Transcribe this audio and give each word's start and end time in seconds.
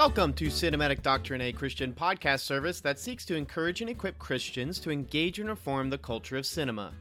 Welcome 0.00 0.32
to 0.32 0.46
Cinematic 0.46 1.02
Doctrine, 1.02 1.42
a 1.42 1.52
Christian 1.52 1.92
podcast 1.92 2.40
service 2.40 2.80
that 2.80 2.98
seeks 2.98 3.26
to 3.26 3.36
encourage 3.36 3.82
and 3.82 3.90
equip 3.90 4.18
Christians 4.18 4.80
to 4.80 4.90
engage 4.90 5.38
and 5.38 5.46
reform 5.50 5.90
the 5.90 5.98
culture 5.98 6.38
of 6.38 6.46
cinema. 6.46 6.94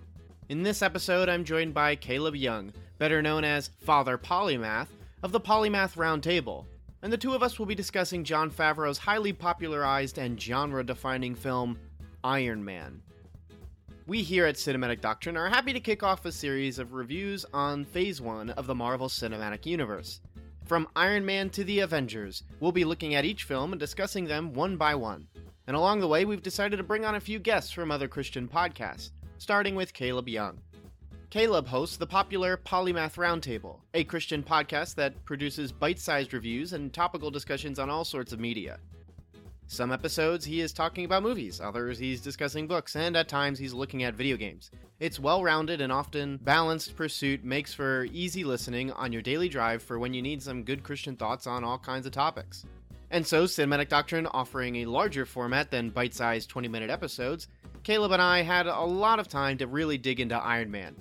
In 0.49 0.63
this 0.63 0.81
episode, 0.81 1.29
I'm 1.29 1.45
joined 1.45 1.73
by 1.73 1.95
Caleb 1.95 2.35
Young, 2.35 2.73
better 2.97 3.21
known 3.21 3.45
as 3.45 3.69
Father 3.85 4.17
Polymath, 4.17 4.89
of 5.23 5.31
the 5.31 5.39
Polymath 5.39 5.95
Roundtable, 5.95 6.65
and 7.01 7.11
the 7.13 7.17
two 7.17 7.33
of 7.33 7.41
us 7.41 7.57
will 7.57 7.65
be 7.65 7.73
discussing 7.73 8.25
Jon 8.25 8.51
Favreau's 8.51 8.97
highly 8.97 9.31
popularized 9.31 10.17
and 10.17 10.37
genre 10.37 10.83
defining 10.83 11.35
film, 11.35 11.79
Iron 12.25 12.65
Man. 12.65 13.01
We 14.07 14.23
here 14.23 14.45
at 14.45 14.55
Cinematic 14.55 14.99
Doctrine 14.99 15.37
are 15.37 15.47
happy 15.47 15.71
to 15.71 15.79
kick 15.79 16.03
off 16.03 16.25
a 16.25 16.33
series 16.33 16.79
of 16.79 16.91
reviews 16.91 17.45
on 17.53 17.85
Phase 17.85 18.19
1 18.19 18.49
of 18.49 18.67
the 18.67 18.75
Marvel 18.75 19.07
Cinematic 19.07 19.65
Universe. 19.65 20.19
From 20.69 20.87
Iron 20.95 21.25
Man 21.25 21.49
to 21.49 21.63
the 21.63 21.79
Avengers, 21.79 22.43
we'll 22.59 22.71
be 22.71 22.85
looking 22.85 23.15
at 23.15 23.25
each 23.25 23.45
film 23.45 23.73
and 23.73 23.79
discussing 23.79 24.25
them 24.25 24.53
one 24.53 24.77
by 24.77 24.93
one. 24.93 25.27
And 25.65 25.75
along 25.75 25.99
the 25.99 26.07
way, 26.07 26.25
we've 26.25 26.43
decided 26.43 26.77
to 26.77 26.83
bring 26.83 27.05
on 27.05 27.15
a 27.15 27.19
few 27.19 27.39
guests 27.39 27.71
from 27.71 27.89
other 27.89 28.07
Christian 28.07 28.47
podcasts, 28.47 29.09
starting 29.39 29.73
with 29.73 29.95
Caleb 29.95 30.29
Young. 30.29 30.59
Caleb 31.31 31.65
hosts 31.65 31.97
the 31.97 32.05
popular 32.05 32.55
Polymath 32.55 33.15
Roundtable, 33.15 33.79
a 33.95 34.03
Christian 34.03 34.43
podcast 34.43 34.93
that 34.93 35.25
produces 35.25 35.71
bite 35.71 35.97
sized 35.97 36.35
reviews 36.35 36.73
and 36.73 36.93
topical 36.93 37.31
discussions 37.31 37.79
on 37.79 37.89
all 37.89 38.05
sorts 38.05 38.31
of 38.31 38.39
media. 38.39 38.77
Some 39.71 39.91
episodes 39.91 40.45
he 40.45 40.61
is 40.61 40.73
talking 40.73 41.05
about 41.05 41.21
movies, 41.21 41.61
others 41.61 41.99
he's 41.99 42.21
discussing 42.21 42.65
books, 42.65 42.95
and 42.95 43.15
at 43.15 43.27
times 43.27 43.59
he's 43.59 43.71
looking 43.71 44.01
at 44.01 44.15
video 44.15 44.35
games. 44.35 44.71
Its 44.99 45.19
well 45.19 45.43
rounded 45.43 45.79
and 45.79 45.91
often 45.91 46.37
balanced 46.37 46.95
pursuit 46.95 47.43
makes 47.43 47.71
for 47.71 48.07
easy 48.11 48.43
listening 48.43 48.91
on 48.93 49.13
your 49.13 49.21
daily 49.21 49.47
drive 49.47 49.83
for 49.83 49.99
when 49.99 50.11
you 50.11 50.23
need 50.23 50.41
some 50.41 50.63
good 50.63 50.81
Christian 50.81 51.15
thoughts 51.15 51.45
on 51.45 51.63
all 51.63 51.77
kinds 51.77 52.07
of 52.07 52.11
topics. 52.11 52.65
And 53.11 53.25
so, 53.25 53.43
Cinematic 53.43 53.89
Doctrine 53.89 54.25
offering 54.25 54.77
a 54.77 54.85
larger 54.85 55.27
format 55.27 55.69
than 55.69 55.91
bite 55.91 56.15
sized 56.15 56.49
20 56.49 56.67
minute 56.67 56.89
episodes, 56.89 57.47
Caleb 57.83 58.11
and 58.11 58.23
I 58.23 58.41
had 58.41 58.65
a 58.65 58.81
lot 58.81 59.19
of 59.19 59.27
time 59.27 59.59
to 59.59 59.67
really 59.67 59.99
dig 59.99 60.19
into 60.19 60.35
Iron 60.35 60.71
Man. 60.71 60.95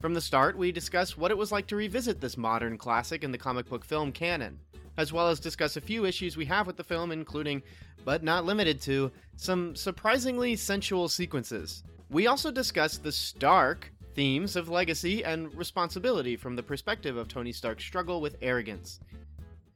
From 0.00 0.14
the 0.14 0.20
start, 0.20 0.58
we 0.58 0.72
discussed 0.72 1.18
what 1.18 1.30
it 1.30 1.38
was 1.38 1.52
like 1.52 1.68
to 1.68 1.76
revisit 1.76 2.20
this 2.20 2.36
modern 2.36 2.78
classic 2.78 3.22
in 3.22 3.30
the 3.30 3.38
comic 3.38 3.68
book 3.68 3.84
film 3.84 4.10
canon 4.10 4.58
as 4.98 5.12
well 5.12 5.28
as 5.28 5.40
discuss 5.40 5.76
a 5.76 5.80
few 5.80 6.04
issues 6.04 6.36
we 6.36 6.44
have 6.44 6.66
with 6.66 6.76
the 6.76 6.84
film, 6.84 7.12
including, 7.12 7.62
but 8.04 8.22
not 8.22 8.44
limited 8.44 8.80
to, 8.82 9.10
some 9.36 9.74
surprisingly 9.74 10.56
sensual 10.56 11.08
sequences. 11.08 11.84
We 12.10 12.26
also 12.26 12.50
discuss 12.50 12.98
the 12.98 13.12
stark 13.12 13.92
themes 14.14 14.56
of 14.56 14.68
legacy 14.68 15.24
and 15.24 15.54
responsibility 15.54 16.36
from 16.36 16.56
the 16.56 16.62
perspective 16.62 17.16
of 17.16 17.28
Tony 17.28 17.52
Stark's 17.52 17.84
struggle 17.84 18.20
with 18.20 18.36
arrogance. 18.42 18.98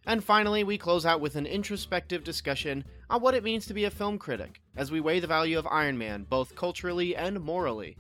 And 0.06 0.25
finally, 0.25 0.64
we 0.64 0.77
close 0.77 1.06
out 1.06 1.20
with 1.20 1.36
an 1.36 1.47
introspective 1.47 2.25
discussion 2.25 2.84
on 3.09 3.23
what 3.23 3.34
it 3.34 3.45
means 3.45 3.67
to 3.67 3.75
be 3.75 3.84
a 3.84 3.91
film 3.91 4.19
critic, 4.19 4.61
as 4.77 4.91
we 4.91 5.01
weigh 5.01 5.20
the 5.20 5.29
value 5.29 5.57
of 5.57 5.69
Iron 5.69 5.97
Man 5.97 6.27
both 6.29 6.57
culturally 6.57 7.14
and 7.14 7.41
morally. 7.41 7.97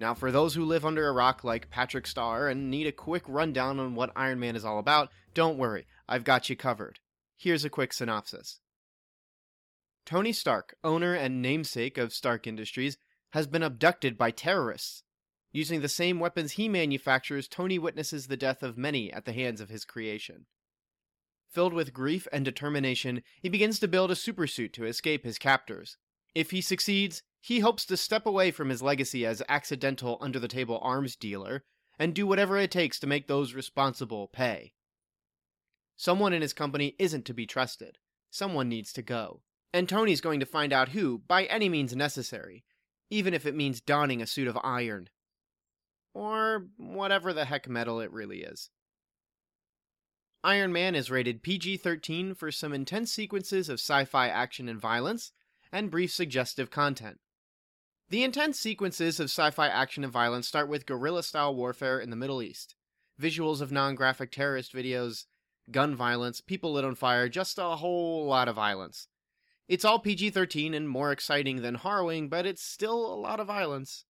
Now, 0.00 0.12
for 0.12 0.32
those 0.32 0.52
who 0.52 0.64
live 0.64 0.84
under 0.84 1.06
a 1.06 1.12
rock 1.12 1.44
like 1.44 1.70
Patrick 1.70 2.08
Star 2.08 2.48
and 2.48 2.68
need 2.68 2.88
a 2.88 2.92
quick 2.92 3.22
rundown 3.28 3.78
on 3.78 3.94
what 3.94 4.10
Iron 4.16 4.40
Man 4.40 4.56
is 4.56 4.64
all 4.64 4.80
about, 4.80 5.10
don't 5.34 5.58
worry, 5.58 5.86
I've 6.08 6.24
got 6.24 6.50
you 6.50 6.56
covered. 6.56 7.00
Here's 7.36 7.64
a 7.64 7.70
quick 7.70 7.92
synopsis 7.92 8.60
Tony 10.04 10.32
Stark, 10.32 10.76
owner 10.84 11.14
and 11.14 11.40
namesake 11.40 11.96
of 11.96 12.12
Stark 12.12 12.46
Industries, 12.46 12.98
has 13.30 13.46
been 13.46 13.62
abducted 13.62 14.18
by 14.18 14.30
terrorists. 14.30 15.02
Using 15.50 15.80
the 15.80 15.88
same 15.88 16.20
weapons 16.20 16.52
he 16.52 16.68
manufactures, 16.68 17.48
Tony 17.48 17.78
witnesses 17.78 18.26
the 18.26 18.36
death 18.36 18.62
of 18.62 18.76
many 18.76 19.12
at 19.12 19.24
the 19.24 19.32
hands 19.32 19.60
of 19.60 19.70
his 19.70 19.84
creation. 19.84 20.46
Filled 21.48 21.72
with 21.72 21.94
grief 21.94 22.26
and 22.32 22.44
determination, 22.44 23.22
he 23.40 23.48
begins 23.48 23.78
to 23.78 23.88
build 23.88 24.10
a 24.10 24.14
supersuit 24.14 24.72
to 24.72 24.84
escape 24.84 25.24
his 25.24 25.38
captors. 25.38 25.96
If 26.34 26.50
he 26.50 26.60
succeeds, 26.60 27.22
he 27.40 27.60
hopes 27.60 27.86
to 27.86 27.96
step 27.96 28.26
away 28.26 28.50
from 28.50 28.68
his 28.68 28.82
legacy 28.82 29.24
as 29.24 29.42
accidental 29.48 30.18
under 30.20 30.40
the 30.40 30.48
table 30.48 30.80
arms 30.82 31.14
dealer 31.14 31.62
and 31.98 32.12
do 32.12 32.26
whatever 32.26 32.58
it 32.58 32.72
takes 32.72 32.98
to 32.98 33.06
make 33.06 33.28
those 33.28 33.54
responsible 33.54 34.26
pay. 34.26 34.72
Someone 35.96 36.32
in 36.32 36.42
his 36.42 36.52
company 36.52 36.96
isn't 36.98 37.24
to 37.26 37.34
be 37.34 37.46
trusted. 37.46 37.98
Someone 38.30 38.68
needs 38.68 38.92
to 38.94 39.02
go. 39.02 39.42
And 39.72 39.88
Tony's 39.88 40.20
going 40.20 40.40
to 40.40 40.46
find 40.46 40.72
out 40.72 40.90
who, 40.90 41.22
by 41.26 41.44
any 41.44 41.68
means 41.68 41.94
necessary, 41.94 42.64
even 43.10 43.34
if 43.34 43.46
it 43.46 43.54
means 43.54 43.80
donning 43.80 44.22
a 44.22 44.26
suit 44.26 44.48
of 44.48 44.58
iron. 44.62 45.08
Or 46.12 46.66
whatever 46.76 47.32
the 47.32 47.44
heck 47.44 47.68
metal 47.68 48.00
it 48.00 48.12
really 48.12 48.42
is. 48.42 48.70
Iron 50.44 50.72
Man 50.72 50.94
is 50.94 51.10
rated 51.10 51.42
PG 51.42 51.78
13 51.78 52.34
for 52.34 52.52
some 52.52 52.72
intense 52.72 53.10
sequences 53.10 53.68
of 53.68 53.80
sci 53.80 54.04
fi 54.04 54.28
action 54.28 54.68
and 54.68 54.80
violence, 54.80 55.32
and 55.72 55.90
brief 55.90 56.12
suggestive 56.12 56.70
content. 56.70 57.18
The 58.10 58.22
intense 58.22 58.60
sequences 58.60 59.18
of 59.18 59.30
sci 59.30 59.50
fi 59.50 59.68
action 59.68 60.04
and 60.04 60.12
violence 60.12 60.46
start 60.46 60.68
with 60.68 60.86
guerrilla 60.86 61.22
style 61.22 61.54
warfare 61.54 61.98
in 61.98 62.10
the 62.10 62.16
Middle 62.16 62.42
East, 62.42 62.76
visuals 63.20 63.60
of 63.60 63.72
non 63.72 63.94
graphic 63.94 64.30
terrorist 64.30 64.74
videos, 64.74 65.24
gun 65.70 65.94
violence, 65.94 66.40
people 66.40 66.72
lit 66.72 66.84
on 66.84 66.94
fire, 66.94 67.28
just 67.28 67.58
a 67.58 67.76
whole 67.76 68.26
lot 68.26 68.48
of 68.48 68.56
violence. 68.56 69.08
It's 69.66 69.84
all 69.84 69.98
PG 69.98 70.30
13 70.30 70.74
and 70.74 70.88
more 70.88 71.10
exciting 71.10 71.62
than 71.62 71.76
harrowing, 71.76 72.28
but 72.28 72.44
it's 72.44 72.62
still 72.62 73.12
a 73.12 73.16
lot 73.16 73.40
of 73.40 73.46
violence. 73.46 74.04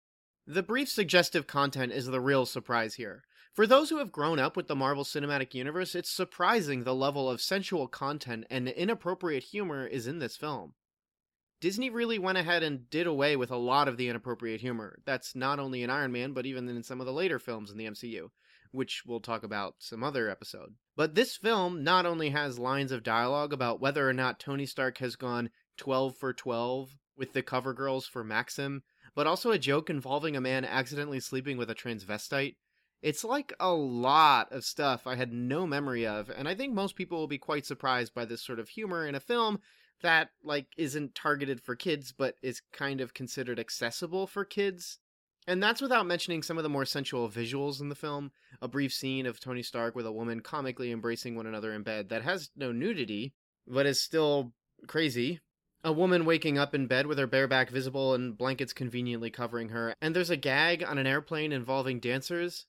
The 0.47 0.63
brief 0.63 0.89
suggestive 0.89 1.47
content 1.47 1.91
is 1.91 2.07
the 2.07 2.19
real 2.19 2.45
surprise 2.45 2.95
here. 2.95 3.23
For 3.53 3.67
those 3.67 3.89
who 3.89 3.97
have 3.99 4.11
grown 4.11 4.39
up 4.39 4.57
with 4.57 4.67
the 4.67 4.75
Marvel 4.75 5.03
Cinematic 5.03 5.53
Universe, 5.53 5.93
it's 5.93 6.09
surprising 6.09 6.83
the 6.83 6.95
level 6.95 7.29
of 7.29 7.39
sensual 7.39 7.87
content 7.87 8.45
and 8.49 8.67
inappropriate 8.67 9.43
humor 9.43 9.85
is 9.85 10.07
in 10.07 10.17
this 10.17 10.35
film. 10.35 10.73
Disney 11.61 11.89
really 11.89 12.17
went 12.19 12.37
ahead 12.37 12.63
and 12.63 12.89
did 12.89 13.07
away 13.07 13.35
with 13.35 13.51
a 13.51 13.55
lot 13.55 13.87
of 13.87 13.95
the 13.95 14.09
inappropriate 14.09 14.59
humor. 14.59 14.99
That's 15.05 15.35
not 15.35 15.59
only 15.59 15.83
in 15.83 15.89
Iron 15.89 16.11
Man, 16.11 16.33
but 16.33 16.45
even 16.45 16.67
in 16.67 16.83
some 16.83 16.99
of 16.99 17.05
the 17.05 17.13
later 17.13 17.39
films 17.39 17.71
in 17.71 17.77
the 17.77 17.85
MCU 17.85 18.31
which 18.73 19.03
we'll 19.05 19.19
talk 19.19 19.43
about 19.43 19.75
some 19.79 20.03
other 20.03 20.29
episode. 20.29 20.75
But 20.95 21.15
this 21.15 21.37
film 21.37 21.83
not 21.83 22.05
only 22.05 22.31
has 22.31 22.59
lines 22.59 22.91
of 22.91 23.03
dialogue 23.03 23.53
about 23.53 23.79
whether 23.79 24.07
or 24.07 24.13
not 24.13 24.39
Tony 24.39 24.65
Stark 24.65 24.97
has 24.97 25.15
gone 25.15 25.49
12 25.77 26.17
for 26.17 26.33
12 26.33 26.97
with 27.17 27.33
the 27.33 27.43
cover 27.43 27.73
girls 27.73 28.07
for 28.07 28.23
Maxim, 28.23 28.83
but 29.15 29.27
also 29.27 29.51
a 29.51 29.59
joke 29.59 29.89
involving 29.89 30.35
a 30.35 30.41
man 30.41 30.65
accidentally 30.65 31.19
sleeping 31.19 31.57
with 31.57 31.69
a 31.69 31.75
transvestite. 31.75 32.55
It's 33.01 33.23
like 33.23 33.53
a 33.59 33.73
lot 33.73 34.51
of 34.51 34.63
stuff 34.63 35.05
I 35.05 35.15
had 35.15 35.33
no 35.33 35.67
memory 35.67 36.07
of, 36.07 36.29
and 36.29 36.47
I 36.47 36.55
think 36.55 36.73
most 36.73 36.95
people 36.95 37.19
will 37.19 37.27
be 37.27 37.37
quite 37.37 37.65
surprised 37.65 38.13
by 38.13 38.25
this 38.25 38.41
sort 38.41 38.59
of 38.59 38.69
humor 38.69 39.05
in 39.05 39.13
a 39.13 39.19
film 39.19 39.59
that 40.01 40.29
like 40.43 40.67
isn't 40.77 41.15
targeted 41.15 41.61
for 41.61 41.75
kids 41.75 42.13
but 42.15 42.35
is 42.43 42.61
kind 42.71 43.01
of 43.01 43.13
considered 43.13 43.59
accessible 43.59 44.27
for 44.27 44.45
kids 44.45 44.99
and 45.47 45.61
that's 45.61 45.81
without 45.81 46.05
mentioning 46.05 46.41
some 46.41 46.57
of 46.57 46.63
the 46.63 46.69
more 46.69 46.85
sensual 46.85 47.29
visuals 47.29 47.81
in 47.81 47.89
the 47.89 47.95
film. 47.95 48.31
A 48.61 48.67
brief 48.67 48.93
scene 48.93 49.25
of 49.25 49.39
Tony 49.39 49.63
Stark 49.63 49.95
with 49.95 50.05
a 50.05 50.11
woman 50.11 50.39
comically 50.39 50.91
embracing 50.91 51.35
one 51.35 51.45
another 51.45 51.73
in 51.73 51.83
bed 51.83 52.09
that 52.09 52.23
has 52.23 52.49
no 52.55 52.71
nudity, 52.71 53.33
but 53.67 53.85
is 53.85 53.99
still 53.99 54.53
crazy. 54.87 55.39
A 55.83 55.91
woman 55.91 56.23
waking 56.23 56.57
up 56.57 56.73
in 56.73 56.87
bed 56.87 57.07
with 57.07 57.17
her 57.17 57.27
bare 57.27 57.47
back 57.47 57.69
visible 57.69 58.13
and 58.13 58.37
blankets 58.37 58.71
conveniently 58.71 59.29
covering 59.29 59.69
her. 59.69 59.93
And 60.01 60.15
there's 60.15 60.29
a 60.29 60.37
gag 60.37 60.81
on 60.83 60.97
an 60.97 61.07
airplane 61.07 61.51
involving 61.51 61.99
dancers. 61.99 62.65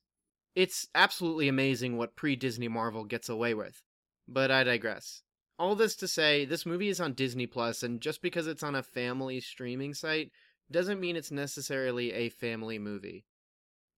It's 0.53 0.87
absolutely 0.93 1.47
amazing 1.47 1.95
what 1.95 2.15
pre 2.15 2.35
Disney 2.35 2.67
Marvel 2.67 3.05
gets 3.05 3.29
away 3.29 3.53
with. 3.53 3.81
But 4.27 4.51
I 4.51 4.63
digress. 4.63 5.21
All 5.57 5.75
this 5.75 5.95
to 5.97 6.07
say, 6.09 6.43
this 6.43 6.65
movie 6.65 6.89
is 6.89 6.99
on 6.99 7.13
Disney 7.13 7.47
Plus, 7.47 7.83
and 7.83 8.01
just 8.01 8.21
because 8.21 8.47
it's 8.47 8.63
on 8.63 8.75
a 8.75 8.83
family 8.83 9.39
streaming 9.39 9.93
site 9.93 10.31
doesn't 10.71 10.99
mean 10.99 11.15
it's 11.15 11.31
necessarily 11.31 12.13
a 12.13 12.29
family 12.29 12.79
movie. 12.79 13.25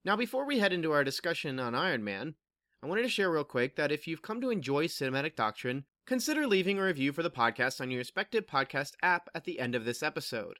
Now, 0.06 0.16
before 0.16 0.46
we 0.46 0.60
head 0.60 0.74
into 0.74 0.92
our 0.92 1.04
discussion 1.04 1.60
on 1.60 1.76
Iron 1.76 2.04
Man, 2.04 2.36
I 2.84 2.88
wanted 2.88 3.02
to 3.04 3.10
share 3.10 3.32
real 3.32 3.44
quick 3.44 3.76
that 3.76 3.92
if 3.92 4.08
you've 4.08 4.22
come 4.22 4.40
to 4.42 4.52
enjoy 4.52 4.88
cinematic 4.88 5.36
doctrine, 5.36 5.86
consider 6.06 6.46
leaving 6.48 6.78
a 6.78 6.84
review 6.84 7.12
for 7.12 7.24
the 7.24 7.32
podcast 7.32 7.82
on 7.82 7.92
your 7.92 7.98
respective 7.98 8.46
podcast 8.46 8.94
app 9.02 9.30
at 9.34 9.46
the 9.46 9.60
end 9.60 9.76
of 9.76 9.84
this 9.84 10.04
episode. 10.04 10.60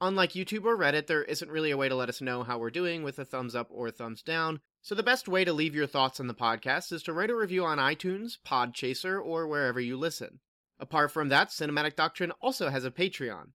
Unlike 0.00 0.32
YouTube 0.32 0.64
or 0.64 0.76
Reddit, 0.76 1.06
there 1.06 1.22
isn't 1.22 1.50
really 1.50 1.70
a 1.70 1.76
way 1.76 1.88
to 1.88 1.94
let 1.94 2.08
us 2.08 2.20
know 2.20 2.42
how 2.42 2.58
we're 2.58 2.70
doing 2.70 3.02
with 3.02 3.18
a 3.18 3.24
thumbs 3.24 3.54
up 3.54 3.68
or 3.70 3.90
thumbs 3.90 4.22
down, 4.22 4.60
So, 4.82 4.94
the 4.94 5.02
best 5.02 5.28
way 5.28 5.44
to 5.44 5.52
leave 5.52 5.74
your 5.74 5.86
thoughts 5.86 6.20
on 6.20 6.26
the 6.26 6.34
podcast 6.34 6.92
is 6.92 7.02
to 7.04 7.12
write 7.12 7.30
a 7.30 7.36
review 7.36 7.64
on 7.64 7.78
iTunes, 7.78 8.36
Podchaser, 8.46 9.18
or 9.24 9.46
wherever 9.46 9.80
you 9.80 9.96
listen. 9.96 10.40
Apart 10.78 11.10
from 11.10 11.28
that, 11.28 11.48
Cinematic 11.48 11.96
Doctrine 11.96 12.32
also 12.42 12.68
has 12.68 12.84
a 12.84 12.90
Patreon. 12.90 13.52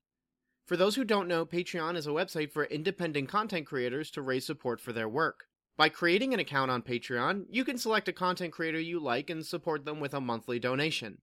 For 0.69 0.77
those 0.77 0.93
who 0.93 1.03
don't 1.03 1.27
know, 1.27 1.47
Patreon 1.47 1.97
is 1.97 2.05
a 2.05 2.11
website 2.11 2.51
for 2.51 2.65
independent 2.65 3.27
content 3.27 3.65
creators 3.65 4.11
to 4.11 4.21
raise 4.21 4.45
support 4.45 4.79
for 4.79 4.93
their 4.93 5.09
work. 5.09 5.45
By 5.75 5.89
creating 5.89 6.31
an 6.31 6.39
account 6.39 6.69
on 6.69 6.83
Patreon, 6.83 7.45
you 7.49 7.65
can 7.65 7.79
select 7.79 8.07
a 8.07 8.13
content 8.13 8.53
creator 8.53 8.79
you 8.79 8.99
like 8.99 9.31
and 9.31 9.43
support 9.43 9.83
them 9.83 9.99
with 9.99 10.13
a 10.13 10.21
monthly 10.21 10.59
donation. 10.59 11.21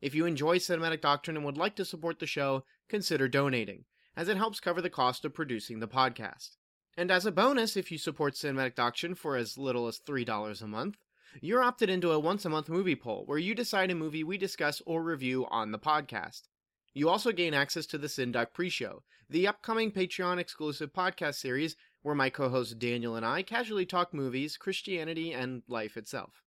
If 0.00 0.12
you 0.12 0.26
enjoy 0.26 0.58
Cinematic 0.58 1.02
Doctrine 1.02 1.36
and 1.36 1.46
would 1.46 1.56
like 1.56 1.76
to 1.76 1.84
support 1.84 2.18
the 2.18 2.26
show, 2.26 2.64
consider 2.88 3.28
donating, 3.28 3.84
as 4.16 4.26
it 4.26 4.36
helps 4.36 4.58
cover 4.58 4.82
the 4.82 4.90
cost 4.90 5.24
of 5.24 5.34
producing 5.34 5.78
the 5.78 5.86
podcast. 5.86 6.56
And 6.96 7.12
as 7.12 7.24
a 7.24 7.30
bonus, 7.30 7.76
if 7.76 7.92
you 7.92 7.96
support 7.96 8.34
Cinematic 8.34 8.74
Doctrine 8.74 9.14
for 9.14 9.36
as 9.36 9.56
little 9.56 9.86
as 9.86 10.00
$3 10.00 10.62
a 10.62 10.66
month, 10.66 10.96
you're 11.40 11.62
opted 11.62 11.90
into 11.90 12.10
a 12.10 12.18
once 12.18 12.44
a 12.44 12.50
month 12.50 12.68
movie 12.68 12.96
poll 12.96 13.22
where 13.26 13.38
you 13.38 13.54
decide 13.54 13.92
a 13.92 13.94
movie 13.94 14.24
we 14.24 14.36
discuss 14.36 14.82
or 14.84 15.04
review 15.04 15.46
on 15.48 15.70
the 15.70 15.78
podcast. 15.78 16.48
You 16.92 17.08
also 17.08 17.30
gain 17.30 17.54
access 17.54 17.86
to 17.86 17.98
the 17.98 18.08
Syndoc 18.08 18.52
pre 18.52 18.68
show, 18.68 19.04
the 19.28 19.46
upcoming 19.46 19.92
Patreon 19.92 20.38
exclusive 20.38 20.92
podcast 20.92 21.36
series 21.36 21.76
where 22.02 22.16
my 22.16 22.30
co 22.30 22.48
host 22.48 22.80
Daniel 22.80 23.14
and 23.14 23.24
I 23.24 23.42
casually 23.42 23.86
talk 23.86 24.12
movies, 24.12 24.56
Christianity, 24.56 25.32
and 25.32 25.62
life 25.68 25.96
itself. 25.96 26.42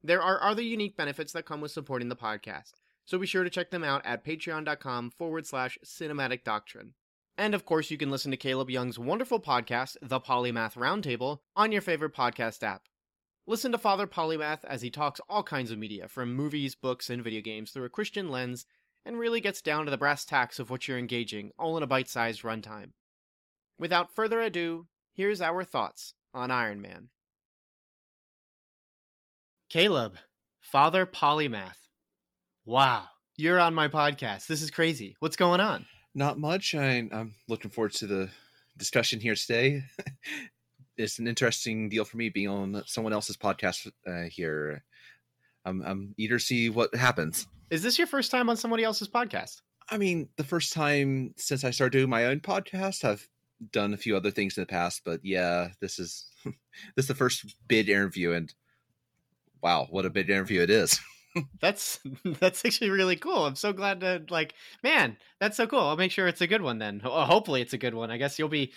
There 0.00 0.22
are 0.22 0.42
other 0.42 0.62
unique 0.62 0.96
benefits 0.96 1.32
that 1.32 1.46
come 1.46 1.60
with 1.60 1.72
supporting 1.72 2.08
the 2.08 2.16
podcast, 2.16 2.74
so 3.04 3.18
be 3.18 3.26
sure 3.26 3.42
to 3.42 3.50
check 3.50 3.70
them 3.70 3.82
out 3.82 4.02
at 4.04 4.24
patreon.com 4.24 5.10
forward 5.10 5.46
slash 5.46 5.78
cinematic 5.84 6.44
doctrine. 6.44 6.94
And 7.36 7.54
of 7.54 7.64
course, 7.64 7.90
you 7.90 7.96
can 7.98 8.10
listen 8.10 8.30
to 8.30 8.36
Caleb 8.36 8.70
Young's 8.70 8.98
wonderful 8.98 9.40
podcast, 9.40 9.96
The 10.00 10.20
Polymath 10.20 10.74
Roundtable, 10.74 11.38
on 11.56 11.72
your 11.72 11.82
favorite 11.82 12.14
podcast 12.14 12.62
app. 12.62 12.82
Listen 13.46 13.72
to 13.72 13.78
Father 13.78 14.06
Polymath 14.06 14.64
as 14.64 14.82
he 14.82 14.90
talks 14.90 15.20
all 15.28 15.42
kinds 15.42 15.72
of 15.72 15.78
media, 15.78 16.06
from 16.06 16.34
movies, 16.34 16.76
books, 16.76 17.10
and 17.10 17.24
video 17.24 17.40
games 17.40 17.72
through 17.72 17.84
a 17.84 17.88
Christian 17.88 18.28
lens, 18.28 18.66
and 19.04 19.18
really 19.18 19.40
gets 19.40 19.62
down 19.62 19.84
to 19.84 19.90
the 19.90 19.98
brass 19.98 20.24
tacks 20.24 20.58
of 20.58 20.70
what 20.70 20.86
you're 20.86 20.98
engaging, 20.98 21.52
all 21.58 21.76
in 21.76 21.82
a 21.82 21.86
bite 21.86 22.08
sized 22.08 22.42
runtime. 22.42 22.90
Without 23.78 24.14
further 24.14 24.40
ado, 24.40 24.86
here's 25.12 25.40
our 25.40 25.64
thoughts 25.64 26.14
on 26.34 26.50
Iron 26.50 26.80
Man. 26.80 27.08
Caleb, 29.68 30.16
Father 30.60 31.06
Polymath. 31.06 31.88
Wow, 32.64 33.04
you're 33.36 33.58
on 33.58 33.74
my 33.74 33.88
podcast. 33.88 34.46
This 34.46 34.62
is 34.62 34.70
crazy. 34.70 35.16
What's 35.18 35.36
going 35.36 35.60
on? 35.60 35.86
Not 36.14 36.38
much. 36.38 36.74
I, 36.74 37.08
I'm 37.10 37.34
looking 37.48 37.70
forward 37.70 37.92
to 37.94 38.06
the 38.06 38.30
discussion 38.76 39.18
here 39.18 39.34
today. 39.34 39.82
it's 40.96 41.18
an 41.18 41.26
interesting 41.26 41.88
deal 41.88 42.04
for 42.04 42.18
me 42.18 42.28
being 42.28 42.48
on 42.48 42.82
someone 42.86 43.12
else's 43.12 43.36
podcast 43.36 43.90
uh, 44.06 44.28
here. 44.28 44.84
I'm, 45.64 45.82
I'm 45.82 46.14
eager 46.18 46.38
to 46.38 46.44
see 46.44 46.70
what 46.70 46.94
happens. 46.94 47.46
Is 47.72 47.82
this 47.82 47.96
your 47.96 48.06
first 48.06 48.30
time 48.30 48.50
on 48.50 48.58
somebody 48.58 48.84
else's 48.84 49.08
podcast? 49.08 49.62
I 49.88 49.96
mean, 49.96 50.28
the 50.36 50.44
first 50.44 50.74
time 50.74 51.32
since 51.38 51.64
I 51.64 51.70
started 51.70 51.96
doing 51.96 52.10
my 52.10 52.26
own 52.26 52.40
podcast, 52.40 53.02
I've 53.02 53.26
done 53.72 53.94
a 53.94 53.96
few 53.96 54.14
other 54.14 54.30
things 54.30 54.58
in 54.58 54.62
the 54.62 54.66
past, 54.66 55.00
but 55.06 55.20
yeah, 55.24 55.68
this 55.80 55.98
is 55.98 56.26
this 56.44 57.04
is 57.04 57.06
the 57.06 57.14
first 57.14 57.56
bid 57.68 57.88
interview, 57.88 58.32
and 58.32 58.52
wow, 59.62 59.86
what 59.88 60.04
a 60.04 60.10
bid 60.10 60.28
interview 60.28 60.60
it 60.60 60.68
is. 60.68 61.00
that's 61.60 62.00
that's 62.40 62.64
actually 62.64 62.90
really 62.90 63.16
cool. 63.16 63.46
I'm 63.46 63.56
so 63.56 63.72
glad 63.72 64.00
to 64.00 64.22
like, 64.28 64.54
man, 64.82 65.16
that's 65.40 65.56
so 65.56 65.66
cool. 65.66 65.80
I'll 65.80 65.96
make 65.96 66.12
sure 66.12 66.28
it's 66.28 66.40
a 66.40 66.46
good 66.46 66.62
one 66.62 66.78
then. 66.78 67.00
hopefully, 67.00 67.62
it's 67.62 67.72
a 67.72 67.78
good 67.78 67.94
one. 67.94 68.10
I 68.10 68.16
guess 68.16 68.38
you'll 68.38 68.48
be. 68.48 68.72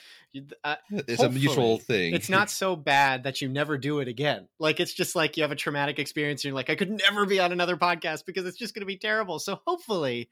Uh, 0.63 0.75
it's 0.92 1.22
a 1.22 1.30
mutual 1.30 1.78
thing. 1.78 2.13
It's 2.13 2.30
not 2.30 2.50
so 2.52 2.75
bad 2.75 3.24
that 3.24 3.42
you 3.42 3.50
never 3.50 3.78
do 3.78 4.00
it 4.00 4.07
again. 4.07 4.48
Like 4.60 4.80
it's 4.80 4.94
just 4.94 5.16
like 5.16 5.38
you 5.38 5.44
have 5.44 5.52
a 5.52 5.56
traumatic 5.56 6.00
experience. 6.00 6.44
and 6.44 6.50
You're 6.50 6.56
like, 6.56 6.69
I 6.69 6.75
could 6.75 6.92
never 6.92 7.25
be 7.25 7.40
on 7.40 7.52
another 7.52 7.78
podcast 7.78 8.25
because 8.25 8.46
it's 8.46 8.58
just 8.58 8.74
going 8.74 8.81
to 8.81 8.88
be 8.88 8.98
terrible. 8.98 9.40
So 9.40 9.60
hopefully, 9.66 10.30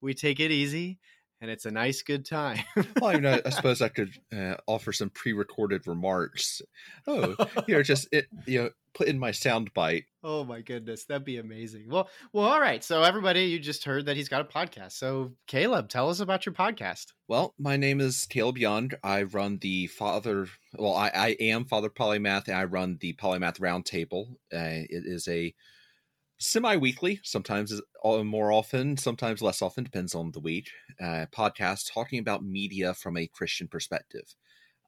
we 0.00 0.14
take 0.14 0.40
it 0.40 0.50
easy 0.50 0.98
and 1.40 1.50
it's 1.50 1.64
a 1.64 1.70
nice 1.70 2.02
good 2.02 2.26
time. 2.26 2.58
well, 3.00 3.10
I, 3.10 3.14
mean, 3.14 3.26
I, 3.26 3.48
suppose 3.50 3.80
I 3.80 3.88
could 3.88 4.12
uh, 4.34 4.56
offer 4.66 4.92
some 4.92 5.10
pre-recorded 5.10 5.86
remarks. 5.86 6.60
Oh, 7.06 7.34
here, 7.66 7.82
just 7.82 8.08
it, 8.12 8.26
you 8.46 8.62
know, 8.62 8.70
put 8.92 9.08
in 9.08 9.18
my 9.18 9.30
sound 9.30 9.72
bite. 9.72 10.04
Oh 10.22 10.44
my 10.44 10.60
goodness, 10.60 11.04
that'd 11.04 11.24
be 11.24 11.38
amazing. 11.38 11.86
Well, 11.88 12.10
well, 12.32 12.46
all 12.46 12.60
right. 12.60 12.84
So 12.84 13.02
everybody, 13.02 13.44
you 13.44 13.58
just 13.58 13.84
heard 13.84 14.06
that 14.06 14.16
he's 14.16 14.28
got 14.28 14.42
a 14.42 14.44
podcast. 14.44 14.92
So 14.92 15.32
Caleb, 15.46 15.88
tell 15.88 16.10
us 16.10 16.20
about 16.20 16.44
your 16.44 16.54
podcast. 16.54 17.06
Well, 17.26 17.54
my 17.58 17.76
name 17.76 18.00
is 18.00 18.26
Caleb 18.26 18.58
Young. 18.58 18.90
I 19.02 19.22
run 19.22 19.58
the 19.58 19.86
Father. 19.86 20.46
Well, 20.78 20.94
I, 20.94 21.10
I 21.14 21.36
am 21.40 21.64
Father 21.64 21.88
Polymath, 21.88 22.48
and 22.48 22.56
I 22.56 22.64
run 22.64 22.98
the 23.00 23.14
Polymath 23.14 23.60
Roundtable. 23.60 24.32
Uh, 24.52 24.84
it 24.88 25.04
is 25.06 25.26
a 25.28 25.54
semi-weekly 26.42 27.20
sometimes 27.22 27.80
more 28.24 28.50
often 28.50 28.96
sometimes 28.96 29.42
less 29.42 29.60
often 29.60 29.84
depends 29.84 30.14
on 30.14 30.32
the 30.32 30.40
week 30.40 30.70
uh, 30.98 31.26
podcast 31.30 31.92
talking 31.92 32.18
about 32.18 32.42
media 32.42 32.94
from 32.94 33.16
a 33.16 33.26
christian 33.26 33.68
perspective. 33.68 34.34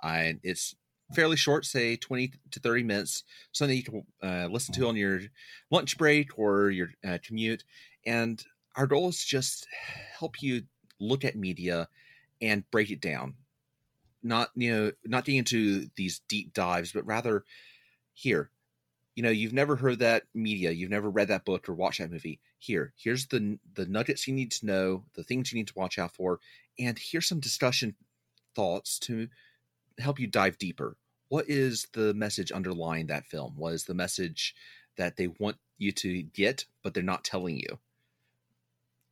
Uh, 0.03 0.33
it's 0.43 0.75
fairly 1.15 1.37
short 1.37 1.67
say 1.67 1.95
20 1.97 2.33
to 2.51 2.61
30 2.61 2.83
minutes 2.83 3.25
something 3.53 3.77
you 3.77 3.83
can 3.83 4.05
uh, 4.23 4.49
listen 4.51 4.75
to 4.75 4.89
on 4.89 4.97
your 4.97 5.21
lunch 5.71 5.99
break 5.99 6.39
or 6.39 6.71
your 6.71 6.89
uh, 7.07 7.19
commute. 7.23 7.65
And 8.07 8.43
our 8.75 8.87
goal 8.87 9.11
is 9.11 9.23
just 9.23 9.67
help 10.19 10.43
you 10.43 10.63
look 10.99 11.25
at 11.25 11.37
media 11.37 11.89
and 12.41 12.69
break 12.71 12.91
it 12.91 13.01
down. 13.01 13.35
Not 14.23 14.51
you 14.55 14.73
know 14.73 14.93
not 15.05 15.25
getting 15.25 15.39
into 15.39 15.89
these 15.97 16.23
deep 16.29 16.55
dives 16.55 16.93
but 16.93 17.07
rather 17.07 17.45
here 18.15 18.51
you 19.15 19.23
know 19.23 19.31
you've 19.31 19.53
never 19.53 19.77
heard 19.77 19.99
that 19.99 20.25
media 20.35 20.71
you've 20.71 20.91
never 20.91 21.11
read 21.11 21.29
that 21.29 21.45
book 21.45 21.69
or 21.69 21.75
watched 21.75 22.01
that 22.01 22.11
movie. 22.11 22.41
Here 22.59 22.93
here's 22.97 23.27
the 23.27 23.59
the 23.75 23.87
nuggets 23.87 24.27
you 24.27 24.35
need 24.35 24.51
to 24.53 24.67
know 24.67 25.05
the 25.15 25.25
things 25.25 25.53
you 25.53 25.59
need 25.59 25.69
to 25.69 25.79
watch 25.79 25.99
out 25.99 26.15
for 26.15 26.41
and 26.79 26.99
here's 26.99 27.27
some 27.27 27.41
discussion 27.41 27.95
thoughts 28.55 28.99
to 29.01 29.29
help 29.99 30.19
you 30.19 30.27
dive 30.27 30.59
deeper. 30.59 30.97
What 31.29 31.49
is 31.49 31.89
the 31.93 32.13
message 32.15 32.53
underlying 32.53 33.07
that 33.07 33.27
film? 33.27 33.55
What 33.57 33.75
is 33.75 33.85
the 33.85 33.95
message 33.95 34.55
that 34.97 35.17
they 35.17 35.29
want 35.29 35.57
you 35.79 35.93
to 35.93 36.23
get 36.23 36.67
but 36.83 36.95
they're 36.95 37.03
not 37.03 37.25
telling 37.25 37.57
you? 37.57 37.79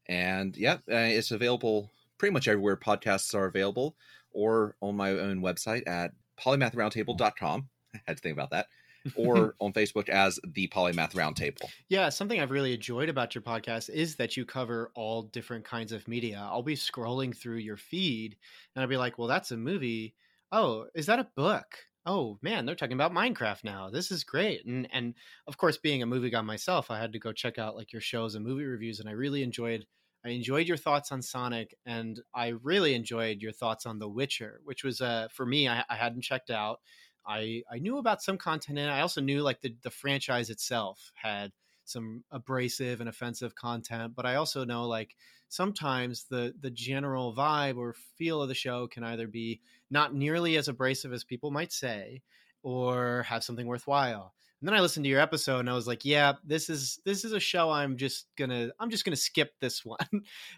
And 0.06 0.56
yeah 0.56 0.74
uh, 0.90 1.08
it's 1.10 1.30
available 1.30 1.90
pretty 2.18 2.32
much 2.32 2.48
everywhere 2.48 2.76
podcasts 2.76 3.34
are 3.34 3.46
available 3.46 3.96
or 4.32 4.76
on 4.80 4.96
my 4.96 5.10
own 5.10 5.40
website 5.40 5.86
at 5.86 6.12
polymathroundtable.com 6.38 7.68
i 7.94 8.00
had 8.06 8.16
to 8.16 8.22
think 8.22 8.34
about 8.34 8.50
that 8.50 8.66
or 9.16 9.54
on 9.60 9.72
Facebook 9.72 10.08
as 10.08 10.38
the 10.44 10.68
Polymath 10.68 11.12
Roundtable. 11.12 11.70
Yeah, 11.88 12.08
something 12.08 12.40
I've 12.40 12.50
really 12.50 12.74
enjoyed 12.74 13.08
about 13.08 13.34
your 13.34 13.42
podcast 13.42 13.90
is 13.90 14.16
that 14.16 14.36
you 14.36 14.44
cover 14.44 14.90
all 14.94 15.22
different 15.22 15.64
kinds 15.64 15.92
of 15.92 16.08
media. 16.08 16.46
I'll 16.50 16.62
be 16.62 16.76
scrolling 16.76 17.36
through 17.36 17.58
your 17.58 17.76
feed 17.76 18.36
and 18.74 18.82
I'll 18.82 18.88
be 18.88 18.96
like, 18.96 19.18
well, 19.18 19.28
that's 19.28 19.50
a 19.50 19.56
movie. 19.56 20.14
Oh, 20.52 20.86
is 20.94 21.06
that 21.06 21.18
a 21.18 21.28
book? 21.36 21.66
Oh 22.06 22.38
man, 22.42 22.64
they're 22.64 22.74
talking 22.74 22.94
about 22.94 23.12
Minecraft 23.12 23.62
now. 23.64 23.90
This 23.90 24.10
is 24.10 24.24
great. 24.24 24.64
And 24.64 24.88
and 24.92 25.14
of 25.46 25.58
course, 25.58 25.76
being 25.76 26.02
a 26.02 26.06
movie 26.06 26.30
guy 26.30 26.40
myself, 26.40 26.90
I 26.90 26.98
had 26.98 27.12
to 27.12 27.18
go 27.18 27.32
check 27.32 27.58
out 27.58 27.76
like 27.76 27.92
your 27.92 28.00
shows 28.00 28.34
and 28.34 28.44
movie 28.44 28.64
reviews, 28.64 29.00
and 29.00 29.08
I 29.08 29.12
really 29.12 29.42
enjoyed 29.42 29.86
I 30.24 30.30
enjoyed 30.30 30.66
your 30.66 30.76
thoughts 30.76 31.12
on 31.12 31.22
Sonic, 31.22 31.74
and 31.86 32.20
I 32.34 32.48
really 32.48 32.94
enjoyed 32.94 33.40
your 33.40 33.52
thoughts 33.52 33.86
on 33.86 33.98
The 33.98 34.08
Witcher, 34.08 34.60
which 34.64 34.82
was 34.84 35.00
uh, 35.00 35.28
for 35.32 35.46
me 35.46 35.68
I, 35.68 35.84
I 35.88 35.96
hadn't 35.96 36.22
checked 36.22 36.50
out. 36.50 36.80
I 37.26 37.62
I 37.70 37.78
knew 37.78 37.98
about 37.98 38.22
some 38.22 38.38
content 38.38 38.78
and 38.78 38.90
I 38.90 39.00
also 39.00 39.20
knew 39.20 39.42
like 39.42 39.60
the 39.60 39.74
the 39.82 39.90
franchise 39.90 40.50
itself 40.50 41.12
had 41.14 41.52
some 41.84 42.24
abrasive 42.30 43.00
and 43.00 43.08
offensive 43.08 43.54
content, 43.54 44.14
but 44.14 44.26
I 44.26 44.36
also 44.36 44.64
know 44.64 44.86
like 44.86 45.16
sometimes 45.48 46.24
the 46.24 46.54
the 46.60 46.70
general 46.70 47.34
vibe 47.34 47.76
or 47.76 47.94
feel 48.16 48.42
of 48.42 48.48
the 48.48 48.54
show 48.54 48.86
can 48.86 49.04
either 49.04 49.26
be 49.26 49.60
not 49.90 50.14
nearly 50.14 50.56
as 50.56 50.68
abrasive 50.68 51.12
as 51.12 51.24
people 51.24 51.50
might 51.50 51.72
say 51.72 52.22
or 52.62 53.24
have 53.24 53.42
something 53.44 53.66
worthwhile. 53.66 54.34
And 54.60 54.68
then 54.68 54.74
I 54.74 54.80
listened 54.80 55.04
to 55.04 55.10
your 55.10 55.20
episode 55.20 55.60
and 55.60 55.70
I 55.70 55.74
was 55.74 55.86
like, 55.86 56.04
yeah, 56.04 56.34
this 56.44 56.68
is 56.68 57.00
this 57.04 57.24
is 57.24 57.32
a 57.32 57.40
show 57.40 57.70
I'm 57.70 57.96
just 57.96 58.26
gonna 58.36 58.70
I'm 58.78 58.90
just 58.90 59.04
gonna 59.04 59.16
skip 59.16 59.52
this 59.60 59.84
one. 59.84 59.98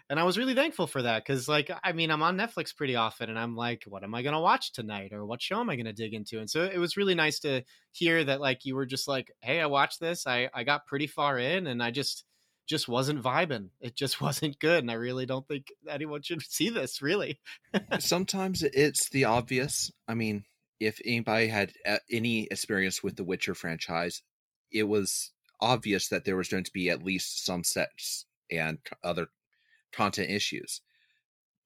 and 0.09 0.19
I 0.19 0.23
was 0.23 0.37
really 0.37 0.55
thankful 0.55 0.87
for 0.87 1.01
that 1.03 1.23
because 1.23 1.47
like 1.47 1.71
I 1.83 1.93
mean 1.93 2.11
I'm 2.11 2.23
on 2.23 2.37
Netflix 2.37 2.75
pretty 2.75 2.95
often 2.95 3.29
and 3.29 3.39
I'm 3.39 3.55
like, 3.55 3.83
what 3.87 4.03
am 4.03 4.13
I 4.13 4.21
gonna 4.21 4.41
watch 4.41 4.73
tonight 4.73 5.13
or 5.13 5.25
what 5.25 5.41
show 5.41 5.59
am 5.59 5.69
I 5.69 5.75
gonna 5.75 5.93
dig 5.93 6.13
into? 6.13 6.39
And 6.39 6.49
so 6.49 6.63
it 6.63 6.77
was 6.77 6.97
really 6.97 7.15
nice 7.15 7.39
to 7.39 7.63
hear 7.91 8.23
that 8.23 8.41
like 8.41 8.65
you 8.65 8.75
were 8.75 8.85
just 8.85 9.07
like, 9.07 9.31
hey, 9.41 9.61
I 9.61 9.67
watched 9.67 9.99
this, 9.99 10.27
I 10.27 10.49
I 10.53 10.63
got 10.63 10.85
pretty 10.85 11.07
far 11.07 11.39
in 11.39 11.67
and 11.67 11.81
I 11.81 11.91
just 11.91 12.25
just 12.65 12.87
wasn't 12.87 13.21
vibing. 13.21 13.69
It 13.81 13.95
just 13.95 14.21
wasn't 14.21 14.59
good. 14.59 14.83
And 14.83 14.91
I 14.91 14.95
really 14.95 15.25
don't 15.25 15.47
think 15.47 15.67
anyone 15.89 16.21
should 16.21 16.41
see 16.49 16.69
this, 16.69 17.01
really. 17.01 17.39
Sometimes 17.99 18.63
it's 18.63 19.09
the 19.09 19.25
obvious. 19.25 19.91
I 20.07 20.13
mean, 20.13 20.45
if 20.85 20.99
anybody 21.05 21.47
had 21.47 21.73
uh, 21.85 21.97
any 22.11 22.47
experience 22.51 23.01
with 23.01 23.15
the 23.15 23.23
Witcher 23.23 23.55
franchise, 23.55 24.21
it 24.71 24.83
was 24.83 25.31
obvious 25.61 26.09
that 26.09 26.25
there 26.25 26.35
was 26.35 26.49
going 26.49 26.63
to 26.63 26.73
be 26.73 26.89
at 26.89 27.03
least 27.03 27.45
some 27.45 27.63
sets 27.63 28.25
and 28.51 28.79
other 29.03 29.27
content 29.91 30.29
issues. 30.29 30.81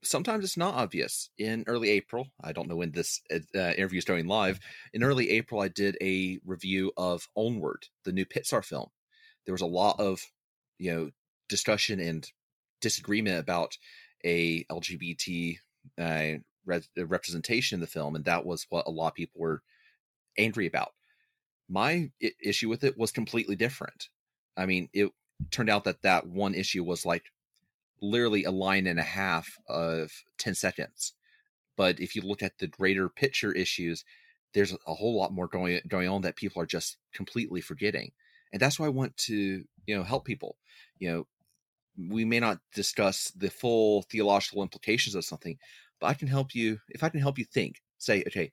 sometimes 0.03 0.43
it's 0.43 0.57
not 0.57 0.75
obvious. 0.75 1.29
In 1.37 1.63
early 1.65 1.89
April, 1.89 2.27
I 2.41 2.51
don't 2.53 2.69
know 2.69 2.75
when 2.75 2.91
this 2.91 3.21
uh, 3.31 3.37
interview 3.55 3.97
is 3.97 4.05
going 4.05 4.27
live. 4.27 4.59
In 4.93 5.03
early 5.03 5.31
April, 5.31 5.59
I 5.59 5.69
did 5.69 5.97
a 6.01 6.39
review 6.45 6.91
of 6.95 7.27
Onward, 7.35 7.87
the 8.03 8.11
new 8.11 8.25
Pixar 8.25 8.63
film. 8.63 8.89
There 9.45 9.53
was 9.53 9.61
a 9.61 9.65
lot 9.65 9.99
of, 9.99 10.21
you 10.77 10.93
know, 10.93 11.09
discussion 11.49 11.99
and 11.99 12.29
disagreement 12.79 13.39
about 13.39 13.77
a 14.23 14.63
LGBT 14.65 15.57
uh, 15.97 16.33
re- 16.67 16.81
uh, 16.97 17.07
representation 17.07 17.77
in 17.77 17.81
the 17.81 17.87
film, 17.87 18.15
and 18.15 18.25
that 18.25 18.45
was 18.45 18.67
what 18.69 18.87
a 18.87 18.91
lot 18.91 19.09
of 19.09 19.13
people 19.15 19.41
were 19.41 19.63
angry 20.37 20.67
about. 20.67 20.93
My 21.69 22.11
I- 22.23 22.31
issue 22.41 22.69
with 22.69 22.83
it 22.83 22.97
was 22.97 23.11
completely 23.11 23.55
different. 23.55 24.09
I 24.55 24.65
mean, 24.65 24.89
it 24.93 25.11
turned 25.51 25.69
out 25.69 25.83
that 25.85 26.01
that 26.03 26.27
one 26.27 26.55
issue 26.55 26.83
was 26.83 27.05
like 27.05 27.25
literally 28.01 28.43
a 28.43 28.51
line 28.51 28.87
and 28.87 28.99
a 28.99 29.03
half 29.03 29.57
of 29.67 30.11
10 30.37 30.55
seconds. 30.55 31.13
But 31.75 31.99
if 31.99 32.15
you 32.15 32.21
look 32.21 32.43
at 32.43 32.57
the 32.57 32.67
greater 32.67 33.09
picture 33.09 33.51
issues, 33.51 34.03
there's 34.53 34.73
a 34.87 34.93
whole 34.93 35.15
lot 35.15 35.33
more 35.33 35.47
going 35.47 35.79
going 35.87 36.09
on 36.09 36.21
that 36.21 36.35
people 36.35 36.61
are 36.61 36.65
just 36.65 36.97
completely 37.13 37.61
forgetting. 37.61 38.11
And 38.51 38.61
that's 38.61 38.79
why 38.79 38.87
I 38.87 38.89
want 38.89 39.15
to, 39.17 39.65
you 39.85 39.95
know, 39.95 40.03
help 40.03 40.25
people. 40.25 40.57
You 40.99 41.11
know, 41.11 41.27
we 41.97 42.25
may 42.25 42.39
not 42.39 42.59
discuss 42.73 43.31
the 43.31 43.49
full 43.49 44.03
theological 44.03 44.63
implications 44.63 45.15
of 45.15 45.25
something, 45.25 45.57
but 45.99 46.07
I 46.07 46.13
can 46.13 46.27
help 46.27 46.53
you 46.55 46.79
if 46.89 47.03
I 47.03 47.09
can 47.09 47.19
help 47.19 47.37
you 47.37 47.45
think, 47.45 47.81
say, 47.97 48.23
okay, 48.27 48.51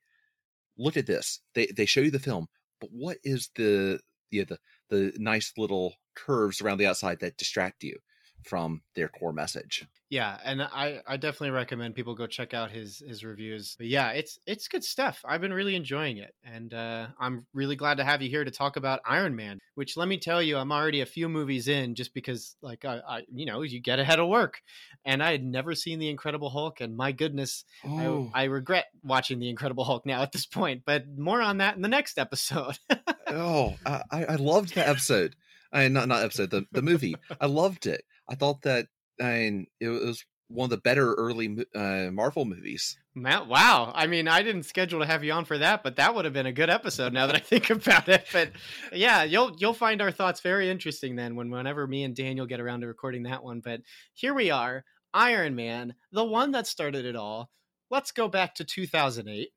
look 0.78 0.96
at 0.96 1.06
this. 1.06 1.40
They 1.54 1.66
they 1.66 1.86
show 1.86 2.00
you 2.00 2.10
the 2.10 2.18
film, 2.18 2.48
but 2.80 2.90
what 2.92 3.18
is 3.24 3.50
the 3.56 4.00
the 4.30 4.44
the, 4.44 4.58
the 4.90 5.12
nice 5.18 5.52
little 5.56 5.94
curves 6.14 6.60
around 6.60 6.78
the 6.78 6.86
outside 6.86 7.20
that 7.20 7.36
distract 7.36 7.82
you? 7.82 7.98
from 8.44 8.82
their 8.94 9.08
core 9.08 9.32
message. 9.32 9.86
Yeah, 10.14 10.38
and 10.44 10.62
I, 10.62 11.00
I 11.08 11.16
definitely 11.16 11.50
recommend 11.50 11.96
people 11.96 12.14
go 12.14 12.28
check 12.28 12.54
out 12.54 12.70
his 12.70 13.02
his 13.04 13.24
reviews. 13.24 13.74
But 13.76 13.88
yeah, 13.88 14.10
it's 14.10 14.38
it's 14.46 14.68
good 14.68 14.84
stuff. 14.84 15.20
I've 15.24 15.40
been 15.40 15.52
really 15.52 15.74
enjoying 15.74 16.18
it, 16.18 16.32
and 16.44 16.72
uh, 16.72 17.08
I'm 17.18 17.46
really 17.52 17.74
glad 17.74 17.96
to 17.96 18.04
have 18.04 18.22
you 18.22 18.30
here 18.30 18.44
to 18.44 18.50
talk 18.52 18.76
about 18.76 19.00
Iron 19.04 19.34
Man. 19.34 19.58
Which 19.74 19.96
let 19.96 20.06
me 20.06 20.18
tell 20.18 20.40
you, 20.40 20.56
I'm 20.56 20.70
already 20.70 21.00
a 21.00 21.06
few 21.06 21.28
movies 21.28 21.66
in, 21.66 21.96
just 21.96 22.14
because 22.14 22.54
like 22.62 22.84
I, 22.84 23.00
I 23.04 23.22
you 23.28 23.44
know 23.44 23.62
you 23.62 23.80
get 23.80 23.98
ahead 23.98 24.20
of 24.20 24.28
work, 24.28 24.62
and 25.04 25.20
I 25.20 25.32
had 25.32 25.42
never 25.42 25.74
seen 25.74 25.98
the 25.98 26.10
Incredible 26.10 26.48
Hulk, 26.48 26.80
and 26.80 26.96
my 26.96 27.10
goodness, 27.10 27.64
oh. 27.84 28.30
I, 28.32 28.42
I 28.42 28.44
regret 28.44 28.86
watching 29.02 29.40
the 29.40 29.50
Incredible 29.50 29.82
Hulk 29.82 30.06
now 30.06 30.22
at 30.22 30.30
this 30.30 30.46
point. 30.46 30.82
But 30.86 31.08
more 31.18 31.42
on 31.42 31.58
that 31.58 31.74
in 31.74 31.82
the 31.82 31.88
next 31.88 32.18
episode. 32.18 32.78
oh, 33.26 33.74
I, 33.84 34.02
I 34.12 34.34
loved 34.36 34.76
the 34.76 34.88
episode. 34.88 35.34
I 35.72 35.88
not 35.88 36.06
not 36.06 36.22
episode 36.22 36.50
the 36.50 36.68
the 36.70 36.82
movie. 36.82 37.16
I 37.40 37.46
loved 37.46 37.88
it. 37.88 38.04
I 38.28 38.36
thought 38.36 38.62
that 38.62 38.86
I 39.20 39.32
mean, 39.32 39.66
it 39.80 39.88
was 39.88 40.24
one 40.48 40.66
of 40.66 40.70
the 40.70 40.76
better 40.78 41.14
early 41.14 41.56
uh, 41.74 42.10
Marvel 42.12 42.44
movies. 42.44 42.96
Matt, 43.14 43.46
wow. 43.46 43.92
I 43.94 44.06
mean, 44.06 44.28
I 44.28 44.42
didn't 44.42 44.64
schedule 44.64 45.00
to 45.00 45.06
have 45.06 45.24
you 45.24 45.32
on 45.32 45.44
for 45.44 45.58
that, 45.58 45.82
but 45.82 45.96
that 45.96 46.14
would 46.14 46.24
have 46.24 46.34
been 46.34 46.46
a 46.46 46.52
good 46.52 46.70
episode 46.70 47.12
now 47.12 47.26
that 47.26 47.36
I 47.36 47.40
think 47.40 47.70
about 47.70 48.08
it. 48.08 48.26
But 48.32 48.50
yeah, 48.92 49.22
you'll 49.22 49.54
you'll 49.58 49.74
find 49.74 50.02
our 50.02 50.10
thoughts 50.10 50.40
very 50.40 50.70
interesting 50.70 51.16
then 51.16 51.36
when 51.36 51.50
whenever 51.50 51.86
me 51.86 52.04
and 52.04 52.14
Daniel 52.14 52.46
get 52.46 52.60
around 52.60 52.80
to 52.80 52.86
recording 52.86 53.24
that 53.24 53.44
one. 53.44 53.60
But 53.60 53.80
here 54.12 54.34
we 54.34 54.50
are, 54.50 54.84
Iron 55.12 55.54
Man, 55.54 55.94
the 56.12 56.24
one 56.24 56.52
that 56.52 56.66
started 56.66 57.04
it 57.04 57.16
all. 57.16 57.50
Let's 57.90 58.12
go 58.12 58.28
back 58.28 58.56
to 58.56 58.64
2008. 58.64 59.48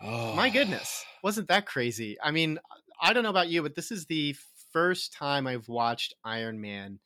Oh. 0.00 0.34
My 0.34 0.50
goodness, 0.50 1.04
wasn't 1.22 1.48
that 1.48 1.66
crazy? 1.66 2.16
I 2.22 2.30
mean, 2.30 2.58
I 3.00 3.12
don't 3.12 3.22
know 3.22 3.30
about 3.30 3.48
you, 3.48 3.62
but 3.62 3.74
this 3.74 3.90
is 3.90 4.06
the 4.06 4.34
first 4.72 5.12
time 5.12 5.46
I've 5.46 5.68
watched 5.68 6.14
Iron 6.24 6.60
Man 6.60 6.98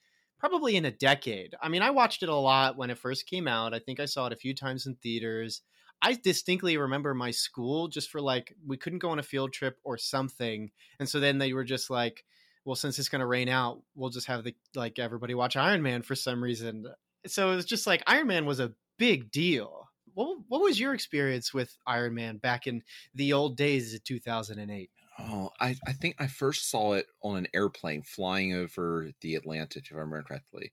probably 0.42 0.75
in 0.75 0.84
a 0.84 0.90
decade. 0.90 1.54
I 1.62 1.68
mean, 1.68 1.82
I 1.82 1.90
watched 1.90 2.25
it 2.25 2.28
a 2.28 2.34
lot 2.34 2.76
when 2.76 2.90
it 2.90 2.99
first 2.99 3.28
came 3.28 3.46
out. 3.46 3.72
I 3.72 3.78
think 3.78 4.00
I 4.00 4.06
saw 4.06 4.26
it 4.26 4.32
a 4.32 4.37
few 4.37 4.54
times 4.56 4.87
in 4.87 4.96
theaters. 4.96 5.62
I 6.02 6.14
distinctly 6.14 6.76
remember 6.76 7.14
my 7.14 7.30
school 7.30 7.87
just 7.87 8.11
for 8.11 8.20
like 8.20 8.52
we 8.66 8.76
couldn't 8.76 8.99
go 8.99 9.11
on 9.11 9.20
a 9.20 9.22
field 9.22 9.52
trip 9.52 9.78
or 9.84 9.96
something, 9.96 10.72
and 10.99 11.08
so 11.08 11.20
then 11.20 11.38
they 11.38 11.52
were 11.52 11.62
just 11.62 11.90
like, 11.90 12.25
"Well, 12.64 12.75
since 12.75 12.99
it's 12.99 13.08
going 13.08 13.20
to 13.20 13.26
rain 13.26 13.49
out, 13.49 13.82
we'll 13.94 14.11
just 14.11 14.26
have 14.26 14.42
the 14.42 14.52
like 14.75 14.99
everybody 14.99 15.34
watch 15.34 15.56
Iron 15.56 15.80
Man 15.80 16.02
for 16.02 16.16
some 16.16 16.42
reason." 16.42 16.87
So 17.28 17.52
it 17.52 17.56
was 17.56 17.64
just 17.64 17.87
like 17.87 18.02
Iron 18.08 18.26
Man 18.26 18.44
was 18.44 18.58
a 18.58 18.72
big 18.99 19.30
deal. 19.30 19.90
What 20.12 20.38
what 20.49 20.61
was 20.61 20.80
your 20.80 20.92
experience 20.92 21.54
with 21.54 21.76
Iron 21.87 22.14
Man 22.14 22.38
back 22.38 22.66
in 22.66 22.82
the 23.14 23.32
old 23.32 23.56
days 23.56 23.94
of 23.94 24.02
2008? 24.02 24.90
Oh, 25.24 25.50
I, 25.60 25.76
I 25.86 25.92
think 25.92 26.16
I 26.18 26.26
first 26.26 26.68
saw 26.68 26.94
it 26.94 27.06
on 27.22 27.36
an 27.36 27.46
airplane 27.54 28.02
flying 28.02 28.52
over 28.52 29.12
the 29.20 29.34
Atlantic, 29.36 29.86
if 29.86 29.92
I 29.92 29.98
remember 30.00 30.22
correctly. 30.24 30.72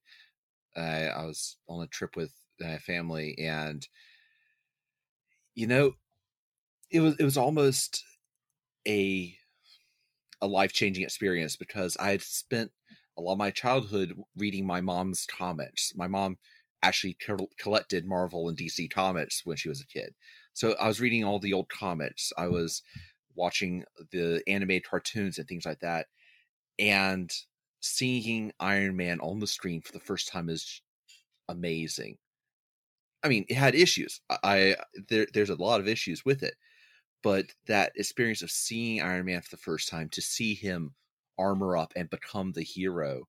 Uh, 0.75 0.81
I 0.81 1.25
was 1.25 1.57
on 1.69 1.83
a 1.83 1.87
trip 1.87 2.15
with 2.15 2.33
my 2.59 2.79
family, 2.79 3.37
and 3.39 3.87
you 5.55 5.67
know, 5.67 5.93
it 6.91 7.01
was 7.01 7.15
it 7.19 7.23
was 7.23 7.37
almost 7.37 8.03
a 8.87 9.37
a 10.41 10.47
life 10.47 10.73
changing 10.73 11.03
experience 11.03 11.55
because 11.55 11.97
I 11.97 12.11
had 12.11 12.21
spent 12.21 12.71
a 13.17 13.21
lot 13.21 13.33
of 13.33 13.37
my 13.37 13.51
childhood 13.51 14.13
reading 14.35 14.65
my 14.65 14.81
mom's 14.81 15.25
comics. 15.25 15.91
My 15.95 16.07
mom 16.07 16.37
actually 16.81 17.15
co- 17.15 17.49
collected 17.57 18.05
Marvel 18.05 18.47
and 18.47 18.57
DC 18.57 18.87
comics 18.87 19.41
when 19.45 19.57
she 19.57 19.67
was 19.69 19.81
a 19.81 19.87
kid, 19.87 20.13
so 20.53 20.73
I 20.79 20.87
was 20.87 21.01
reading 21.01 21.23
all 21.23 21.39
the 21.39 21.53
old 21.53 21.69
comics. 21.69 22.31
I 22.37 22.47
was 22.47 22.81
watching 23.39 23.86
the 24.12 24.43
animated 24.48 24.88
cartoons 24.89 25.39
and 25.39 25.48
things 25.48 25.65
like 25.65 25.79
that, 25.79 26.08
and 26.77 27.31
seeing 27.81 28.51
Iron 28.60 28.96
Man 28.98 29.19
on 29.22 29.39
the 29.39 29.48
screen 29.48 29.81
for 29.81 29.93
the 29.93 30.00
first 30.00 30.27
time 30.29 30.50
is 30.50 30.81
amazing. 31.48 32.17
I 33.24 33.29
mean, 33.29 33.46
it 33.50 33.55
had 33.55 33.75
issues. 33.75 34.22
I 34.29 34.75
there, 35.10 35.27
there's 35.34 35.50
a 35.50 35.55
lot 35.55 35.79
of 35.81 35.88
issues 35.88 36.24
with 36.25 36.43
it, 36.43 36.55
but 37.24 37.48
that 37.67 37.93
experience 37.96 38.41
of 38.41 38.51
seeing 38.51 39.01
Iron 39.01 39.25
Man 39.25 39.41
for 39.41 39.51
the 39.51 39.58
first 39.62 39.89
time, 39.89 40.10
to 40.10 40.22
see 40.22 40.53
him 40.55 40.96
armor 41.38 41.77
up 41.77 41.93
and 41.96 42.10
become 42.10 42.51
the 42.53 42.63
hero, 42.63 43.27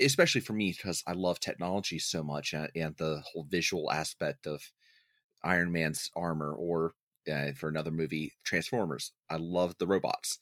especially 0.00 0.40
for 0.40 0.52
me 0.54 0.72
because 0.72 1.02
I 1.06 1.12
love 1.12 1.40
technology 1.40 1.98
so 1.98 2.22
much 2.22 2.52
and, 2.54 2.68
and 2.74 2.96
the 2.96 3.22
whole 3.26 3.44
visual 3.48 3.90
aspect 3.90 4.46
of 4.46 4.72
Iron 5.44 5.72
Man's 5.72 6.10
armor, 6.16 6.54
or 6.54 6.92
uh, 7.30 7.52
for 7.54 7.68
another 7.68 7.90
movie, 7.90 8.32
Transformers. 8.44 9.12
I 9.30 9.36
love 9.36 9.76
the 9.78 9.86
robots, 9.86 10.38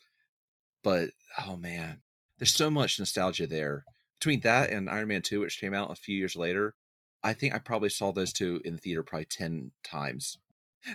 but 0.82 1.10
oh 1.46 1.56
man, 1.56 2.00
there's 2.38 2.54
so 2.54 2.70
much 2.70 2.98
nostalgia 2.98 3.46
there 3.46 3.84
between 4.18 4.40
that 4.40 4.70
and 4.70 4.88
Iron 4.88 5.08
Man 5.08 5.22
Two, 5.22 5.40
which 5.40 5.60
came 5.60 5.74
out 5.74 5.90
a 5.90 5.96
few 5.96 6.16
years 6.16 6.36
later. 6.36 6.74
I 7.22 7.34
think 7.34 7.54
I 7.54 7.58
probably 7.58 7.90
saw 7.90 8.12
those 8.12 8.32
two 8.32 8.60
in 8.64 8.74
the 8.74 8.80
theater 8.80 9.02
probably 9.02 9.26
ten 9.26 9.72
times. 9.84 10.38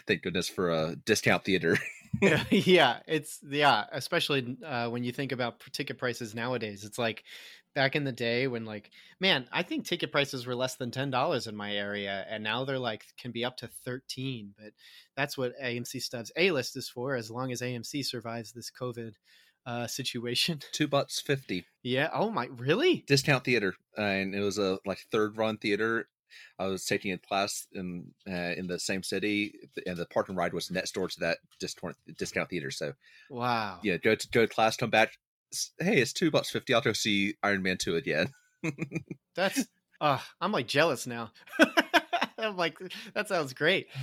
Thank 0.08 0.24
goodness 0.24 0.50
for 0.50 0.72
a 0.72 0.96
discount 0.96 1.46
theater. 1.46 1.77
yeah, 2.50 3.00
it's 3.07 3.39
yeah, 3.48 3.86
especially 3.91 4.57
uh, 4.65 4.89
when 4.89 5.03
you 5.03 5.12
think 5.12 5.31
about 5.31 5.60
ticket 5.72 5.98
prices 5.98 6.36
nowadays. 6.36 6.84
It's 6.84 7.00
like 7.00 7.24
back 7.75 7.95
in 7.95 8.05
the 8.05 8.12
day 8.12 8.48
when 8.48 8.65
like 8.65 8.89
man 9.19 9.45
i 9.51 9.62
think 9.62 9.86
ticket 9.86 10.12
prices 10.12 10.48
were 10.48 10.55
less 10.55 10.75
than 10.75 10.89
$10 10.89 11.48
in 11.48 11.55
my 11.55 11.75
area 11.75 12.25
and 12.29 12.43
now 12.43 12.63
they're 12.63 12.79
like 12.79 13.05
can 13.19 13.31
be 13.31 13.45
up 13.45 13.57
to 13.57 13.67
13 13.84 14.53
but 14.57 14.72
that's 15.15 15.38
what 15.38 15.60
amc 15.62 16.01
stubs 16.01 16.31
a 16.38 16.51
list 16.51 16.75
is 16.77 16.89
for 16.89 17.15
as 17.15 17.29
long 17.29 17.51
as 17.51 17.62
amc 17.62 18.03
survives 18.05 18.53
this 18.53 18.72
covid 18.72 19.12
uh, 19.67 19.88
situation 19.88 20.60
two 20.72 20.88
bucks 20.88 21.19
50 21.19 21.65
yeah 21.84 22.10
oh 22.13 22.29
my 22.29 22.48
really 22.55 23.03
discount 23.07 23.43
theater 23.43 23.74
and 23.98 24.34
it 24.34 24.41
was 24.41 24.57
a 24.57 24.77
like 24.86 25.00
third 25.12 25.38
run 25.38 25.57
theater 25.57 26.07
I 26.60 26.68
was 26.68 26.86
taking 26.86 27.12
a 27.12 27.18
class 27.18 27.68
in 27.74 28.13
uh, 28.30 28.54
in 28.58 28.68
the 28.68 28.80
same 28.80 29.04
city, 29.04 29.56
and 29.86 29.98
the 29.98 30.06
park 30.06 30.30
and 30.30 30.38
ride 30.38 30.54
was 30.54 30.72
next 30.72 30.94
door 30.94 31.08
to 31.08 31.20
that 31.22 31.38
discount 31.60 31.96
discount 32.18 32.50
theater. 32.50 32.72
So, 32.72 32.94
wow, 33.30 33.80
yeah, 33.84 33.98
go 33.98 34.15
to 34.15 34.27
go 34.30 34.42
to 34.42 34.48
class, 34.48 34.77
come 34.77 34.89
back, 34.89 35.18
hey, 35.80 35.98
it's 35.98 36.13
two 36.13 36.32
bucks 36.32 36.50
fifty. 36.50 36.74
I'll 36.74 36.82
go 36.82 36.94
see 36.94 37.36
Iron 37.44 37.62
Man 37.62 37.77
two 37.77 37.96
again. 37.96 38.27
That's 39.36 39.65
uh, 40.01 40.20
I'm 40.42 40.51
like 40.51 40.68
jealous 40.68 41.08
now. 41.08 41.32
I'm 42.38 42.58
like, 42.58 42.77
that 43.13 43.27
sounds 43.27 43.54
great. 43.54 43.88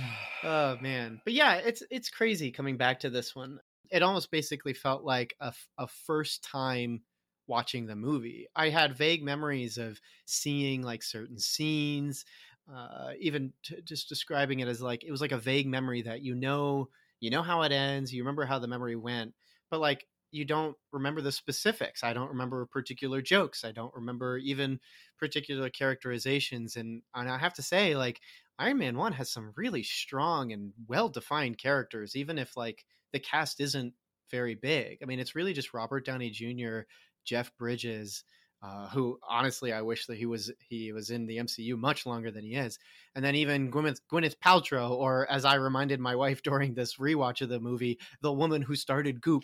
Oh 0.45 0.75
man, 0.81 1.21
but 1.23 1.31
yeah, 1.31 1.53
it's 1.55 1.83
it's 1.89 2.09
crazy 2.09 2.51
coming 2.51 2.75
back 2.75 2.99
to 2.99 3.09
this 3.09 3.33
one. 3.33 3.59
It 3.89 4.03
almost 4.03 4.29
basically 4.29 4.73
felt 4.73 5.05
like 5.05 5.33
a, 5.39 5.53
a 5.77 5.87
first 5.87 6.43
time 6.43 6.99
watching 7.47 7.85
the 7.85 7.95
movie. 7.95 8.47
I 8.55 8.69
had 8.69 8.97
vague 8.97 9.23
memories 9.23 9.77
of 9.77 9.99
seeing 10.25 10.81
like 10.81 11.03
certain 11.03 11.39
scenes, 11.39 12.25
uh, 12.73 13.11
even 13.19 13.53
t- 13.63 13.81
just 13.83 14.09
describing 14.09 14.59
it 14.59 14.67
as 14.67 14.81
like 14.81 15.03
it 15.03 15.11
was 15.11 15.21
like 15.21 15.31
a 15.31 15.37
vague 15.37 15.67
memory 15.67 16.01
that 16.03 16.21
you 16.21 16.35
know 16.35 16.89
you 17.19 17.29
know 17.29 17.41
how 17.41 17.61
it 17.63 17.71
ends, 17.71 18.13
you 18.13 18.21
remember 18.21 18.45
how 18.45 18.59
the 18.59 18.67
memory 18.67 18.95
went, 18.95 19.33
but 19.69 19.79
like 19.79 20.05
you 20.33 20.43
don't 20.45 20.75
remember 20.91 21.21
the 21.21 21.31
specifics. 21.31 22.03
I 22.03 22.11
don't 22.11 22.29
remember 22.29 22.65
particular 22.65 23.21
jokes. 23.21 23.63
I 23.63 23.71
don't 23.71 23.93
remember 23.93 24.37
even 24.39 24.79
particular 25.19 25.69
characterizations. 25.69 26.75
And, 26.75 27.03
and 27.13 27.29
I 27.29 27.37
have 27.37 27.53
to 27.53 27.61
say, 27.61 27.95
like, 27.95 28.19
Iron 28.57 28.79
Man 28.79 28.97
1 28.97 29.13
has 29.13 29.31
some 29.31 29.53
really 29.55 29.83
strong 29.83 30.51
and 30.51 30.73
well 30.87 31.07
defined 31.07 31.59
characters, 31.59 32.15
even 32.15 32.39
if, 32.39 32.57
like, 32.57 32.83
the 33.11 33.19
cast 33.19 33.59
isn't 33.59 33.93
very 34.31 34.55
big. 34.55 34.97
I 35.03 35.05
mean, 35.05 35.19
it's 35.19 35.35
really 35.35 35.53
just 35.53 35.73
Robert 35.73 36.03
Downey 36.03 36.31
Jr., 36.31 36.79
Jeff 37.23 37.55
Bridges, 37.57 38.23
uh, 38.63 38.87
who 38.87 39.19
honestly 39.27 39.73
I 39.73 39.81
wish 39.81 40.05
that 40.05 40.17
he 40.17 40.25
was 40.25 40.49
he 40.69 40.93
was 40.93 41.09
in 41.09 41.25
the 41.25 41.37
MCU 41.37 41.77
much 41.77 42.05
longer 42.05 42.31
than 42.31 42.45
he 42.45 42.55
is. 42.55 42.79
And 43.13 43.23
then 43.23 43.35
even 43.35 43.69
Gwyneth, 43.69 43.99
Gwyneth 44.09 44.37
Paltrow, 44.43 44.91
or 44.91 45.29
as 45.29 45.43
I 45.43 45.55
reminded 45.55 45.99
my 45.99 46.15
wife 46.15 46.41
during 46.43 46.73
this 46.73 46.95
rewatch 46.95 47.41
of 47.41 47.49
the 47.49 47.59
movie, 47.59 47.99
the 48.21 48.31
woman 48.31 48.61
who 48.61 48.75
started 48.75 49.21
Goop. 49.21 49.43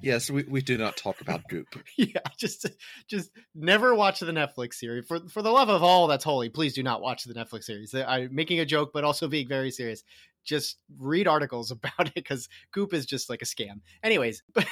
Yes, 0.00 0.30
we, 0.30 0.44
we 0.44 0.62
do 0.62 0.78
not 0.78 0.96
talk 0.96 1.20
about 1.20 1.42
Goop. 1.50 1.66
yeah, 1.98 2.20
just 2.38 2.66
just 3.06 3.30
never 3.54 3.94
watch 3.94 4.20
the 4.20 4.26
Netflix 4.32 4.74
series. 4.74 5.06
For 5.06 5.20
for 5.28 5.42
the 5.42 5.50
love 5.50 5.68
of 5.68 5.82
all 5.82 6.06
that's 6.06 6.24
holy, 6.24 6.48
please 6.48 6.72
do 6.72 6.82
not 6.82 7.02
watch 7.02 7.24
the 7.24 7.34
Netflix 7.34 7.64
series. 7.64 7.94
I'm 7.94 8.34
making 8.34 8.60
a 8.60 8.64
joke, 8.64 8.92
but 8.94 9.04
also 9.04 9.28
being 9.28 9.46
very 9.46 9.70
serious 9.70 10.02
just 10.44 10.78
read 10.98 11.26
articles 11.26 11.70
about 11.70 12.08
it 12.08 12.14
because 12.14 12.48
Goop 12.72 12.94
is 12.94 13.06
just 13.06 13.28
like 13.28 13.42
a 13.42 13.46
scam. 13.46 13.80
Anyways, 14.02 14.42
but 14.54 14.66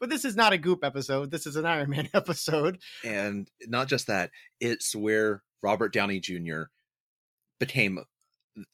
but 0.00 0.10
this 0.10 0.24
is 0.24 0.36
not 0.36 0.52
a 0.52 0.58
Goop 0.58 0.84
episode. 0.84 1.30
This 1.30 1.46
is 1.46 1.56
an 1.56 1.66
Iron 1.66 1.90
Man 1.90 2.08
episode. 2.14 2.78
And 3.04 3.50
not 3.66 3.88
just 3.88 4.06
that, 4.06 4.30
it's 4.60 4.94
where 4.94 5.42
Robert 5.62 5.92
Downey 5.92 6.20
Jr. 6.20 6.62
became 7.60 7.98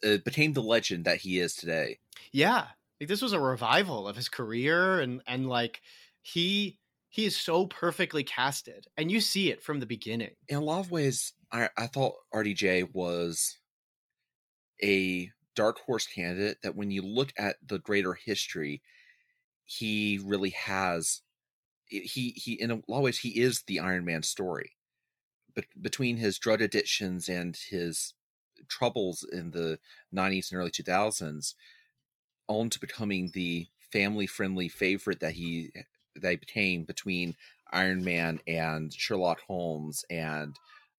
uh, 0.05 0.17
became 0.25 0.53
the 0.53 0.63
legend 0.63 1.05
that 1.05 1.19
he 1.19 1.39
is 1.39 1.55
today. 1.55 1.99
Yeah, 2.33 2.67
like 3.01 3.09
this 3.09 3.23
was 3.23 3.33
a 3.33 3.41
revival 3.41 4.09
of 4.09 4.17
his 4.17 4.29
career, 4.29 5.01
and 5.01 5.23
and 5.27 5.49
like 5.49 5.81
he 6.23 6.79
he 7.11 7.25
is 7.25 7.37
so 7.37 7.67
perfectly 7.67 8.25
casted, 8.25 8.87
and 8.97 9.11
you 9.11 9.21
see 9.21 9.51
it 9.51 9.63
from 9.63 9.81
the 9.81 9.87
beginning. 9.87 10.33
In 10.49 10.57
a 10.57 10.61
lot 10.63 10.81
of 10.81 10.91
ways, 10.91 11.33
I, 11.53 11.69
I 11.77 11.87
thought 11.87 12.15
RDJ 12.35 12.95
was 12.95 13.59
a 14.83 15.31
dark 15.59 15.81
horse 15.81 16.07
candidate 16.07 16.63
that 16.63 16.77
when 16.77 16.93
you 16.93 17.03
look 17.03 17.33
at 17.37 17.57
the 17.67 17.81
greater 17.81 18.15
history, 18.15 18.81
he 19.65 20.21
really 20.25 20.51
has 20.51 21.23
he 21.87 22.31
he 22.37 22.55
in 22.55 22.71
a 22.71 22.83
lot 22.89 22.99
of 22.99 23.05
ways 23.05 23.19
he 23.21 23.41
is 23.41 23.63
the 23.63 23.81
Iron 23.81 24.05
Man 24.05 24.23
story. 24.23 24.77
But 25.55 25.67
between 25.81 26.19
his 26.19 26.39
drug 26.39 26.63
addictions 26.63 27.29
and 27.29 27.57
his 27.57 28.15
troubles 28.69 29.25
in 29.25 29.51
the 29.53 29.81
90s 30.13 30.53
and 30.53 30.61
early 30.61 30.71
2000s 30.71 31.55
on 32.49 32.71
to 32.71 32.81
becoming 32.81 33.31
the 33.33 33.69
family 33.93 34.27
friendly 34.27 34.69
favorite 34.69 35.21
that 35.21 35.35
he 35.35 35.73
that 36.17 36.31
he 36.31 36.37
became 36.37 36.85
between 36.85 37.37
Iron 37.73 38.05
Man 38.05 38.41
and 38.47 38.93
Sherlock 38.93 39.41
Holmes 39.43 40.05
and 40.11 40.57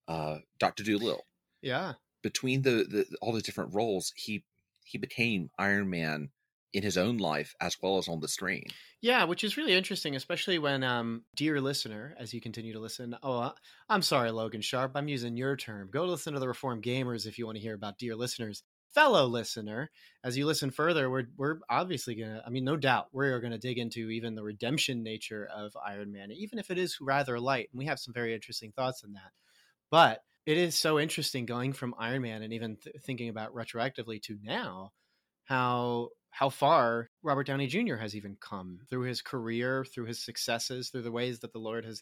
uh, 0.08 0.40
Doctor 0.60 0.84
Dolittle. 0.84 1.28
Yeah, 1.62 1.96
between 2.22 2.62
the, 2.64 2.84
the 2.84 3.18
all 3.22 3.34
the 3.34 3.42
different 3.42 3.74
roles, 3.74 4.14
he 4.16 4.46
he 4.90 4.98
became 4.98 5.50
Iron 5.58 5.90
Man 5.90 6.30
in 6.74 6.84
his 6.84 6.98
own 6.98 7.18
life 7.18 7.56
as 7.60 7.78
well 7.82 7.98
as 7.98 8.08
on 8.08 8.20
the 8.20 8.28
screen. 8.28 8.66
Yeah, 9.02 9.24
which 9.24 9.44
is 9.44 9.58
really 9.58 9.74
interesting, 9.74 10.16
especially 10.16 10.60
when, 10.60 10.84
um, 10.84 11.24
dear 11.36 11.62
listener, 11.62 12.16
as 12.20 12.34
you 12.34 12.42
continue 12.42 12.74
to 12.74 12.80
listen. 12.80 13.16
Oh, 13.24 13.54
I'm 13.88 14.02
sorry, 14.02 14.32
Logan 14.32 14.62
Sharp. 14.62 14.92
I'm 14.96 15.08
using 15.08 15.38
your 15.38 15.56
term. 15.56 15.90
Go 15.92 16.06
listen 16.06 16.34
to 16.34 16.40
the 16.40 16.48
Reformed 16.48 16.84
Gamers 16.84 17.26
if 17.26 17.38
you 17.38 17.46
want 17.46 17.58
to 17.58 17.62
hear 17.62 17.76
about 17.76 17.98
dear 17.98 18.16
listeners. 18.16 18.64
Fellow 18.94 19.28
listener, 19.28 19.92
as 20.24 20.36
you 20.36 20.48
listen 20.48 20.72
further, 20.72 21.12
we're 21.12 21.28
we're 21.38 21.60
obviously 21.70 22.16
gonna. 22.16 22.42
I 22.46 22.50
mean, 22.50 22.64
no 22.64 22.76
doubt, 22.76 23.10
we're 23.12 23.40
gonna 23.40 23.60
dig 23.60 23.78
into 23.78 24.10
even 24.10 24.34
the 24.34 24.44
redemption 24.44 25.04
nature 25.04 25.48
of 25.56 25.78
Iron 25.86 26.12
Man, 26.12 26.32
even 26.32 26.58
if 26.58 26.72
it 26.72 26.80
is 26.80 26.98
rather 27.00 27.40
light. 27.40 27.70
And 27.72 27.78
we 27.78 27.86
have 27.86 28.00
some 28.00 28.16
very 28.16 28.34
interesting 28.34 28.72
thoughts 28.72 29.04
on 29.04 29.14
that. 29.14 29.32
But 29.92 30.24
it 30.50 30.58
is 30.58 30.76
so 30.76 31.00
interesting 31.00 31.46
going 31.46 31.74
from 31.74 31.94
Iron 32.00 32.24
Man 32.24 32.42
and 32.42 32.52
even 32.54 32.78
th- 32.78 32.96
thinking 33.04 33.30
about 33.30 33.54
retroactively 33.54 34.20
to 34.24 34.40
now, 34.42 34.94
how 35.46 36.10
how 36.32 36.50
far 36.50 37.12
Robert 37.22 37.46
Downey 37.46 37.68
Jr. 37.68 37.98
has 37.98 38.16
even 38.16 38.36
come 38.42 38.80
through 38.90 39.04
his 39.04 39.22
career, 39.22 39.86
through 39.86 40.06
his 40.06 40.26
successes, 40.26 40.90
through 40.90 41.04
the 41.04 41.12
ways 41.12 41.40
that 41.42 41.54
the 41.54 41.60
Lord 41.60 41.86
has 41.86 42.02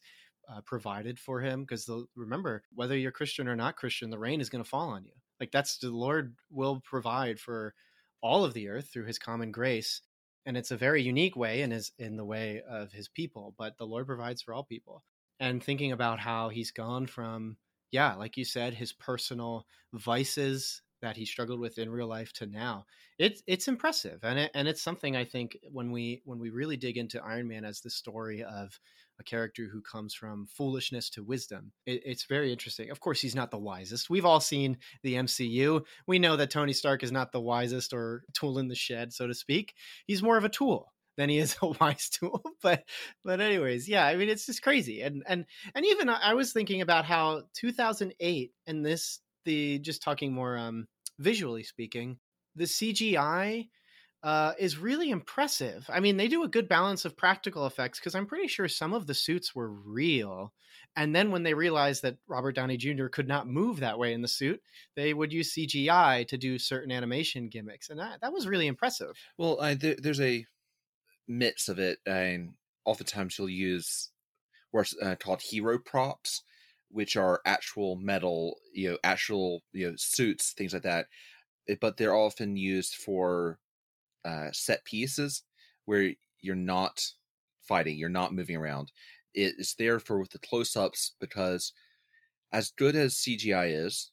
uh, 0.49 0.61
provided 0.61 1.19
for 1.19 1.41
him. 1.41 1.63
Because 1.63 1.89
remember, 2.15 2.63
whether 2.73 2.97
you're 2.97 3.11
Christian 3.11 3.49
or 3.49 3.57
not 3.57 3.75
Christian, 3.75 4.11
the 4.11 4.17
rain 4.17 4.39
is 4.39 4.49
going 4.49 4.63
to 4.63 4.69
fall 4.69 4.91
on 4.91 5.03
you. 5.03 5.11
Like 5.41 5.51
that's 5.51 5.77
the 5.79 5.89
Lord 5.89 6.37
will 6.49 6.79
provide 6.85 7.41
for 7.41 7.73
all 8.21 8.45
of 8.45 8.53
the 8.53 8.69
earth 8.69 8.89
through 8.93 9.07
His 9.07 9.19
common 9.19 9.51
grace, 9.51 10.01
and 10.45 10.55
it's 10.55 10.71
a 10.71 10.77
very 10.77 11.01
unique 11.01 11.35
way 11.35 11.63
and 11.63 11.73
is 11.73 11.91
in 11.99 12.15
the 12.15 12.25
way 12.25 12.61
of 12.69 12.93
His 12.93 13.09
people. 13.09 13.53
But 13.57 13.77
the 13.77 13.85
Lord 13.85 14.07
provides 14.07 14.41
for 14.41 14.53
all 14.53 14.63
people. 14.63 15.03
And 15.37 15.61
thinking 15.61 15.91
about 15.91 16.19
how 16.19 16.47
He's 16.47 16.71
gone 16.71 17.07
from 17.07 17.57
yeah, 17.91 18.15
like 18.15 18.37
you 18.37 18.45
said, 18.45 18.73
his 18.73 18.93
personal 18.93 19.65
vices 19.93 20.81
that 21.01 21.15
he 21.17 21.25
struggled 21.25 21.59
with 21.59 21.77
in 21.77 21.89
real 21.89 22.07
life 22.07 22.33
to 22.33 22.45
now. 22.45 22.85
It's 23.19 23.41
it's 23.47 23.67
impressive, 23.67 24.19
and 24.23 24.39
it, 24.39 24.51
and 24.53 24.67
it's 24.67 24.81
something 24.81 25.15
I 25.15 25.25
think 25.25 25.57
when 25.71 25.91
we 25.91 26.21
when 26.25 26.39
we 26.39 26.49
really 26.49 26.77
dig 26.77 26.97
into 26.97 27.23
Iron 27.23 27.47
Man 27.47 27.65
as 27.65 27.81
the 27.81 27.89
story 27.89 28.43
of 28.43 28.79
a 29.19 29.23
character 29.23 29.67
who 29.71 29.81
comes 29.81 30.13
from 30.13 30.47
foolishness 30.47 31.09
to 31.11 31.23
wisdom, 31.23 31.71
it, 31.85 32.01
it's 32.05 32.25
very 32.25 32.51
interesting. 32.51 32.91
Of 32.91 32.99
course, 32.99 33.21
he's 33.21 33.35
not 33.35 33.51
the 33.51 33.57
wisest. 33.57 34.09
We've 34.09 34.25
all 34.25 34.39
seen 34.39 34.77
the 35.03 35.15
MCU. 35.15 35.83
We 36.05 36.19
know 36.19 36.35
that 36.35 36.51
Tony 36.51 36.73
Stark 36.73 37.03
is 37.03 37.11
not 37.11 37.31
the 37.31 37.41
wisest 37.41 37.93
or 37.93 38.23
tool 38.33 38.59
in 38.59 38.67
the 38.67 38.75
shed, 38.75 39.13
so 39.13 39.27
to 39.27 39.33
speak. 39.33 39.73
He's 40.05 40.23
more 40.23 40.37
of 40.37 40.45
a 40.45 40.49
tool 40.49 40.93
than 41.17 41.29
he 41.29 41.37
is 41.37 41.57
a 41.61 41.67
wise 41.67 42.09
tool. 42.09 42.41
but 42.61 42.83
but 43.23 43.41
anyways, 43.41 43.89
yeah, 43.89 44.05
I 44.05 44.15
mean 44.15 44.29
it's 44.29 44.45
just 44.45 44.61
crazy. 44.61 45.01
And 45.01 45.23
and 45.27 45.45
and 45.75 45.85
even 45.85 46.09
I 46.09 46.33
was 46.33 46.53
thinking 46.53 46.81
about 46.81 47.05
how 47.05 47.43
2008 47.55 48.51
and 48.65 48.85
this 48.85 49.19
the 49.45 49.79
just 49.79 50.01
talking 50.01 50.33
more 50.33 50.57
um 50.57 50.87
visually 51.19 51.63
speaking, 51.63 52.17
the 52.55 52.65
CGI 52.65 53.67
uh, 54.23 54.53
is 54.57 54.77
really 54.77 55.09
impressive. 55.09 55.85
I 55.89 55.99
mean, 55.99 56.17
they 56.17 56.27
do 56.27 56.43
a 56.43 56.49
good 56.49 56.67
balance 56.67 57.05
of 57.05 57.15
practical 57.15 57.65
effects 57.65 57.99
because 57.99 58.15
I'm 58.15 58.25
pretty 58.25 58.47
sure 58.47 58.67
some 58.67 58.93
of 58.93 59.07
the 59.07 59.13
suits 59.13 59.55
were 59.55 59.69
real. 59.69 60.53
And 60.95 61.15
then 61.15 61.31
when 61.31 61.43
they 61.43 61.53
realized 61.53 62.01
that 62.01 62.17
Robert 62.27 62.55
Downey 62.55 62.77
Jr. 62.77 63.07
could 63.07 63.27
not 63.27 63.47
move 63.47 63.79
that 63.79 63.99
way 63.99 64.13
in 64.13 64.21
the 64.21 64.27
suit, 64.27 64.61
they 64.95 65.13
would 65.13 65.31
use 65.31 65.53
CGI 65.53 66.27
to 66.27 66.37
do 66.37 66.57
certain 66.57 66.91
animation 66.91 67.49
gimmicks, 67.49 67.89
and 67.89 67.99
that 67.99 68.21
that 68.21 68.33
was 68.33 68.47
really 68.47 68.67
impressive. 68.67 69.15
Well, 69.37 69.61
I, 69.61 69.75
there, 69.75 69.95
there's 69.97 70.21
a 70.21 70.45
mix 71.27 71.69
of 71.69 71.79
it, 71.79 71.99
and 72.05 72.53
oftentimes 72.85 73.37
you'll 73.37 73.49
use 73.49 74.09
what's 74.71 74.95
uh, 75.01 75.15
called 75.19 75.41
hero 75.41 75.77
props, 75.79 76.43
which 76.89 77.15
are 77.17 77.41
actual 77.45 77.95
metal, 77.97 78.57
you 78.73 78.91
know, 78.91 78.97
actual 79.03 79.61
you 79.73 79.89
know 79.89 79.95
suits, 79.97 80.53
things 80.53 80.73
like 80.73 80.83
that. 80.83 81.07
Eh, 81.69 81.75
but 81.79 81.97
they're 81.97 82.15
often 82.15 82.55
used 82.57 82.95
for 82.95 83.59
uh, 84.25 84.49
set 84.51 84.83
pieces 84.85 85.43
where 85.85 86.11
you're 86.41 86.55
not 86.55 87.03
fighting, 87.61 87.97
you're 87.97 88.09
not 88.09 88.33
moving 88.33 88.55
around. 88.55 88.91
It's 89.33 89.75
there 89.75 89.99
for 89.99 90.19
with 90.19 90.31
the 90.31 90.39
close-ups 90.39 91.13
because 91.19 91.73
as 92.51 92.71
good 92.71 92.95
as 92.95 93.15
CGI 93.15 93.85
is, 93.85 94.11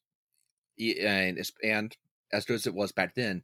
and 0.79 1.41
and 1.63 1.97
as 2.33 2.45
good 2.45 2.55
as 2.55 2.67
it 2.67 2.75
was 2.75 2.93
back 2.93 3.15
then, 3.15 3.43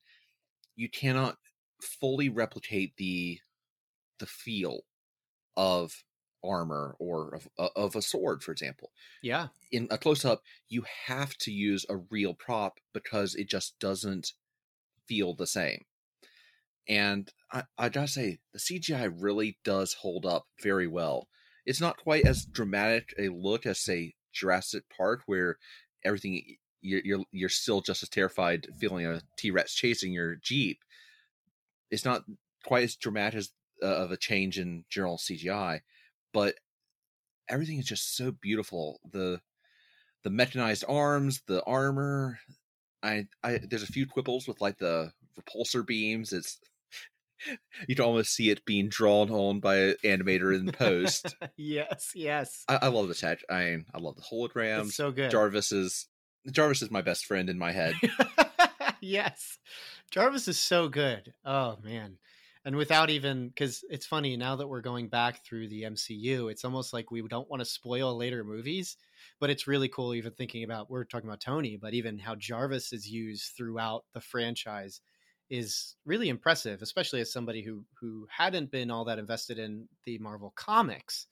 you 0.76 0.88
cannot 0.88 1.37
fully 1.80 2.28
replicate 2.28 2.96
the 2.96 3.40
the 4.20 4.26
feel 4.26 4.83
of 5.56 6.04
armor 6.42 6.96
or 6.98 7.35
of, 7.35 7.70
of 7.76 7.96
a 7.96 8.02
sword 8.02 8.42
for 8.42 8.52
example. 8.52 8.92
Yeah. 9.22 9.48
In 9.72 9.88
a 9.90 9.98
close-up 9.98 10.42
you 10.68 10.85
have 11.06 11.37
to 11.38 11.50
use 11.50 11.85
a 11.88 11.96
real 11.96 12.35
prop 12.35 12.78
because 12.94 13.35
it 13.35 13.48
just 13.48 13.78
doesn't 13.78 14.33
feel 15.06 15.35
the 15.35 15.46
same. 15.46 15.85
And 16.88 17.30
I, 17.52 17.64
I 17.76 17.88
gotta 17.88 18.09
say 18.09 18.38
the 18.52 18.59
cgi 18.59 19.12
really 19.18 19.59
does 19.64 19.94
hold 19.94 20.24
up 20.24 20.46
very 20.62 20.87
well. 20.87 21.28
It's 21.66 21.80
not 21.80 21.98
quite 21.98 22.26
as 22.26 22.44
dramatic 22.44 23.12
a 23.18 23.28
look 23.28 23.66
as 23.66 23.80
say 23.80 24.14
jurassic 24.33 24.85
park 24.96 25.22
where 25.26 25.59
everything 26.04 26.56
you're 26.80 27.02
you're, 27.04 27.24
you're 27.33 27.48
still 27.48 27.83
just 27.83 28.02
as 28.02 28.09
terrified 28.09 28.66
feeling 28.78 29.06
a 29.06 29.20
t-rex 29.37 29.74
chasing 29.74 30.12
your 30.12 30.37
jeep. 30.37 30.78
It's 31.90 32.04
not 32.04 32.24
quite 32.64 32.85
as 32.85 32.96
dramatic 32.96 33.38
as 33.38 33.50
uh, 33.83 33.87
of 33.87 34.11
a 34.11 34.16
change 34.16 34.59
in 34.59 34.85
general 34.88 35.19
CGI, 35.19 35.81
but 36.33 36.55
everything 37.49 37.79
is 37.79 37.87
just 37.87 38.16
so 38.16 38.31
beautiful. 38.33 39.01
The 39.11 39.40
the 40.23 40.31
mechanized 40.31 40.85
arms, 40.88 41.43
the 41.47 41.62
armor. 41.64 42.38
I, 43.03 43.27
I 43.43 43.59
there's 43.59 43.83
a 43.83 43.87
few 43.87 44.07
quibbles 44.07 44.47
with 44.47 44.61
like 44.61 44.79
the 44.79 45.12
repulsor 45.38 45.87
beams. 45.87 46.33
It's 46.33 46.59
you 47.88 47.95
can 47.95 48.05
almost 48.05 48.35
see 48.35 48.51
it 48.51 48.64
being 48.64 48.88
drawn 48.88 49.31
on 49.31 49.61
by 49.61 49.77
an 49.77 49.95
animator 50.05 50.55
in 50.55 50.71
post. 50.73 51.37
yes, 51.57 52.12
yes. 52.14 52.64
I, 52.69 52.79
I 52.83 52.88
love 52.88 53.09
the 53.09 53.14
tech. 53.14 53.40
I 53.51 53.79
I 53.95 53.99
love 53.99 54.16
the 54.16 54.23
holograms. 54.23 54.87
It's 54.87 54.97
so 54.97 55.11
good. 55.11 55.31
Jarvis 55.31 55.73
is 55.73 56.07
Jarvis 56.51 56.83
is 56.83 56.90
my 56.90 57.03
best 57.03 57.27
friend 57.27 57.51
in 57.51 57.59
my 57.59 57.73
head. 57.73 57.95
yes, 59.01 59.59
Jarvis 60.11 60.49
is 60.49 60.59
so 60.59 60.88
good. 60.88 61.33
Oh 61.45 61.79
man, 61.83 62.19
and 62.64 62.77
without 62.77 63.09
even 63.11 63.49
because 63.49 63.83
it's 63.88 64.07
funny 64.07 64.37
now 64.37 64.57
that 64.57 64.68
we're 64.68 64.83
going 64.83 65.09
back 65.09 65.44
through 65.44 65.68
the 65.68 65.83
MCU, 65.83 66.51
it's 66.51 66.64
almost 66.64 66.92
like 66.92 67.11
we 67.11 67.23
don't 67.27 67.49
want 67.49 67.61
to 67.61 67.64
spoil 67.64 68.16
later 68.16 68.44
movies, 68.44 68.96
but 69.38 69.51
it's 69.51 69.66
really 69.66 69.88
cool 69.88 70.14
even 70.14 70.33
thinking 70.33 70.64
about 70.64 70.90
we're 70.90 71.05
talking 71.05 71.29
about 71.29 71.40
Tony, 71.40 71.79
but 71.81 71.94
even 71.94 72.18
how 72.18 72.35
Jarvis 72.35 72.92
is 72.92 73.09
used 73.09 73.53
throughout 73.57 74.05
the 74.12 74.20
franchise 74.20 75.01
is 75.49 75.96
really 76.05 76.29
impressive, 76.29 76.83
especially 76.83 77.20
as 77.20 77.33
somebody 77.33 77.62
who 77.62 77.85
who 77.99 78.27
hadn't 78.31 78.70
been 78.70 78.90
all 78.90 79.05
that 79.07 79.18
invested 79.18 79.59
in 79.59 79.88
the 80.05 80.18
Marvel 80.18 80.53
comics. 80.55 81.27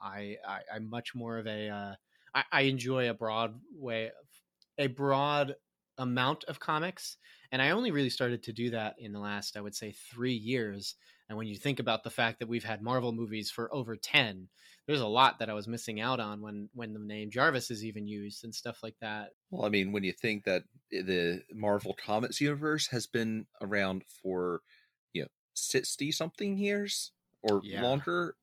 I, 0.00 0.36
I 0.46 0.76
am 0.76 0.90
much 0.90 1.14
more 1.14 1.38
of 1.38 1.46
a 1.46 1.68
uh, 1.68 1.94
I, 2.34 2.44
I 2.50 2.60
enjoy 2.62 3.08
a 3.08 3.14
broad 3.14 3.54
way, 3.74 4.06
of 4.06 4.12
a 4.78 4.88
broad 4.88 5.54
amount 5.98 6.44
of 6.44 6.58
comics, 6.58 7.16
and 7.52 7.62
I 7.62 7.70
only 7.70 7.90
really 7.92 8.10
started 8.10 8.42
to 8.44 8.52
do 8.52 8.70
that 8.70 8.98
in 8.98 9.12
the 9.12 9.20
last, 9.20 9.56
I 9.56 9.60
would 9.60 9.74
say, 9.76 9.92
three 9.92 10.34
years. 10.34 10.96
And 11.28 11.38
when 11.38 11.46
you 11.46 11.56
think 11.56 11.78
about 11.80 12.02
the 12.04 12.10
fact 12.10 12.40
that 12.40 12.48
we've 12.48 12.64
had 12.64 12.82
Marvel 12.82 13.12
movies 13.12 13.50
for 13.50 13.72
over 13.74 13.96
ten, 13.96 14.48
there's 14.86 15.00
a 15.00 15.06
lot 15.06 15.38
that 15.38 15.50
I 15.50 15.54
was 15.54 15.68
missing 15.68 16.00
out 16.00 16.20
on 16.20 16.40
when 16.40 16.70
when 16.74 16.92
the 16.94 17.00
name 17.00 17.30
Jarvis 17.30 17.70
is 17.70 17.84
even 17.84 18.06
used 18.06 18.44
and 18.44 18.54
stuff 18.54 18.82
like 18.82 18.98
that. 19.00 19.32
Well, 19.50 19.64
I 19.66 19.68
mean, 19.68 19.92
when 19.92 20.04
you 20.04 20.12
think 20.12 20.44
that 20.44 20.64
eh, 20.92 21.02
the 21.02 21.44
Marvel 21.52 21.94
Comics 21.94 22.40
universe 22.40 22.88
has 22.88 23.06
been 23.06 23.46
around 23.60 24.04
for 24.06 24.62
you 25.12 25.22
know 25.22 25.28
sixty 25.54 26.10
something 26.12 26.56
years 26.58 27.12
or 27.42 27.62
Yeah. 27.62 27.68
longer, 27.70 28.36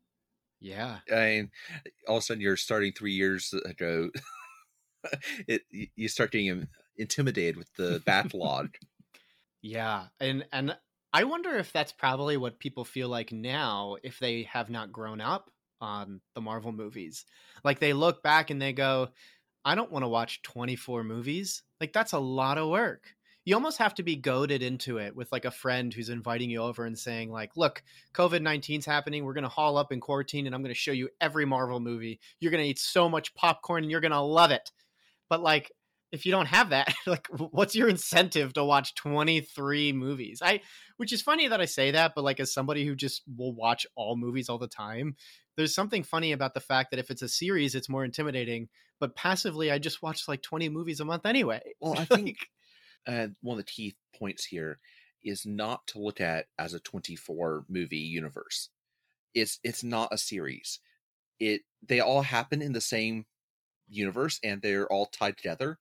Yeah, 0.60 1.02
I 1.12 1.15
mean, 1.26 1.52
all 2.08 2.17
of 2.17 2.24
a 2.24 2.26
sudden 2.26 2.41
you're 2.41 2.58
starting 2.58 2.93
three 2.93 3.13
years 3.13 3.54
ago. 3.54 4.12
it 5.48 5.63
you 5.95 6.08
start 6.08 6.32
getting 6.32 6.67
intimidated 6.98 7.58
with 7.58 7.74
the 7.76 8.02
backlog. 8.06 8.76
Yeah, 9.62 10.08
and 10.19 10.45
and 10.52 10.78
I 11.13 11.24
wonder 11.24 11.56
if 11.56 11.74
that's 11.74 11.91
probably 11.91 12.38
what 12.38 12.60
people 12.60 12.86
feel 12.86 13.10
like 13.10 13.32
now 13.32 13.98
if 14.04 14.19
they 14.19 14.43
have 14.43 14.69
not 14.69 14.91
grown 14.91 15.22
up 15.22 15.50
on 15.82 16.22
the 16.36 16.41
Marvel 16.41 16.72
movies. 16.72 17.26
Like 17.63 17.80
they 17.80 17.93
look 17.93 18.22
back 18.22 18.50
and 18.50 18.62
they 18.62 18.74
go, 18.74 19.10
I 19.65 19.76
don't 19.76 19.91
want 19.91 20.04
to 20.04 20.10
watch 20.10 20.41
24 20.43 21.04
movies. 21.04 21.63
Like 21.80 21.93
that's 21.93 22.13
a 22.13 22.19
lot 22.19 22.58
of 22.58 22.69
work. 22.69 23.15
You 23.45 23.56
almost 23.56 23.80
have 23.80 23.95
to 23.95 24.04
be 24.04 24.15
goaded 24.15 24.62
into 24.62 24.98
it 24.98 25.15
with 25.15 25.32
like 25.32 25.45
a 25.45 25.52
friend 25.52 25.91
who's 25.93 26.10
inviting 26.10 26.52
you 26.52 26.62
over 26.62 26.86
and 26.86 26.98
saying 26.98 27.32
like, 27.32 27.58
"Look, 27.58 27.82
COVID-19's 28.13 28.86
happening. 28.86 29.26
We're 29.26 29.34
going 29.34 29.43
to 29.43 29.50
haul 29.50 29.78
up 29.78 29.91
in 29.91 30.00
quarantine 30.00 30.45
and 30.45 30.54
I'm 30.54 30.62
going 30.62 30.74
to 30.74 30.80
show 30.80 30.91
you 30.91 31.10
every 31.19 31.45
Marvel 31.45 31.80
movie. 31.80 32.19
You're 32.39 32.52
going 32.52 32.63
to 32.63 32.69
eat 32.69 32.80
so 32.80 33.10
much 33.10 33.34
popcorn 33.34 33.84
and 33.84 33.91
you're 33.91 34.02
going 34.02 34.12
to 34.12 34.19
love 34.19 34.52
it." 34.52 34.72
But 35.30 35.41
like 35.41 35.72
if 36.12 36.26
you 36.26 36.32
don't 36.32 36.48
have 36.48 36.69
that, 36.69 36.93
like 37.08 37.28
what's 37.28 37.76
your 37.76 37.89
incentive 37.89 38.54
to 38.54 38.63
watch 38.63 38.95
23 38.95 39.93
movies? 39.93 40.41
I 40.43 40.62
which 40.98 41.13
is 41.13 41.22
funny 41.22 41.48
that 41.48 41.62
I 41.62 41.65
say 41.65 41.91
that, 41.91 42.13
but 42.15 42.24
like 42.24 42.39
as 42.39 42.54
somebody 42.54 42.86
who 42.86 42.95
just 42.95 43.24
will 43.38 43.54
watch 43.54 43.86
all 43.95 44.15
movies 44.15 44.50
all 44.50 44.58
the 44.58 44.67
time, 44.67 45.15
there's 45.56 45.76
something 45.76 46.04
funny 46.04 46.32
about 46.32 46.54
the 46.54 46.60
fact 46.60 46.91
that 46.91 47.00
if 47.00 47.10
it's 47.10 47.22
a 47.22 47.30
series, 47.30 47.76
it's 47.76 47.89
more 47.89 48.06
intimidating. 48.06 48.69
But 49.00 49.15
passively, 49.15 49.72
I 49.72 49.80
just 49.80 50.02
watch 50.02 50.28
like 50.28 50.41
20 50.41 50.69
movies 50.69 51.00
a 51.00 51.06
month 51.06 51.26
anyway. 51.26 51.62
Well, 51.80 51.98
I 51.98 52.06
think 52.15 52.38
uh, 53.08 53.28
one 53.41 53.58
of 53.58 53.65
the 53.65 53.72
key 53.72 53.95
points 54.17 54.45
here 54.45 54.80
is 55.24 55.45
not 55.45 55.86
to 55.88 56.00
look 56.00 56.22
at 56.22 56.45
as 56.58 56.74
a 56.74 56.80
24 56.80 57.65
movie 57.67 57.98
universe. 57.98 58.69
It's 59.34 59.60
it's 59.63 59.84
not 59.84 60.13
a 60.13 60.17
series. 60.17 60.80
It 61.39 61.62
they 61.88 62.00
all 62.00 62.24
happen 62.24 62.62
in 62.62 62.74
the 62.74 62.82
same 62.82 63.26
universe 63.88 64.39
and 64.43 64.62
they're 64.62 64.88
all 64.88 65.08
tied 65.08 65.38
together, 65.38 65.80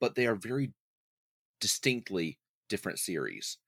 but 0.00 0.14
they 0.14 0.26
are 0.26 0.34
very 0.34 0.72
distinctly 1.60 2.38
different 2.68 2.98
series. 2.98 3.58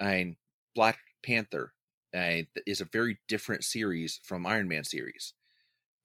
Mean, 0.00 0.36
Black 0.74 0.98
Panther 1.22 1.74
uh, 2.14 2.42
is 2.66 2.80
a 2.80 2.86
very 2.86 3.18
different 3.28 3.64
series 3.64 4.20
from 4.24 4.46
Iron 4.46 4.68
Man 4.68 4.84
series. 4.84 5.34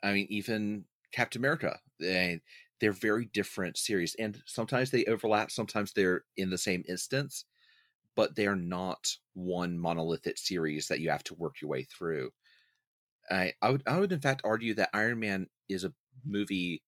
I 0.03 0.13
mean, 0.13 0.27
even 0.29 0.85
Captain 1.11 1.41
America, 1.41 1.79
uh, 2.01 2.39
they're 2.79 2.93
very 2.93 3.25
different 3.33 3.77
series, 3.77 4.15
and 4.19 4.41
sometimes 4.45 4.91
they 4.91 5.05
overlap. 5.05 5.51
Sometimes 5.51 5.93
they're 5.93 6.25
in 6.37 6.49
the 6.49 6.57
same 6.57 6.83
instance, 6.87 7.45
but 8.15 8.35
they 8.35 8.47
are 8.47 8.55
not 8.55 9.15
one 9.33 9.77
monolithic 9.79 10.37
series 10.37 10.87
that 10.87 10.99
you 10.99 11.09
have 11.09 11.23
to 11.25 11.35
work 11.35 11.61
your 11.61 11.69
way 11.69 11.83
through. 11.83 12.31
I, 13.29 13.53
I 13.61 13.71
would, 13.71 13.83
I 13.87 13.99
would 13.99 14.11
in 14.11 14.19
fact 14.21 14.41
argue 14.43 14.73
that 14.75 14.89
Iron 14.93 15.19
Man 15.19 15.47
is 15.67 15.83
a 15.83 15.93
movie 16.25 16.83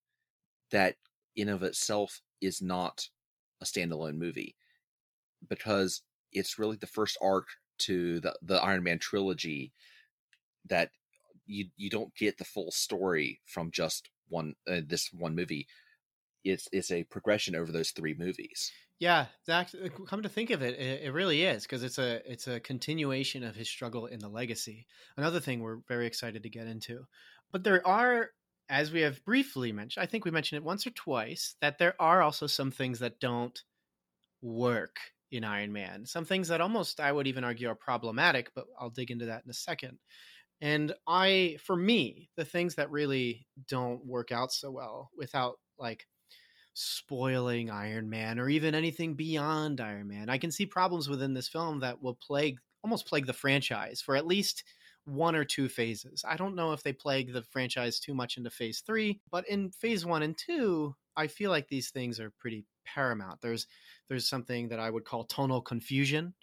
that, 0.71 0.95
in 1.35 1.49
of 1.49 1.63
itself, 1.63 2.21
is 2.41 2.61
not 2.61 3.09
a 3.61 3.65
standalone 3.65 4.15
movie 4.15 4.55
because 5.47 6.01
it's 6.31 6.59
really 6.59 6.77
the 6.77 6.87
first 6.87 7.17
arc 7.21 7.47
to 7.79 8.19
the 8.19 8.35
the 8.41 8.61
Iron 8.61 8.83
Man 8.83 8.99
trilogy 8.99 9.71
that 10.65 10.91
you 11.45 11.67
you 11.77 11.89
don't 11.89 12.13
get 12.15 12.37
the 12.37 12.45
full 12.45 12.71
story 12.71 13.41
from 13.45 13.71
just 13.71 14.09
one 14.27 14.55
uh, 14.67 14.81
this 14.85 15.09
one 15.13 15.35
movie. 15.35 15.67
It's 16.43 16.67
it's 16.71 16.91
a 16.91 17.03
progression 17.05 17.55
over 17.55 17.71
those 17.71 17.91
three 17.91 18.15
movies. 18.17 18.71
Yeah, 18.99 19.27
that 19.47 19.73
come 20.07 20.23
to 20.23 20.29
think 20.29 20.49
of 20.49 20.61
it, 20.61 20.77
it, 20.77 21.03
it 21.03 21.13
really 21.13 21.43
is 21.43 21.63
because 21.63 21.83
it's 21.83 21.97
a 21.97 22.21
it's 22.29 22.47
a 22.47 22.59
continuation 22.59 23.43
of 23.43 23.55
his 23.55 23.69
struggle 23.69 24.07
in 24.07 24.19
the 24.19 24.27
legacy. 24.27 24.85
Another 25.15 25.39
thing 25.39 25.61
we're 25.61 25.79
very 25.87 26.05
excited 26.05 26.43
to 26.43 26.49
get 26.49 26.67
into, 26.67 27.05
but 27.51 27.63
there 27.63 27.85
are, 27.87 28.31
as 28.69 28.91
we 28.91 29.01
have 29.01 29.23
briefly 29.25 29.71
mentioned, 29.71 30.03
I 30.03 30.05
think 30.05 30.25
we 30.25 30.31
mentioned 30.31 30.57
it 30.57 30.65
once 30.65 30.85
or 30.85 30.91
twice, 30.91 31.55
that 31.61 31.79
there 31.79 31.95
are 31.99 32.21
also 32.21 32.47
some 32.47 32.71
things 32.71 32.99
that 32.99 33.19
don't 33.19 33.59
work 34.41 34.97
in 35.31 35.43
Iron 35.43 35.73
Man. 35.73 36.05
Some 36.05 36.25
things 36.25 36.47
that 36.47 36.61
almost 36.61 36.99
I 36.99 37.11
would 37.11 37.27
even 37.27 37.43
argue 37.43 37.69
are 37.69 37.75
problematic, 37.75 38.51
but 38.55 38.65
I'll 38.79 38.89
dig 38.89 39.11
into 39.11 39.25
that 39.25 39.43
in 39.43 39.49
a 39.49 39.53
second. 39.53 39.97
And 40.61 40.93
I, 41.07 41.57
for 41.63 41.75
me, 41.75 42.29
the 42.35 42.45
things 42.45 42.75
that 42.75 42.91
really 42.91 43.47
don't 43.67 44.05
work 44.05 44.31
out 44.31 44.51
so 44.51 44.71
well 44.71 45.09
without 45.17 45.55
like 45.77 46.05
spoiling 46.73 47.69
Iron 47.69 48.09
Man 48.09 48.39
or 48.39 48.49
even 48.49 48.75
anything 48.75 49.15
beyond 49.15 49.81
Iron 49.81 50.07
Man. 50.07 50.29
I 50.29 50.37
can 50.37 50.51
see 50.51 50.65
problems 50.65 51.09
within 51.09 51.33
this 51.33 51.47
film 51.47 51.79
that 51.79 52.01
will 52.01 52.15
plague 52.15 52.59
almost 52.83 53.07
plague 53.07 53.25
the 53.25 53.33
franchise 53.33 54.01
for 54.01 54.15
at 54.15 54.27
least 54.27 54.63
one 55.09 55.35
or 55.35 55.43
two 55.43 55.69
phases. 55.69 56.23
I 56.27 56.37
don't 56.37 56.55
know 56.55 56.73
if 56.73 56.83
they 56.83 56.93
plague 56.93 57.33
the 57.33 57.43
franchise 57.43 57.99
too 57.99 58.13
much 58.13 58.37
into 58.37 58.49
phase 58.49 58.81
3, 58.81 59.21
but 59.31 59.47
in 59.47 59.71
phase 59.71 60.05
1 60.05 60.23
and 60.23 60.37
2, 60.37 60.95
I 61.15 61.27
feel 61.27 61.51
like 61.51 61.67
these 61.67 61.89
things 61.89 62.19
are 62.19 62.31
pretty 62.39 62.65
paramount. 62.85 63.41
There's 63.41 63.67
there's 64.07 64.27
something 64.27 64.69
that 64.69 64.79
I 64.79 64.89
would 64.89 65.05
call 65.05 65.25
tonal 65.25 65.61
confusion. 65.61 66.33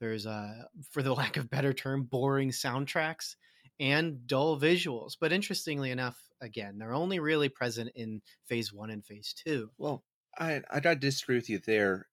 There's 0.00 0.26
uh 0.26 0.64
for 0.90 1.02
the 1.02 1.14
lack 1.20 1.36
of 1.36 1.50
better 1.50 1.72
term 1.72 2.04
boring 2.04 2.50
soundtracks 2.50 3.36
and 3.80 4.26
dull 4.26 4.58
visuals. 4.58 5.16
But 5.20 5.32
interestingly 5.32 5.90
enough, 5.90 6.18
again, 6.40 6.78
they're 6.78 6.94
only 6.94 7.18
really 7.18 7.48
present 7.48 7.90
in 7.94 8.22
phase 8.46 8.72
1 8.72 8.90
and 8.90 9.04
phase 9.04 9.34
2. 9.44 9.70
Well, 9.78 10.04
I 10.38 10.62
I 10.70 10.94
disagree 10.94 11.36
with 11.36 11.48
you 11.48 11.58
there. 11.58 12.08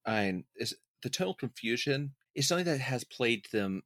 Is 0.55 0.75
the 1.01 1.09
tonal 1.09 1.33
confusion 1.33 2.15
is 2.35 2.47
something 2.47 2.65
that 2.65 2.79
has 2.79 3.03
plagued 3.03 3.51
them 3.51 3.83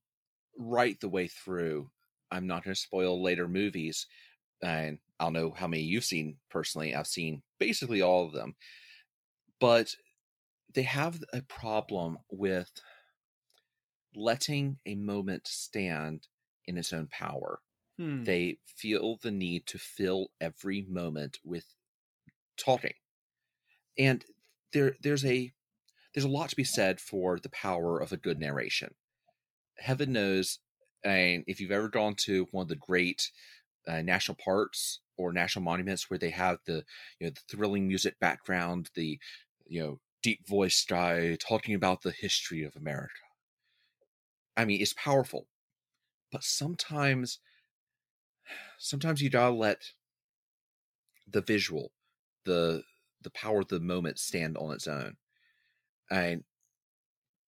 right 0.58 1.00
the 1.00 1.10
way 1.10 1.28
through. 1.28 1.90
I'm 2.32 2.48
not 2.48 2.64
going 2.64 2.74
to 2.74 2.80
spoil 2.80 3.22
later 3.22 3.48
movies, 3.48 4.08
and 4.64 5.00
I 5.20 5.26
don't 5.26 5.34
know 5.34 5.54
how 5.56 5.68
many 5.68 5.84
you've 5.84 6.04
seen 6.04 6.38
personally. 6.50 6.96
I've 6.96 7.08
seen 7.08 7.42
basically 7.60 8.02
all 8.02 8.26
of 8.26 8.34
them, 8.34 8.56
but 9.60 9.96
they 10.74 10.84
have 10.84 11.24
a 11.34 11.42
problem 11.42 12.18
with 12.30 12.70
letting 14.16 14.78
a 14.86 14.96
moment 14.96 15.48
stand 15.48 16.28
in 16.66 16.78
its 16.78 16.94
own 16.94 17.08
power. 17.08 17.60
Hmm. 17.98 18.24
They 18.24 18.60
feel 18.66 19.18
the 19.22 19.32
need 19.32 19.66
to 19.68 19.80
fill 19.80 20.30
every 20.40 20.86
moment 20.88 21.38
with 21.44 21.66
talking. 22.58 22.94
And 23.98 24.24
there 24.74 24.96
there's 25.02 25.26
a 25.26 25.52
there's 26.14 26.26
a 26.26 26.30
lot 26.30 26.50
to 26.50 26.56
be 26.56 26.64
said 26.64 27.00
for 27.00 27.40
the 27.40 27.50
power 27.50 28.00
of 28.00 28.12
a 28.12 28.18
good 28.18 28.40
narration. 28.40 28.96
Heaven 29.78 30.12
knows, 30.12 30.60
and 31.04 31.44
if 31.48 31.60
you've 31.62 31.72
ever 31.72 31.90
gone 31.90 32.16
to 32.16 32.48
one 32.52 32.64
of 32.64 32.70
the 32.70 32.76
great 32.76 33.32
uh, 33.88 34.02
national 34.02 34.36
parks 34.36 35.00
or 35.18 35.34
national 35.34 35.64
monuments 35.64 36.10
where 36.10 36.20
they 36.20 36.30
have 36.32 36.60
the 36.66 36.84
you 37.20 37.28
know 37.28 37.32
the 37.32 37.42
thrilling 37.50 37.88
music 37.88 38.20
background, 38.20 38.90
the 38.96 39.20
you 39.68 39.82
know 39.82 40.00
deep 40.24 40.48
voice 40.48 40.86
guy 40.86 41.36
talking 41.36 41.76
about 41.76 42.02
the 42.02 42.12
history 42.12 42.64
of 42.64 42.76
America. 42.76 43.14
I 44.58 44.66
mean, 44.66 44.82
it's 44.82 44.94
powerful, 44.94 45.48
but 46.32 46.44
sometimes 46.44 47.40
sometimes 48.80 49.22
you 49.22 49.30
gotta 49.30 49.54
let 49.54 49.94
the 51.28 51.42
visual, 51.42 51.92
the 52.46 52.84
the 53.22 53.30
power 53.32 53.62
of 53.62 53.68
the 53.68 53.80
moment 53.80 54.20
stand 54.20 54.58
on 54.58 54.74
its 54.74 54.88
own. 54.88 55.18
And 56.12 56.44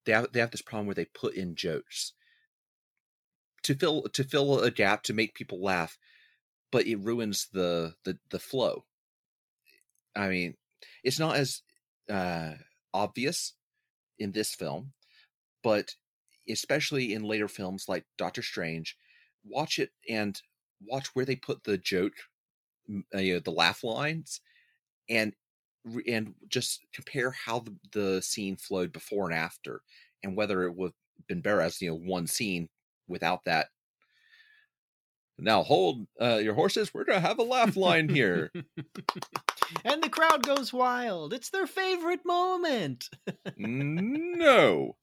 they 0.05 0.11
have 0.11 0.31
they 0.31 0.39
have 0.39 0.51
this 0.51 0.61
problem 0.61 0.87
where 0.87 0.95
they 0.95 1.05
put 1.05 1.35
in 1.35 1.55
jokes 1.55 2.13
to 3.63 3.75
fill 3.75 4.03
to 4.13 4.23
fill 4.23 4.59
a 4.61 4.71
gap 4.71 5.03
to 5.03 5.13
make 5.13 5.33
people 5.35 5.61
laugh, 5.61 5.97
but 6.71 6.87
it 6.87 6.97
ruins 6.97 7.47
the 7.51 7.95
the 8.03 8.17
the 8.29 8.39
flow. 8.39 8.85
I 10.15 10.29
mean, 10.29 10.55
it's 11.03 11.19
not 11.19 11.35
as 11.37 11.61
uh, 12.09 12.53
obvious 12.93 13.53
in 14.19 14.31
this 14.31 14.53
film, 14.55 14.93
but 15.63 15.95
especially 16.49 17.13
in 17.13 17.23
later 17.23 17.47
films 17.47 17.85
like 17.87 18.05
Doctor 18.17 18.41
Strange, 18.41 18.97
watch 19.45 19.79
it 19.79 19.91
and 20.09 20.41
watch 20.81 21.07
where 21.13 21.25
they 21.25 21.35
put 21.35 21.63
the 21.63 21.77
joke, 21.77 22.13
uh, 23.13 23.19
you 23.19 23.35
know, 23.35 23.39
the 23.39 23.51
laugh 23.51 23.83
lines, 23.83 24.41
and 25.09 25.33
and 26.07 26.35
just 26.49 26.85
compare 26.93 27.31
how 27.31 27.59
the, 27.59 27.75
the 27.93 28.21
scene 28.21 28.57
flowed 28.57 28.91
before 28.91 29.29
and 29.29 29.37
after, 29.37 29.81
and 30.23 30.35
whether 30.35 30.63
it 30.63 30.75
would 30.75 30.93
been 31.27 31.41
better 31.41 31.61
as 31.61 31.81
you 31.81 31.89
know 31.89 31.95
one 31.95 32.27
scene 32.27 32.69
without 33.09 33.45
that. 33.45 33.67
Now 35.41 35.63
hold 35.63 36.07
uh, 36.21 36.37
your 36.37 36.53
horses. 36.53 36.93
We're 36.93 37.05
gonna 37.05 37.19
have 37.19 37.39
a 37.39 37.43
laugh 37.43 37.77
line 37.77 38.09
here. 38.09 38.51
and 39.85 40.03
the 40.03 40.09
crowd 40.09 40.43
goes 40.45 40.73
wild. 40.73 41.33
It's 41.33 41.49
their 41.49 41.67
favorite 41.67 42.25
moment. 42.25 43.09
no, 43.57 44.97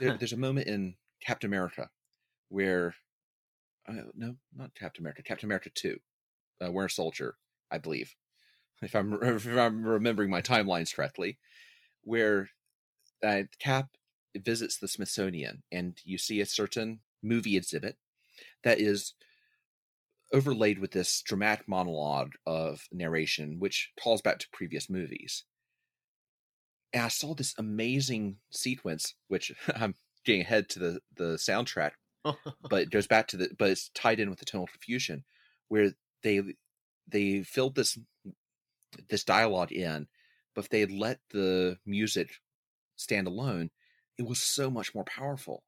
there, 0.00 0.16
there's 0.18 0.32
a 0.32 0.38
moment 0.38 0.66
in 0.66 0.94
Captain 1.20 1.48
America 1.48 1.90
where, 2.48 2.94
uh, 3.88 4.04
no, 4.14 4.36
not 4.54 4.74
Captain 4.74 5.02
America, 5.02 5.22
Captain 5.22 5.46
America 5.46 5.70
Two, 5.74 5.98
uh, 6.64 6.70
Winter 6.72 6.88
Soldier, 6.88 7.36
I 7.70 7.78
believe, 7.78 8.16
if 8.82 8.96
I'm 8.96 9.18
if 9.22 9.46
I'm 9.46 9.84
remembering 9.84 10.30
my 10.30 10.42
timelines 10.42 10.94
correctly, 10.94 11.38
where 12.02 12.50
uh, 13.24 13.42
Cap 13.60 13.90
visits 14.36 14.78
the 14.78 14.88
Smithsonian 14.88 15.62
and 15.72 16.00
you 16.04 16.18
see 16.18 16.40
a 16.40 16.46
certain 16.46 17.00
movie 17.22 17.56
exhibit 17.56 17.96
that 18.64 18.80
is 18.80 19.14
overlaid 20.32 20.78
with 20.78 20.92
this 20.92 21.22
dramatic 21.22 21.68
monologue 21.68 22.32
of 22.46 22.86
narration, 22.92 23.58
which 23.58 23.92
calls 24.00 24.22
back 24.22 24.38
to 24.38 24.46
previous 24.52 24.90
movies. 24.90 25.44
And 26.92 27.04
I 27.04 27.08
saw 27.08 27.34
this 27.34 27.54
amazing 27.58 28.36
sequence, 28.50 29.14
which 29.28 29.52
I'm 29.74 29.94
getting 30.24 30.42
ahead 30.42 30.68
to 30.70 30.78
the 30.78 31.00
the 31.16 31.34
soundtrack, 31.34 31.92
but 32.24 32.82
it 32.82 32.90
goes 32.90 33.06
back 33.06 33.28
to 33.28 33.36
the 33.36 33.50
but 33.58 33.70
it's 33.70 33.90
tied 33.90 34.20
in 34.20 34.30
with 34.30 34.38
the 34.38 34.44
tonal 34.44 34.66
confusion, 34.66 35.24
where 35.68 35.92
they 36.22 36.42
they 37.06 37.42
filled 37.42 37.74
this 37.74 37.98
this 39.08 39.24
dialogue 39.24 39.72
in, 39.72 40.08
but 40.54 40.64
if 40.64 40.70
they 40.70 40.80
had 40.80 40.90
let 40.90 41.20
the 41.30 41.78
music 41.86 42.30
stand 42.96 43.26
alone, 43.26 43.70
it 44.18 44.26
was 44.26 44.40
so 44.40 44.70
much 44.70 44.94
more 44.94 45.04
powerful. 45.04 45.62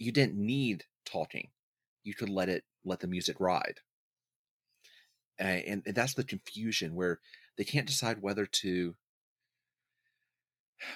You 0.00 0.10
didn't 0.10 0.34
need 0.34 0.86
talking; 1.04 1.50
you 2.02 2.14
could 2.14 2.28
let 2.30 2.48
it 2.48 2.64
let 2.84 2.98
the 3.00 3.06
music 3.06 3.38
ride. 3.38 3.80
And, 5.38 5.82
and 5.86 5.94
that's 5.94 6.14
the 6.14 6.24
confusion 6.24 6.94
where 6.96 7.20
they 7.56 7.64
can't 7.64 7.86
decide 7.86 8.20
whether 8.20 8.46
to 8.46 8.96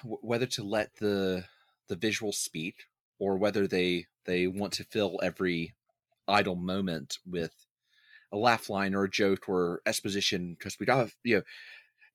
whether 0.05 0.47
to 0.47 0.63
let 0.63 0.97
the 0.97 1.45
the 1.89 1.97
visual 1.97 2.33
speak 2.33 2.87
or 3.19 3.37
whether 3.37 3.67
they 3.69 4.07
they 4.25 4.47
want 4.47 4.73
to 4.75 4.85
fill 4.85 5.21
every 5.23 5.75
idle 6.27 6.57
moment 6.57 7.19
with 7.27 7.67
a 8.33 8.37
laugh 8.37 8.71
line 8.71 8.95
or 8.95 9.05
a 9.05 9.11
joke 9.11 9.49
or 9.49 9.81
exposition 9.87 10.57
because 10.59 10.79
we 10.81 10.87
got 10.87 11.11
you 11.23 11.37
know 11.37 11.43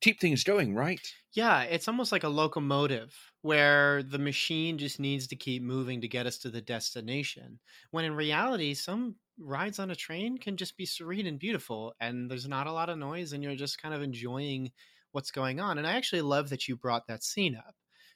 keep 0.02 0.20
things 0.20 0.44
going, 0.44 0.76
right? 0.76 1.02
Yeah, 1.34 1.62
it's 1.64 1.88
almost 1.88 2.12
like 2.12 2.24
a 2.24 2.30
locomotive 2.30 3.16
where 3.42 4.02
the 4.02 4.18
machine 4.18 4.78
just 4.78 5.00
needs 5.00 5.28
to 5.28 5.36
keep 5.36 5.62
moving 5.62 6.02
to 6.02 6.08
get 6.08 6.26
us 6.26 6.38
to 6.40 6.50
the 6.50 6.62
destination. 6.62 7.60
When 7.92 8.04
in 8.06 8.16
reality, 8.16 8.74
some 8.74 9.18
rides 9.38 9.80
on 9.80 9.92
a 9.92 9.96
train 9.96 10.38
can 10.40 10.58
just 10.58 10.76
be 10.76 10.86
serene 10.86 11.28
and 11.28 11.40
beautiful, 11.40 11.94
and 12.00 12.30
there's 12.30 12.48
not 12.48 12.68
a 12.68 12.72
lot 12.72 12.90
of 12.90 12.98
noise, 12.98 13.32
and 13.32 13.44
you're 13.44 13.56
just 13.56 13.82
kind 13.82 13.94
of 13.94 14.02
enjoying 14.02 14.72
what's 15.12 15.32
going 15.32 15.60
on. 15.60 15.78
And 15.78 15.86
I 15.88 15.94
actually 15.94 16.22
love 16.22 16.50
that 16.50 16.68
you 16.68 16.76
brought 16.76 17.08
that 17.08 17.24
scene 17.24 17.56
up 17.56 17.76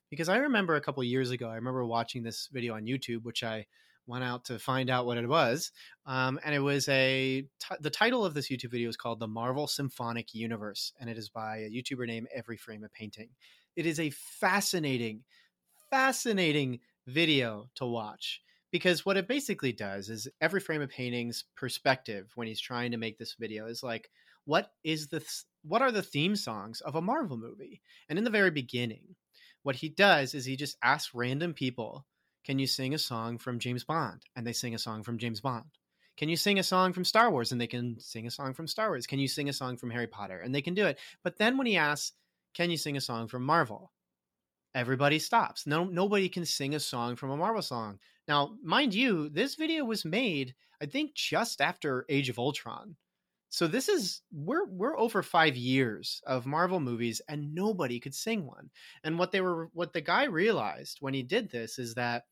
because 0.10 0.30
I 0.30 0.38
remember 0.38 0.76
a 0.76 0.82
couple 0.82 1.04
years 1.04 1.30
ago, 1.32 1.50
I 1.50 1.56
remember 1.56 1.86
watching 1.86 2.24
this 2.24 2.48
video 2.52 2.76
on 2.76 2.86
YouTube, 2.86 3.24
which 3.24 3.44
I 3.44 3.68
went 4.08 4.24
out 4.24 4.46
to 4.46 4.60
find 4.60 4.90
out 4.90 5.06
what 5.06 5.18
it 5.18 5.28
was. 5.28 5.72
Um, 6.06 6.40
and 6.44 6.54
it 6.54 6.60
was 6.60 6.88
a 6.90 7.42
t- 7.60 7.76
the 7.80 7.90
title 7.90 8.26
of 8.26 8.34
this 8.34 8.50
YouTube 8.50 8.72
video 8.72 8.90
is 8.90 8.98
called 8.98 9.20
The 9.20 9.28
Marvel 9.28 9.68
Symphonic 9.68 10.34
Universe, 10.34 10.94
and 11.00 11.10
it 11.10 11.18
is 11.18 11.30
by 11.30 11.58
a 11.58 11.70
YouTuber 11.70 12.08
named 12.08 12.28
Every 12.34 12.58
Frame 12.58 12.84
a 12.84 12.90
Painting. 12.90 13.30
It 13.76 13.86
is 13.86 14.00
a 14.00 14.10
fascinating, 14.12 15.24
fascinating 15.90 16.80
video 17.08 17.70
to 17.76 17.86
watch 17.86 18.42
because 18.72 19.06
what 19.06 19.18
it 19.18 19.28
basically 19.28 19.72
does 19.72 20.10
is 20.10 20.28
every 20.42 20.60
frame 20.60 20.82
a 20.82 20.88
painting's 20.88 21.46
perspective 21.56 22.32
when 22.36 22.48
he's 22.48 22.60
trying 22.60 22.92
to 22.92 22.98
make 22.98 23.18
this 23.18 23.36
video 23.40 23.68
is 23.68 23.84
like 23.84 24.10
what 24.46 24.72
is 24.84 25.08
the 25.08 25.20
th- 25.20 25.44
what 25.64 25.82
are 25.82 25.92
the 25.92 26.02
theme 26.02 26.36
songs 26.36 26.82
of 26.82 26.96
a 26.96 27.02
marvel 27.02 27.38
movie 27.38 27.82
and 28.10 28.18
in 28.18 28.24
the 28.24 28.30
very 28.30 28.52
beginning 28.52 29.16
what 29.64 29.76
he 29.76 29.90
does 29.90 30.34
is 30.34 30.46
he 30.46 30.56
just 30.56 30.78
asks 30.82 31.14
random 31.14 31.54
people 31.54 32.06
can 32.44 32.60
you 32.60 32.68
sing 32.68 32.94
a 32.94 32.98
song 32.98 33.38
from 33.38 33.60
James 33.60 33.84
Bond? 33.84 34.22
And 34.36 34.46
they 34.46 34.54
sing 34.54 34.76
a 34.76 34.80
song 34.80 35.04
from 35.04 35.18
James 35.18 35.40
Bond. 35.40 35.66
Can 36.18 36.30
you 36.30 36.36
sing 36.36 36.60
a 36.60 36.64
song 36.64 36.94
from 36.94 37.06
Star 37.06 37.32
Wars? 37.32 37.52
And 37.52 37.60
they 37.60 37.68
can 37.68 38.00
sing 38.00 38.28
a 38.28 38.32
song 38.32 38.54
from 38.54 38.68
Star 38.68 38.90
Wars. 38.90 39.08
Can 39.08 39.20
you 39.20 39.28
sing 39.28 39.50
a 39.50 39.54
song 39.54 39.78
from 39.78 39.90
Harry 39.90 40.08
Potter? 40.08 40.40
And 40.40 40.54
they 40.54 40.62
can 40.62 40.74
do 40.74 40.86
it. 40.86 41.00
But 41.24 41.38
then 41.38 41.58
when 41.58 41.68
he 41.68 41.78
asks, 41.78 42.12
Can 42.54 42.70
you 42.70 42.78
sing 42.78 42.98
a 42.98 43.02
song 43.02 43.28
from 43.28 43.44
Marvel? 43.44 43.92
Everybody 44.76 45.20
stops. 45.20 45.66
No, 45.66 45.86
nobody 45.86 46.30
can 46.30 46.46
sing 46.46 46.76
a 46.76 46.80
song 46.80 47.16
from 47.16 47.30
a 47.30 47.38
Marvel 47.38 47.62
song. 47.62 48.00
Now, 48.28 48.56
mind 48.64 48.94
you, 48.94 49.30
this 49.30 49.56
video 49.56 49.86
was 49.86 50.04
made, 50.04 50.56
I 50.82 50.86
think, 50.88 51.14
just 51.14 51.62
after 51.62 52.06
Age 52.10 52.30
of 52.30 52.40
Ultron. 52.40 52.96
So 53.50 53.68
this 53.68 53.88
is 53.88 54.22
we're 54.32 54.66
we're 54.66 54.98
over 54.98 55.22
five 55.22 55.56
years 55.56 56.24
of 56.26 56.48
Marvel 56.48 56.80
movies, 56.80 57.22
and 57.30 57.54
nobody 57.54 58.00
could 58.00 58.16
sing 58.16 58.48
one. 58.48 58.72
And 59.04 59.20
what 59.20 59.32
they 59.32 59.42
were, 59.42 59.70
what 59.74 59.94
the 59.94 60.02
guy 60.02 60.24
realized 60.24 60.98
when 61.02 61.14
he 61.14 61.22
did 61.22 61.52
this 61.52 61.78
is 61.78 61.94
that 61.94 62.24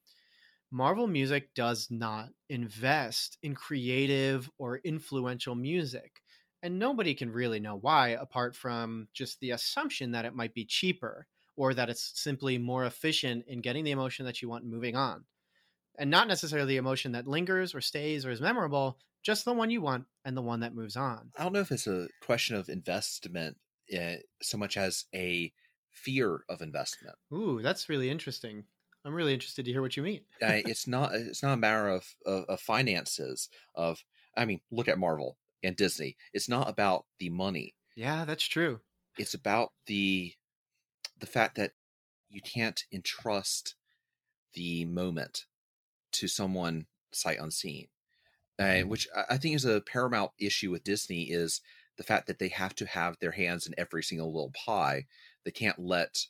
Marvel 0.71 1.07
music 1.07 1.53
does 1.53 1.91
not 1.91 2.29
invest 2.49 3.37
in 3.43 3.53
creative 3.55 4.49
or 4.57 4.77
influential 4.79 5.55
music. 5.55 6.21
And 6.63 6.79
nobody 6.79 7.13
can 7.15 7.31
really 7.31 7.59
know 7.59 7.75
why, 7.75 8.09
apart 8.09 8.55
from 8.55 9.09
just 9.13 9.39
the 9.39 9.51
assumption 9.51 10.11
that 10.11 10.25
it 10.25 10.35
might 10.35 10.53
be 10.53 10.65
cheaper 10.65 11.27
or 11.57 11.73
that 11.73 11.89
it's 11.89 12.19
simply 12.19 12.57
more 12.57 12.85
efficient 12.85 13.45
in 13.47 13.61
getting 13.61 13.83
the 13.83 13.91
emotion 13.91 14.25
that 14.25 14.41
you 14.41 14.47
want 14.49 14.65
moving 14.65 14.95
on. 14.95 15.25
And 15.97 16.09
not 16.09 16.27
necessarily 16.27 16.67
the 16.67 16.77
emotion 16.77 17.11
that 17.13 17.27
lingers 17.27 17.75
or 17.75 17.81
stays 17.81 18.25
or 18.25 18.31
is 18.31 18.41
memorable, 18.41 18.99
just 19.23 19.45
the 19.45 19.53
one 19.53 19.69
you 19.69 19.81
want 19.81 20.07
and 20.23 20.37
the 20.37 20.41
one 20.41 20.61
that 20.61 20.73
moves 20.73 20.95
on. 20.95 21.31
I 21.37 21.43
don't 21.43 21.53
know 21.53 21.59
if 21.59 21.71
it's 21.71 21.87
a 21.87 22.07
question 22.21 22.55
of 22.55 22.69
investment 22.69 23.57
uh, 23.97 24.15
so 24.41 24.57
much 24.57 24.77
as 24.77 25.05
a 25.13 25.53
fear 25.89 26.43
of 26.47 26.61
investment. 26.61 27.15
Ooh, 27.33 27.61
that's 27.61 27.89
really 27.89 28.09
interesting. 28.09 28.65
I'm 29.03 29.13
really 29.13 29.33
interested 29.33 29.65
to 29.65 29.71
hear 29.71 29.81
what 29.81 29.97
you 29.97 30.03
mean. 30.03 30.21
uh, 30.41 30.61
it's 30.65 30.87
not 30.87 31.13
it's 31.15 31.43
not 31.43 31.53
a 31.53 31.57
matter 31.57 31.87
of, 31.89 32.15
of, 32.25 32.45
of 32.45 32.59
finances 32.61 33.49
of 33.75 34.03
I 34.37 34.45
mean, 34.45 34.61
look 34.71 34.87
at 34.87 34.99
Marvel 34.99 35.37
and 35.63 35.75
Disney. 35.75 36.17
It's 36.33 36.47
not 36.49 36.69
about 36.69 37.05
the 37.19 37.29
money. 37.29 37.75
Yeah, 37.95 38.25
that's 38.25 38.45
true. 38.45 38.79
It's 39.17 39.33
about 39.33 39.73
the 39.87 40.33
the 41.19 41.25
fact 41.25 41.55
that 41.55 41.73
you 42.29 42.41
can't 42.41 42.85
entrust 42.91 43.75
the 44.53 44.85
moment 44.85 45.45
to 46.13 46.27
someone 46.27 46.87
sight 47.11 47.39
unseen, 47.39 47.87
uh, 48.59 48.79
which 48.81 49.07
I 49.29 49.37
think 49.37 49.55
is 49.55 49.65
a 49.65 49.81
paramount 49.81 50.31
issue 50.39 50.71
with 50.71 50.83
Disney 50.83 51.23
is 51.23 51.61
the 51.97 52.03
fact 52.03 52.27
that 52.27 52.39
they 52.39 52.47
have 52.49 52.73
to 52.75 52.85
have 52.85 53.17
their 53.19 53.31
hands 53.31 53.67
in 53.67 53.73
every 53.77 54.03
single 54.03 54.27
little 54.31 54.51
pie. 54.51 55.07
They 55.43 55.51
can't 55.51 55.79
let 55.79 56.25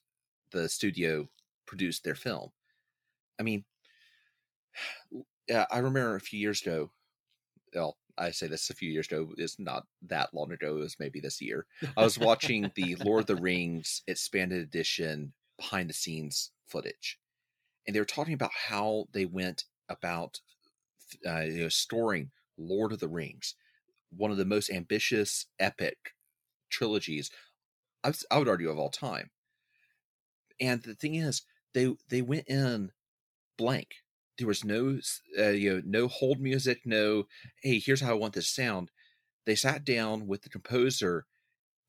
the 0.52 0.68
studio 0.70 1.30
produce 1.66 2.00
their 2.00 2.16
film. 2.16 2.52
I 3.42 3.44
mean, 3.44 3.66
yeah, 5.50 5.66
I 5.72 5.80
remember 5.80 6.16
a 6.16 6.22
few 6.22 6.40
years 6.40 6.62
ago. 6.62 6.92
Well, 7.74 7.98
I 8.18 8.32
say 8.32 8.48
this 8.48 8.70
a 8.70 8.76
few 8.76 8.92
years 8.92 9.08
ago. 9.08 9.30
It's 9.38 9.58
not 9.58 9.88
that 10.04 10.34
long 10.34 10.52
ago. 10.52 10.78
It 10.78 10.82
was 10.82 10.98
maybe 11.00 11.20
this 11.20 11.42
year. 11.42 11.66
I 11.98 12.04
was 12.04 12.20
watching 12.20 12.72
the 12.76 12.96
Lord 13.04 13.22
of 13.22 13.28
the 13.28 13.42
Rings 13.42 14.04
expanded 14.08 14.62
edition 14.62 15.34
behind 15.58 15.90
the 15.90 15.94
scenes 15.94 16.52
footage, 16.68 17.18
and 17.88 17.96
they 17.96 18.00
were 18.00 18.06
talking 18.06 18.34
about 18.34 18.52
how 18.68 19.08
they 19.12 19.26
went 19.26 19.64
about 19.90 20.40
uh, 21.26 21.40
you 21.40 21.64
know 21.64 21.70
storing 21.70 22.32
Lord 22.58 22.92
of 22.92 23.00
the 23.00 23.08
Rings, 23.08 23.56
one 24.16 24.30
of 24.30 24.38
the 24.38 24.46
most 24.46 24.70
ambitious 24.70 25.48
epic 25.60 26.14
trilogies 26.70 27.32
I, 28.04 28.14
I 28.30 28.38
would 28.38 28.48
argue 28.48 28.70
of 28.70 28.80
all 28.80 28.90
time. 28.90 29.30
And 30.60 30.82
the 30.84 30.96
thing 30.96 31.16
is, 31.16 31.44
they 31.74 31.96
they 32.10 32.22
went 32.22 32.48
in 32.48 32.92
blank. 33.62 33.98
There 34.38 34.48
was 34.48 34.66
no 34.66 35.00
uh, 35.38 35.50
you 35.50 35.76
know 35.76 35.82
no 35.86 36.08
hold 36.08 36.40
music, 36.40 36.82
no 36.84 37.26
hey 37.62 37.80
here's 37.80 38.02
how 38.02 38.12
I 38.12 38.20
want 38.20 38.34
this 38.34 38.50
sound. 38.50 38.90
They 39.46 39.56
sat 39.56 39.86
down 39.86 40.28
with 40.28 40.42
the 40.42 40.50
composer 40.50 41.26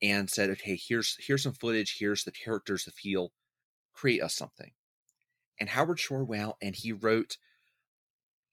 and 0.03 0.29
said, 0.29 0.51
okay, 0.51 0.77
here's 0.77 1.17
here's 1.19 1.45
some 1.45 1.55
footage, 1.55 1.97
here's 1.99 2.25
the 2.25 2.33
characters, 2.33 2.85
the 2.85 2.91
feel, 2.91 3.33
create 3.95 4.23
us 4.23 4.35
something. 4.35 4.73
And 5.59 5.71
Howard 5.71 5.99
Shore 5.99 6.25
went 6.25 6.53
and 6.61 6.75
he 6.75 6.93
wrote 6.93 7.39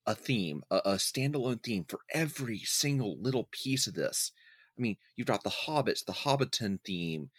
a 0.05 0.15
theme, 0.15 0.63
a, 0.71 0.77
a 0.77 0.93
standalone 0.93 1.61
theme 1.61 1.85
for 1.87 1.99
every 2.13 2.59
single 2.59 3.17
little 3.19 3.49
piece 3.51 3.85
of 3.85 3.95
this. 3.95 4.31
I 4.77 4.81
mean, 4.81 4.95
you've 5.15 5.27
got 5.27 5.43
the 5.43 5.49
Hobbits, 5.49 6.05
the 6.05 6.13
Hobbiton 6.13 6.79
theme. 6.85 7.31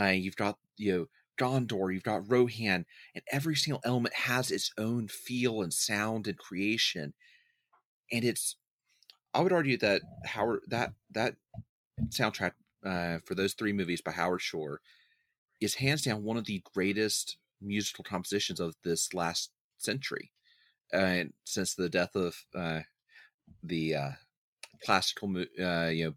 Uh, 0.00 0.06
you've 0.06 0.36
got 0.36 0.58
you 0.78 0.92
know 0.92 1.06
Gondor, 1.38 1.92
you've 1.92 2.02
got 2.02 2.30
Rohan, 2.30 2.86
and 3.14 3.24
every 3.30 3.56
single 3.56 3.80
element 3.84 4.14
has 4.14 4.50
its 4.50 4.70
own 4.78 5.08
feel 5.08 5.62
and 5.62 5.72
sound 5.72 6.26
and 6.26 6.38
creation. 6.38 7.14
And 8.12 8.24
it's, 8.24 8.56
I 9.34 9.40
would 9.40 9.52
argue 9.52 9.76
that 9.78 10.02
Howard 10.24 10.60
that 10.68 10.92
that 11.10 11.34
soundtrack 12.08 12.52
uh, 12.84 13.18
for 13.24 13.34
those 13.34 13.54
three 13.54 13.72
movies 13.72 14.00
by 14.00 14.12
Howard 14.12 14.40
Shore 14.40 14.80
is 15.60 15.74
hands 15.74 16.02
down 16.02 16.22
one 16.22 16.36
of 16.36 16.44
the 16.44 16.62
greatest 16.74 17.36
musical 17.60 18.04
compositions 18.04 18.60
of 18.60 18.74
this 18.84 19.12
last 19.14 19.50
century, 19.78 20.32
and 20.92 21.28
uh, 21.28 21.32
since 21.44 21.74
the 21.74 21.88
death 21.88 22.14
of 22.14 22.36
uh, 22.54 22.80
the 23.62 23.94
uh, 23.94 24.10
classical 24.84 25.28
uh, 25.60 25.88
you 25.88 26.06
know 26.06 26.14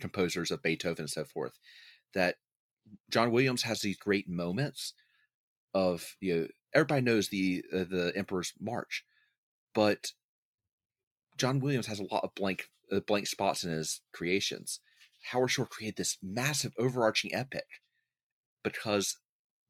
composers 0.00 0.50
of 0.50 0.62
Beethoven 0.62 1.02
and 1.02 1.10
so 1.10 1.24
forth. 1.24 1.58
That 2.14 2.36
John 3.10 3.30
Williams 3.30 3.62
has 3.62 3.80
these 3.80 3.96
great 3.96 4.28
moments 4.28 4.94
of 5.74 6.16
you 6.20 6.34
know 6.34 6.46
everybody 6.74 7.02
knows 7.02 7.28
the 7.28 7.64
uh, 7.72 7.84
the 7.84 8.12
Emperor's 8.14 8.52
March, 8.60 9.04
but 9.74 10.12
John 11.36 11.60
Williams 11.60 11.86
has 11.86 12.00
a 12.00 12.04
lot 12.04 12.24
of 12.24 12.34
blank 12.34 12.68
uh, 12.90 13.00
blank 13.00 13.26
spots 13.26 13.64
in 13.64 13.70
his 13.70 14.00
creations. 14.12 14.80
Howard 15.30 15.50
Shore 15.50 15.66
created 15.66 15.96
this 15.96 16.18
massive 16.22 16.72
overarching 16.78 17.34
epic 17.34 17.66
because 18.62 19.18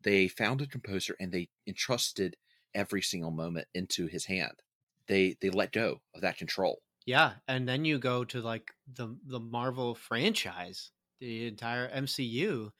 they 0.02 0.28
found 0.28 0.60
a 0.60 0.66
composer 0.66 1.16
and 1.20 1.32
they 1.32 1.48
entrusted 1.66 2.36
every 2.74 3.02
single 3.02 3.30
moment 3.30 3.68
into 3.74 4.06
his 4.06 4.26
hand. 4.26 4.62
They 5.06 5.36
they 5.40 5.50
let 5.50 5.72
go 5.72 6.00
of 6.14 6.20
that 6.22 6.38
control. 6.38 6.82
Yeah, 7.04 7.34
and 7.48 7.68
then 7.68 7.84
you 7.84 7.98
go 7.98 8.24
to 8.24 8.40
like 8.40 8.72
the 8.86 9.16
the 9.24 9.40
Marvel 9.40 9.94
franchise, 9.94 10.90
the 11.20 11.46
entire 11.46 11.88
MCU, 11.88 12.70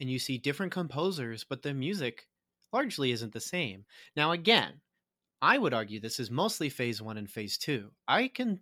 and 0.00 0.10
you 0.10 0.18
see 0.18 0.38
different 0.38 0.72
composers, 0.72 1.44
but 1.44 1.62
the 1.62 1.74
music 1.74 2.26
largely 2.72 3.12
isn't 3.12 3.32
the 3.32 3.40
same. 3.40 3.84
Now 4.16 4.32
again, 4.32 4.80
I 5.40 5.58
would 5.58 5.74
argue 5.74 6.00
this 6.00 6.20
is 6.20 6.30
mostly 6.30 6.68
phase 6.68 7.00
1 7.00 7.16
and 7.16 7.30
phase 7.30 7.58
2. 7.58 7.90
I 8.06 8.28
can 8.28 8.60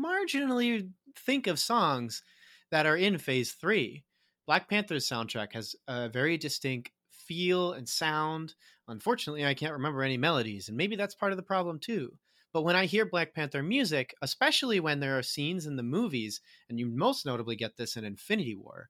marginally 0.00 0.90
think 1.16 1.46
of 1.46 1.58
songs 1.58 2.22
that 2.70 2.86
are 2.86 2.96
in 2.96 3.18
phase 3.18 3.52
3. 3.52 4.04
Black 4.46 4.68
Panther's 4.68 5.08
soundtrack 5.08 5.52
has 5.52 5.76
a 5.86 6.08
very 6.08 6.38
distinct 6.38 6.90
feel 7.10 7.72
and 7.72 7.88
sound. 7.88 8.54
Unfortunately, 8.86 9.44
I 9.44 9.54
can't 9.54 9.74
remember 9.74 10.02
any 10.02 10.16
melodies, 10.16 10.68
and 10.68 10.76
maybe 10.76 10.96
that's 10.96 11.14
part 11.14 11.32
of 11.32 11.36
the 11.36 11.42
problem 11.42 11.78
too. 11.78 12.16
But 12.52 12.62
when 12.62 12.76
I 12.76 12.86
hear 12.86 13.04
Black 13.04 13.34
Panther 13.34 13.62
music, 13.62 14.14
especially 14.22 14.80
when 14.80 15.00
there 15.00 15.18
are 15.18 15.22
scenes 15.22 15.66
in 15.66 15.76
the 15.76 15.82
movies, 15.82 16.40
and 16.70 16.78
you 16.78 16.86
most 16.86 17.26
notably 17.26 17.56
get 17.56 17.76
this 17.76 17.96
in 17.96 18.04
Infinity 18.04 18.54
War, 18.54 18.88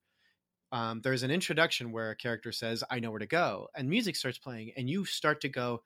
um, 0.72 1.00
there's 1.02 1.22
an 1.22 1.30
introduction 1.30 1.92
where 1.92 2.10
a 2.10 2.16
character 2.16 2.52
says, 2.52 2.84
I 2.90 3.00
know 3.00 3.10
where 3.10 3.18
to 3.18 3.26
go, 3.26 3.68
and 3.74 3.88
music 3.88 4.16
starts 4.16 4.38
playing, 4.38 4.72
and 4.76 4.88
you 4.88 5.04
start 5.04 5.40
to 5.42 5.48
go, 5.48 5.82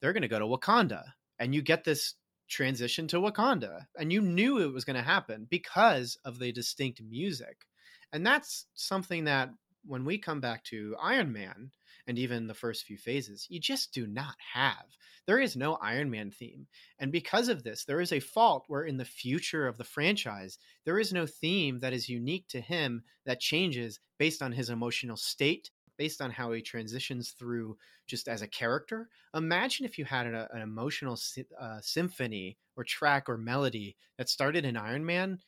they're 0.00 0.12
going 0.12 0.22
to 0.22 0.28
go 0.28 0.38
to 0.38 0.46
Wakanda. 0.46 1.02
And 1.38 1.54
you 1.54 1.62
get 1.62 1.84
this 1.84 2.14
transition 2.48 3.08
to 3.08 3.18
Wakanda, 3.18 3.86
and 3.98 4.12
you 4.12 4.20
knew 4.20 4.58
it 4.58 4.72
was 4.72 4.84
going 4.84 4.96
to 4.96 5.02
happen 5.02 5.46
because 5.50 6.18
of 6.24 6.38
the 6.38 6.52
distinct 6.52 7.02
music. 7.02 7.66
And 8.12 8.26
that's 8.26 8.66
something 8.74 9.24
that 9.24 9.50
when 9.84 10.04
we 10.04 10.18
come 10.18 10.40
back 10.40 10.64
to 10.64 10.96
Iron 11.00 11.32
Man 11.32 11.70
and 12.06 12.18
even 12.18 12.46
the 12.46 12.54
first 12.54 12.84
few 12.84 12.96
phases, 12.96 13.46
you 13.48 13.58
just 13.58 13.92
do 13.92 14.06
not 14.06 14.36
have. 14.54 14.86
There 15.26 15.40
is 15.40 15.56
no 15.56 15.74
Iron 15.76 16.10
Man 16.10 16.30
theme. 16.30 16.66
And 16.98 17.10
because 17.10 17.48
of 17.48 17.64
this, 17.64 17.84
there 17.84 18.00
is 18.00 18.12
a 18.12 18.20
fault 18.20 18.64
where 18.68 18.84
in 18.84 18.96
the 18.96 19.04
future 19.04 19.66
of 19.66 19.76
the 19.76 19.84
franchise, 19.84 20.58
there 20.84 21.00
is 21.00 21.12
no 21.12 21.26
theme 21.26 21.80
that 21.80 21.92
is 21.92 22.08
unique 22.08 22.46
to 22.48 22.60
him 22.60 23.02
that 23.24 23.40
changes 23.40 23.98
based 24.18 24.40
on 24.40 24.52
his 24.52 24.70
emotional 24.70 25.16
state, 25.16 25.70
based 25.98 26.20
on 26.20 26.30
how 26.30 26.52
he 26.52 26.62
transitions 26.62 27.30
through 27.30 27.76
just 28.06 28.28
as 28.28 28.40
a 28.40 28.48
character. 28.48 29.08
Imagine 29.34 29.84
if 29.84 29.98
you 29.98 30.04
had 30.04 30.26
an 30.26 30.62
emotional 30.62 31.18
uh, 31.60 31.78
symphony 31.80 32.56
or 32.76 32.84
track 32.84 33.28
or 33.28 33.36
melody 33.36 33.96
that 34.18 34.28
started 34.28 34.64
in 34.64 34.76
Iron 34.76 35.04
Man. 35.04 35.40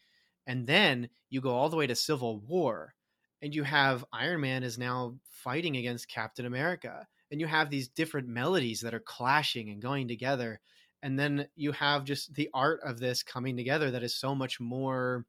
And 0.47 0.67
then 0.67 1.11
you 1.31 1.41
go 1.41 1.51
all 1.51 1.69
the 1.69 1.77
way 1.77 1.87
to 1.87 1.95
Civil 1.95 2.41
War 2.41 2.95
and 3.43 3.55
you 3.55 3.63
have 3.63 4.05
Iron 4.13 4.41
Man 4.41 4.63
is 4.63 4.79
now 4.79 5.15
fighting 5.31 5.77
against 5.77 6.09
Captain 6.09 6.47
America, 6.47 7.07
and 7.31 7.41
you 7.41 7.47
have 7.47 7.71
these 7.71 7.89
different 7.89 8.29
melodies 8.29 8.81
that 8.81 8.95
are 8.95 9.01
clashing 9.01 9.71
and 9.71 9.83
going 9.83 10.09
together, 10.09 10.61
and 11.03 11.19
then 11.19 11.47
you 11.55 11.73
have 11.73 12.05
just 12.05 12.35
the 12.35 12.51
art 12.53 12.81
of 12.85 12.99
this 12.99 13.23
coming 13.23 13.57
together 13.57 13.91
that 13.91 14.03
is 14.03 14.15
so 14.15 14.35
much 14.35 14.59
more, 14.61 15.25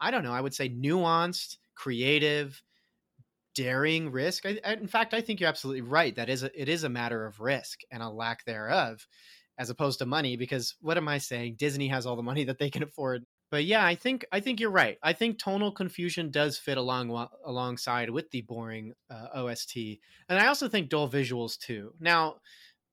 I 0.00 0.10
don't 0.10 0.22
know, 0.22 0.32
I 0.32 0.40
would 0.40 0.54
say 0.54 0.68
nuanced, 0.68 1.56
creative, 1.74 2.62
daring, 3.54 4.12
risk. 4.12 4.46
I, 4.46 4.60
I, 4.64 4.74
in 4.74 4.86
fact, 4.86 5.14
I 5.14 5.20
think 5.20 5.40
you're 5.40 5.48
absolutely 5.48 5.82
right. 5.82 6.14
That 6.14 6.28
is 6.28 6.42
a, 6.42 6.60
it 6.60 6.68
is 6.68 6.84
a 6.84 6.88
matter 6.88 7.26
of 7.26 7.40
risk 7.40 7.80
and 7.90 8.02
a 8.02 8.08
lack 8.08 8.44
thereof, 8.44 9.06
as 9.58 9.70
opposed 9.70 9.98
to 9.98 10.06
money. 10.06 10.36
Because 10.36 10.76
what 10.80 10.96
am 10.96 11.08
I 11.08 11.18
saying? 11.18 11.56
Disney 11.58 11.88
has 11.88 12.06
all 12.06 12.16
the 12.16 12.22
money 12.22 12.44
that 12.44 12.58
they 12.58 12.70
can 12.70 12.82
afford 12.82 13.24
but 13.50 13.64
yeah, 13.64 13.84
I 13.84 13.94
think 13.94 14.24
I 14.30 14.40
think 14.40 14.60
you're 14.60 14.70
right. 14.70 14.98
I 15.02 15.12
think 15.12 15.38
tonal 15.38 15.72
confusion 15.72 16.30
does 16.30 16.56
fit 16.56 16.78
along 16.78 17.28
alongside 17.44 18.10
with 18.10 18.30
the 18.30 18.42
boring 18.42 18.92
uh, 19.10 19.26
OST, 19.34 19.76
and 20.28 20.38
I 20.38 20.46
also 20.46 20.68
think 20.68 20.88
dull 20.88 21.08
visuals 21.08 21.58
too. 21.58 21.92
Now, 21.98 22.36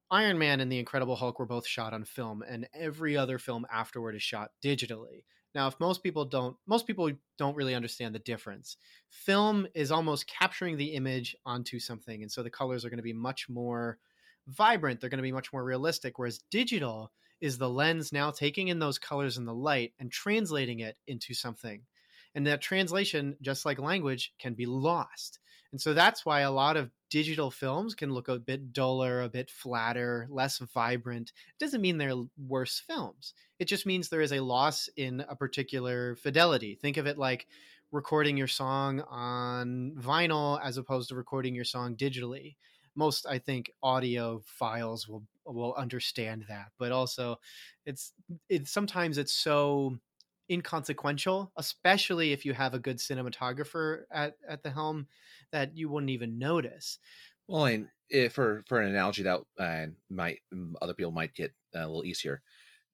Iron 0.10 0.38
Man 0.38 0.60
and 0.60 0.72
the 0.72 0.80
Incredible 0.80 1.16
Hulk 1.16 1.40
were 1.40 1.46
both 1.46 1.68
shot 1.68 1.94
on 1.94 2.04
film, 2.04 2.44
and 2.48 2.68
every 2.74 3.16
other 3.16 3.38
film 3.38 3.66
afterward 3.72 4.16
is 4.16 4.24
shot 4.24 4.52
digitally. 4.64 5.24
Now, 5.54 5.68
if 5.68 5.80
most 5.80 6.04
people 6.04 6.26
don't, 6.26 6.56
most 6.66 6.88
people 6.88 7.12
don't 7.38 7.56
really 7.56 7.76
understand 7.76 8.16
the 8.16 8.20
difference. 8.20 8.78
Film 9.10 9.68
is 9.76 9.92
almost 9.92 10.28
capturing 10.28 10.78
the 10.78 10.94
image 10.94 11.36
onto 11.46 11.80
something, 11.80 12.22
and 12.22 12.32
so 12.32 12.42
the 12.42 12.50
colors 12.50 12.84
are 12.84 12.90
going 12.90 12.98
to 12.98 13.04
be 13.04 13.14
much 13.14 13.48
more 13.48 14.00
vibrant. 14.48 15.02
They're 15.02 15.10
going 15.10 15.18
to 15.18 15.24
be 15.24 15.32
much 15.32 15.52
more 15.52 15.64
realistic. 15.64 16.18
Whereas 16.18 16.40
digital 16.50 17.12
is 17.42 17.58
the 17.58 17.70
lens 17.70 18.12
now 18.12 18.32
taking 18.32 18.68
in 18.68 18.80
those 18.80 19.00
colors 19.00 19.38
and 19.38 19.48
the 19.48 19.54
light 19.54 19.94
and 20.00 20.12
translating 20.12 20.80
it 20.80 20.98
into 21.08 21.34
something. 21.34 21.82
And 22.36 22.46
that 22.48 22.62
translation, 22.62 23.36
just 23.42 23.66
like 23.66 23.80
language, 23.80 24.34
can 24.40 24.54
be 24.54 24.66
lost. 24.66 25.40
And 25.72 25.82
so 25.82 25.94
that's 25.94 26.26
why 26.26 26.42
a 26.42 26.52
lot 26.52 26.78
of 26.78 26.92
digital 27.10 27.52
films 27.52 27.96
can 27.96 28.12
look 28.12 28.28
a 28.28 28.40
bit 28.40 28.74
duller, 28.74 29.22
a 29.22 29.30
bit 29.30 29.50
flatter, 29.50 30.28
less 30.30 30.60
vibrant. 30.60 31.32
It 31.50 31.64
doesn't 31.64 31.82
mean 31.82 31.98
they're 31.98 32.14
worse 32.38 32.82
films. 32.86 33.34
It 33.60 33.66
just 33.66 33.86
means 33.86 34.08
there 34.08 34.22
is 34.22 34.34
a 34.34 34.40
loss 34.40 34.90
in 34.96 35.26
a 35.28 35.36
particular 35.36 36.16
fidelity. 36.16 36.76
Think 36.76 36.98
of 36.98 37.08
it 37.08 37.18
like 37.18 37.48
recording 37.92 38.38
your 38.38 38.48
song 38.48 39.02
on 39.10 39.94
vinyl 39.98 40.60
as 40.64 40.78
opposed 40.78 41.10
to 41.10 41.16
recording 41.16 41.56
your 41.56 41.66
song 41.66 41.96
digitally 41.96 42.56
most 42.98 43.28
I 43.28 43.38
think 43.38 43.72
audiophiles 43.84 45.08
will 45.08 45.24
will 45.54 45.74
understand 45.76 46.46
that, 46.50 46.72
but 46.78 46.92
also 46.92 47.38
it's 47.86 48.14
it's 48.50 48.72
sometimes 48.72 49.18
it's 49.18 49.34
so 49.34 49.98
inconsequential, 50.50 51.52
especially 51.58 52.32
if 52.32 52.46
you 52.46 52.54
have 52.54 52.74
a 52.74 52.80
good 52.80 52.98
cinematographer 52.98 54.04
at 54.12 54.38
at 54.48 54.64
the 54.64 54.72
helm 54.72 55.08
that 55.52 55.76
you 55.76 55.90
wouldn't 55.90 56.10
even 56.10 56.38
notice. 56.38 57.00
Well, 57.48 57.66
and 57.66 57.90
if 58.10 58.34
for 58.34 58.64
for 58.68 58.82
an 58.82 58.90
analogy 58.90 59.24
that 59.24 59.42
uh, 59.58 59.88
might 60.10 60.42
other 60.82 60.94
people 60.94 61.12
might 61.12 61.34
get 61.34 61.54
a 61.74 61.80
little 61.80 62.06
easier, 62.06 62.42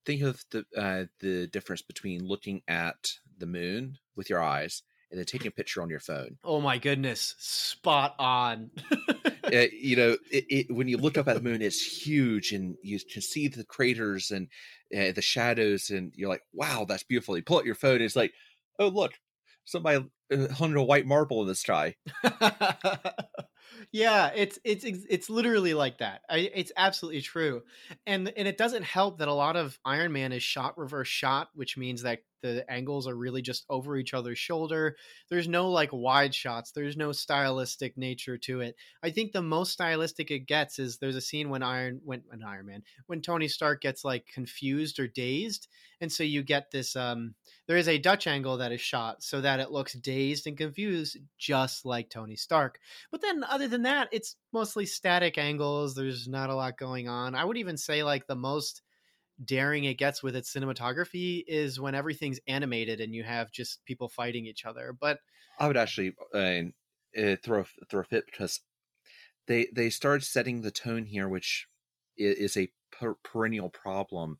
think 0.06 0.22
of 0.22 0.44
the 0.52 0.66
uh, 0.78 1.06
the 1.20 1.48
difference 1.48 1.82
between 1.82 2.26
looking 2.26 2.63
at 2.68 3.20
the 3.38 3.48
moon 3.48 3.98
with 4.16 4.30
your 4.30 4.42
eyes 4.42 4.84
and 5.12 5.20
then 5.20 5.26
taking 5.26 5.48
a 5.48 5.52
picture 5.52 5.82
on 5.82 5.89
your 5.89 6.00
phone. 6.00 6.38
Oh 6.44 6.60
my 6.60 6.78
goodness, 6.78 7.36
spot 7.38 8.16
on. 8.20 8.72
uh, 9.54 9.68
you 9.72 9.96
know, 9.96 10.18
it, 10.32 10.46
it, 10.50 10.76
when 10.76 10.88
you 10.88 10.98
look 10.98 11.18
up 11.18 11.28
at 11.28 11.36
the 11.36 11.42
moon, 11.42 11.62
it's 11.62 11.82
huge, 11.82 12.52
and 12.52 12.76
you 12.82 13.00
can 13.00 13.22
see 13.22 13.48
the 13.48 13.63
craters 13.63 14.32
and 14.32 14.48
uh, 14.96 15.12
the 15.12 15.22
shadows, 15.22 15.89
and 15.89 16.13
you're 16.16 16.30
like, 16.30 16.44
"Wow, 16.54 16.86
that's 16.88 17.04
beautiful." 17.04 17.38
You 17.38 17.44
pull 17.44 17.60
out 17.60 17.66
your 17.66 17.76
phone, 17.76 17.96
and 17.96 18.04
it's 18.04 18.16
like, 18.16 18.34
"Oh, 18.80 18.88
look, 18.88 19.13
somebody 19.66 20.06
uh, 20.34 20.48
hung 20.50 20.76
a 20.76 20.84
white 20.84 21.06
marble 21.06 21.42
in 21.42 21.48
the 21.48 21.56
sky." 21.56 21.96
yeah, 23.92 24.32
it's 24.36 24.60
it's 24.63 24.84
it's 24.86 25.30
literally 25.30 25.74
like 25.74 26.00
that. 26.00 26.22
I, 26.30 26.50
it's 26.54 26.72
absolutely 26.76 27.22
true, 27.22 27.62
and 28.08 28.32
and 28.36 28.48
it 28.48 28.58
doesn't 28.58 28.84
help 28.84 29.20
that 29.20 29.28
a 29.28 29.34
lot 29.34 29.56
of 29.56 29.78
Iron 29.86 30.13
Man 30.13 30.32
is 30.32 30.44
shot 30.44 30.78
reverse 30.78 31.08
shot, 31.08 31.50
which 31.54 31.78
means 31.78 32.04
that 32.04 32.20
the 32.44 32.70
angles 32.70 33.08
are 33.08 33.16
really 33.16 33.42
just 33.42 33.66
over 33.70 33.98
each 33.98 34.14
other's 34.14 34.38
shoulder. 34.38 34.96
There's 35.30 35.48
no 35.48 35.72
like 35.72 35.90
wide 35.92 36.36
shots. 36.36 36.72
There's 36.72 36.98
no 36.98 37.12
stylistic 37.12 37.98
nature 37.98 38.38
to 38.40 38.60
it. 38.60 38.76
I 39.02 39.10
think 39.10 39.32
the 39.32 39.42
most 39.42 39.72
stylistic 39.72 40.30
it 40.30 40.46
gets 40.46 40.78
is 40.78 40.98
there's 40.98 41.16
a 41.16 41.22
scene 41.22 41.50
when 41.50 41.64
Iron 41.64 42.02
when, 42.04 42.22
Iron 42.46 42.68
Man 42.68 42.84
when 43.08 43.22
Tony 43.22 43.48
Stark 43.48 43.82
gets 43.82 44.04
like 44.06 44.28
confused 44.28 45.00
or 45.00 45.08
dazed, 45.08 45.68
and 46.02 46.12
so 46.12 46.24
you 46.24 46.44
get 46.44 46.70
this. 46.70 46.96
Um, 46.96 47.34
there 47.68 47.78
is 47.78 47.88
a 47.88 47.98
Dutch 47.98 48.28
angle 48.28 48.58
that 48.58 48.74
is 48.74 48.82
shot 48.82 49.24
so 49.24 49.42
that 49.42 49.62
it 49.62 49.72
looks 49.72 49.94
dazed 49.94 50.46
and 50.46 50.58
confused, 50.58 51.18
just 51.38 51.86
like 51.86 52.10
Tony 52.10 52.36
Stark. 52.36 52.80
But 53.10 53.22
then, 53.22 53.44
other 53.46 53.70
than 53.70 53.84
that, 53.84 54.10
it's 54.12 54.36
mostly 54.52 54.86
static 54.86 55.38
angles. 55.38 55.96
There's 55.96 56.28
not 56.28 56.50
a 56.50 56.56
lot 56.56 56.78
going 56.78 57.08
on. 57.08 57.36
I 57.36 57.46
would 57.46 57.58
even 57.58 57.78
say 57.78 58.04
like 58.04 58.28
the 58.28 58.36
most 58.36 58.82
daring 59.43 59.86
it 59.86 59.96
gets 59.96 60.24
with 60.24 60.36
its 60.36 60.54
cinematography 60.54 61.43
is 61.48 61.80
when 61.80 61.96
everything's 61.96 62.39
animated 62.47 63.01
and 63.01 63.14
you 63.16 63.24
have 63.24 63.51
just 63.51 63.84
people 63.86 64.10
fighting 64.10 64.45
each 64.45 64.66
other. 64.66 64.93
But 64.93 65.20
I 65.60 65.68
would 65.68 65.78
actually 65.78 66.16
uh, 66.34 66.64
uh, 67.20 67.36
throw 67.43 67.66
throw 67.89 68.01
a 68.01 68.05
fit 68.05 68.26
because 68.26 68.62
they 69.47 69.68
they 69.74 69.89
started 69.89 70.26
setting 70.26 70.62
the 70.62 70.72
tone 70.72 71.05
here, 71.05 71.28
which 71.28 71.68
is 72.18 72.58
a 72.58 72.72
per- 72.91 73.16
perennial 73.16 73.70
problem 73.70 74.39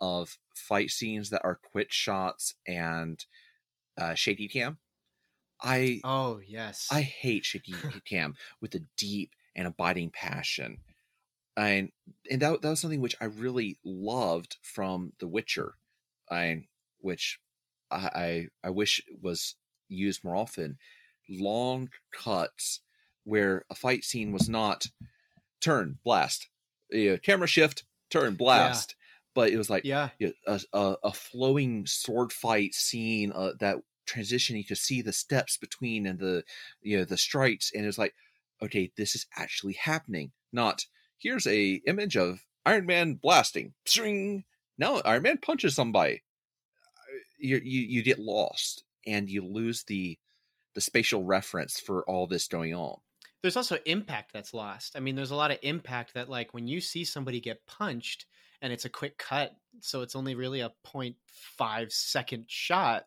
of 0.00 0.38
fight 0.54 0.90
scenes 0.90 1.30
that 1.30 1.44
are 1.44 1.56
quick 1.56 1.92
shots 1.92 2.54
and 2.66 3.24
uh, 3.98 4.14
shaky 4.14 4.48
cam. 4.48 4.78
I 5.62 6.02
oh 6.04 6.38
yes, 6.38 6.88
I 6.90 7.02
hate 7.02 7.44
shaky 7.44 7.74
cam 8.04 8.36
with 8.60 8.74
a 8.74 8.86
deep 8.96 9.34
and 9.56 9.66
abiding 9.66 10.10
passion 10.10 10.82
and 11.56 11.90
and 12.30 12.42
that, 12.42 12.62
that 12.62 12.70
was 12.70 12.80
something 12.80 13.00
which 13.00 13.16
I 13.20 13.26
really 13.26 13.78
loved 13.84 14.56
from 14.62 15.12
The 15.18 15.28
Witcher, 15.28 15.74
I 16.30 16.64
which 17.00 17.38
I, 17.90 17.96
I 18.14 18.48
I 18.64 18.70
wish 18.70 19.02
was 19.22 19.56
used 19.88 20.24
more 20.24 20.36
often. 20.36 20.78
Long 21.28 21.90
cuts 22.12 22.80
where 23.24 23.64
a 23.70 23.74
fight 23.74 24.04
scene 24.04 24.32
was 24.32 24.48
not 24.48 24.86
turn 25.60 25.98
blast, 26.04 26.48
you 26.90 27.12
know, 27.12 27.18
camera 27.18 27.46
shift, 27.46 27.84
turn 28.10 28.34
blast, 28.34 28.96
but 29.34 29.50
it 29.50 29.56
was 29.56 29.70
like 29.70 29.84
Yeah. 29.84 30.10
you 30.18 30.32
know, 30.46 30.58
a, 30.72 30.96
a, 31.02 31.12
flowing 31.12 31.86
sword 31.86 32.32
fight 32.32 32.74
scene 32.74 33.32
uh, 33.34 33.52
that 33.60 33.78
transition 34.06 34.56
you 34.56 34.64
could 34.64 34.78
see 34.78 35.00
the 35.02 35.12
steps 35.12 35.56
between 35.56 36.06
and 36.06 36.18
the 36.18 36.44
you 36.82 36.98
know 36.98 37.04
the 37.04 37.16
strikes 37.16 37.72
and 37.74 37.86
it's 37.86 37.96
like 37.96 38.14
okay 38.62 38.92
this 38.98 39.14
is 39.14 39.26
actually 39.36 39.72
happening 39.72 40.30
not 40.52 40.84
here's 41.24 41.48
a 41.48 41.82
image 41.88 42.16
of 42.16 42.46
iron 42.66 42.86
man 42.86 43.14
blasting 43.14 43.74
no 44.78 45.00
iron 45.04 45.22
man 45.22 45.38
punches 45.38 45.74
somebody 45.74 46.22
Uh, 46.96 47.18
you, 47.38 47.60
you 47.64 47.80
you 47.82 48.02
get 48.02 48.18
lost 48.18 48.84
and 49.06 49.30
you 49.30 49.44
lose 49.44 49.84
the 49.84 50.18
the 50.74 50.80
spatial 50.80 51.24
reference 51.24 51.80
for 51.80 52.08
all 52.08 52.26
this 52.26 52.48
going 52.48 52.74
on 52.74 52.98
There's 53.42 53.56
also 53.56 53.78
impact 53.84 54.32
that's 54.32 54.54
lost. 54.54 54.96
I 54.96 55.00
mean, 55.00 55.14
there's 55.16 55.30
a 55.30 55.36
lot 55.36 55.50
of 55.50 55.58
impact 55.62 56.14
that, 56.14 56.28
like, 56.30 56.54
when 56.54 56.66
you 56.66 56.80
see 56.80 57.04
somebody 57.04 57.40
get 57.40 57.66
punched 57.66 58.26
and 58.62 58.72
it's 58.72 58.86
a 58.86 58.90
quick 58.90 59.18
cut, 59.18 59.56
so 59.80 60.00
it's 60.02 60.16
only 60.16 60.34
really 60.34 60.60
a 60.60 60.72
0.5 60.84 61.92
second 61.92 62.46
shot, 62.48 63.06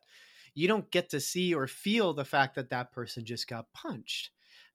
you 0.54 0.68
don't 0.68 0.92
get 0.92 1.10
to 1.10 1.20
see 1.20 1.54
or 1.56 1.68
feel 1.68 2.14
the 2.14 2.26
fact 2.26 2.56
that 2.56 2.70
that 2.70 2.92
person 2.92 3.26
just 3.26 3.48
got 3.48 3.74
punched. 3.74 4.32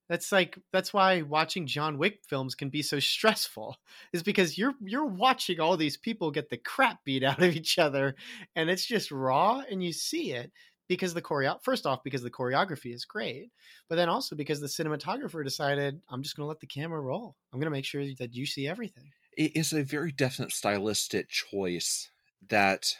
That's 0.08 0.32
like 0.32 0.58
that's 0.72 0.92
why 0.92 1.22
watching 1.22 1.66
John 1.66 1.96
Wick 1.96 2.20
films 2.28 2.54
can 2.54 2.68
be 2.68 2.82
so 2.82 2.98
stressful. 2.98 3.76
Is 4.12 4.22
because 4.22 4.58
you're 4.58 4.74
you're 4.80 5.06
watching 5.06 5.60
all 5.60 5.76
these 5.76 5.96
people 5.96 6.30
get 6.30 6.50
the 6.50 6.56
crap 6.56 7.04
beat 7.04 7.22
out 7.24 7.42
of 7.42 7.54
each 7.54 7.78
other 7.78 8.14
and 8.56 8.68
it's 8.68 8.86
just 8.86 9.10
raw 9.10 9.62
and 9.70 9.82
you 9.82 9.92
see 9.92 10.32
it 10.32 10.52
because 10.88 11.14
the 11.14 11.22
choreo 11.22 11.58
first 11.62 11.86
off 11.86 12.02
because 12.04 12.22
the 12.22 12.30
choreography 12.30 12.92
is 12.92 13.04
great 13.04 13.50
but 13.88 13.96
then 13.96 14.08
also 14.08 14.36
because 14.36 14.60
the 14.60 14.66
cinematographer 14.66 15.42
decided 15.42 16.00
i'm 16.10 16.22
just 16.22 16.36
going 16.36 16.44
to 16.44 16.48
let 16.48 16.60
the 16.60 16.66
camera 16.66 17.00
roll 17.00 17.34
i'm 17.52 17.58
going 17.58 17.66
to 17.66 17.70
make 17.70 17.84
sure 17.84 18.04
that 18.18 18.34
you 18.34 18.44
see 18.44 18.68
everything 18.68 19.10
it 19.36 19.56
is 19.56 19.72
a 19.72 19.82
very 19.82 20.12
definite 20.12 20.52
stylistic 20.52 21.28
choice 21.28 22.10
that 22.48 22.94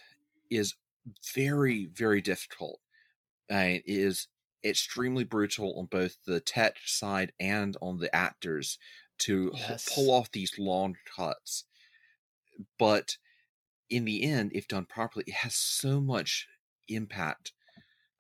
is 0.50 0.74
very 1.34 1.86
very 1.86 2.20
difficult 2.22 2.80
and 3.50 3.72
it 3.72 3.82
is 3.86 4.28
extremely 4.64 5.24
brutal 5.24 5.78
on 5.78 5.86
both 5.86 6.16
the 6.24 6.40
tech 6.40 6.76
side 6.84 7.32
and 7.40 7.76
on 7.80 7.98
the 7.98 8.14
actors 8.14 8.78
to 9.18 9.52
h- 9.54 9.86
pull 9.94 10.10
off 10.10 10.30
these 10.30 10.58
long 10.58 10.96
cuts. 11.16 11.64
But 12.78 13.16
in 13.90 14.04
the 14.04 14.24
end 14.24 14.50
if 14.54 14.66
done 14.66 14.86
properly 14.86 15.24
it 15.28 15.34
has 15.34 15.54
so 15.54 16.00
much 16.00 16.48
impact. 16.88 17.52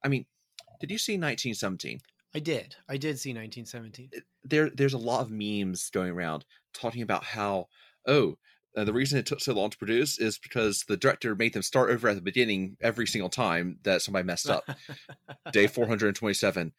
I 0.04 0.08
mean 0.08 0.26
did 0.80 0.90
you 0.90 0.98
see 0.98 1.14
1917 1.14 2.00
i 2.34 2.38
did. 2.38 2.76
I 2.88 2.96
did 2.96 3.18
see 3.18 3.30
1917 3.30 4.10
eh, 4.14 4.20
there 4.44 4.70
there's 4.70 4.94
a 4.94 4.98
lot 4.98 5.22
of 5.22 5.30
memes 5.30 5.90
going 5.90 6.10
around 6.10 6.44
talking 6.74 7.02
about 7.02 7.24
how 7.24 7.68
oh 8.06 8.36
uh, 8.76 8.84
the 8.84 8.92
reason 8.92 9.18
it 9.18 9.26
took 9.26 9.40
so 9.40 9.52
long 9.52 9.70
to 9.70 9.78
produce 9.78 10.18
is 10.18 10.38
because 10.38 10.84
the 10.88 10.96
director 10.96 11.34
made 11.34 11.52
them 11.52 11.62
start 11.62 11.90
over 11.90 12.08
at 12.08 12.16
the 12.16 12.22
beginning 12.22 12.76
every 12.80 13.06
single 13.06 13.28
time 13.28 13.78
that 13.82 14.02
somebody 14.02 14.24
messed 14.24 14.48
up. 14.48 14.64
Day 15.52 15.66
427, 15.68 16.72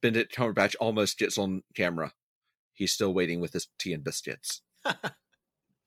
Benedict 0.00 0.34
Cumberbatch 0.34 0.74
almost 0.80 1.18
gets 1.18 1.38
on 1.38 1.62
camera. 1.74 2.12
He's 2.72 2.92
still 2.92 3.14
waiting 3.14 3.40
with 3.40 3.52
his 3.52 3.68
tea 3.78 3.92
and 3.92 4.02
biscuits. 4.04 4.62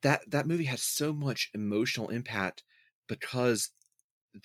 that 0.01 0.22
that 0.30 0.47
movie 0.47 0.66
had 0.66 0.80
so 0.80 1.12
much 1.12 1.49
emotional 1.53 2.10
impact 2.10 2.64
because 3.07 3.72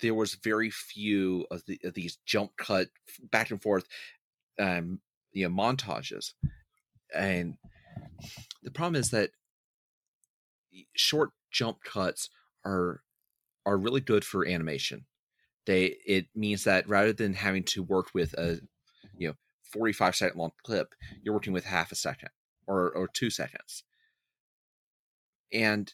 there 0.01 0.13
was 0.13 0.35
very 0.35 0.69
few 0.69 1.45
of, 1.51 1.63
the, 1.65 1.79
of 1.83 1.93
these 1.93 2.17
jump 2.25 2.57
cut 2.57 2.87
back 3.31 3.51
and 3.51 3.61
forth 3.61 3.85
um 4.59 4.99
you 5.31 5.47
know 5.47 5.53
montages 5.53 6.33
and 7.13 7.55
the 8.63 8.71
problem 8.71 8.95
is 8.99 9.11
that 9.11 9.29
short 10.93 11.31
jump 11.51 11.83
cuts 11.83 12.29
are 12.65 13.01
are 13.65 13.77
really 13.77 14.01
good 14.01 14.23
for 14.23 14.47
animation. 14.47 15.05
They 15.65 15.97
it 16.05 16.27
means 16.35 16.63
that 16.65 16.87
rather 16.87 17.13
than 17.13 17.33
having 17.33 17.63
to 17.65 17.83
work 17.83 18.07
with 18.13 18.33
a 18.33 18.59
you 19.17 19.29
know 19.29 19.33
45 19.63 20.15
second 20.15 20.37
long 20.37 20.51
clip 20.63 20.93
you're 21.21 21.33
working 21.33 21.53
with 21.53 21.65
half 21.65 21.91
a 21.91 21.95
second 21.95 22.29
or 22.67 22.91
or 22.91 23.07
two 23.07 23.29
seconds. 23.29 23.83
And 25.51 25.93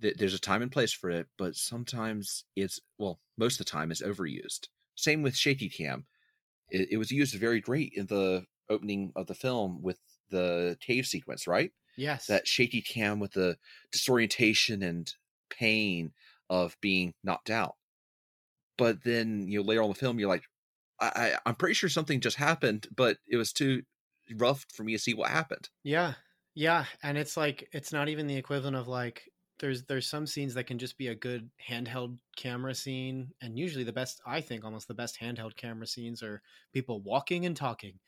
th- 0.00 0.16
there's 0.16 0.34
a 0.34 0.38
time 0.40 0.62
and 0.62 0.72
place 0.72 0.92
for 0.92 1.10
it 1.10 1.26
but 1.38 1.56
sometimes 1.56 2.44
it's 2.56 2.80
well 2.98 3.20
most 3.36 3.60
of 3.60 3.66
the 3.66 3.70
time 3.70 3.90
it's 3.90 4.02
overused. 4.02 4.68
Same 4.94 5.22
with 5.22 5.36
shaky 5.36 5.68
cam. 5.68 6.06
It, 6.70 6.88
it 6.92 6.96
was 6.98 7.10
used 7.10 7.34
very 7.34 7.60
great 7.60 7.92
in 7.94 8.06
the 8.06 8.44
opening 8.68 9.12
of 9.16 9.26
the 9.26 9.34
film 9.34 9.80
with 9.80 9.98
the 10.30 10.76
cave 10.80 11.06
sequence 11.06 11.46
right 11.46 11.72
yes 11.96 12.28
that 12.28 12.46
shaky 12.48 12.82
cam 12.82 13.20
with 13.20 13.32
the 13.32 13.58
disorientation 13.92 14.82
and 14.82 15.14
pain 15.50 16.12
of 16.50 16.76
being 16.80 17.14
knocked 17.24 17.50
out. 17.50 17.76
But 18.76 19.02
then 19.04 19.48
you 19.48 19.58
know 19.60 19.64
later 19.64 19.82
on 19.82 19.88
the 19.90 19.94
film, 19.94 20.18
you're 20.18 20.28
like, 20.28 20.44
I, 21.00 21.08
I 21.34 21.38
I'm 21.46 21.56
pretty 21.56 21.74
sure 21.74 21.88
something 21.90 22.20
just 22.20 22.36
happened, 22.36 22.88
but 22.94 23.18
it 23.26 23.36
was 23.36 23.52
too 23.52 23.84
rough 24.36 24.66
for 24.72 24.84
me 24.84 24.92
to 24.94 24.98
see 24.98 25.14
what 25.14 25.30
happened. 25.30 25.70
yeah 25.82 26.14
yeah 26.54 26.84
and 27.02 27.16
it's 27.16 27.36
like 27.36 27.68
it's 27.72 27.92
not 27.92 28.08
even 28.08 28.26
the 28.26 28.36
equivalent 28.36 28.76
of 28.76 28.88
like 28.88 29.28
there's 29.58 29.84
there's 29.84 30.06
some 30.08 30.26
scenes 30.26 30.54
that 30.54 30.64
can 30.64 30.78
just 30.78 30.96
be 30.98 31.08
a 31.08 31.14
good 31.14 31.50
handheld 31.68 32.18
camera 32.36 32.74
scene 32.74 33.32
and 33.40 33.58
usually 33.58 33.84
the 33.84 33.92
best 33.92 34.20
i 34.26 34.40
think 34.40 34.64
almost 34.64 34.88
the 34.88 34.94
best 34.94 35.18
handheld 35.20 35.56
camera 35.56 35.86
scenes 35.86 36.22
are 36.22 36.42
people 36.72 37.00
walking 37.02 37.46
and 37.46 37.56
talking 37.56 37.98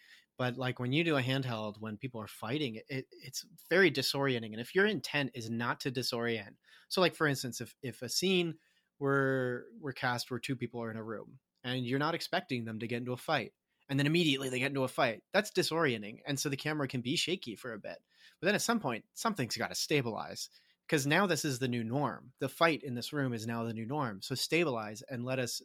but 0.41 0.57
like 0.57 0.81
when 0.81 0.91
you 0.91 1.05
do 1.05 1.19
a 1.19 1.23
handheld 1.23 1.75
when 1.81 1.99
people 1.99 2.19
are 2.19 2.27
fighting 2.27 2.81
it, 2.89 3.07
it's 3.11 3.45
very 3.69 3.91
disorienting 3.91 4.53
and 4.53 4.61
if 4.61 4.75
your 4.75 4.87
intent 4.87 5.31
is 5.35 5.51
not 5.51 5.79
to 5.79 5.91
disorient 5.91 6.55
so 6.89 7.03
like 7.03 7.15
for 7.15 7.27
instance 7.27 7.61
if 7.61 7.77
if 7.83 8.01
a 8.01 8.09
scene 8.09 8.55
were 8.99 9.67
were 9.79 9.93
cast 9.93 10.31
where 10.31 10.41
two 10.41 10.57
people 10.57 10.83
are 10.83 10.91
in 10.91 10.97
a 10.97 11.03
room 11.03 11.39
and 11.63 11.85
you're 11.85 11.99
not 11.99 12.15
expecting 12.15 12.65
them 12.65 12.79
to 12.79 12.87
get 12.87 12.97
into 12.97 13.13
a 13.13 13.19
fight 13.19 13.53
and 13.91 13.99
then 13.99 14.07
immediately 14.07 14.49
they 14.49 14.59
get 14.59 14.71
into 14.71 14.85
a 14.85 14.89
fight 14.89 15.23
that's 15.35 15.51
disorienting 15.51 16.21
and 16.27 16.41
so 16.41 16.49
the 16.49 16.57
camera 16.57 16.89
can 16.89 17.03
be 17.03 17.17
shaky 17.17 17.55
for 17.55 17.75
a 17.75 17.79
bit 17.79 17.99
but 18.41 18.47
then 18.47 18.55
at 18.55 18.63
some 18.63 18.81
point 18.81 19.05
something's 19.13 19.59
got 19.59 19.69
to 19.69 19.75
stabilize 19.75 20.49
because 20.91 21.07
now 21.07 21.25
this 21.25 21.45
is 21.45 21.61
the 21.61 21.69
new 21.69 21.85
norm. 21.85 22.33
The 22.41 22.49
fight 22.49 22.83
in 22.83 22.97
this 22.97 23.13
room 23.13 23.33
is 23.33 23.47
now 23.47 23.63
the 23.63 23.73
new 23.73 23.87
norm 23.87 24.21
so 24.21 24.35
stabilize 24.35 25.05
and 25.09 25.25
let 25.25 25.39
us 25.39 25.63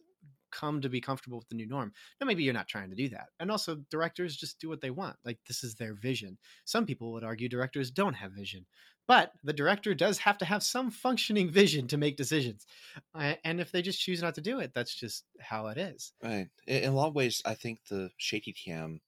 come 0.56 0.82
to 0.82 0.90
be 0.90 1.02
comfortable 1.02 1.38
with 1.38 1.50
the 1.50 1.56
new 1.56 1.68
norm 1.68 1.92
now 2.20 2.28
maybe 2.28 2.44
you're 2.44 2.54
not 2.54 2.68
trying 2.68 2.90
to 2.90 2.96
do 2.96 3.10
that 3.10 3.28
and 3.40 3.52
also 3.52 3.76
directors 3.92 4.36
just 4.36 4.60
do 4.60 4.70
what 4.70 4.82
they 4.82 4.92
want 4.92 5.16
like 5.26 5.38
this 5.48 5.64
is 5.64 5.76
their 5.76 5.94
vision 5.94 6.38
some 6.66 6.86
people 6.86 7.12
would 7.12 7.24
argue 7.24 7.50
directors 7.50 7.92
don't 7.92 8.14
have 8.14 8.32
vision 8.32 8.66
but 9.08 9.34
the 9.44 9.54
director 9.54 9.94
does 9.94 10.18
have 10.18 10.38
to 10.38 10.46
have 10.46 10.64
some 10.64 10.90
functioning 10.90 11.50
vision 11.62 11.88
to 11.88 11.98
make 11.98 12.18
decisions 12.18 12.66
uh, 13.14 13.34
and 13.44 13.60
if 13.60 13.72
they 13.72 13.82
just 13.82 14.02
choose 14.02 14.22
not 14.22 14.36
to 14.36 14.42
do 14.42 14.60
it 14.60 14.72
that's 14.74 14.96
just 14.96 15.26
how 15.40 15.68
it 15.68 15.78
is 15.78 16.14
Right. 16.26 16.48
In, 16.68 16.86
a 16.86 16.96
lot 16.96 17.08
of 17.08 17.16
ways, 17.16 17.42
I 17.46 17.54
think 17.54 17.80
the 17.90 18.10
shaky 18.18 18.54
cam 18.54 19.02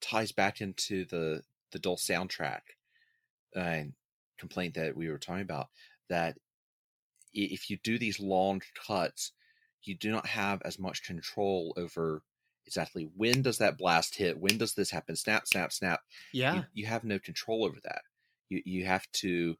ties 0.00 0.32
back 0.32 0.60
into 0.60 1.04
the 1.04 1.42
the 1.72 1.78
dull 1.78 1.96
soundtrack 1.96 2.60
and 3.54 3.92
complaint 4.38 4.74
that 4.74 4.96
we 4.96 5.08
were 5.08 5.18
talking 5.18 5.42
about. 5.42 5.68
That 6.08 6.38
if 7.34 7.68
you 7.68 7.78
do 7.82 7.98
these 7.98 8.20
long 8.20 8.62
cuts, 8.86 9.32
you 9.86 9.94
do 9.94 10.10
not 10.10 10.26
have 10.26 10.62
as 10.64 10.78
much 10.78 11.04
control 11.04 11.74
over 11.76 12.22
exactly 12.66 13.08
when 13.16 13.42
does 13.42 13.58
that 13.58 13.78
blast 13.78 14.16
hit, 14.16 14.38
when 14.38 14.58
does 14.58 14.74
this 14.74 14.90
happen, 14.90 15.16
snap, 15.16 15.46
snap, 15.46 15.72
snap. 15.72 16.00
yeah 16.32 16.54
you, 16.54 16.64
you 16.74 16.86
have 16.86 17.04
no 17.04 17.18
control 17.18 17.64
over 17.64 17.78
that. 17.84 18.02
You 18.48 18.62
you 18.64 18.84
have 18.84 19.10
to 19.14 19.56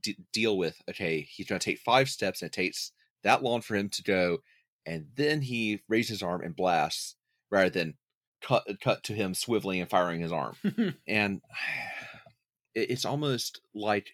d- 0.00 0.18
deal 0.32 0.56
with 0.56 0.80
okay, 0.88 1.20
he's 1.20 1.46
going 1.46 1.58
to 1.58 1.64
take 1.64 1.78
five 1.78 2.08
steps, 2.08 2.42
and 2.42 2.48
it 2.48 2.52
takes 2.52 2.92
that 3.22 3.42
long 3.42 3.60
for 3.60 3.76
him 3.76 3.88
to 3.90 4.02
go, 4.02 4.38
and 4.86 5.06
then 5.14 5.42
he 5.42 5.82
raises 5.88 6.10
his 6.10 6.22
arm 6.22 6.42
and 6.42 6.56
blasts, 6.56 7.16
rather 7.50 7.70
than 7.70 7.94
cut 8.40 8.64
cut 8.82 9.04
to 9.04 9.12
him 9.14 9.32
swiveling 9.32 9.80
and 9.80 9.90
firing 9.90 10.20
his 10.20 10.32
arm. 10.32 10.56
and 11.06 11.40
it, 12.74 12.90
it's 12.90 13.04
almost 13.04 13.60
like 13.74 14.08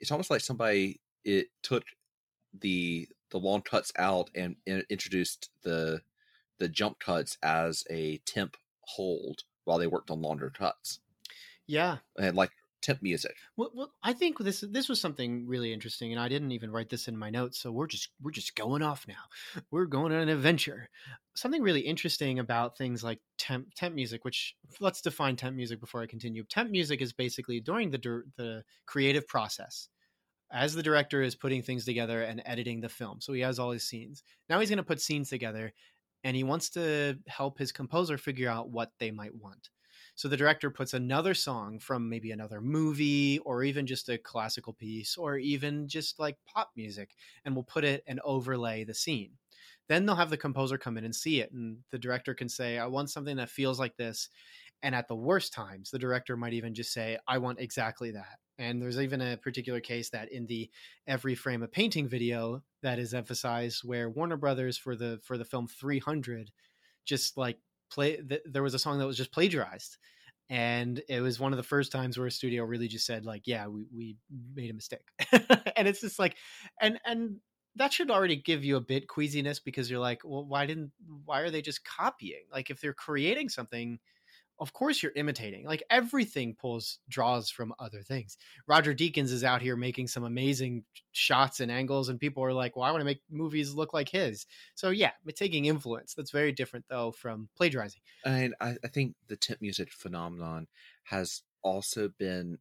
it's 0.00 0.10
almost 0.10 0.30
like 0.30 0.40
somebody 0.40 1.00
it 1.24 1.48
took 1.62 1.84
the 2.60 3.08
the 3.30 3.38
long 3.38 3.62
cuts 3.62 3.92
out 3.96 4.30
and, 4.34 4.56
and 4.66 4.84
introduced 4.90 5.50
the 5.62 6.00
the 6.58 6.68
jump 6.68 6.98
cuts 6.98 7.36
as 7.42 7.84
a 7.90 8.18
temp 8.18 8.56
hold 8.82 9.44
while 9.64 9.78
they 9.78 9.86
worked 9.86 10.10
on 10.10 10.22
longer 10.22 10.50
cuts 10.50 11.00
yeah 11.66 11.98
and 12.18 12.36
like 12.36 12.50
temp 12.86 13.02
music. 13.02 13.34
Well, 13.56 13.72
well, 13.74 13.92
I 14.02 14.12
think 14.12 14.38
this 14.38 14.60
this 14.70 14.88
was 14.88 15.00
something 15.00 15.46
really 15.46 15.72
interesting, 15.72 16.12
and 16.12 16.20
I 16.20 16.28
didn't 16.28 16.52
even 16.52 16.70
write 16.70 16.88
this 16.88 17.08
in 17.08 17.16
my 17.16 17.30
notes, 17.30 17.58
so 17.58 17.72
we're 17.72 17.88
just 17.88 18.10
we're 18.22 18.30
just 18.30 18.54
going 18.54 18.82
off 18.82 19.06
now. 19.08 19.62
We're 19.70 19.86
going 19.86 20.12
on 20.12 20.20
an 20.20 20.28
adventure. 20.28 20.88
Something 21.34 21.62
really 21.62 21.80
interesting 21.80 22.38
about 22.38 22.78
things 22.78 23.02
like 23.02 23.20
temp 23.38 23.74
temp 23.74 23.94
music, 23.94 24.24
which 24.24 24.54
let's 24.78 25.00
define 25.00 25.36
temp 25.36 25.56
music 25.56 25.80
before 25.80 26.00
I 26.02 26.06
continue. 26.06 26.44
Temp 26.44 26.70
music 26.70 27.02
is 27.02 27.12
basically 27.12 27.60
during 27.60 27.90
the 27.90 28.22
the 28.36 28.62
creative 28.86 29.26
process, 29.26 29.88
as 30.52 30.74
the 30.74 30.82
director 30.82 31.22
is 31.22 31.34
putting 31.34 31.62
things 31.62 31.84
together 31.84 32.22
and 32.22 32.42
editing 32.46 32.80
the 32.80 32.88
film. 32.88 33.20
So 33.20 33.32
he 33.32 33.40
has 33.40 33.58
all 33.58 33.70
his 33.70 33.84
scenes. 33.84 34.22
Now 34.48 34.60
he's 34.60 34.70
going 34.70 34.78
to 34.78 34.82
put 34.82 35.00
scenes 35.00 35.28
together, 35.28 35.72
and 36.24 36.36
he 36.36 36.44
wants 36.44 36.70
to 36.70 37.18
help 37.26 37.58
his 37.58 37.72
composer 37.72 38.18
figure 38.18 38.48
out 38.48 38.70
what 38.70 38.92
they 38.98 39.10
might 39.10 39.34
want. 39.34 39.70
So 40.16 40.28
the 40.28 40.36
director 40.36 40.70
puts 40.70 40.94
another 40.94 41.34
song 41.34 41.78
from 41.78 42.08
maybe 42.08 42.30
another 42.30 42.62
movie 42.62 43.38
or 43.40 43.62
even 43.62 43.86
just 43.86 44.08
a 44.08 44.16
classical 44.16 44.72
piece 44.72 45.16
or 45.18 45.36
even 45.36 45.88
just 45.88 46.18
like 46.18 46.38
pop 46.46 46.70
music 46.74 47.10
and 47.44 47.54
we'll 47.54 47.64
put 47.64 47.84
it 47.84 48.02
and 48.06 48.18
overlay 48.24 48.84
the 48.84 48.94
scene. 48.94 49.32
Then 49.88 50.06
they'll 50.06 50.16
have 50.16 50.30
the 50.30 50.38
composer 50.38 50.78
come 50.78 50.96
in 50.96 51.04
and 51.04 51.14
see 51.14 51.40
it 51.40 51.52
and 51.52 51.78
the 51.90 51.98
director 51.98 52.34
can 52.34 52.48
say 52.48 52.78
I 52.78 52.86
want 52.86 53.10
something 53.10 53.36
that 53.36 53.50
feels 53.50 53.78
like 53.78 53.96
this 53.96 54.30
and 54.82 54.94
at 54.94 55.06
the 55.06 55.14
worst 55.14 55.52
times 55.52 55.90
the 55.90 55.98
director 55.98 56.34
might 56.34 56.54
even 56.54 56.72
just 56.74 56.94
say 56.94 57.18
I 57.28 57.36
want 57.36 57.60
exactly 57.60 58.10
that. 58.12 58.38
And 58.58 58.80
there's 58.80 58.98
even 58.98 59.20
a 59.20 59.36
particular 59.36 59.80
case 59.80 60.10
that 60.10 60.32
in 60.32 60.46
the 60.46 60.70
every 61.06 61.34
frame 61.34 61.62
a 61.62 61.68
painting 61.68 62.08
video 62.08 62.62
that 62.82 62.98
is 62.98 63.14
emphasized 63.14 63.82
where 63.84 64.08
Warner 64.08 64.36
Brothers 64.36 64.78
for 64.78 64.96
the 64.96 65.20
for 65.22 65.36
the 65.36 65.44
film 65.44 65.68
300 65.68 66.50
just 67.04 67.36
like 67.36 67.58
play 67.90 68.16
th- 68.16 68.42
there 68.46 68.62
was 68.62 68.74
a 68.74 68.78
song 68.78 68.98
that 68.98 69.06
was 69.06 69.16
just 69.16 69.32
plagiarized 69.32 69.98
and 70.48 71.02
it 71.08 71.20
was 71.20 71.40
one 71.40 71.52
of 71.52 71.56
the 71.56 71.62
first 71.62 71.90
times 71.92 72.16
where 72.16 72.26
a 72.26 72.30
studio 72.30 72.64
really 72.64 72.88
just 72.88 73.06
said 73.06 73.24
like 73.24 73.42
yeah 73.46 73.66
we, 73.66 73.86
we 73.94 74.16
made 74.54 74.70
a 74.70 74.74
mistake. 74.74 75.06
And 75.76 75.86
it's 75.86 76.00
just 76.00 76.18
like 76.18 76.36
and 76.80 76.98
and 77.04 77.36
that 77.76 77.92
should 77.92 78.10
already 78.10 78.36
give 78.36 78.64
you 78.64 78.76
a 78.76 78.80
bit 78.80 79.08
queasiness 79.08 79.60
because 79.60 79.90
you're 79.90 80.00
like 80.00 80.22
well 80.24 80.44
why 80.44 80.64
didn't 80.64 80.92
why 81.24 81.40
are 81.40 81.50
they 81.50 81.62
just 81.62 81.84
copying? 81.84 82.44
Like 82.52 82.70
if 82.70 82.80
they're 82.80 82.94
creating 82.94 83.50
something 83.50 83.98
of 84.58 84.72
course 84.72 85.02
you're 85.02 85.12
imitating. 85.16 85.64
Like 85.66 85.82
everything 85.90 86.54
pulls 86.54 86.98
draws 87.08 87.50
from 87.50 87.74
other 87.78 88.02
things. 88.02 88.36
Roger 88.66 88.94
Deakins 88.94 89.30
is 89.32 89.44
out 89.44 89.62
here 89.62 89.76
making 89.76 90.08
some 90.08 90.24
amazing 90.24 90.84
shots 91.12 91.60
and 91.60 91.70
angles, 91.70 92.08
and 92.08 92.18
people 92.20 92.42
are 92.44 92.52
like, 92.52 92.76
"Well, 92.76 92.84
I 92.84 92.90
want 92.90 93.00
to 93.00 93.04
make 93.06 93.22
movies 93.30 93.74
look 93.74 93.92
like 93.92 94.08
his." 94.08 94.46
So 94.74 94.90
yeah, 94.90 95.12
taking 95.34 95.66
influence. 95.66 96.14
That's 96.14 96.30
very 96.30 96.52
different 96.52 96.86
though 96.88 97.12
from 97.12 97.48
plagiarizing. 97.56 98.00
And 98.24 98.54
I, 98.60 98.76
I 98.82 98.88
think 98.88 99.16
the 99.28 99.36
temp 99.36 99.60
music 99.60 99.92
phenomenon 99.92 100.68
has 101.04 101.42
also 101.62 102.08
been. 102.08 102.58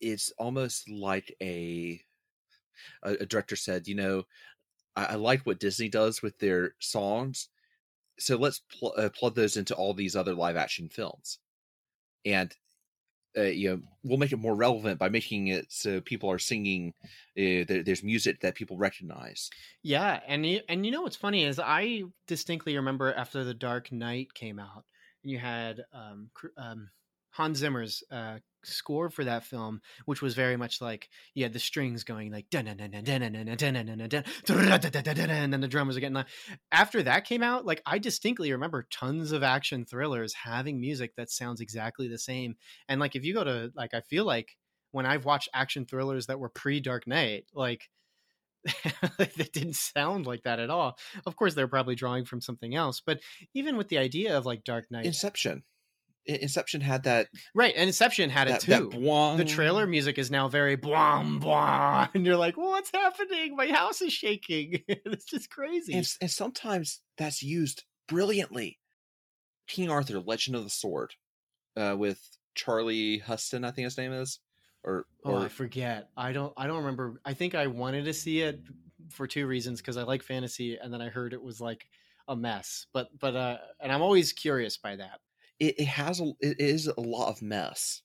It's 0.00 0.32
almost 0.38 0.90
like 0.90 1.34
a 1.40 2.02
a, 3.02 3.12
a 3.20 3.26
director 3.26 3.56
said, 3.56 3.88
you 3.88 3.94
know, 3.94 4.24
I, 4.96 5.04
I 5.06 5.14
like 5.14 5.42
what 5.42 5.60
Disney 5.60 5.88
does 5.88 6.22
with 6.22 6.38
their 6.38 6.74
songs 6.78 7.48
so 8.22 8.36
let's 8.36 8.62
pl- 8.78 8.94
uh, 8.96 9.08
plug 9.10 9.34
those 9.34 9.56
into 9.56 9.74
all 9.74 9.94
these 9.94 10.16
other 10.16 10.34
live 10.34 10.56
action 10.56 10.88
films. 10.88 11.38
And 12.24 12.54
uh, 13.36 13.42
you 13.42 13.70
know 13.70 13.80
we'll 14.04 14.18
make 14.18 14.32
it 14.32 14.38
more 14.38 14.54
relevant 14.54 14.98
by 14.98 15.08
making 15.08 15.48
it 15.48 15.66
so 15.70 16.00
people 16.00 16.30
are 16.30 16.38
singing 16.38 16.92
uh, 17.02 17.64
there, 17.66 17.82
there's 17.82 18.02
music 18.02 18.40
that 18.40 18.54
people 18.54 18.76
recognize. 18.76 19.48
Yeah 19.82 20.20
and 20.26 20.44
you, 20.44 20.60
and 20.68 20.84
you 20.84 20.92
know 20.92 21.02
what's 21.02 21.16
funny 21.16 21.44
is 21.44 21.58
i 21.58 22.02
distinctly 22.26 22.76
remember 22.76 23.14
after 23.14 23.44
the 23.44 23.54
dark 23.54 23.90
knight 23.90 24.32
came 24.34 24.58
out 24.58 24.84
and 25.22 25.32
you 25.32 25.38
had 25.38 25.80
um, 25.92 26.30
um, 26.58 26.90
hans 27.30 27.58
zimmer's 27.58 28.02
uh, 28.10 28.38
score 28.64 29.10
for 29.10 29.24
that 29.24 29.44
film, 29.44 29.80
which 30.04 30.22
was 30.22 30.34
very 30.34 30.56
much 30.56 30.80
like 30.80 31.08
you 31.34 31.42
had 31.44 31.52
the 31.52 31.58
strings 31.58 32.04
going 32.04 32.30
like 32.30 32.46
and 32.52 32.68
then 35.52 35.60
the 35.60 35.68
drummers 35.68 35.96
are 35.96 36.00
getting 36.00 36.14
like 36.14 36.26
after 36.70 37.02
that 37.02 37.24
came 37.24 37.42
out, 37.42 37.66
like 37.66 37.82
I 37.86 37.98
distinctly 37.98 38.52
remember 38.52 38.86
tons 38.90 39.32
of 39.32 39.42
action 39.42 39.84
thrillers 39.84 40.34
having 40.34 40.80
music 40.80 41.14
that 41.16 41.30
sounds 41.30 41.60
exactly 41.60 42.08
the 42.08 42.18
same. 42.18 42.56
And 42.88 43.00
like 43.00 43.16
if 43.16 43.24
you 43.24 43.34
go 43.34 43.44
to 43.44 43.72
like 43.74 43.94
I 43.94 44.00
feel 44.00 44.24
like 44.24 44.56
when 44.92 45.06
I've 45.06 45.24
watched 45.24 45.48
action 45.52 45.86
thrillers 45.86 46.26
that 46.26 46.38
were 46.38 46.50
pre 46.50 46.80
Dark 46.80 47.06
Knight, 47.06 47.46
like 47.54 47.88
they 49.18 49.48
didn't 49.52 49.76
sound 49.76 50.26
like 50.26 50.44
that 50.44 50.60
at 50.60 50.70
all. 50.70 50.96
Of 51.26 51.36
course, 51.36 51.54
they're 51.54 51.66
probably 51.66 51.94
drawing 51.94 52.24
from 52.24 52.40
something 52.40 52.74
else, 52.74 53.02
but 53.04 53.20
even 53.54 53.76
with 53.76 53.88
the 53.88 53.98
idea 53.98 54.36
of 54.36 54.46
like 54.46 54.64
Dark 54.64 54.90
Knight, 54.90 55.06
Inception, 55.06 55.64
Inception 56.26 56.80
had 56.80 57.02
that 57.04 57.28
right, 57.54 57.74
and 57.76 57.88
Inception 57.88 58.30
had 58.30 58.48
that, 58.48 58.68
it 58.68 58.78
too. 58.78 58.90
The 59.36 59.44
trailer 59.44 59.86
music 59.86 60.18
is 60.18 60.30
now 60.30 60.48
very 60.48 60.76
blah 60.76 61.22
blah, 61.22 62.08
and 62.14 62.24
you're 62.24 62.36
like, 62.36 62.56
"What's 62.56 62.90
happening? 62.92 63.56
My 63.56 63.66
house 63.66 64.00
is 64.02 64.12
shaking." 64.12 64.82
it's 64.88 65.24
just 65.24 65.50
crazy. 65.50 65.94
And, 65.94 66.06
and, 66.20 66.30
sometimes 66.30 67.00
that's 67.18 67.42
used 67.42 67.84
brilliantly. 68.06 68.78
King 69.66 69.90
Arthur: 69.90 70.20
Legend 70.20 70.56
of 70.56 70.64
the 70.64 70.70
Sword, 70.70 71.14
uh, 71.76 71.96
with 71.98 72.20
Charlie 72.54 73.18
Huston, 73.18 73.64
I 73.64 73.72
think 73.72 73.86
his 73.86 73.98
name 73.98 74.12
is, 74.12 74.38
or, 74.84 75.06
or 75.24 75.38
oh, 75.38 75.42
I 75.42 75.48
forget. 75.48 76.10
I 76.16 76.32
don't. 76.32 76.52
I 76.56 76.68
don't 76.68 76.78
remember. 76.78 77.20
I 77.24 77.34
think 77.34 77.56
I 77.56 77.66
wanted 77.66 78.04
to 78.04 78.14
see 78.14 78.42
it 78.42 78.60
for 79.10 79.26
two 79.26 79.48
reasons 79.48 79.80
because 79.80 79.96
I 79.96 80.04
like 80.04 80.22
fantasy, 80.22 80.76
and 80.76 80.92
then 80.92 81.02
I 81.02 81.08
heard 81.08 81.32
it 81.32 81.42
was 81.42 81.60
like 81.60 81.84
a 82.28 82.36
mess. 82.36 82.86
But 82.92 83.08
but 83.18 83.34
uh, 83.34 83.58
and 83.80 83.90
I'm 83.90 84.02
always 84.02 84.32
curious 84.32 84.76
by 84.76 84.94
that 84.96 85.18
it, 85.62 85.78
it 85.78 85.86
has 85.86 86.20
a 86.20 86.32
it 86.40 86.60
is 86.60 86.88
a 86.88 87.00
lot 87.00 87.30
of 87.30 87.40
mess 87.40 88.02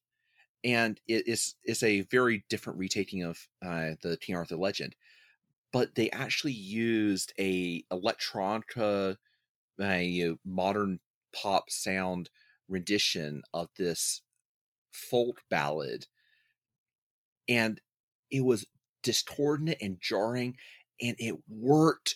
and 0.63 1.01
it 1.07 1.27
is 1.27 1.55
is 1.65 1.83
a 1.83 2.01
very 2.01 2.45
different 2.49 2.79
retaking 2.79 3.23
of 3.23 3.47
uh, 3.65 3.91
the 4.01 4.17
King 4.21 4.35
Arthur 4.35 4.57
legend. 4.57 4.95
But 5.73 5.95
they 5.95 6.11
actually 6.11 6.53
used 6.53 7.33
a 7.39 7.83
electronica, 7.85 9.17
a 9.81 10.37
modern 10.45 10.99
pop 11.33 11.69
sound 11.69 12.29
rendition 12.67 13.43
of 13.53 13.69
this 13.77 14.21
folk 14.91 15.43
ballad, 15.49 16.07
and 17.47 17.81
it 18.31 18.41
was 18.41 18.65
discordant 19.03 19.77
and 19.81 19.99
jarring, 20.01 20.57
and 21.01 21.15
it 21.19 21.35
worked 21.47 22.15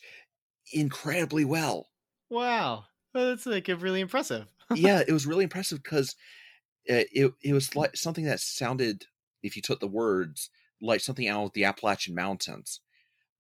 incredibly 0.74 1.46
well. 1.46 1.90
Wow, 2.30 2.86
that's 3.14 3.46
like 3.46 3.68
really 3.68 4.02
impressive 4.02 4.48
yeah, 4.76 5.04
it 5.08 5.12
was 5.12 5.26
really 5.26 5.44
impressive 5.44 5.82
because 5.84 6.16
it, 6.86 7.08
it, 7.12 7.34
it 7.44 7.54
was 7.54 7.76
like 7.76 7.96
something 7.96 8.26
that 8.26 8.40
sounded, 8.40 9.06
if 9.44 9.56
you 9.56 9.62
took 9.62 9.80
the 9.80 9.88
words, 9.88 10.50
like 10.82 11.02
something 11.02 11.28
out 11.28 11.46
of 11.46 11.54
the 11.54 11.66
Appalachian 11.66 12.16
Mountains, 12.16 12.80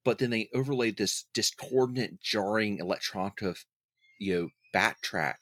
but 0.04 0.18
then 0.18 0.30
they 0.30 0.50
overlaid 0.54 0.98
this 0.98 1.26
discordant, 1.34 2.22
jarring 2.22 2.80
electronic, 2.80 3.40
you 4.20 4.36
know, 4.36 4.50
backtrack 4.74 5.36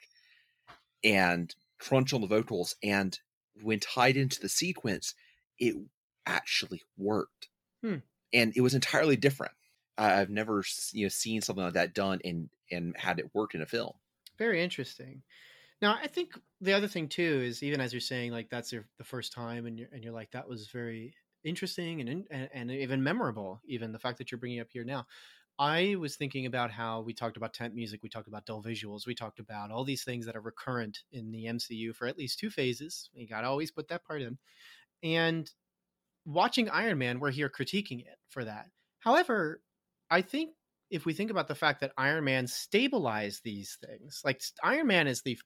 and 1.02 1.54
crunch 1.78 2.12
on 2.12 2.20
the 2.20 2.26
vocals, 2.26 2.76
and 2.82 3.18
when 3.62 3.80
tied 3.80 4.16
into 4.16 4.40
the 4.40 4.48
sequence, 4.48 5.14
it 5.58 5.74
actually 6.26 6.82
worked, 6.96 7.48
hmm. 7.82 7.96
and 8.32 8.52
it 8.54 8.60
was 8.60 8.74
entirely 8.74 9.16
different. 9.16 9.52
I've 9.96 10.30
never 10.30 10.64
you 10.92 11.04
know 11.04 11.10
seen 11.10 11.42
something 11.42 11.64
like 11.64 11.74
that 11.74 11.94
done 11.94 12.20
and 12.24 12.48
and 12.70 12.96
had 12.96 13.18
it 13.18 13.34
work 13.34 13.54
in 13.54 13.60
a 13.60 13.66
film. 13.66 13.92
Very 14.38 14.62
interesting. 14.62 15.22
Now, 15.82 15.98
I 16.02 16.08
think 16.08 16.38
the 16.60 16.74
other 16.74 16.88
thing 16.88 17.08
too 17.08 17.42
is 17.44 17.62
even 17.62 17.80
as 17.80 17.92
you're 17.92 18.00
saying, 18.00 18.32
like 18.32 18.50
that's 18.50 18.72
your 18.72 18.86
the 18.98 19.04
first 19.04 19.32
time, 19.32 19.66
and 19.66 19.78
you're 19.78 19.88
and 19.92 20.04
you're 20.04 20.12
like 20.12 20.30
that 20.32 20.48
was 20.48 20.68
very 20.68 21.14
interesting 21.42 22.00
and 22.00 22.26
and, 22.30 22.48
and 22.52 22.70
even 22.70 23.02
memorable. 23.02 23.60
Even 23.64 23.92
the 23.92 23.98
fact 23.98 24.18
that 24.18 24.30
you're 24.30 24.38
bringing 24.38 24.60
up 24.60 24.68
here 24.70 24.84
now, 24.84 25.06
I 25.58 25.96
was 25.98 26.16
thinking 26.16 26.46
about 26.46 26.70
how 26.70 27.02
we 27.02 27.12
talked 27.12 27.36
about 27.36 27.52
temp 27.52 27.74
music, 27.74 28.02
we 28.02 28.08
talked 28.08 28.28
about 28.28 28.46
dull 28.46 28.62
visuals, 28.62 29.06
we 29.06 29.14
talked 29.14 29.40
about 29.40 29.70
all 29.70 29.84
these 29.84 30.04
things 30.04 30.26
that 30.26 30.34
are 30.34 30.40
recurrent 30.40 31.00
in 31.12 31.30
the 31.30 31.44
MCU 31.44 31.94
for 31.94 32.06
at 32.06 32.16
least 32.16 32.38
two 32.38 32.48
phases. 32.48 33.10
You 33.12 33.28
got 33.28 33.42
to 33.42 33.48
always 33.48 33.70
put 33.70 33.88
that 33.88 34.04
part 34.06 34.22
in. 34.22 34.38
And 35.02 35.50
watching 36.24 36.70
Iron 36.70 36.96
Man, 36.96 37.20
we're 37.20 37.30
here 37.30 37.50
critiquing 37.50 38.00
it 38.00 38.18
for 38.30 38.44
that. 38.44 38.66
However, 39.00 39.60
I 40.10 40.22
think 40.22 40.54
if 40.90 41.04
we 41.04 41.12
think 41.12 41.30
about 41.30 41.46
the 41.46 41.54
fact 41.54 41.80
that 41.80 41.92
Iron 41.98 42.24
Man 42.24 42.46
stabilized 42.46 43.42
these 43.44 43.76
things, 43.84 44.22
like 44.24 44.42
Iron 44.62 44.86
Man 44.86 45.06
is 45.06 45.20
the 45.22 45.38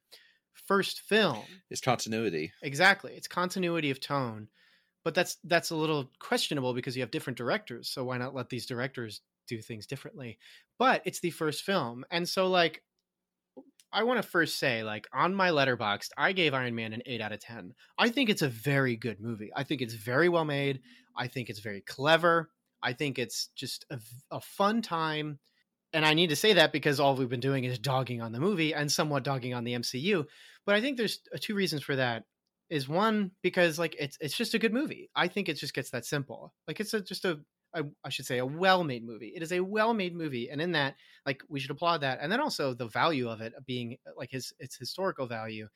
first 0.55 1.01
film. 1.01 1.43
It's 1.71 1.81
continuity. 1.81 2.53
Exactly. 2.63 3.13
It's 3.15 3.29
continuity 3.29 3.91
of 3.91 4.01
tone. 4.01 4.49
But 5.05 5.15
that's 5.15 5.37
that's 5.45 5.71
a 5.71 5.77
little 5.77 6.11
questionable 6.19 6.73
because 6.73 6.97
you 6.97 7.03
have 7.03 7.11
different 7.11 7.37
directors. 7.37 7.91
So 7.91 8.05
why 8.05 8.17
not 8.17 8.35
let 8.35 8.49
these 8.49 8.67
directors 8.67 9.21
do 9.47 9.61
things 9.61 9.87
differently? 9.87 10.39
But 10.79 11.03
it's 11.05 11.21
the 11.21 11.31
first 11.31 11.63
film. 11.63 12.05
And 12.11 12.27
so 12.27 12.49
like 12.49 12.83
I 13.95 14.03
want 14.03 14.21
to 14.21 14.29
first 14.29 14.59
say, 14.59 14.83
like, 14.83 15.07
on 15.13 15.37
my 15.37 15.51
Letterboxd, 15.51 16.09
I 16.19 16.33
gave 16.33 16.53
Iron 16.53 16.75
Man 16.75 16.93
an 16.93 17.03
8 17.07 17.21
out 17.21 17.31
of 17.31 17.39
10. 17.39 17.75
I 17.97 18.09
think 18.09 18.29
it's 18.29 18.43
a 18.43 18.49
very 18.49 18.97
good 18.97 19.21
movie. 19.21 19.53
I 19.55 19.63
think 19.63 19.83
it's 19.83 19.95
very 19.95 20.29
well 20.29 20.45
made. 20.45 20.81
I 21.17 21.29
think 21.29 21.49
it's 21.49 21.61
very 21.61 21.81
clever. 21.81 22.51
I 22.83 22.93
think 22.93 23.21
it's 23.21 23.51
just 23.55 23.87
a, 23.91 24.01
a 24.33 24.41
fun 24.41 24.83
time 24.83 25.39
and 25.95 26.05
I 26.05 26.13
need 26.13 26.31
to 26.31 26.37
say 26.37 26.55
that 26.55 26.73
because 26.73 26.99
all 26.99 27.15
we've 27.15 27.29
been 27.29 27.41
doing 27.41 27.65
is 27.65 27.79
dogging 27.79 28.21
on 28.21 28.33
the 28.33 28.41
movie 28.41 28.75
and 28.75 28.91
somewhat 28.91 29.23
dogging 29.23 29.55
on 29.55 29.65
the 29.65 29.75
MCU. 29.75 30.27
But 30.67 30.75
I 30.75 30.81
think 30.81 30.99
there's 30.99 31.21
uh, 31.33 31.39
two 31.41 31.55
reasons 31.55 31.83
for 31.83 31.97
that. 31.97 32.25
Is 32.71 32.89
one 32.89 33.31
because 33.43 33.79
like 33.79 33.95
it's 33.99 34.17
it's 34.21 34.37
just 34.37 34.55
a 34.55 34.59
good 34.59 34.73
movie. 34.73 35.11
I 35.15 35.29
think 35.29 35.49
it 35.49 35.55
just 35.55 35.75
gets 35.75 35.91
that 35.91 36.07
simple. 36.07 36.55
Like 36.67 36.81
it's 36.81 36.95
a, 36.95 37.01
just 37.01 37.27
a, 37.27 37.39
I 37.75 38.09
should 38.09 38.25
say 38.25 38.39
a 38.39 38.47
well-made 38.47 39.05
movie. 39.05 39.33
It 39.37 39.43
is 39.43 39.53
a 39.53 39.61
well-made 39.61 40.17
movie, 40.17 40.49
and 40.49 40.63
in 40.63 40.73
that, 40.73 40.97
like 41.27 41.43
we 41.49 41.61
should 41.61 41.71
applaud 41.71 42.01
that. 42.01 42.19
And 42.23 42.33
then 42.33 42.41
also 42.41 42.73
the 42.73 42.89
value 42.89 43.29
of 43.29 43.43
it 43.43 43.53
being 43.67 43.99
like 44.17 44.31
his 44.31 44.55
its 44.59 44.77
historical 44.77 45.27
value, 45.27 45.69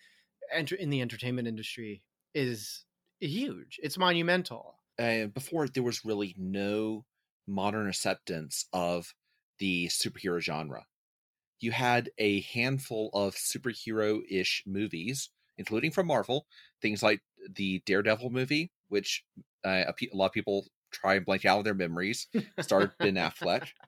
enter 0.53 0.77
in 0.77 0.89
the 0.89 1.03
entertainment 1.03 1.47
industry 1.47 2.03
is 2.35 2.85
huge. 3.21 3.79
It's 3.83 3.99
monumental. 3.99 4.77
And 4.97 5.33
before 5.33 5.69
there 5.69 5.83
was 5.83 6.05
really 6.07 6.35
no 6.39 7.05
modern 7.47 7.87
acceptance 7.87 8.67
of 8.73 9.15
the 9.59 9.89
superhero 9.89 10.41
genre. 10.41 10.87
you 11.61 11.73
had 11.73 12.11
a 12.19 12.43
handful 12.43 13.11
of 13.15 13.35
superhero 13.35 14.21
ish 14.31 14.63
movies, 14.67 15.31
including 15.59 15.91
from 15.91 16.07
Marvel, 16.07 16.47
things 16.83 17.03
like 17.03 17.21
the 17.55 17.83
Daredevil 17.87 18.31
movie, 18.31 18.71
which 18.89 19.25
uh, 19.65 19.85
a, 19.89 19.93
pe- 19.93 20.09
a 20.13 20.17
lot 20.17 20.27
of 20.27 20.33
people 20.33 20.67
try 20.93 21.15
and 21.17 21.27
blank 21.27 21.45
out 21.45 21.59
of 21.59 21.65
their 21.65 21.75
memories, 21.75 22.29
starred 22.61 22.93
Ben 23.01 23.15
Affleck. 23.17 23.69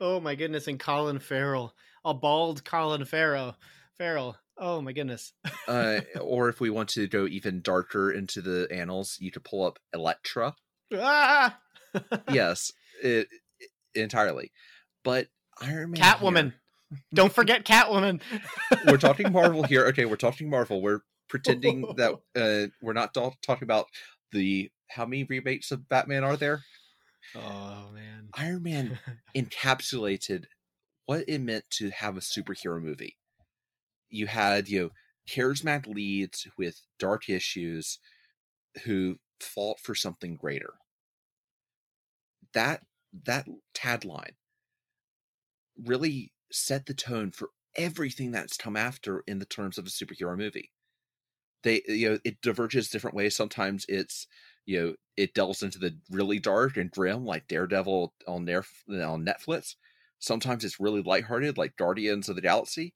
Oh 0.00 0.20
my 0.20 0.34
goodness, 0.34 0.66
and 0.68 0.78
Colin 0.80 1.18
Farrell, 1.18 1.74
a 2.04 2.14
bald 2.14 2.64
Colin 2.64 3.04
Farrell. 3.04 3.56
Farrell. 3.98 4.36
Oh 4.56 4.80
my 4.80 4.92
goodness. 4.92 5.32
uh, 5.68 6.00
or 6.20 6.48
if 6.48 6.60
we 6.60 6.70
want 6.70 6.88
to 6.90 7.06
go 7.06 7.26
even 7.26 7.60
darker 7.62 8.10
into 8.10 8.40
the 8.42 8.68
annals, 8.70 9.16
you 9.20 9.30
could 9.30 9.44
pull 9.44 9.64
up 9.66 9.78
Elektra. 9.94 10.54
ah! 10.94 11.58
yes, 12.28 12.72
it, 13.02 13.28
it- 13.58 13.70
entirely. 13.94 14.52
But 15.04 15.28
Iron 15.60 15.92
Man. 15.92 16.00
Catwoman. 16.00 16.52
Don't 17.14 17.32
forget 17.32 17.64
Catwoman. 17.64 18.20
we're 18.86 18.96
talking 18.96 19.32
Marvel 19.32 19.62
here. 19.62 19.86
Okay, 19.86 20.04
we're 20.04 20.16
talking 20.16 20.50
Marvel. 20.50 20.82
We're 20.82 21.02
pretending 21.28 21.82
that 21.96 22.14
uh, 22.36 22.70
we're 22.82 22.92
not 22.92 23.14
ta- 23.14 23.32
talking 23.42 23.64
about 23.64 23.86
the 24.32 24.70
how 24.88 25.06
many 25.06 25.24
remakes 25.24 25.70
of 25.70 25.88
Batman 25.88 26.24
are 26.24 26.36
there? 26.36 26.62
Oh 27.36 27.90
man. 27.94 28.28
Iron 28.34 28.62
Man 28.62 28.98
encapsulated 29.36 30.44
what 31.06 31.24
it 31.28 31.40
meant 31.40 31.64
to 31.70 31.90
have 31.90 32.16
a 32.16 32.20
superhero 32.20 32.82
movie. 32.82 33.16
You 34.08 34.26
had, 34.26 34.68
you 34.68 34.80
know, 34.80 34.90
charismatic 35.28 35.86
leads 35.86 36.48
with 36.58 36.80
dark 36.98 37.28
issues 37.28 37.98
who 38.84 39.16
fought 39.40 39.78
for 39.80 39.94
something 39.94 40.36
greater. 40.36 40.74
That 42.52 42.82
that 43.24 43.46
tagline 43.74 44.34
really 45.84 46.32
set 46.52 46.86
the 46.86 46.94
tone 46.94 47.30
for 47.30 47.50
everything 47.76 48.30
that's 48.32 48.56
come 48.56 48.76
after 48.76 49.22
in 49.26 49.38
the 49.38 49.46
terms 49.46 49.78
of 49.78 49.86
a 49.86 49.90
superhero 49.90 50.36
movie. 50.36 50.72
They 51.62 51.82
you 51.88 52.10
know, 52.10 52.18
it 52.24 52.40
diverges 52.42 52.90
different 52.90 53.16
ways. 53.16 53.36
Sometimes 53.36 53.86
it's 53.88 54.26
you 54.66 54.80
know 54.80 54.94
it 55.16 55.34
delves 55.34 55.62
into 55.62 55.78
the 55.78 55.96
really 56.10 56.38
dark 56.38 56.76
and 56.76 56.90
grim 56.90 57.24
like 57.24 57.48
daredevil 57.48 58.14
on 58.26 58.44
their 58.44 58.64
on 58.88 59.24
netflix 59.24 59.74
sometimes 60.18 60.64
it's 60.64 60.78
really 60.80 61.02
lighthearted 61.02 61.58
like 61.58 61.76
guardians 61.76 62.28
of 62.28 62.36
the 62.36 62.42
galaxy 62.42 62.94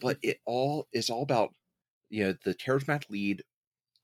but 0.00 0.18
it 0.22 0.38
all 0.44 0.88
is 0.92 1.10
all 1.10 1.22
about 1.22 1.54
you 2.10 2.24
know 2.24 2.34
the 2.44 2.54
charismatic 2.54 3.08
lead 3.10 3.42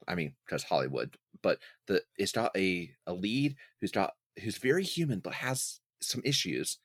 i 0.09 0.15
mean 0.15 0.35
because 0.45 0.65
hollywood 0.65 1.17
but 1.43 1.59
the 1.87 2.03
it's 2.17 2.37
not 2.37 2.51
a 2.57 2.95
a 3.07 3.13
lead 3.13 3.57
who's 3.81 3.95
not 3.95 4.15
who's 4.43 4.59
very 4.59 4.85
human 4.85 5.21
but 5.21 5.35
has 5.35 5.81
some 6.01 6.23
issues 6.25 6.79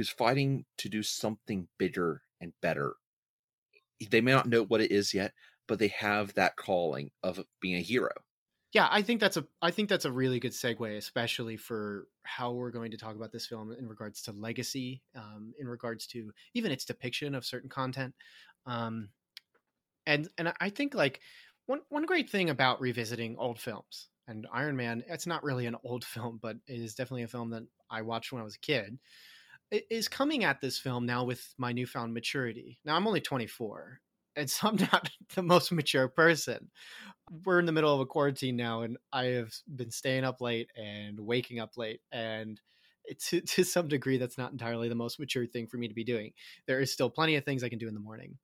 who's 0.00 0.08
fighting 0.08 0.64
to 0.78 0.88
do 0.88 1.02
something 1.02 1.68
bigger 1.76 2.22
and 2.40 2.54
better 2.62 2.96
they 4.10 4.20
may 4.20 4.32
not 4.32 4.48
know 4.48 4.64
what 4.64 4.80
it 4.80 4.90
is 4.90 5.12
yet 5.14 5.34
but 5.68 5.78
they 5.78 5.88
have 5.88 6.34
that 6.34 6.56
calling 6.56 7.10
of 7.22 7.44
being 7.60 7.76
a 7.76 7.82
hero 7.82 8.10
Yeah, 8.72 8.88
I 8.88 9.02
think 9.02 9.20
that's 9.20 9.36
a 9.36 9.46
I 9.60 9.72
think 9.72 9.88
that's 9.88 10.04
a 10.04 10.12
really 10.12 10.38
good 10.38 10.52
segue, 10.52 10.96
especially 10.96 11.56
for 11.56 12.06
how 12.22 12.52
we're 12.52 12.70
going 12.70 12.92
to 12.92 12.96
talk 12.96 13.16
about 13.16 13.32
this 13.32 13.46
film 13.46 13.72
in 13.72 13.88
regards 13.88 14.22
to 14.22 14.32
legacy, 14.32 15.02
um, 15.16 15.52
in 15.58 15.66
regards 15.66 16.06
to 16.08 16.32
even 16.54 16.70
its 16.70 16.84
depiction 16.84 17.34
of 17.34 17.44
certain 17.44 17.68
content, 17.68 18.14
um, 18.66 19.10
and 20.06 20.28
and 20.38 20.52
I 20.60 20.70
think 20.70 20.94
like 20.94 21.20
one 21.66 21.82
one 21.88 22.06
great 22.06 22.30
thing 22.30 22.50
about 22.50 22.80
revisiting 22.80 23.36
old 23.38 23.60
films 23.60 24.08
and 24.28 24.46
Iron 24.52 24.76
Man, 24.76 25.04
it's 25.08 25.26
not 25.26 25.44
really 25.44 25.66
an 25.66 25.76
old 25.84 26.04
film, 26.14 26.38
but 26.40 26.56
it 26.66 26.80
is 26.80 26.94
definitely 26.94 27.24
a 27.24 27.28
film 27.28 27.50
that 27.50 27.64
I 27.90 28.02
watched 28.02 28.32
when 28.32 28.40
I 28.40 28.44
was 28.44 28.56
a 28.56 28.60
kid. 28.60 28.98
Is 29.70 30.08
coming 30.08 30.44
at 30.44 30.60
this 30.60 30.78
film 30.78 31.06
now 31.06 31.24
with 31.24 31.54
my 31.56 31.72
newfound 31.72 32.12
maturity. 32.12 32.78
Now 32.84 32.96
I'm 32.96 33.06
only 33.06 33.20
24, 33.20 34.00
and 34.36 34.50
so 34.50 34.68
I'm 34.68 34.76
not 34.92 35.10
the 35.34 35.42
most 35.42 35.70
mature 35.72 36.08
person. 36.08 36.70
We're 37.44 37.60
in 37.60 37.66
the 37.66 37.72
middle 37.72 37.94
of 37.94 38.00
a 38.00 38.06
quarantine 38.06 38.56
now 38.56 38.82
and 38.82 38.96
i 39.12 39.26
have 39.26 39.54
been 39.76 39.92
staying 39.92 40.24
up 40.24 40.40
late 40.40 40.68
and 40.76 41.20
waking 41.20 41.60
up 41.60 41.76
late 41.76 42.00
and 42.10 42.60
to, 43.28 43.40
to 43.40 43.64
some 43.64 43.88
degree 43.88 44.18
that's 44.18 44.38
not 44.38 44.52
entirely 44.52 44.88
the 44.88 44.94
most 44.94 45.20
mature 45.20 45.46
thing 45.46 45.66
for 45.66 45.76
me 45.76 45.88
to 45.88 45.94
be 45.94 46.04
doing. 46.04 46.32
There 46.66 46.80
is 46.80 46.92
still 46.92 47.10
plenty 47.10 47.36
of 47.36 47.44
things 47.44 47.62
i 47.62 47.68
can 47.68 47.78
do 47.78 47.88
in 47.88 47.94
the 47.94 48.00
morning 48.00 48.36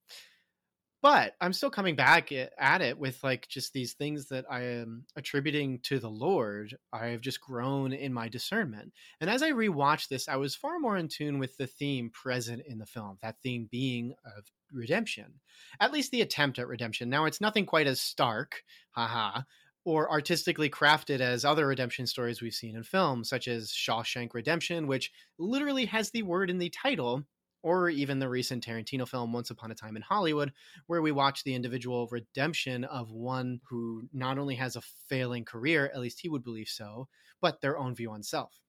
but 1.07 1.35
i'm 1.39 1.53
still 1.53 1.69
coming 1.69 1.95
back 1.95 2.33
at 2.33 2.81
it 2.81 2.99
with 2.99 3.23
like 3.23 3.47
just 3.47 3.71
these 3.71 3.93
things 3.93 4.27
that 4.27 4.43
i 4.49 4.61
am 4.61 5.05
attributing 5.15 5.79
to 5.81 5.99
the 5.99 6.09
lord 6.09 6.75
i 6.91 7.07
have 7.07 7.21
just 7.21 7.39
grown 7.39 7.93
in 7.93 8.13
my 8.13 8.27
discernment. 8.27 8.91
And 9.21 9.29
as 9.29 9.41
i 9.41 9.51
rewatched 9.51 10.09
this 10.09 10.27
i 10.27 10.35
was 10.35 10.53
far 10.53 10.79
more 10.79 10.97
in 10.97 11.07
tune 11.07 11.39
with 11.39 11.55
the 11.55 11.67
theme 11.67 12.09
present 12.09 12.61
in 12.67 12.77
the 12.77 12.85
film 12.85 13.17
that 13.21 13.37
theme 13.41 13.69
being 13.71 14.15
of 14.25 14.43
redemption 14.73 15.35
at 15.79 15.93
least 15.93 16.11
the 16.11 16.21
attempt 16.21 16.59
at 16.59 16.67
redemption. 16.67 17.09
Now 17.09 17.23
it's 17.23 17.39
nothing 17.39 17.65
quite 17.65 17.87
as 17.87 18.01
stark 18.01 18.63
haha, 18.91 19.43
or 19.85 20.11
artistically 20.11 20.69
crafted 20.69 21.21
as 21.21 21.45
other 21.45 21.65
redemption 21.65 22.05
stories 22.05 22.41
we've 22.41 22.53
seen 22.53 22.75
in 22.75 22.83
film, 22.83 23.23
such 23.23 23.47
as 23.47 23.71
Shawshank 23.71 24.33
Redemption, 24.33 24.85
which 24.85 25.13
literally 25.39 25.85
has 25.85 26.11
the 26.11 26.23
word 26.23 26.49
in 26.49 26.57
the 26.57 26.69
title, 26.69 27.23
or 27.63 27.89
even 27.89 28.19
the 28.19 28.29
recent 28.29 28.65
Tarantino 28.65 29.07
film 29.07 29.33
Once 29.33 29.49
Upon 29.49 29.71
a 29.71 29.75
Time 29.75 29.95
in 29.95 30.01
Hollywood, 30.01 30.53
where 30.85 31.01
we 31.01 31.11
watch 31.11 31.43
the 31.43 31.55
individual 31.55 32.07
redemption 32.11 32.83
of 32.83 33.11
one 33.11 33.59
who 33.69 34.07
not 34.13 34.37
only 34.37 34.55
has 34.55 34.75
a 34.75 34.81
failing 35.09 35.45
career, 35.45 35.91
at 35.93 35.99
least 35.99 36.19
he 36.21 36.29
would 36.29 36.43
believe 36.43 36.69
so, 36.69 37.07
but 37.41 37.61
their 37.61 37.77
own 37.77 37.95
view 37.95 38.11
on 38.11 38.23
self. 38.23 38.59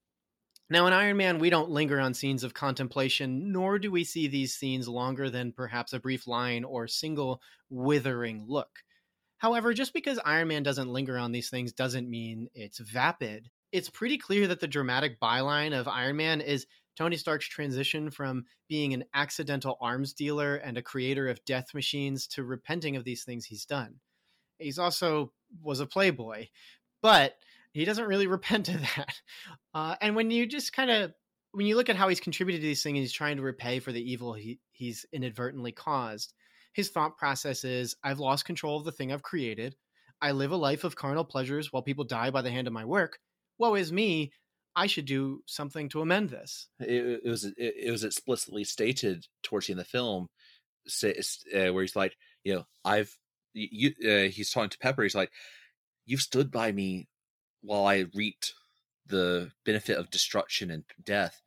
Now, 0.70 0.86
in 0.86 0.92
Iron 0.92 1.16
Man, 1.16 1.38
we 1.38 1.48
don't 1.48 1.70
linger 1.70 1.98
on 1.98 2.12
scenes 2.12 2.44
of 2.44 2.52
contemplation, 2.52 3.52
nor 3.52 3.78
do 3.78 3.90
we 3.90 4.04
see 4.04 4.28
these 4.28 4.54
scenes 4.54 4.86
longer 4.86 5.30
than 5.30 5.52
perhaps 5.52 5.94
a 5.94 6.00
brief 6.00 6.26
line 6.26 6.62
or 6.62 6.86
single 6.86 7.40
withering 7.70 8.44
look. 8.46 8.68
However, 9.38 9.72
just 9.72 9.94
because 9.94 10.18
Iron 10.24 10.48
Man 10.48 10.62
doesn't 10.62 10.92
linger 10.92 11.16
on 11.16 11.32
these 11.32 11.48
things 11.48 11.72
doesn't 11.72 12.10
mean 12.10 12.48
it's 12.54 12.80
vapid. 12.80 13.48
It's 13.72 13.88
pretty 13.88 14.18
clear 14.18 14.46
that 14.48 14.60
the 14.60 14.66
dramatic 14.66 15.18
byline 15.20 15.78
of 15.78 15.88
Iron 15.88 16.16
Man 16.16 16.42
is 16.42 16.66
Tony 16.98 17.16
Stark's 17.16 17.48
transition 17.48 18.10
from 18.10 18.44
being 18.68 18.92
an 18.92 19.04
accidental 19.14 19.78
arms 19.80 20.12
dealer 20.12 20.56
and 20.56 20.76
a 20.76 20.82
creator 20.82 21.28
of 21.28 21.44
death 21.44 21.72
machines 21.72 22.26
to 22.26 22.44
repenting 22.44 22.96
of 22.96 23.04
these 23.04 23.24
things 23.24 23.44
he's 23.44 23.64
done. 23.64 23.94
He's 24.58 24.78
also 24.78 25.32
was 25.62 25.80
a 25.80 25.86
playboy, 25.86 26.48
but 27.00 27.36
he 27.72 27.84
doesn't 27.84 28.08
really 28.08 28.26
repent 28.36 28.68
of 28.68 28.80
that. 28.80 29.14
Uh, 29.72 29.94
and 30.00 30.16
when 30.16 30.30
you 30.30 30.44
just 30.46 30.72
kind 30.72 30.90
of 30.90 31.12
when 31.52 31.66
you 31.66 31.76
look 31.76 31.88
at 31.88 31.96
how 31.96 32.08
he's 32.08 32.20
contributed 32.20 32.60
to 32.60 32.66
these 32.66 32.82
things, 32.82 32.98
he's 32.98 33.12
trying 33.12 33.36
to 33.36 33.42
repay 33.42 33.78
for 33.78 33.92
the 33.92 34.12
evil 34.12 34.34
he, 34.34 34.58
he's 34.72 35.06
inadvertently 35.12 35.72
caused 35.72 36.34
his 36.78 36.90
thought 36.90 37.16
process 37.16 37.64
is 37.64 37.96
I've 38.04 38.20
lost 38.20 38.44
control 38.44 38.78
of 38.78 38.84
the 38.84 38.92
thing 38.92 39.12
I've 39.12 39.22
created. 39.22 39.74
I 40.20 40.30
live 40.30 40.52
a 40.52 40.56
life 40.56 40.84
of 40.84 40.94
carnal 40.94 41.24
pleasures 41.24 41.72
while 41.72 41.82
people 41.82 42.04
die 42.04 42.30
by 42.30 42.40
the 42.40 42.52
hand 42.52 42.68
of 42.68 42.72
my 42.72 42.84
work. 42.84 43.18
Woe 43.58 43.74
is 43.74 43.92
me. 43.92 44.30
I 44.78 44.86
should 44.86 45.06
do 45.06 45.42
something 45.46 45.88
to 45.90 46.00
amend 46.00 46.30
this. 46.30 46.68
it, 46.80 47.20
it 47.24 47.28
was 47.28 47.44
it, 47.44 47.54
it 47.58 47.90
was 47.90 48.04
explicitly 48.04 48.64
stated 48.64 49.26
towards 49.42 49.66
the 49.66 49.72
end 49.72 49.80
of 49.80 49.86
the 49.86 49.90
film 49.90 50.28
say, 50.86 51.14
uh, 51.54 51.72
where 51.72 51.82
he's 51.82 51.96
like 51.96 52.16
you 52.44 52.54
know 52.54 52.64
i've 52.84 53.14
you 53.52 53.90
uh, 54.08 54.28
he's 54.30 54.50
talking 54.50 54.70
to 54.70 54.78
pepper 54.78 55.02
he's 55.02 55.14
like 55.14 55.30
you've 56.06 56.22
stood 56.22 56.50
by 56.50 56.72
me 56.72 57.08
while 57.62 57.86
i 57.86 58.06
reaped 58.14 58.54
the 59.06 59.50
benefit 59.66 59.98
of 59.98 60.10
destruction 60.10 60.70
and 60.70 60.84
death 61.02 61.42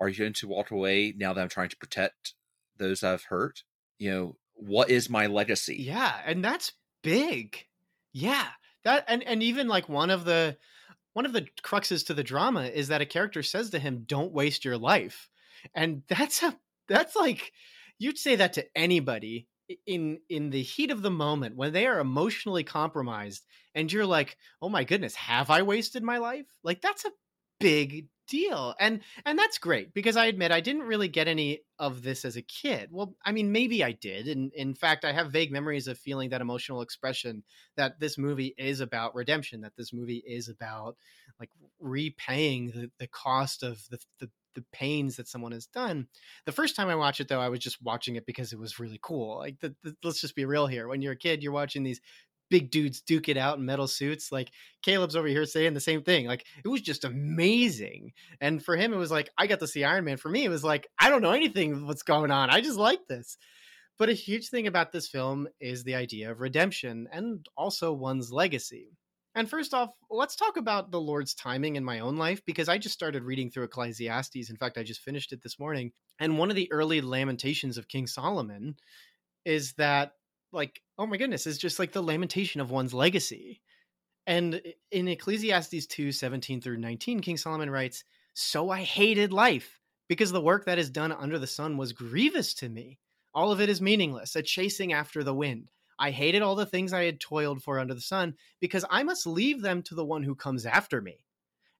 are 0.00 0.08
you 0.08 0.18
going 0.18 0.32
to 0.32 0.48
walk 0.48 0.70
away 0.72 1.14
now 1.16 1.32
that 1.32 1.42
i'm 1.42 1.48
trying 1.48 1.68
to 1.68 1.76
protect 1.76 2.34
those 2.78 3.04
i've 3.04 3.24
hurt 3.24 3.62
you 3.98 4.10
know 4.10 4.36
what 4.54 4.90
is 4.90 5.10
my 5.10 5.26
legacy 5.26 5.76
Yeah, 5.78 6.14
and 6.24 6.42
that's 6.42 6.72
big. 7.02 7.66
Yeah. 8.12 8.46
That 8.84 9.04
and 9.06 9.22
and 9.22 9.42
even 9.42 9.68
like 9.68 9.88
one 9.88 10.10
of 10.10 10.24
the 10.24 10.56
one 11.16 11.24
of 11.24 11.32
the 11.32 11.46
cruxes 11.62 12.04
to 12.04 12.12
the 12.12 12.22
drama 12.22 12.64
is 12.64 12.88
that 12.88 13.00
a 13.00 13.06
character 13.06 13.42
says 13.42 13.70
to 13.70 13.78
him, 13.78 14.04
"Don't 14.06 14.34
waste 14.34 14.66
your 14.66 14.76
life." 14.76 15.30
And 15.74 16.02
that's 16.08 16.42
a 16.42 16.54
that's 16.88 17.16
like 17.16 17.52
you'd 17.98 18.18
say 18.18 18.36
that 18.36 18.52
to 18.52 18.66
anybody 18.76 19.48
in 19.86 20.20
in 20.28 20.50
the 20.50 20.60
heat 20.60 20.90
of 20.90 21.00
the 21.00 21.10
moment 21.10 21.56
when 21.56 21.72
they 21.72 21.86
are 21.86 22.00
emotionally 22.00 22.64
compromised 22.64 23.46
and 23.74 23.90
you're 23.90 24.04
like, 24.04 24.36
"Oh 24.60 24.68
my 24.68 24.84
goodness, 24.84 25.14
have 25.14 25.48
I 25.48 25.62
wasted 25.62 26.02
my 26.02 26.18
life?" 26.18 26.44
Like 26.62 26.82
that's 26.82 27.06
a 27.06 27.12
big 27.60 28.08
deal. 28.26 28.74
And 28.78 29.00
and 29.24 29.38
that's 29.38 29.58
great 29.58 29.94
because 29.94 30.16
I 30.16 30.26
admit 30.26 30.52
I 30.52 30.60
didn't 30.60 30.82
really 30.82 31.08
get 31.08 31.28
any 31.28 31.60
of 31.78 32.02
this 32.02 32.24
as 32.24 32.36
a 32.36 32.42
kid. 32.42 32.90
Well, 32.92 33.14
I 33.24 33.32
mean, 33.32 33.52
maybe 33.52 33.84
I 33.84 33.92
did. 33.92 34.28
And 34.28 34.52
in 34.52 34.74
fact, 34.74 35.04
I 35.04 35.12
have 35.12 35.32
vague 35.32 35.52
memories 35.52 35.88
of 35.88 35.98
feeling 35.98 36.30
that 36.30 36.40
emotional 36.40 36.82
expression 36.82 37.42
that 37.76 38.00
this 38.00 38.18
movie 38.18 38.54
is 38.56 38.80
about 38.80 39.14
redemption, 39.14 39.62
that 39.62 39.76
this 39.76 39.92
movie 39.92 40.22
is 40.26 40.48
about 40.48 40.96
like 41.38 41.50
repaying 41.80 42.68
the, 42.68 42.90
the 42.98 43.08
cost 43.08 43.62
of 43.62 43.82
the, 43.90 43.98
the 44.20 44.30
the 44.56 44.64
pains 44.72 45.16
that 45.16 45.28
someone 45.28 45.52
has 45.52 45.66
done. 45.66 46.08
The 46.46 46.52
first 46.52 46.74
time 46.74 46.88
I 46.88 46.96
watched 46.96 47.20
it, 47.20 47.28
though, 47.28 47.40
I 47.40 47.50
was 47.50 47.60
just 47.60 47.80
watching 47.82 48.16
it 48.16 48.24
because 48.26 48.52
it 48.54 48.58
was 48.58 48.80
really 48.80 48.98
cool. 49.02 49.36
Like, 49.36 49.60
the, 49.60 49.76
the, 49.84 49.94
let's 50.02 50.22
just 50.22 50.34
be 50.34 50.46
real 50.46 50.66
here. 50.66 50.88
When 50.88 51.02
you're 51.02 51.12
a 51.12 51.16
kid, 51.16 51.42
you're 51.42 51.52
watching 51.52 51.82
these 51.82 52.00
big 52.50 52.70
dudes 52.70 53.00
duke 53.00 53.28
it 53.28 53.36
out 53.36 53.58
in 53.58 53.64
metal 53.64 53.88
suits. 53.88 54.30
Like 54.30 54.50
Caleb's 54.82 55.16
over 55.16 55.26
here 55.26 55.44
saying 55.44 55.74
the 55.74 55.80
same 55.80 56.02
thing. 56.02 56.26
Like 56.26 56.44
it 56.64 56.68
was 56.68 56.80
just 56.80 57.04
amazing. 57.04 58.12
And 58.40 58.64
for 58.64 58.76
him, 58.76 58.92
it 58.92 58.98
was 58.98 59.10
like 59.10 59.30
I 59.38 59.46
got 59.46 59.60
to 59.60 59.68
see 59.68 59.84
Iron 59.84 60.04
Man. 60.04 60.16
For 60.16 60.28
me, 60.28 60.44
it 60.44 60.50
was 60.50 60.64
like 60.64 60.86
I 60.98 61.10
don't 61.10 61.22
know 61.22 61.32
anything 61.32 61.86
what's 61.86 62.02
going 62.02 62.30
on. 62.30 62.50
I 62.50 62.60
just 62.60 62.78
like 62.78 63.06
this. 63.08 63.36
But 63.98 64.10
a 64.10 64.14
huge 64.14 64.48
thing 64.48 64.66
about 64.66 64.92
this 64.92 65.08
film 65.08 65.48
is 65.58 65.82
the 65.82 65.94
idea 65.94 66.30
of 66.30 66.40
redemption 66.40 67.08
and 67.10 67.46
also 67.56 67.92
one's 67.92 68.30
legacy. 68.30 68.90
And 69.34 69.48
first 69.48 69.74
off, 69.74 69.90
let's 70.10 70.34
talk 70.34 70.56
about 70.56 70.90
the 70.90 71.00
Lord's 71.00 71.34
timing 71.34 71.76
in 71.76 71.84
my 71.84 72.00
own 72.00 72.16
life 72.16 72.42
because 72.46 72.70
I 72.70 72.78
just 72.78 72.94
started 72.94 73.22
reading 73.22 73.50
through 73.50 73.64
Ecclesiastes. 73.64 74.48
In 74.48 74.56
fact, 74.56 74.78
I 74.78 74.82
just 74.82 75.02
finished 75.02 75.32
it 75.32 75.42
this 75.42 75.58
morning. 75.58 75.92
And 76.18 76.38
one 76.38 76.48
of 76.48 76.56
the 76.56 76.72
early 76.72 77.02
lamentations 77.02 77.76
of 77.76 77.86
King 77.86 78.06
Solomon 78.06 78.76
is 79.44 79.74
that, 79.74 80.12
like, 80.52 80.80
oh 80.98 81.06
my 81.06 81.16
goodness, 81.16 81.46
is 81.46 81.58
just 81.58 81.78
like 81.78 81.92
the 81.92 82.02
lamentation 82.02 82.60
of 82.60 82.70
one's 82.70 82.94
legacy. 82.94 83.60
And 84.26 84.60
in 84.90 85.08
Ecclesiastes 85.08 85.86
2 85.86 86.12
17 86.12 86.60
through 86.60 86.78
19, 86.78 87.20
King 87.20 87.36
Solomon 87.36 87.70
writes, 87.70 88.04
So 88.34 88.70
I 88.70 88.82
hated 88.82 89.32
life 89.32 89.80
because 90.08 90.32
the 90.32 90.40
work 90.40 90.66
that 90.66 90.78
is 90.78 90.90
done 90.90 91.12
under 91.12 91.38
the 91.38 91.46
sun 91.46 91.76
was 91.76 91.92
grievous 91.92 92.54
to 92.54 92.68
me. 92.68 92.98
All 93.34 93.52
of 93.52 93.60
it 93.60 93.68
is 93.68 93.80
meaningless, 93.80 94.34
a 94.34 94.42
chasing 94.42 94.92
after 94.92 95.22
the 95.22 95.34
wind. 95.34 95.70
I 95.98 96.10
hated 96.10 96.42
all 96.42 96.54
the 96.54 96.66
things 96.66 96.92
I 96.92 97.04
had 97.04 97.20
toiled 97.20 97.62
for 97.62 97.78
under 97.78 97.94
the 97.94 98.00
sun 98.00 98.34
because 98.60 98.84
I 98.90 99.02
must 99.02 99.26
leave 99.26 99.62
them 99.62 99.82
to 99.84 99.94
the 99.94 100.04
one 100.04 100.22
who 100.22 100.34
comes 100.34 100.66
after 100.66 101.00
me. 101.00 101.25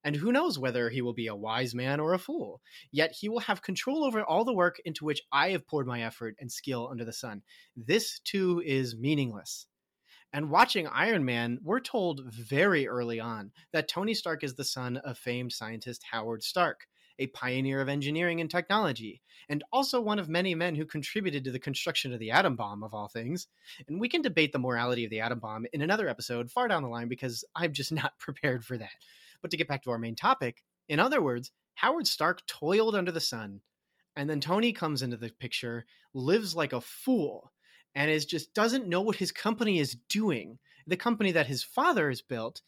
And 0.06 0.14
who 0.14 0.30
knows 0.30 0.56
whether 0.56 0.88
he 0.88 1.02
will 1.02 1.14
be 1.14 1.26
a 1.26 1.34
wise 1.34 1.74
man 1.74 1.98
or 1.98 2.14
a 2.14 2.18
fool? 2.18 2.62
Yet 2.92 3.10
he 3.10 3.28
will 3.28 3.40
have 3.40 3.60
control 3.60 4.04
over 4.04 4.22
all 4.22 4.44
the 4.44 4.54
work 4.54 4.76
into 4.84 5.04
which 5.04 5.20
I 5.32 5.50
have 5.50 5.66
poured 5.66 5.88
my 5.88 6.02
effort 6.02 6.36
and 6.38 6.50
skill 6.50 6.86
under 6.88 7.04
the 7.04 7.12
sun. 7.12 7.42
This 7.74 8.20
too 8.20 8.62
is 8.64 8.96
meaningless. 8.96 9.66
And 10.32 10.48
watching 10.48 10.86
Iron 10.86 11.24
Man, 11.24 11.58
we're 11.60 11.80
told 11.80 12.22
very 12.32 12.86
early 12.86 13.18
on 13.18 13.50
that 13.72 13.88
Tony 13.88 14.14
Stark 14.14 14.44
is 14.44 14.54
the 14.54 14.64
son 14.64 14.96
of 14.98 15.18
famed 15.18 15.50
scientist 15.52 16.04
Howard 16.12 16.44
Stark 16.44 16.86
a 17.18 17.26
pioneer 17.28 17.80
of 17.80 17.88
engineering 17.88 18.40
and 18.40 18.50
technology, 18.50 19.22
and 19.48 19.64
also 19.72 20.00
one 20.00 20.18
of 20.18 20.28
many 20.28 20.54
men 20.54 20.74
who 20.74 20.84
contributed 20.84 21.44
to 21.44 21.50
the 21.50 21.58
construction 21.58 22.12
of 22.12 22.20
the 22.20 22.30
atom 22.30 22.56
bomb, 22.56 22.82
of 22.82 22.92
all 22.94 23.08
things. 23.08 23.48
And 23.88 24.00
we 24.00 24.08
can 24.08 24.22
debate 24.22 24.52
the 24.52 24.58
morality 24.58 25.04
of 25.04 25.10
the 25.10 25.20
atom 25.20 25.38
bomb 25.38 25.66
in 25.72 25.82
another 25.82 26.08
episode 26.08 26.50
far 26.50 26.68
down 26.68 26.82
the 26.82 26.88
line 26.88 27.08
because 27.08 27.44
I'm 27.54 27.72
just 27.72 27.90
not 27.92 28.18
prepared 28.18 28.64
for 28.64 28.76
that. 28.78 28.90
But 29.46 29.52
to 29.52 29.56
get 29.56 29.68
back 29.68 29.84
to 29.84 29.90
our 29.90 29.98
main 29.98 30.16
topic, 30.16 30.64
in 30.88 30.98
other 30.98 31.22
words, 31.22 31.52
Howard 31.74 32.08
Stark 32.08 32.44
toiled 32.48 32.96
under 32.96 33.12
the 33.12 33.20
sun, 33.20 33.60
and 34.16 34.28
then 34.28 34.40
Tony 34.40 34.72
comes 34.72 35.02
into 35.02 35.16
the 35.16 35.30
picture, 35.30 35.86
lives 36.14 36.56
like 36.56 36.72
a 36.72 36.80
fool, 36.80 37.52
and 37.94 38.10
is 38.10 38.26
just 38.26 38.54
doesn't 38.54 38.88
know 38.88 39.00
what 39.02 39.14
his 39.14 39.30
company 39.30 39.78
is 39.78 39.96
doing. 40.08 40.58
The 40.88 40.96
company 40.96 41.30
that 41.30 41.46
his 41.46 41.62
father 41.62 42.08
has 42.08 42.22
built, 42.22 42.60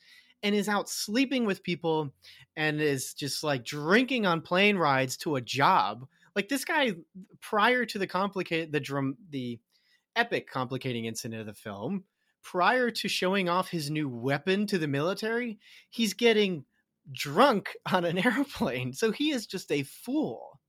and 0.45 0.55
is 0.55 0.69
out 0.69 0.89
sleeping 0.89 1.47
with 1.47 1.65
people 1.65 2.15
and 2.57 2.81
is 2.81 3.13
just 3.13 3.43
like 3.43 3.65
drinking 3.65 4.25
on 4.25 4.41
plane 4.41 4.77
rides 4.77 5.17
to 5.17 5.35
a 5.35 5.41
job. 5.41 6.07
Like 6.37 6.49
this 6.49 6.65
guy, 6.65 6.93
prior 7.41 7.87
to 7.87 7.99
the 7.99 8.07
complicated, 8.07 8.71
the 8.71 8.79
drum, 8.79 9.17
the 9.31 9.59
epic 10.15 10.49
complicating 10.49 11.07
incident 11.07 11.41
of 11.41 11.47
the 11.49 11.55
film, 11.55 12.05
prior 12.43 12.91
to 12.91 13.09
showing 13.09 13.49
off 13.49 13.69
his 13.69 13.91
new 13.91 14.09
weapon 14.09 14.67
to 14.67 14.79
the 14.79 14.89
military, 14.89 15.59
he's 15.91 16.15
getting 16.15 16.65
drunk 17.13 17.71
on 17.93 18.05
an 18.05 18.19
airplane. 18.19 18.93
So 18.93 19.11
he 19.11 19.31
is 19.31 19.47
just 19.47 19.71
a 19.73 19.83
fool. 19.83 20.61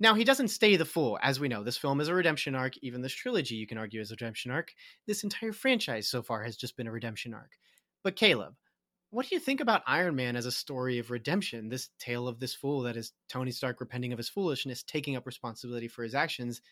Now, 0.00 0.14
he 0.14 0.24
doesn't 0.24 0.48
stay 0.48 0.74
the 0.74 0.84
fool. 0.84 1.16
As 1.22 1.38
we 1.38 1.46
know, 1.46 1.62
this 1.62 1.78
film 1.78 2.00
is 2.00 2.08
a 2.08 2.14
redemption 2.14 2.56
arc. 2.56 2.74
Even 2.82 3.02
this 3.02 3.12
trilogy, 3.12 3.54
you 3.54 3.68
can 3.68 3.78
argue, 3.78 4.00
is 4.00 4.10
a 4.10 4.14
redemption 4.14 4.50
arc. 4.50 4.72
This 5.06 5.22
entire 5.22 5.52
franchise 5.52 6.08
so 6.08 6.22
far 6.22 6.42
has 6.42 6.56
just 6.56 6.76
been 6.76 6.88
a 6.88 6.92
redemption 6.92 7.32
arc. 7.32 7.52
But 8.02 8.16
Caleb, 8.16 8.54
what 9.10 9.28
do 9.28 9.36
you 9.36 9.40
think 9.40 9.60
about 9.60 9.82
Iron 9.86 10.16
Man 10.16 10.34
as 10.34 10.46
a 10.46 10.50
story 10.50 10.98
of 10.98 11.10
redemption? 11.10 11.68
This 11.68 11.90
tale 12.00 12.26
of 12.26 12.40
this 12.40 12.54
fool 12.54 12.80
that 12.80 12.96
is 12.96 13.12
Tony 13.28 13.52
Stark 13.52 13.78
repenting 13.78 14.12
of 14.12 14.18
his 14.18 14.28
foolishness, 14.28 14.82
taking 14.82 15.14
up 15.14 15.26
responsibility 15.26 15.86
for 15.86 16.02
his 16.02 16.14
actions, 16.14 16.62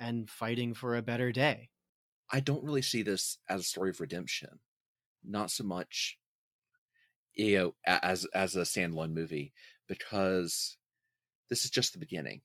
and 0.00 0.30
fighting 0.30 0.74
for 0.74 0.96
a 0.96 1.02
better 1.02 1.32
day. 1.32 1.70
I 2.30 2.40
don't 2.40 2.64
really 2.64 2.82
see 2.82 3.02
this 3.02 3.38
as 3.48 3.60
a 3.60 3.64
story 3.64 3.90
of 3.90 4.00
redemption. 4.00 4.60
Not 5.24 5.50
so 5.50 5.64
much, 5.64 6.18
you 7.34 7.58
know, 7.58 7.74
as 7.86 8.26
as 8.34 8.56
a 8.56 8.60
standalone 8.60 9.12
movie, 9.12 9.52
because 9.86 10.76
this 11.48 11.64
is 11.64 11.70
just 11.70 11.92
the 11.92 11.98
beginning 11.98 12.42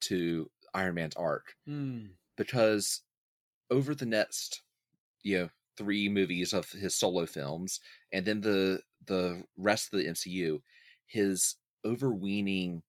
to 0.00 0.50
Iron 0.74 0.94
Man's 0.94 1.16
arc. 1.16 1.54
Mm. 1.68 2.10
Because 2.36 3.02
over 3.70 3.94
the 3.94 4.06
next, 4.06 4.62
you 5.22 5.38
know, 5.38 5.48
three 5.76 6.08
movies 6.08 6.52
of 6.52 6.70
his 6.70 6.94
solo 6.94 7.26
films, 7.26 7.80
and 8.12 8.26
then 8.26 8.40
the 8.40 8.80
the 9.06 9.44
rest 9.56 9.92
of 9.92 9.98
the 9.98 10.06
MCU, 10.06 10.60
his 11.06 11.56
overweening 11.84 12.82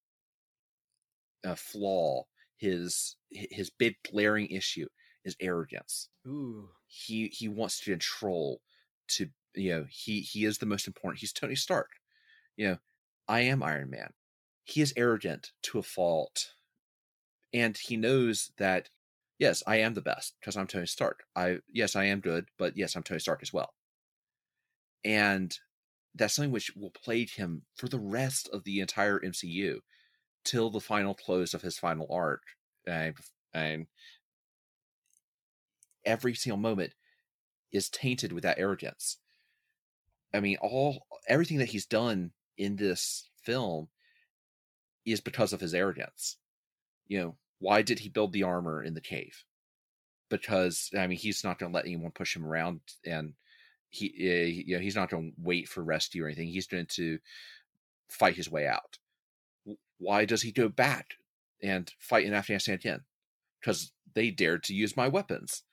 uh, 1.45 1.55
flaw, 1.55 2.23
his 2.57 3.15
his 3.29 3.69
big 3.69 3.95
glaring 4.11 4.47
issue 4.47 4.87
is 5.23 5.35
arrogance. 5.39 6.09
Ooh, 6.27 6.69
he 6.87 7.27
he 7.27 7.47
wants 7.47 7.79
to 7.79 7.91
control. 7.91 8.61
To 9.09 9.29
you 9.55 9.71
know, 9.71 9.85
he 9.89 10.21
he 10.21 10.45
is 10.45 10.57
the 10.57 10.65
most 10.65 10.87
important. 10.87 11.19
He's 11.19 11.33
Tony 11.33 11.55
Stark. 11.55 11.89
You 12.57 12.67
know, 12.67 12.77
I 13.27 13.41
am 13.41 13.63
Iron 13.63 13.89
Man. 13.89 14.13
He 14.63 14.81
is 14.81 14.93
arrogant 14.97 15.51
to 15.63 15.79
a 15.79 15.83
fault, 15.83 16.53
and 17.53 17.77
he 17.77 17.97
knows 17.97 18.51
that 18.57 18.89
yes, 19.39 19.63
I 19.67 19.77
am 19.77 19.93
the 19.93 20.01
best 20.01 20.35
because 20.39 20.57
I'm 20.57 20.67
Tony 20.67 20.87
Stark. 20.87 21.23
I 21.35 21.59
yes, 21.71 21.95
I 21.95 22.05
am 22.05 22.19
good, 22.19 22.47
but 22.57 22.77
yes, 22.77 22.95
I'm 22.95 23.03
Tony 23.03 23.19
Stark 23.19 23.41
as 23.41 23.53
well. 23.53 23.73
And 25.03 25.57
that's 26.15 26.33
something 26.33 26.51
which 26.51 26.75
will 26.75 26.91
plague 26.91 27.31
him 27.31 27.63
for 27.75 27.87
the 27.87 27.99
rest 27.99 28.49
of 28.51 28.63
the 28.63 28.79
entire 28.79 29.19
MCU 29.19 29.79
till 30.43 30.69
the 30.69 30.79
final 30.79 31.13
close 31.13 31.53
of 31.53 31.61
his 31.61 31.77
final 31.77 32.07
arc. 32.09 32.43
And, 32.87 33.15
and 33.53 33.87
every 36.05 36.33
single 36.33 36.57
moment 36.57 36.93
is 37.71 37.89
tainted 37.89 38.31
with 38.31 38.43
that 38.43 38.59
arrogance. 38.59 39.17
I 40.35 40.39
mean, 40.41 40.57
all 40.61 41.07
everything 41.27 41.57
that 41.59 41.69
he's 41.69 41.85
done 41.85 42.31
in 42.57 42.75
this 42.75 43.29
film 43.43 43.87
is 45.05 45.21
because 45.21 45.53
of 45.53 45.61
his 45.61 45.73
arrogance. 45.73 46.37
You 47.07 47.19
know, 47.19 47.35
why 47.59 47.81
did 47.81 47.99
he 47.99 48.09
build 48.09 48.33
the 48.33 48.43
armor 48.43 48.83
in 48.83 48.93
the 48.93 49.01
cave? 49.01 49.43
Because 50.29 50.89
I 50.97 51.07
mean, 51.07 51.17
he's 51.17 51.43
not 51.43 51.59
going 51.59 51.71
to 51.71 51.75
let 51.75 51.85
anyone 51.85 52.11
push 52.11 52.35
him 52.35 52.45
around, 52.45 52.81
and 53.05 53.33
he, 53.89 54.07
uh, 54.07 54.45
you 54.45 54.75
know, 54.75 54.81
he's 54.81 54.95
not 54.95 55.09
going 55.09 55.31
to 55.31 55.35
wait 55.41 55.69
for 55.69 55.83
rescue 55.83 56.23
or 56.23 56.27
anything. 56.27 56.47
He's 56.47 56.67
going 56.67 56.87
to 56.91 57.19
fight 58.09 58.35
his 58.35 58.49
way 58.49 58.67
out. 58.67 58.97
Why 59.97 60.25
does 60.25 60.41
he 60.41 60.51
go 60.51 60.67
back 60.67 61.13
and 61.61 61.91
fight 61.99 62.25
in 62.25 62.33
Afghanistan 62.33 62.75
again? 62.75 63.01
Because 63.59 63.91
they 64.13 64.31
dared 64.31 64.63
to 64.63 64.73
use 64.73 64.97
my 64.97 65.07
weapons. 65.07 65.63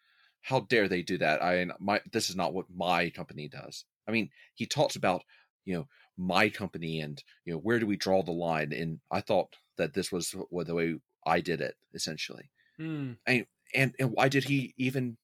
How 0.43 0.61
dare 0.61 0.89
they 0.89 1.03
do 1.03 1.19
that? 1.19 1.43
I 1.43 1.67
my 1.81 2.01
this 2.13 2.29
is 2.29 2.37
not 2.37 2.53
what 2.53 2.67
my 2.75 3.11
company 3.11 3.49
does. 3.49 3.85
I 4.09 4.11
mean, 4.11 4.31
he 4.55 4.67
talks 4.67 4.97
about 4.97 5.23
you 5.65 5.75
know 5.75 5.89
my 6.19 6.49
company 6.49 7.01
and 7.01 7.23
you 7.45 7.53
know 7.53 7.59
where 7.59 7.79
do 7.79 7.87
we 7.87 7.97
draw 7.97 8.23
the 8.23 8.31
line 8.31 8.71
and 8.71 9.01
i 9.11 9.19
thought 9.19 9.57
that 9.79 9.95
this 9.95 10.13
was 10.13 10.31
the 10.31 10.75
way 10.75 10.97
I 11.27 11.41
did 11.41 11.61
it 11.61 11.77
essentially. 11.95 12.51
Mm. 12.81 13.17
And, 13.27 13.47
and 13.75 13.95
and 13.99 14.11
why 14.13 14.29
did 14.29 14.45
he 14.45 14.75
even 14.77 15.17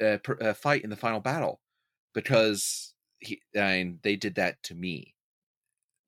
uh, 0.00 0.18
per, 0.22 0.38
uh, 0.40 0.54
fight 0.54 0.82
in 0.82 0.90
the 0.90 0.96
final 0.96 1.20
battle? 1.20 1.60
Because 2.14 2.94
he 3.18 3.40
and 3.54 3.98
they 4.02 4.16
did 4.16 4.34
that 4.36 4.62
to 4.64 4.74
me. 4.74 5.14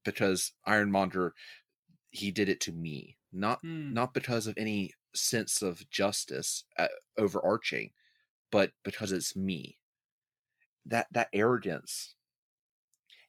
Because 0.04 0.52
Iron 0.64 0.90
Monger, 0.90 1.34
he 2.10 2.30
did 2.30 2.48
it 2.48 2.60
to 2.62 2.72
me, 2.72 3.18
not 3.32 3.62
mm. 3.62 3.92
not 3.92 4.14
because 4.14 4.46
of 4.46 4.56
any 4.56 4.92
sense 5.14 5.62
of 5.62 5.88
justice 5.90 6.64
uh, 6.78 6.88
overarching, 7.16 7.90
but 8.50 8.72
because 8.84 9.12
it's 9.12 9.36
me. 9.36 9.78
That 10.88 11.06
that 11.12 11.28
arrogance, 11.32 12.14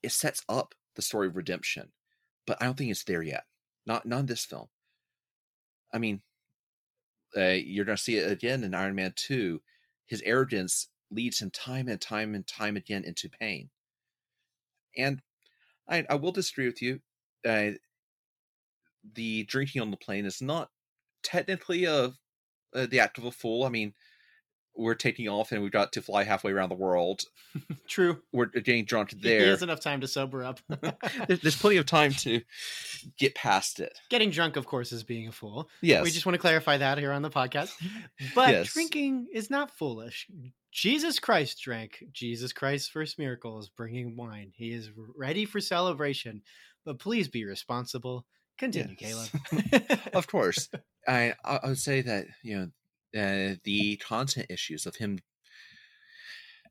it 0.01 0.11
sets 0.11 0.43
up 0.49 0.73
the 0.95 1.01
story 1.01 1.27
of 1.27 1.35
redemption, 1.35 1.91
but 2.47 2.57
I 2.61 2.65
don't 2.65 2.77
think 2.77 2.89
it's 2.89 3.03
there 3.03 3.21
yet. 3.21 3.43
Not 3.85 4.05
not 4.05 4.21
in 4.21 4.25
this 4.25 4.45
film. 4.45 4.67
I 5.93 5.97
mean, 5.97 6.21
uh, 7.35 7.57
you're 7.63 7.85
going 7.85 7.97
to 7.97 8.03
see 8.03 8.17
it 8.17 8.31
again 8.31 8.63
in 8.63 8.73
Iron 8.73 8.95
Man 8.95 9.13
2. 9.15 9.61
His 10.05 10.21
arrogance 10.23 10.89
leads 11.11 11.41
him 11.41 11.51
time 11.51 11.87
and 11.87 11.99
time 11.99 12.35
and 12.35 12.45
time 12.45 12.77
again 12.77 13.03
into 13.03 13.29
pain. 13.29 13.69
And 14.97 15.21
I, 15.87 16.05
I 16.09 16.15
will 16.15 16.31
disagree 16.31 16.65
with 16.65 16.81
you. 16.81 16.99
Uh, 17.47 17.71
the 19.13 19.43
drinking 19.43 19.81
on 19.81 19.91
the 19.91 19.97
plane 19.97 20.25
is 20.25 20.41
not 20.41 20.69
technically 21.23 21.85
a, 21.85 22.13
uh, 22.75 22.85
the 22.89 22.99
act 22.99 23.17
of 23.17 23.25
a 23.25 23.31
fool. 23.31 23.63
I 23.63 23.69
mean, 23.69 23.93
we're 24.79 24.95
taking 24.95 25.27
off 25.27 25.51
and 25.51 25.61
we've 25.61 25.71
got 25.71 25.91
to 25.93 26.01
fly 26.01 26.23
halfway 26.23 26.51
around 26.51 26.69
the 26.69 26.75
world. 26.75 27.21
True. 27.87 28.21
We're 28.31 28.45
uh, 28.45 28.59
getting 28.63 28.85
drunk 28.85 29.11
He 29.11 29.19
there. 29.21 29.47
has 29.47 29.61
enough 29.63 29.79
time 29.81 30.01
to 30.01 30.07
sober 30.07 30.43
up. 30.43 30.59
There's, 31.27 31.41
there's 31.41 31.57
plenty 31.59 31.77
of 31.77 31.85
time 31.85 32.11
to 32.13 32.41
get 33.17 33.35
past 33.35 33.79
it. 33.79 33.99
Getting 34.09 34.29
drunk, 34.29 34.55
of 34.55 34.65
course, 34.65 34.91
is 34.91 35.03
being 35.03 35.27
a 35.27 35.31
fool. 35.31 35.69
Yes. 35.81 36.03
We 36.03 36.11
just 36.11 36.25
want 36.25 36.33
to 36.35 36.39
clarify 36.39 36.77
that 36.77 36.97
here 36.97 37.11
on 37.11 37.21
the 37.21 37.29
podcast. 37.29 37.71
But 38.35 38.49
Yes. 38.51 38.73
drinking 38.73 39.27
is 39.33 39.49
not 39.49 39.71
foolish. 39.77 40.27
Jesus 40.71 41.19
Christ 41.19 41.61
drank. 41.61 42.03
Jesus 42.11 42.53
Christ's 42.53 42.89
first 42.89 43.17
miracle 43.19 43.59
is 43.59 43.69
bringing 43.69 44.15
wine. 44.15 44.51
He 44.55 44.71
is 44.71 44.89
ready 45.17 45.45
for 45.45 45.59
celebration, 45.59 46.41
but 46.85 46.99
please 46.99 47.27
be 47.27 47.43
responsible. 47.45 48.25
Continue, 48.59 48.95
Yes. 48.99 49.31
Caleb. 49.31 49.99
of 50.13 50.27
course. 50.27 50.69
I 51.07 51.33
I 51.43 51.59
would 51.63 51.79
say 51.79 52.01
that 52.01 52.27
you 52.43 52.57
know 52.57 52.67
uh, 53.17 53.55
the 53.63 53.97
content 53.97 54.47
issues 54.49 54.85
of 54.85 54.97
him 54.97 55.19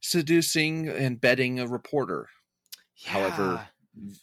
seducing 0.00 0.88
and 0.88 1.20
bedding 1.20 1.58
a 1.60 1.66
reporter, 1.66 2.28
however, 3.04 3.62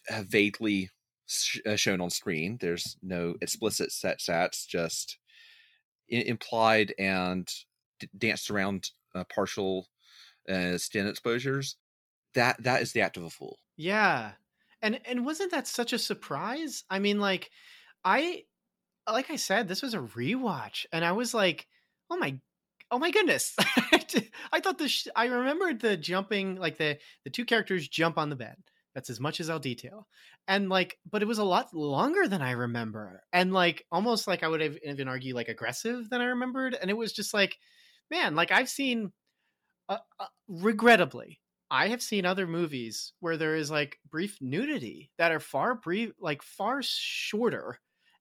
Yeah. 0.10 0.20
uh, 0.20 0.24
vaguely 0.28 0.90
sh- 1.28 1.60
uh, 1.66 1.76
shown 1.76 2.02
on 2.02 2.10
screen. 2.10 2.58
There's 2.60 2.98
no 3.02 3.36
explicit 3.42 3.92
set 3.92 4.20
stats, 4.20 4.68
just 4.68 5.18
I- 6.12 6.16
implied 6.18 6.94
and 7.00 7.48
d- 8.00 8.10
danced 8.18 8.52
around 8.52 8.92
uh, 9.16 9.24
partial 9.26 9.90
uh, 10.50 10.78
skin 10.80 11.08
exposures. 11.08 11.78
That 12.36 12.64
that 12.64 12.82
is 12.84 12.94
the 12.94 13.02
act 13.02 13.18
of 13.18 13.24
a 13.24 13.30
fool. 13.32 13.60
Yeah. 13.78 14.34
And 14.82 15.06
and 15.06 15.26
wasn't 15.26 15.52
that 15.52 15.68
such 15.68 15.94
a 15.94 16.00
surprise? 16.00 16.84
I 16.90 17.00
mean 17.00 17.20
like 17.20 17.52
I 18.04 18.46
like 19.10 19.32
I 19.32 19.38
said 19.38 19.68
this 19.68 19.82
was 19.84 19.94
a 19.94 20.00
rewatch 20.00 20.86
and 20.94 21.06
I 21.06 21.14
was 21.14 21.34
like, 21.34 21.68
"Oh 22.10 22.18
my 22.18 22.40
oh 22.92 23.00
my 23.00 23.12
goodness." 23.12 23.56
I 24.52 24.60
thought 24.62 24.78
the 24.78 24.88
sh- 24.88 25.08
I 25.16 25.26
remembered 25.26 25.80
the 25.80 25.98
jumping 25.98 26.56
like 26.56 26.78
the 26.78 26.98
the 27.24 27.30
two 27.30 27.46
characters 27.46 27.88
jump 27.88 28.18
on 28.18 28.30
the 28.30 28.36
bed. 28.36 28.58
That's 28.94 29.10
as 29.10 29.20
much 29.20 29.40
as 29.40 29.50
I'll 29.50 29.60
detail. 29.60 30.08
And 30.48 30.70
like 30.70 31.00
but 31.10 31.22
it 31.22 31.28
was 31.28 31.40
a 31.40 31.44
lot 31.44 31.74
longer 31.74 32.28
than 32.28 32.42
I 32.42 32.52
remember. 32.52 33.24
And 33.34 33.54
like 33.54 33.86
almost 33.92 34.28
like 34.28 34.44
I 34.44 34.48
would 34.48 34.62
have 34.62 34.78
even 34.84 35.08
argue 35.08 35.36
like 35.36 35.50
aggressive 35.50 36.10
than 36.10 36.22
I 36.22 36.26
remembered 36.26 36.76
and 36.76 36.90
it 36.90 36.98
was 36.98 37.14
just 37.14 37.34
like 37.34 37.58
man, 38.12 38.36
like 38.36 38.52
I've 38.52 38.70
seen 38.70 39.12
uh, 39.90 39.98
uh, 40.20 40.26
regrettably 40.48 41.40
I 41.72 41.88
have 41.90 42.02
seen 42.02 42.26
other 42.26 42.48
movies 42.48 43.14
where 43.20 43.38
there 43.38 43.56
is 43.56 43.72
like 43.72 44.00
brief 44.10 44.38
nudity 44.40 45.12
that 45.18 45.32
are 45.32 45.40
far 45.40 45.76
brief, 45.76 46.12
like 46.20 46.44
far 46.44 46.82
shorter 46.84 47.80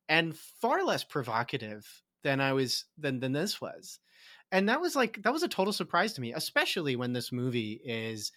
and 0.08 0.36
far 0.36 0.84
less 0.84 1.04
provocative 1.04 1.86
than 2.24 2.40
I 2.40 2.52
was 2.52 2.86
than 2.98 3.20
than 3.20 3.32
this 3.32 3.60
was. 3.60 4.00
And 4.50 4.68
that 4.68 4.80
was 4.80 4.96
like 4.96 5.22
that 5.22 5.32
was 5.32 5.42
a 5.42 5.48
total 5.48 5.72
surprise 5.72 6.14
to 6.14 6.20
me, 6.20 6.32
especially 6.32 6.96
when 6.96 7.12
this 7.12 7.30
movie 7.30 7.80
is 7.84 8.32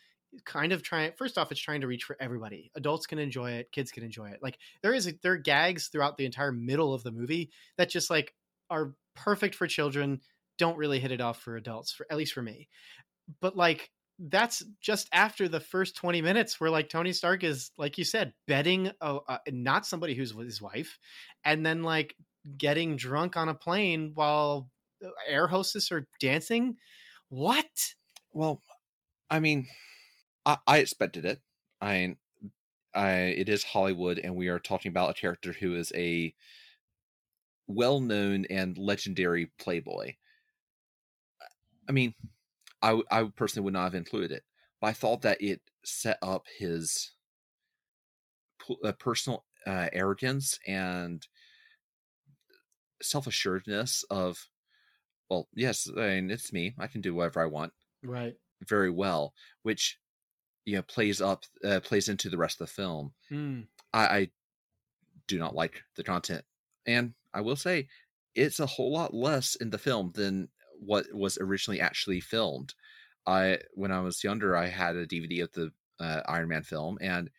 kind 0.45 0.73
of 0.73 0.83
trying 0.83 1.11
first 1.17 1.37
off 1.37 1.51
it's 1.51 1.61
trying 1.61 1.81
to 1.81 1.87
reach 1.87 2.03
for 2.03 2.17
everybody. 2.19 2.71
Adults 2.75 3.07
can 3.07 3.17
enjoy 3.17 3.51
it, 3.51 3.71
kids 3.71 3.91
can 3.91 4.03
enjoy 4.03 4.29
it. 4.29 4.39
Like 4.43 4.59
there 4.83 4.93
is 4.93 5.11
there 5.23 5.33
are 5.33 5.37
gags 5.37 5.87
throughout 5.87 6.17
the 6.17 6.25
entire 6.25 6.51
middle 6.51 6.93
of 6.93 7.03
the 7.03 7.11
movie 7.11 7.49
that 7.77 7.89
just 7.89 8.09
like 8.09 8.33
are 8.69 8.93
perfect 9.15 9.55
for 9.55 9.67
children, 9.67 10.21
don't 10.57 10.77
really 10.77 10.99
hit 10.99 11.11
it 11.11 11.21
off 11.21 11.41
for 11.41 11.55
adults 11.55 11.91
for 11.91 12.05
at 12.11 12.17
least 12.17 12.33
for 12.33 12.41
me. 12.41 12.67
But 13.41 13.55
like 13.55 13.89
that's 14.19 14.63
just 14.81 15.07
after 15.13 15.47
the 15.47 15.59
first 15.59 15.95
20 15.95 16.21
minutes 16.21 16.59
where 16.59 16.71
like 16.71 16.89
Tony 16.89 17.13
Stark 17.13 17.43
is 17.43 17.71
like 17.77 17.97
you 17.97 18.03
said 18.03 18.33
bedding 18.47 18.91
a, 19.01 19.17
uh, 19.27 19.37
not 19.51 19.85
somebody 19.85 20.15
who's 20.15 20.33
his 20.35 20.61
wife 20.61 20.97
and 21.45 21.65
then 21.65 21.83
like 21.83 22.15
getting 22.57 22.95
drunk 22.95 23.37
on 23.37 23.49
a 23.49 23.55
plane 23.55 24.11
while 24.15 24.71
air 25.27 25.47
hostess 25.47 25.91
are 25.91 26.07
dancing 26.19 26.77
what 27.29 27.95
Well, 28.33 28.61
I 29.29 29.39
mean, 29.39 29.67
I, 30.45 30.57
I 30.67 30.77
expected 30.79 31.25
it. 31.25 31.41
I, 31.81 32.17
I, 32.93 33.11
it 33.11 33.49
is 33.49 33.63
Hollywood, 33.63 34.19
and 34.19 34.35
we 34.35 34.49
are 34.49 34.59
talking 34.59 34.89
about 34.91 35.11
a 35.11 35.19
character 35.21 35.53
who 35.53 35.75
is 35.75 35.91
a 35.95 36.35
well-known 37.67 38.45
and 38.45 38.77
legendary 38.79 39.45
playboy. 39.59 40.15
I 41.87 41.91
mean, 41.91 42.13
I, 42.81 43.01
I 43.11 43.25
personally 43.25 43.65
would 43.65 43.73
not 43.73 43.85
have 43.85 43.95
included 43.95 44.31
it, 44.31 44.45
but 44.81 44.87
I 44.87 44.93
thought 44.93 45.21
that 45.23 45.41
it 45.41 45.61
set 45.83 46.19
up 46.21 46.47
his 46.59 47.13
uh, 48.83 48.91
personal 48.93 49.45
uh, 49.65 49.89
arrogance 49.93 50.59
and 50.67 51.27
self-assuredness 53.01 54.03
of, 54.09 54.47
well, 55.29 55.47
yes, 55.53 55.89
I 55.95 56.15
mean, 56.15 56.31
it's 56.31 56.53
me. 56.53 56.73
I 56.79 56.87
can 56.87 57.01
do 57.01 57.13
whatever 57.13 57.41
I 57.41 57.45
want 57.45 57.73
right 58.03 58.35
very 58.67 58.89
well, 58.89 59.33
which 59.63 59.99
you 60.65 60.75
know 60.75 60.81
plays 60.83 61.21
up 61.21 61.43
uh, 61.63 61.79
plays 61.81 62.09
into 62.09 62.29
the 62.29 62.37
rest 62.37 62.59
of 62.61 62.67
the 62.67 62.73
film. 62.73 63.13
Hmm. 63.29 63.61
I, 63.93 64.07
I 64.07 64.27
do 65.27 65.37
not 65.37 65.55
like 65.55 65.83
the 65.95 66.03
content, 66.03 66.43
and 66.85 67.13
I 67.33 67.41
will 67.41 67.55
say 67.55 67.87
it's 68.35 68.59
a 68.59 68.65
whole 68.65 68.91
lot 68.91 69.13
less 69.13 69.55
in 69.55 69.69
the 69.69 69.77
film 69.77 70.11
than 70.13 70.49
what 70.79 71.05
was 71.13 71.37
originally 71.39 71.81
actually 71.81 72.19
filmed. 72.19 72.73
I 73.25 73.59
when 73.73 73.91
I 73.91 73.99
was 73.99 74.23
younger, 74.23 74.55
I 74.55 74.67
had 74.67 74.95
a 74.95 75.07
DVD 75.07 75.43
of 75.43 75.51
the 75.53 75.71
uh, 75.99 76.21
Iron 76.27 76.49
Man 76.49 76.63
film, 76.63 76.97
and 77.01 77.29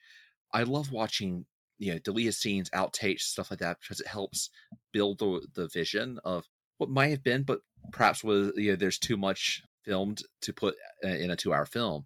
I 0.52 0.62
love 0.64 0.92
watching 0.92 1.46
you 1.78 1.92
know 1.92 1.98
deleted 1.98 2.34
scenes, 2.34 2.70
outtakes, 2.70 3.20
stuff 3.20 3.50
like 3.50 3.60
that 3.60 3.78
because 3.80 4.00
it 4.00 4.06
helps 4.06 4.50
build 4.92 5.18
the 5.18 5.46
the 5.54 5.68
vision 5.68 6.18
of 6.24 6.46
what 6.78 6.90
might 6.90 7.08
have 7.08 7.24
been, 7.24 7.42
but 7.42 7.60
perhaps 7.92 8.22
was 8.22 8.52
you 8.56 8.70
know 8.70 8.76
there's 8.76 8.98
too 8.98 9.16
much 9.16 9.62
filmed 9.84 10.22
to 10.42 10.52
put 10.52 10.74
uh, 11.04 11.08
in 11.08 11.30
a 11.30 11.36
two 11.36 11.52
hour 11.52 11.66
film, 11.66 12.04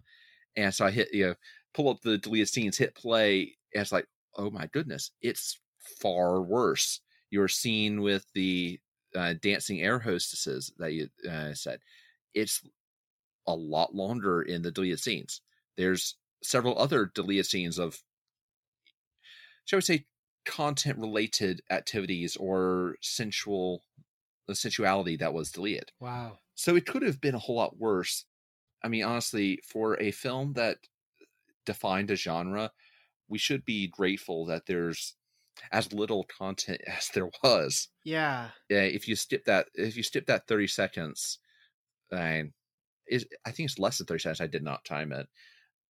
and 0.57 0.75
so 0.75 0.87
I 0.87 0.91
hit 0.91 1.09
you 1.13 1.27
know 1.27 1.35
pull 1.75 1.89
up 1.89 2.01
the 2.03 2.19
deleted 2.19 2.49
scenes, 2.49 2.79
hit 2.79 2.95
play, 2.95 3.57
and 3.75 3.83
it's 3.83 3.93
like 3.93 4.07
oh 4.37 4.51
my 4.51 4.67
goodness, 4.67 5.11
it's 5.21 5.59
far 6.01 6.41
worse. 6.41 7.01
Your 7.31 7.49
scene 7.49 8.03
with 8.03 8.27
the 8.35 8.79
uh, 9.15 9.35
dancing 9.41 9.81
air 9.81 9.99
hostesses 9.99 10.73
that 10.79 10.93
you 10.93 11.09
uh, 11.31 11.55
said, 11.55 11.81
it's 12.35 12.63
a 13.47 13.55
lot 13.55 13.95
longer 13.95 14.43
in 14.43 14.63
the 14.63 14.71
deleted 14.71 15.01
scenes. 15.01 15.41
There's 15.77 16.17
several 16.43 16.79
other 16.79 17.11
deleted 17.15 17.47
scenes 17.47 17.79
of, 17.79 18.03
shall 19.65 19.79
we 19.79 19.83
say, 19.83 20.07
content 20.45 20.99
related 20.99 21.63
activities 21.71 22.37
or 22.37 22.97
sensual 23.01 23.85
the 24.49 24.55
sensuality 24.55 25.17
that 25.17 25.33
was 25.33 25.53
deleted. 25.53 25.93
wow 26.01 26.39
So 26.55 26.77
it 26.77 26.87
could 26.87 27.03
have 27.03 27.21
been 27.21 27.35
a 27.35 27.39
whole 27.39 27.57
lot 27.57 27.79
worse. 27.79 28.25
I 28.83 28.89
mean, 28.89 29.05
honestly, 29.05 29.61
for 29.65 30.01
a 30.01 30.11
film 30.11 30.55
that 30.55 30.79
defined 31.65 32.11
a 32.11 32.17
genre, 32.17 32.73
we 33.29 33.39
should 33.39 33.65
be 33.65 33.87
grateful 33.87 34.45
that 34.47 34.67
there's 34.67 35.15
as 35.71 35.93
little 35.93 36.25
content 36.25 36.81
as 36.87 37.09
there 37.15 37.31
was. 37.43 37.89
yeah 38.05 38.51
Yeah, 38.69 38.83
if 38.83 39.07
you 39.09 39.17
skip 39.17 39.45
that, 39.45 39.69
if 39.75 39.97
you 39.97 40.03
skip 40.03 40.27
that 40.27 40.47
thirty 40.47 40.67
seconds, 40.67 41.39
I, 42.13 42.45
is 43.09 43.27
I 43.45 43.53
think 43.53 43.71
it's 43.71 43.79
less 43.79 43.99
than 43.99 44.07
thirty 44.07 44.21
seconds. 44.21 44.41
I 44.41 44.47
did 44.47 44.63
not 44.63 44.85
time 44.85 45.13
it, 45.13 45.29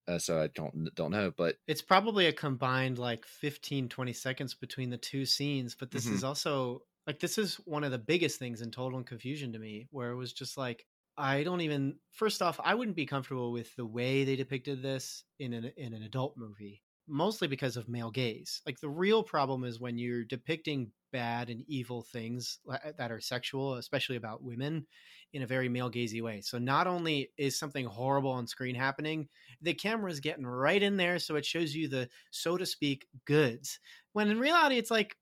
uh, 0.09 0.19
so 0.19 0.41
I 0.41 0.49
don't 0.49 0.95
don't 0.95 1.11
know. 1.11 1.31
But 1.31 1.57
it's 1.67 1.83
probably 1.83 2.27
a 2.27 2.33
combined 2.33 2.99
like 2.99 3.25
15 3.25 3.89
20 3.89 4.13
seconds 4.13 4.55
between 4.55 4.91
the 4.91 4.99
two 4.99 5.25
scenes 5.25 5.75
but 5.75 5.91
this 5.91 6.11
Mhm. 6.11 6.11
is 6.11 6.25
also 6.25 6.81
like 7.07 7.19
this 7.21 7.39
is 7.39 7.57
one 7.57 7.85
of 7.85 7.93
the 7.93 7.99
biggest 7.99 8.39
things 8.39 8.63
in 8.63 8.71
tonal 8.71 9.03
confusion 9.05 9.53
to 9.53 9.59
me 9.59 9.87
where 9.91 10.11
it 10.11 10.17
was 10.17 10.33
just 10.33 10.57
like 10.57 10.87
i 11.17 11.43
don't 11.43 11.61
even 11.61 11.99
first 12.11 12.43
off 12.43 12.59
i 12.65 12.75
wouldn't 12.75 12.97
be 12.97 13.07
comfortable 13.07 13.53
with 13.53 13.75
the 13.77 13.87
way 13.87 14.25
they 14.25 14.37
depicted 14.37 14.83
this 14.83 15.25
in 15.39 15.53
an 15.53 15.67
in 15.77 15.95
an 15.95 16.03
adult 16.03 16.37
movie 16.37 16.83
mostly 17.07 17.47
because 17.49 17.77
of 17.77 17.89
male 17.89 18.11
gaze 18.11 18.61
like 18.67 18.81
the 18.81 18.89
real 18.91 19.23
problem 19.23 19.65
is 19.65 19.79
when 19.81 19.99
you're 19.99 20.25
depicting 20.25 20.93
bad 21.13 21.51
and 21.51 21.63
evil 21.69 22.03
things 22.03 22.59
uh, 22.71 22.79
that 22.99 23.13
are 23.13 23.21
sexual 23.21 23.75
especially 23.75 24.17
about 24.17 24.43
women 24.43 24.87
in 25.33 25.43
a 25.43 25.47
very 25.47 25.69
male 25.69 25.91
gazy 25.91 26.21
way. 26.21 26.41
So 26.41 26.59
not 26.59 26.87
only 26.87 27.31
is 27.39 27.59
something 27.59 27.87
horrible 27.87 28.31
on 28.31 28.47
screen 28.47 28.75
happening 28.75 29.29
the 29.61 29.75
camera's 29.75 30.21
getting 30.21 30.47
right 30.47 30.83
in 30.83 30.97
there 30.97 31.19
so 31.19 31.37
it 31.37 31.47
shows 31.47 31.75
you 31.75 31.89
the 31.89 32.09
so 32.31 32.57
to 32.57 32.67
speak 32.67 33.07
goods. 33.27 33.79
When 34.13 34.29
in 34.29 34.39
reality 34.41 34.79
it's 34.79 34.91
like 34.91 35.17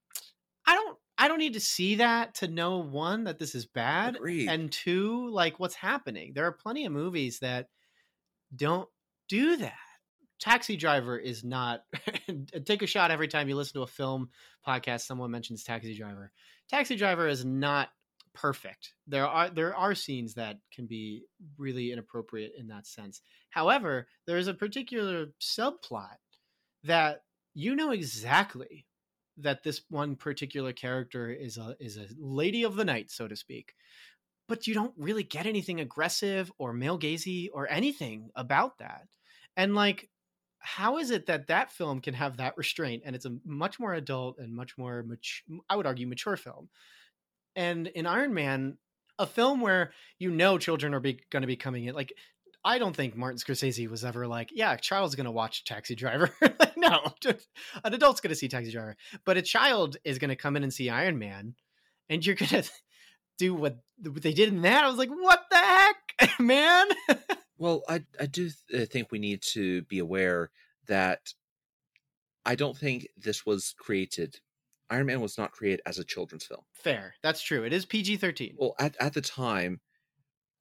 i 0.65 0.75
don't 0.75 0.97
i 1.17 1.27
don't 1.27 1.39
need 1.39 1.53
to 1.53 1.59
see 1.59 1.95
that 1.95 2.35
to 2.35 2.47
know 2.47 2.77
one 2.77 3.25
that 3.25 3.39
this 3.39 3.55
is 3.55 3.65
bad 3.65 4.15
Agreed. 4.15 4.49
and 4.49 4.71
two 4.71 5.29
like 5.29 5.59
what's 5.59 5.75
happening. 5.75 6.33
There 6.33 6.45
are 6.45 6.51
plenty 6.51 6.85
of 6.85 6.93
movies 6.93 7.39
that 7.39 7.67
don't 8.55 8.89
do 9.29 9.57
that 9.57 9.73
taxi 10.41 10.75
driver 10.75 11.17
is 11.17 11.43
not 11.43 11.83
take 12.65 12.81
a 12.81 12.87
shot 12.87 13.11
every 13.11 13.27
time 13.27 13.47
you 13.47 13.55
listen 13.55 13.73
to 13.73 13.83
a 13.83 13.87
film 13.87 14.29
podcast 14.67 15.01
someone 15.01 15.31
mentions 15.31 15.63
taxi 15.63 15.95
driver. 15.95 16.31
Taxi 16.69 16.95
driver 16.95 17.27
is 17.27 17.45
not 17.45 17.89
perfect. 18.33 18.93
There 19.07 19.27
are 19.27 19.49
there 19.49 19.75
are 19.75 19.95
scenes 19.95 20.33
that 20.33 20.57
can 20.73 20.87
be 20.87 21.23
really 21.57 21.91
inappropriate 21.91 22.53
in 22.57 22.67
that 22.67 22.87
sense. 22.87 23.21
However 23.49 24.07
there 24.27 24.37
is 24.37 24.47
a 24.47 24.53
particular 24.53 25.27
subplot 25.39 26.17
that 26.83 27.21
you 27.53 27.75
know 27.75 27.91
exactly 27.91 28.85
that 29.37 29.63
this 29.63 29.81
one 29.89 30.15
particular 30.15 30.73
character 30.73 31.29
is 31.29 31.57
a 31.57 31.75
is 31.79 31.97
a 31.97 32.07
lady 32.19 32.63
of 32.63 32.75
the 32.75 32.85
night 32.85 33.09
so 33.09 33.27
to 33.27 33.35
speak 33.35 33.73
but 34.51 34.67
you 34.67 34.73
don't 34.73 34.93
really 34.97 35.23
get 35.23 35.45
anything 35.45 35.79
aggressive 35.79 36.51
or 36.57 36.73
male 36.73 36.99
gazy 36.99 37.47
or 37.53 37.71
anything 37.71 38.29
about 38.35 38.79
that. 38.79 39.07
And 39.55 39.75
like, 39.75 40.09
how 40.61 40.97
is 40.97 41.11
it 41.11 41.25
that 41.25 41.47
that 41.47 41.71
film 41.71 41.99
can 41.99 42.13
have 42.13 42.37
that 42.37 42.55
restraint 42.55 43.03
and 43.05 43.15
it's 43.15 43.25
a 43.25 43.35
much 43.43 43.79
more 43.79 43.93
adult 43.93 44.37
and 44.37 44.55
much 44.55 44.77
more 44.77 45.03
mature, 45.03 45.59
I 45.69 45.75
would 45.75 45.87
argue 45.87 46.07
mature 46.07 46.37
film. 46.37 46.69
And 47.55 47.87
in 47.87 48.05
Iron 48.05 48.33
Man, 48.33 48.77
a 49.19 49.25
film 49.25 49.59
where 49.59 49.91
you 50.19 50.31
know 50.31 50.57
children 50.57 50.93
are 50.93 50.99
going 50.99 51.41
to 51.41 51.47
be 51.47 51.55
coming 51.55 51.85
in, 51.85 51.95
like 51.95 52.13
I 52.63 52.77
don't 52.77 52.95
think 52.95 53.15
Martin 53.15 53.39
Scorsese 53.39 53.89
was 53.89 54.05
ever 54.05 54.27
like, 54.27 54.49
yeah, 54.53 54.73
a 54.73 54.77
child's 54.77 55.15
going 55.15 55.25
to 55.25 55.31
watch 55.31 55.65
Taxi 55.65 55.95
Driver. 55.95 56.29
no, 56.77 57.13
just, 57.21 57.47
an 57.83 57.93
adult's 57.93 58.21
going 58.21 58.29
to 58.29 58.35
see 58.35 58.47
Taxi 58.47 58.71
Driver, 58.71 58.95
but 59.25 59.37
a 59.37 59.41
child 59.41 59.97
is 60.03 60.19
going 60.19 60.29
to 60.29 60.35
come 60.35 60.55
in 60.55 60.63
and 60.63 60.73
see 60.73 60.89
Iron 60.89 61.17
Man, 61.17 61.55
and 62.09 62.25
you're 62.25 62.35
going 62.35 62.49
to 62.63 62.69
do 63.39 63.55
what, 63.55 63.77
what 64.03 64.21
they 64.21 64.33
did 64.33 64.49
in 64.49 64.61
that. 64.61 64.83
I 64.83 64.87
was 64.87 64.97
like, 64.97 65.09
what 65.09 65.43
the 65.49 65.57
heck, 65.57 66.39
man? 66.39 66.87
Well, 67.61 67.83
I 67.87 68.03
I 68.19 68.25
do 68.25 68.49
th- 68.49 68.81
uh, 68.81 68.85
think 68.91 69.11
we 69.11 69.19
need 69.19 69.43
to 69.53 69.83
be 69.83 69.99
aware 69.99 70.49
that 70.87 71.35
I 72.43 72.55
don't 72.55 72.75
think 72.75 73.07
this 73.15 73.45
was 73.45 73.75
created. 73.77 74.39
Iron 74.89 75.05
Man 75.05 75.21
was 75.21 75.37
not 75.37 75.51
created 75.51 75.81
as 75.85 75.99
a 75.99 76.03
children's 76.03 76.43
film. 76.43 76.63
Fair, 76.73 77.13
that's 77.21 77.43
true. 77.43 77.63
It 77.63 77.71
is 77.71 77.85
PG 77.85 78.17
thirteen. 78.17 78.55
Well, 78.57 78.73
at 78.79 78.97
at 78.99 79.13
the 79.13 79.21
time, 79.21 79.79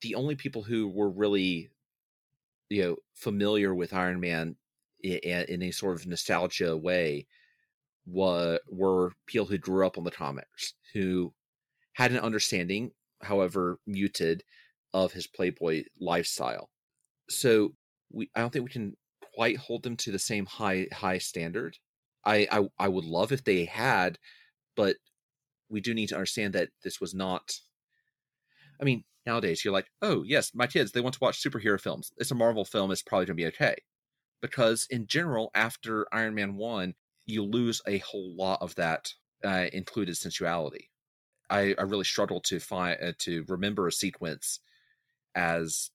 the 0.03 0.15
only 0.15 0.35
people 0.35 0.63
who 0.63 0.89
were 0.89 1.09
really 1.09 1.71
you 2.69 2.83
know 2.83 2.97
familiar 3.15 3.75
with 3.75 3.95
Iron 3.95 4.21
Man 4.21 4.57
in, 5.03 5.47
in 5.49 5.63
a 5.63 5.71
sort 5.71 5.99
of 5.99 6.07
nostalgia 6.07 6.77
way 6.77 7.27
were 8.07 8.61
were 8.69 9.13
people 9.25 9.47
who 9.47 9.57
grew 9.57 9.87
up 9.87 9.97
on 9.97 10.05
the 10.05 10.11
comics 10.11 10.75
who 10.93 11.33
had 11.95 12.11
an 12.13 12.19
understanding, 12.19 12.91
however 13.23 13.81
muted, 13.87 14.45
of 14.93 15.13
his 15.13 15.27
Playboy 15.27 15.85
lifestyle. 15.99 16.69
So 17.31 17.75
we 18.13 18.31
I 18.35 18.41
don't 18.41 18.53
think 18.53 18.65
we 18.65 18.71
can 18.71 18.97
quite 19.35 19.57
hold 19.57 19.83
them 19.85 19.97
to 19.99 20.11
the 20.13 20.19
same 20.19 20.47
high 20.47 20.89
high 20.93 21.19
standard. 21.19 21.79
I 22.25 22.47
I, 22.51 22.69
I 22.79 22.89
would 22.89 23.05
love 23.05 23.33
if 23.33 23.45
they 23.45 23.65
had, 23.65 24.19
but 24.77 24.97
we 25.69 25.81
do 25.81 25.95
need 25.95 26.09
to 26.09 26.17
understand 26.17 26.55
that 26.55 26.71
this 26.85 27.01
was 27.01 27.15
not 27.15 27.53
I 28.81 28.85
mean, 28.85 29.05
nowadays 29.27 29.65
you're 29.65 29.75
like, 29.75 29.89
oh 30.03 30.23
yes, 30.25 30.53
my 30.55 30.67
kids 30.67 30.93
they 30.93 31.01
want 31.01 31.15
to 31.15 31.21
watch 31.23 31.43
superhero 31.43 31.81
films. 31.81 32.13
It's 32.19 32.31
a 32.31 32.35
Marvel 32.35 32.65
film. 32.65 32.91
It's 32.91 33.03
probably 33.03 33.27
gonna 33.27 33.37
be 33.37 33.47
okay, 33.47 33.77
because 34.43 34.87
in 34.91 35.07
general, 35.07 35.51
after 35.55 36.07
Iron 36.13 36.35
Man 36.35 36.57
one, 36.57 36.95
you 37.27 37.45
lose 37.45 37.81
a 37.87 37.99
whole 37.99 38.35
lot 38.37 38.61
of 38.63 38.75
that 38.77 39.13
uh, 39.45 39.67
included 39.73 40.17
sensuality. 40.17 40.91
I, 41.49 41.75
I 41.79 41.83
really 41.83 42.05
struggle 42.05 42.41
to 42.43 42.61
find 42.61 42.99
uh, 43.03 43.13
to 43.21 43.45
remember 43.49 43.87
a 43.87 43.93
sequence 43.93 44.61
as 45.35 45.91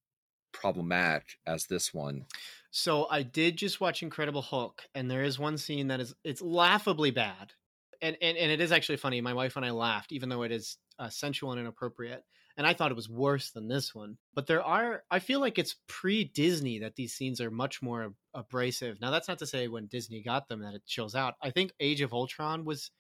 problematic 0.60 1.38
as 1.46 1.66
this 1.66 1.94
one. 1.94 2.26
So 2.72 3.08
I 3.10 3.24
did 3.24 3.58
just 3.58 3.80
watch 3.80 4.04
Incredible 4.04 4.42
Hulk, 4.42 4.84
and 4.94 5.10
there 5.10 5.24
is 5.24 5.40
one 5.40 5.58
scene 5.58 5.88
that 5.88 6.00
is 6.00 6.14
it's 6.24 6.42
laughably 6.42 7.12
bad, 7.12 7.54
and 8.02 8.18
and, 8.22 8.38
and 8.38 8.52
it 8.52 8.62
is 8.62 8.72
actually 8.72 8.98
funny. 8.98 9.22
My 9.22 9.34
wife 9.34 9.56
and 9.56 9.66
I 9.66 9.72
laughed, 9.72 10.12
even 10.12 10.30
though 10.30 10.44
it 10.44 10.52
is 10.52 10.78
uh, 11.00 11.10
sensual 11.10 11.52
and 11.52 11.60
inappropriate 11.60 12.24
and 12.58 12.66
I 12.66 12.74
thought 12.74 12.92
it 12.92 12.96
was 12.96 13.10
worse 13.10 13.52
than 13.52 13.68
this 13.68 13.94
one. 13.94 14.18
But 14.34 14.48
there 14.48 14.64
are, 14.64 15.04
I 15.12 15.20
feel 15.20 15.40
like 15.40 15.60
it's 15.60 15.76
pre 15.88 16.24
Disney 16.24 16.80
that 16.80 16.96
these 16.96 17.14
scenes 17.14 17.42
are 17.42 17.52
much 17.52 17.82
more 17.82 18.14
abrasive. 18.34 19.02
Now, 19.02 19.12
that's 19.12 19.28
not 19.28 19.40
to 19.40 19.48
say 19.48 19.68
when 19.68 19.88
Disney 19.88 20.22
got 20.22 20.48
them 20.48 20.62
that 20.62 20.74
it 20.74 20.86
chills 20.86 21.16
out. 21.16 21.36
I 21.42 21.52
think 21.52 21.74
Age 21.80 22.02
of 22.02 22.14
Ultron 22.14 22.64
was 22.64 22.92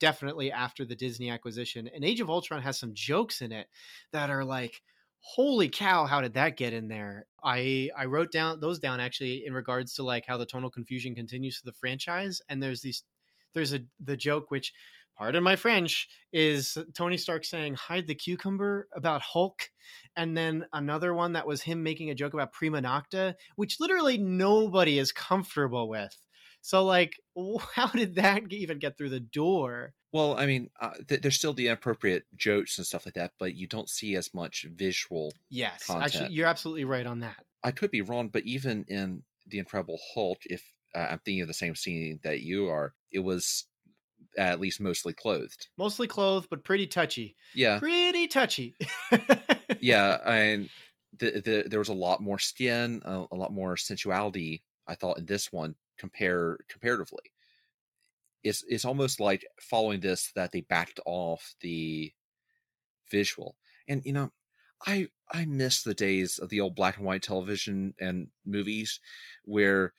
definitely 0.00 0.50
after 0.50 0.84
the 0.84 0.96
Disney 0.96 1.30
acquisition, 1.30 1.88
and 1.94 2.04
Age 2.04 2.20
of 2.20 2.30
Ultron 2.30 2.62
has 2.62 2.78
some 2.78 2.92
jokes 2.94 3.40
in 3.40 3.52
it 3.52 3.68
that 4.12 4.30
are 4.30 4.44
like, 4.44 4.82
holy 5.26 5.68
cow 5.68 6.04
how 6.04 6.20
did 6.20 6.34
that 6.34 6.56
get 6.56 6.74
in 6.74 6.86
there 6.86 7.26
i 7.42 7.88
i 7.96 8.04
wrote 8.04 8.30
down 8.30 8.60
those 8.60 8.78
down 8.78 9.00
actually 9.00 9.44
in 9.46 9.54
regards 9.54 9.94
to 9.94 10.02
like 10.02 10.24
how 10.26 10.36
the 10.36 10.44
tonal 10.44 10.70
confusion 10.70 11.14
continues 11.14 11.58
to 11.58 11.64
the 11.64 11.72
franchise 11.72 12.42
and 12.48 12.62
there's 12.62 12.82
these 12.82 13.04
there's 13.54 13.72
a 13.72 13.80
the 14.00 14.16
joke 14.16 14.50
which 14.50 14.72
pardon 15.16 15.42
my 15.42 15.56
French, 15.56 16.08
is 16.32 16.76
Tony 16.94 17.16
Stark 17.16 17.44
saying 17.44 17.74
hide 17.74 18.06
the 18.06 18.14
cucumber 18.14 18.88
about 18.94 19.22
Hulk. 19.22 19.70
And 20.16 20.36
then 20.36 20.66
another 20.72 21.14
one 21.14 21.32
that 21.34 21.46
was 21.46 21.62
him 21.62 21.82
making 21.82 22.10
a 22.10 22.14
joke 22.14 22.34
about 22.34 22.52
prima 22.52 22.82
nocta, 22.82 23.34
which 23.56 23.80
literally 23.80 24.18
nobody 24.18 24.98
is 24.98 25.12
comfortable 25.12 25.88
with. 25.88 26.16
So, 26.60 26.84
like, 26.84 27.12
how 27.74 27.88
did 27.88 28.16
that 28.16 28.42
even 28.50 28.78
get 28.78 28.96
through 28.96 29.10
the 29.10 29.20
door? 29.20 29.94
Well, 30.14 30.38
I 30.38 30.46
mean, 30.46 30.70
uh, 30.78 30.92
th- 31.08 31.22
there's 31.22 31.34
still 31.34 31.54
the 31.54 31.66
inappropriate 31.66 32.22
jokes 32.36 32.78
and 32.78 32.86
stuff 32.86 33.04
like 33.04 33.16
that, 33.16 33.32
but 33.36 33.56
you 33.56 33.66
don't 33.66 33.90
see 33.90 34.14
as 34.14 34.32
much 34.32 34.64
visual. 34.72 35.32
Yes, 35.50 35.86
content. 35.86 36.04
actually, 36.04 36.34
you're 36.34 36.46
absolutely 36.46 36.84
right 36.84 37.04
on 37.04 37.18
that. 37.20 37.44
I 37.64 37.72
could 37.72 37.90
be 37.90 38.00
wrong, 38.00 38.28
but 38.28 38.44
even 38.44 38.84
in 38.86 39.24
the 39.48 39.58
Incredible 39.58 39.98
Hulk, 40.14 40.38
if 40.44 40.62
uh, 40.94 41.08
I'm 41.10 41.18
thinking 41.18 41.42
of 41.42 41.48
the 41.48 41.52
same 41.54 41.74
scene 41.74 42.20
that 42.22 42.42
you 42.42 42.68
are, 42.68 42.94
it 43.10 43.18
was 43.18 43.64
at 44.38 44.60
least 44.60 44.80
mostly 44.80 45.14
clothed. 45.14 45.66
Mostly 45.76 46.06
clothed, 46.06 46.46
but 46.48 46.62
pretty 46.62 46.86
touchy. 46.86 47.34
Yeah, 47.52 47.80
pretty 47.80 48.28
touchy. 48.28 48.76
yeah, 49.80 50.18
and 50.24 50.70
the, 51.18 51.40
the, 51.40 51.64
there 51.66 51.80
was 51.80 51.88
a 51.88 51.92
lot 51.92 52.22
more 52.22 52.38
skin, 52.38 53.02
a, 53.04 53.24
a, 53.32 53.36
lot 53.36 53.52
more 53.52 53.76
sensuality. 53.76 54.62
I 54.86 54.94
thought 54.94 55.18
in 55.18 55.26
this 55.26 55.52
one 55.52 55.74
compare 55.98 56.58
comparatively. 56.68 57.32
It's 58.44 58.64
it's 58.68 58.84
almost 58.84 59.20
like 59.20 59.46
following 59.60 60.00
this 60.00 60.32
that 60.36 60.52
they 60.52 60.62
backed 60.62 61.00
off 61.06 61.54
the 61.60 62.12
visual, 63.10 63.56
and 63.88 64.02
you 64.04 64.12
know, 64.12 64.32
I 64.86 65.08
I 65.32 65.44
miss 65.46 65.82
the 65.82 65.94
days 65.94 66.38
of 66.38 66.48
the 66.50 66.60
old 66.60 66.74
black 66.76 66.96
and 66.96 67.06
white 67.06 67.22
television 67.22 67.94
and 68.00 68.28
movies 68.44 69.00
where 69.44 69.94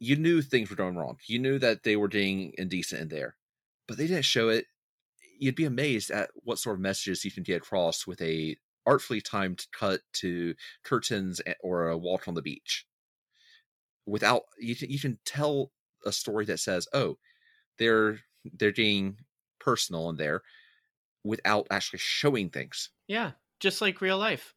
you 0.00 0.16
knew 0.16 0.42
things 0.42 0.70
were 0.70 0.76
going 0.76 0.96
wrong. 0.96 1.18
You 1.26 1.38
knew 1.38 1.58
that 1.60 1.84
they 1.84 1.96
were 1.96 2.08
being 2.08 2.54
indecent 2.58 3.02
in 3.02 3.08
there 3.08 3.36
but 3.88 3.98
they 3.98 4.06
didn't 4.06 4.24
show 4.24 4.48
it. 4.48 4.66
You'd 5.38 5.56
be 5.56 5.64
amazed 5.66 6.10
at 6.10 6.30
what 6.36 6.58
sort 6.58 6.76
of 6.76 6.80
messages 6.82 7.24
you 7.24 7.32
can 7.32 7.42
get 7.44 7.58
across 7.62 8.06
with 8.06 8.22
a 8.22 8.56
artfully 8.86 9.20
timed 9.20 9.66
cut 9.72 10.02
to 10.14 10.54
curtains 10.84 11.40
or 11.60 11.88
a 11.88 11.98
walk 11.98 12.28
on 12.28 12.34
the 12.34 12.42
beach. 12.42 12.86
Without 14.06 14.42
you 14.58 14.74
you 14.80 14.98
can 15.00 15.18
tell 15.24 15.72
a 16.04 16.12
story 16.12 16.44
that 16.46 16.58
says, 16.58 16.86
"Oh, 16.92 17.18
they're 17.78 18.20
they're 18.44 18.72
being 18.72 19.18
personal 19.60 20.10
in 20.10 20.16
there," 20.16 20.42
without 21.24 21.66
actually 21.70 22.00
showing 22.00 22.50
things. 22.50 22.90
Yeah, 23.08 23.32
just 23.60 23.80
like 23.80 24.00
real 24.00 24.18
life. 24.18 24.54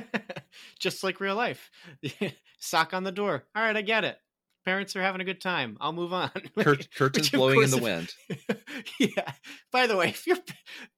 just 0.78 1.04
like 1.04 1.20
real 1.20 1.36
life. 1.36 1.70
Sock 2.58 2.94
on 2.94 3.04
the 3.04 3.12
door. 3.12 3.44
All 3.54 3.62
right, 3.62 3.76
I 3.76 3.82
get 3.82 4.04
it 4.04 4.18
parents 4.68 4.94
are 4.94 5.00
having 5.00 5.22
a 5.22 5.24
good 5.24 5.40
time. 5.40 5.78
I'll 5.80 5.94
move 5.94 6.12
on. 6.12 6.30
Cur- 6.58 6.76
curtains 6.94 7.30
blowing 7.30 7.62
in 7.62 7.70
the 7.70 7.78
wind. 7.78 8.12
yeah. 9.00 9.32
By 9.72 9.86
the 9.86 9.96
way, 9.96 10.10
if 10.10 10.26
you're, 10.26 10.36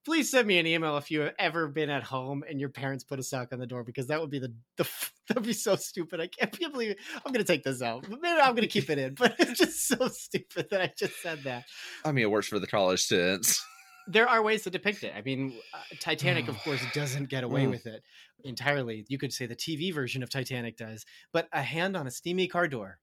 please 0.03 0.29
send 0.29 0.45
me 0.45 0.59
an 0.59 0.67
email 0.67 0.97
if 0.97 1.09
you 1.09 1.21
have 1.21 1.33
ever 1.39 1.69
been 1.69 1.89
at 1.89 2.03
home 2.03 2.43
and 2.49 2.59
your 2.59 2.67
parents 2.67 3.05
put 3.05 3.17
a 3.17 3.23
sock 3.23 3.53
on 3.53 3.59
the 3.59 3.65
door 3.65 3.85
because 3.85 4.07
that 4.07 4.19
would 4.19 4.29
be 4.29 4.39
the, 4.39 4.53
the 4.75 4.85
that'd 5.29 5.43
be 5.43 5.53
so 5.53 5.77
stupid. 5.77 6.19
I 6.19 6.27
can't 6.27 6.51
believe 6.73 6.91
it. 6.91 6.97
I'm 7.25 7.31
gonna 7.31 7.45
take 7.45 7.63
this 7.63 7.81
out. 7.81 8.09
Maybe 8.09 8.41
I'm 8.41 8.53
gonna 8.53 8.67
keep 8.67 8.89
it 8.89 8.97
in, 8.97 9.13
but 9.13 9.35
it's 9.39 9.57
just 9.57 9.87
so 9.87 10.09
stupid 10.09 10.67
that 10.69 10.81
I 10.81 10.91
just 10.97 11.21
said 11.21 11.43
that. 11.45 11.63
I 12.03 12.11
mean, 12.11 12.23
it 12.23 12.31
works 12.31 12.47
for 12.47 12.59
the 12.59 12.67
college 12.67 12.99
students. 12.99 13.65
There 14.05 14.27
are 14.27 14.43
ways 14.43 14.63
to 14.63 14.69
depict 14.69 15.05
it. 15.05 15.13
I 15.15 15.21
mean, 15.21 15.53
uh, 15.73 15.77
Titanic, 16.01 16.49
of 16.49 16.57
course, 16.65 16.81
doesn't 16.93 17.29
get 17.29 17.45
away 17.45 17.67
with 17.67 17.85
it 17.85 18.03
entirely. 18.43 19.05
You 19.07 19.17
could 19.17 19.31
say 19.31 19.45
the 19.45 19.55
TV 19.55 19.93
version 19.93 20.23
of 20.23 20.29
Titanic 20.29 20.75
does, 20.75 21.05
but 21.31 21.47
a 21.53 21.61
hand 21.61 21.95
on 21.95 22.05
a 22.05 22.11
steamy 22.11 22.49
car 22.49 22.67
door 22.67 22.99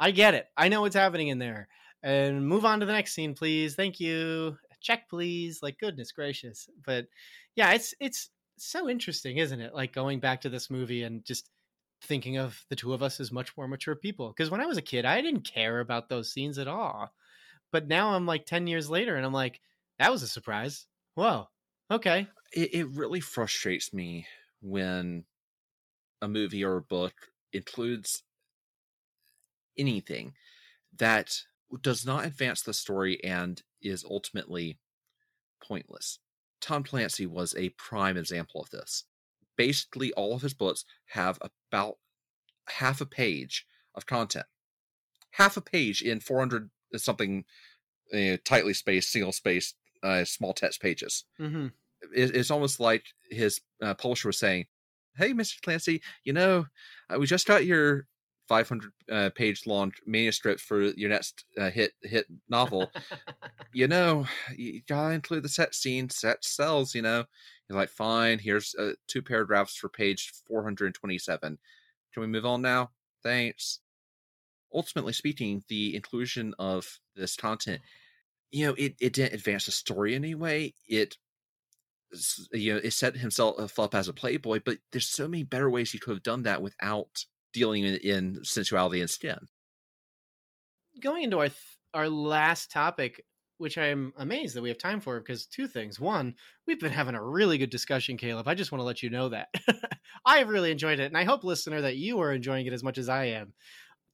I 0.00 0.10
get 0.10 0.34
it. 0.34 0.46
I 0.56 0.68
know 0.68 0.80
what's 0.80 0.96
happening 0.96 1.28
in 1.28 1.38
there. 1.38 1.68
And 2.02 2.48
move 2.48 2.64
on 2.64 2.80
to 2.80 2.86
the 2.86 2.92
next 2.92 3.12
scene, 3.12 3.34
please. 3.34 3.74
Thank 3.74 4.00
you. 4.00 4.56
Check, 4.80 5.10
please. 5.10 5.62
Like 5.62 5.78
goodness 5.78 6.10
gracious. 6.10 6.68
But 6.84 7.06
yeah, 7.54 7.72
it's 7.72 7.94
it's 8.00 8.30
so 8.56 8.88
interesting, 8.88 9.36
isn't 9.36 9.60
it? 9.60 9.74
Like 9.74 9.92
going 9.92 10.18
back 10.18 10.40
to 10.40 10.48
this 10.48 10.70
movie 10.70 11.02
and 11.02 11.24
just 11.24 11.50
thinking 12.02 12.38
of 12.38 12.64
the 12.70 12.76
two 12.76 12.94
of 12.94 13.02
us 13.02 13.20
as 13.20 13.30
much 13.30 13.54
more 13.56 13.68
mature 13.68 13.94
people. 13.94 14.28
Because 14.28 14.50
when 14.50 14.62
I 14.62 14.66
was 14.66 14.78
a 14.78 14.82
kid, 14.82 15.04
I 15.04 15.20
didn't 15.20 15.42
care 15.42 15.80
about 15.80 16.08
those 16.08 16.32
scenes 16.32 16.58
at 16.58 16.68
all. 16.68 17.12
But 17.70 17.86
now 17.86 18.14
I'm 18.14 18.26
like 18.26 18.46
10 18.46 18.66
years 18.66 18.88
later 18.88 19.16
and 19.16 19.26
I'm 19.26 19.34
like, 19.34 19.60
that 19.98 20.10
was 20.10 20.22
a 20.22 20.28
surprise. 20.28 20.86
Whoa. 21.14 21.48
Okay. 21.90 22.26
It, 22.52 22.74
it 22.74 22.88
really 22.88 23.20
frustrates 23.20 23.92
me 23.92 24.26
when 24.62 25.24
a 26.22 26.28
movie 26.28 26.64
or 26.64 26.78
a 26.78 26.82
book 26.82 27.12
includes 27.52 28.22
anything 29.76 30.34
that 30.96 31.42
does 31.82 32.04
not 32.04 32.24
advance 32.24 32.62
the 32.62 32.74
story 32.74 33.22
and 33.22 33.62
is 33.80 34.04
ultimately 34.08 34.78
pointless. 35.62 36.18
Tom 36.60 36.82
Clancy 36.82 37.26
was 37.26 37.54
a 37.56 37.70
prime 37.70 38.16
example 38.16 38.60
of 38.60 38.70
this. 38.70 39.04
Basically, 39.56 40.12
all 40.12 40.34
of 40.34 40.42
his 40.42 40.54
books 40.54 40.84
have 41.06 41.38
about 41.42 41.96
half 42.68 43.00
a 43.00 43.06
page 43.06 43.66
of 43.94 44.06
content. 44.06 44.46
Half 45.32 45.56
a 45.56 45.60
page 45.60 46.02
in 46.02 46.20
400 46.20 46.70
something 46.96 47.44
uh, 48.12 48.36
tightly 48.44 48.74
spaced, 48.74 49.12
single 49.12 49.32
spaced, 49.32 49.76
uh, 50.02 50.24
small 50.24 50.52
text 50.52 50.80
pages. 50.80 51.24
Mm-hmm. 51.40 51.66
it, 52.14 52.34
it's 52.34 52.50
almost 52.50 52.80
like 52.80 53.04
his 53.30 53.60
uh, 53.82 53.94
publisher 53.94 54.28
was 54.28 54.38
saying, 54.38 54.66
"Hey, 55.16 55.32
Mr. 55.32 55.60
Clancy, 55.62 56.02
you 56.24 56.32
know, 56.32 56.66
uh, 57.08 57.18
we 57.18 57.26
just 57.26 57.46
got 57.46 57.64
your 57.64 58.06
500 58.50 58.92
uh, 59.12 59.30
page 59.32 59.64
long 59.64 59.92
manuscript 60.06 60.60
for 60.60 60.82
your 60.82 61.08
next 61.08 61.44
uh, 61.56 61.70
hit 61.70 61.92
hit 62.02 62.26
novel. 62.48 62.90
you 63.72 63.86
know, 63.86 64.26
you 64.56 64.82
gotta 64.88 65.14
include 65.14 65.44
the 65.44 65.48
set 65.48 65.72
scene. 65.72 66.10
Set 66.10 66.44
sells. 66.44 66.92
You 66.92 67.02
know." 67.02 67.24
He's 67.68 67.76
like, 67.76 67.90
"Fine. 67.90 68.40
Here's 68.40 68.74
uh, 68.74 68.94
two 69.06 69.22
paragraphs 69.22 69.76
for 69.76 69.88
page 69.88 70.32
427. 70.48 71.58
Can 72.12 72.20
we 72.20 72.26
move 72.26 72.44
on 72.44 72.60
now? 72.60 72.90
Thanks." 73.22 73.78
Ultimately 74.74 75.12
speaking, 75.12 75.62
the 75.68 75.94
inclusion 75.94 76.52
of 76.58 76.98
this 77.14 77.36
content 77.36 77.80
you 78.50 78.66
know, 78.66 78.74
it, 78.76 78.96
it 79.00 79.12
didn't 79.12 79.34
advance 79.34 79.66
the 79.66 79.70
story 79.70 80.16
in 80.16 80.24
any 80.24 80.34
way. 80.34 80.74
It 80.88 81.16
you 82.52 82.74
know, 82.74 82.80
it 82.82 82.92
set 82.92 83.16
himself 83.16 83.78
up 83.78 83.94
as 83.94 84.08
a 84.08 84.12
playboy, 84.12 84.60
but 84.64 84.78
there's 84.90 85.06
so 85.06 85.28
many 85.28 85.44
better 85.44 85.70
ways 85.70 85.92
he 85.92 85.98
could 86.00 86.14
have 86.14 86.24
done 86.24 86.42
that 86.42 86.60
without 86.60 87.24
dealing 87.52 87.84
in, 87.84 88.40
sensuality 88.44 89.00
and 89.00 89.10
skin. 89.10 89.38
Going 91.00 91.24
into 91.24 91.38
our 91.38 91.48
th- 91.48 91.56
our 91.92 92.08
last 92.08 92.70
topic, 92.70 93.24
which 93.58 93.76
I'm 93.76 94.12
amazed 94.16 94.54
that 94.54 94.62
we 94.62 94.68
have 94.68 94.78
time 94.78 95.00
for, 95.00 95.18
because 95.18 95.46
two 95.46 95.66
things. 95.66 95.98
One, 95.98 96.34
we've 96.66 96.80
been 96.80 96.92
having 96.92 97.14
a 97.14 97.22
really 97.22 97.58
good 97.58 97.70
discussion, 97.70 98.16
Caleb. 98.16 98.48
I 98.48 98.54
just 98.54 98.72
want 98.72 98.80
to 98.80 98.86
let 98.86 99.02
you 99.02 99.10
know 99.10 99.28
that 99.30 99.48
I 100.26 100.38
have 100.38 100.48
really 100.48 100.70
enjoyed 100.70 101.00
it, 101.00 101.06
and 101.06 101.18
I 101.18 101.24
hope, 101.24 101.44
listener, 101.44 101.80
that 101.80 101.96
you 101.96 102.20
are 102.20 102.32
enjoying 102.32 102.66
it 102.66 102.72
as 102.72 102.82
much 102.82 102.98
as 102.98 103.08
I 103.08 103.26
am. 103.26 103.52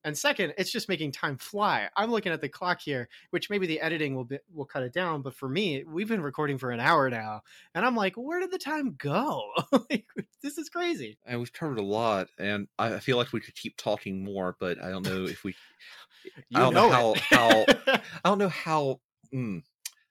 And 0.07 0.17
second, 0.17 0.55
it's 0.57 0.71
just 0.71 0.89
making 0.89 1.11
time 1.11 1.37
fly. 1.37 1.89
I'm 1.97 2.13
looking 2.13 2.31
at 2.31 2.41
the 2.41 2.49
clock 2.49 2.81
here, 2.81 3.09
which 3.31 3.51
maybe 3.51 3.67
the 3.67 3.81
editing 3.81 4.15
will 4.15 4.25
be, 4.25 4.39
will 4.55 4.65
cut 4.65 4.85
it 4.85 4.93
down, 4.93 5.21
but 5.21 5.35
for 5.35 5.49
me, 5.49 5.83
we've 5.83 6.07
been 6.07 6.23
recording 6.23 6.59
for 6.59 6.71
an 6.71 6.79
hour 6.79 7.11
now, 7.11 7.43
and 7.75 7.85
I'm 7.85 7.97
like, 7.97 8.15
where 8.15 8.39
did 8.39 8.53
the 8.53 8.59
time 8.59 8.95
go? 8.97 9.51
like, 9.91 10.07
this 10.45 10.59
is 10.59 10.69
crazy. 10.69 11.19
And 11.27 11.41
we've 11.41 11.53
covered 11.53 11.81
a 11.81 11.83
lot, 11.83 12.29
and 12.39 12.69
I 12.79 13.01
feel 13.01 13.17
like 13.17 13.33
we 13.33 13.41
could 13.41 13.57
keep 13.57 13.77
talking 13.77 14.23
more, 14.23 14.57
but 14.61 14.81
I 14.81 14.91
don't 14.91 15.05
know 15.05 15.25
if 15.25 15.43
we. 15.43 15.57
I 16.55 16.61
don't 16.61 16.75
know, 16.75 16.89
know 16.89 16.93
how 16.93 17.15
how 17.29 17.65
I 17.89 18.01
don't 18.29 18.39
know 18.39 18.49
how 18.49 19.01
mm, 19.35 19.63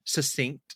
succinct 0.03 0.75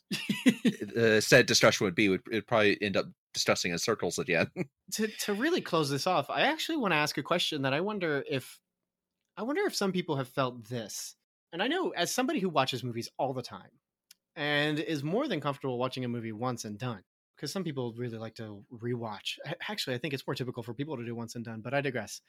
uh, 0.97 1.19
said 1.19 1.45
discussion 1.45 1.83
would 1.83 1.95
be. 1.95 2.05
It 2.05 2.21
would 2.31 2.47
probably 2.47 2.81
end 2.81 2.95
up 2.95 3.07
discussing 3.33 3.73
in 3.73 3.79
circles 3.79 4.17
again. 4.17 4.47
to 4.93 5.07
to 5.07 5.33
really 5.33 5.59
close 5.59 5.89
this 5.89 6.07
off, 6.07 6.29
I 6.29 6.43
actually 6.43 6.77
want 6.77 6.93
to 6.93 6.97
ask 6.97 7.17
a 7.17 7.23
question 7.23 7.63
that 7.63 7.73
I 7.73 7.81
wonder 7.81 8.23
if 8.29 8.59
I 9.39 9.41
wonder 9.41 9.61
if 9.65 9.73
some 9.73 9.93
people 9.93 10.17
have 10.17 10.27
felt 10.27 10.65
this. 10.67 11.15
And 11.53 11.63
I 11.63 11.67
know 11.67 11.91
as 11.91 12.13
somebody 12.13 12.41
who 12.41 12.49
watches 12.49 12.83
movies 12.83 13.09
all 13.17 13.31
the 13.31 13.41
time 13.41 13.69
and 14.35 14.77
is 14.77 15.01
more 15.01 15.29
than 15.29 15.39
comfortable 15.39 15.77
watching 15.79 16.03
a 16.03 16.09
movie 16.09 16.33
once 16.33 16.65
and 16.65 16.77
done, 16.77 17.01
because 17.37 17.49
some 17.49 17.63
people 17.63 17.93
really 17.95 18.17
like 18.17 18.35
to 18.35 18.61
rewatch. 18.69 19.37
Actually, 19.69 19.95
I 19.95 19.99
think 19.99 20.13
it's 20.13 20.27
more 20.27 20.35
typical 20.35 20.61
for 20.61 20.73
people 20.73 20.97
to 20.97 21.05
do 21.05 21.15
once 21.15 21.35
and 21.35 21.45
done, 21.45 21.61
but 21.61 21.73
I 21.73 21.79
digress. 21.79 22.19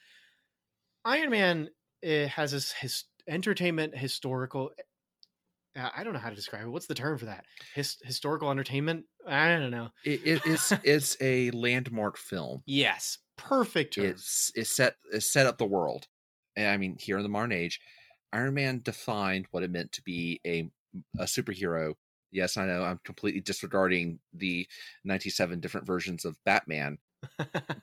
Iron 1.05 1.31
Man 1.31 1.71
eh, 2.05 2.29
has 2.29 2.53
this 2.53 2.71
his 2.71 3.03
entertainment 3.27 3.99
historical 3.99 4.71
eh, 4.79 5.89
I 5.93 6.05
don't 6.05 6.13
know 6.13 6.21
how 6.21 6.31
to 6.31 6.37
describe 6.37 6.65
it. 6.65 6.71
What's 6.71 6.87
the 6.87 6.95
term 6.95 7.19
for 7.19 7.25
that? 7.25 7.45
His, 7.75 7.97
historical 8.05 8.53
entertainment? 8.53 9.05
I 9.27 9.49
don't 9.49 9.73
know. 9.73 9.89
It, 10.05 10.21
it, 10.25 10.43
it's 10.45 10.73
it's 10.85 11.17
a 11.21 11.51
landmark 11.51 12.19
film. 12.19 12.63
Yes, 12.67 13.19
perfect 13.37 13.95
term. 13.95 14.07
It's 14.07 14.53
it 14.55 14.69
set 14.69 14.95
it 15.13 15.23
set 15.23 15.47
up 15.47 15.59
the 15.59 15.67
world. 15.67 16.07
Eh, 16.61 16.73
I 16.73 16.77
mean, 16.77 16.97
here 16.99 17.17
in 17.17 17.23
the 17.23 17.29
modern 17.29 17.53
age, 17.53 17.81
Iron 18.33 18.55
Man 18.55 18.81
defined 18.83 19.47
what 19.51 19.63
it 19.63 19.71
meant 19.71 19.93
to 19.93 20.03
be 20.03 20.41
a 20.47 20.71
a 21.19 21.25
superhero. 21.25 21.95
Yes, 22.33 22.57
I 22.57 22.67
know 22.67 22.85
I'm 22.85 22.99
completely 22.99 23.41
disregarding 23.41 24.21
the 24.33 24.69
97 25.05 25.61
different 25.61 25.87
versions 25.87 26.25
of 26.25 26.43
Batman, 26.45 26.99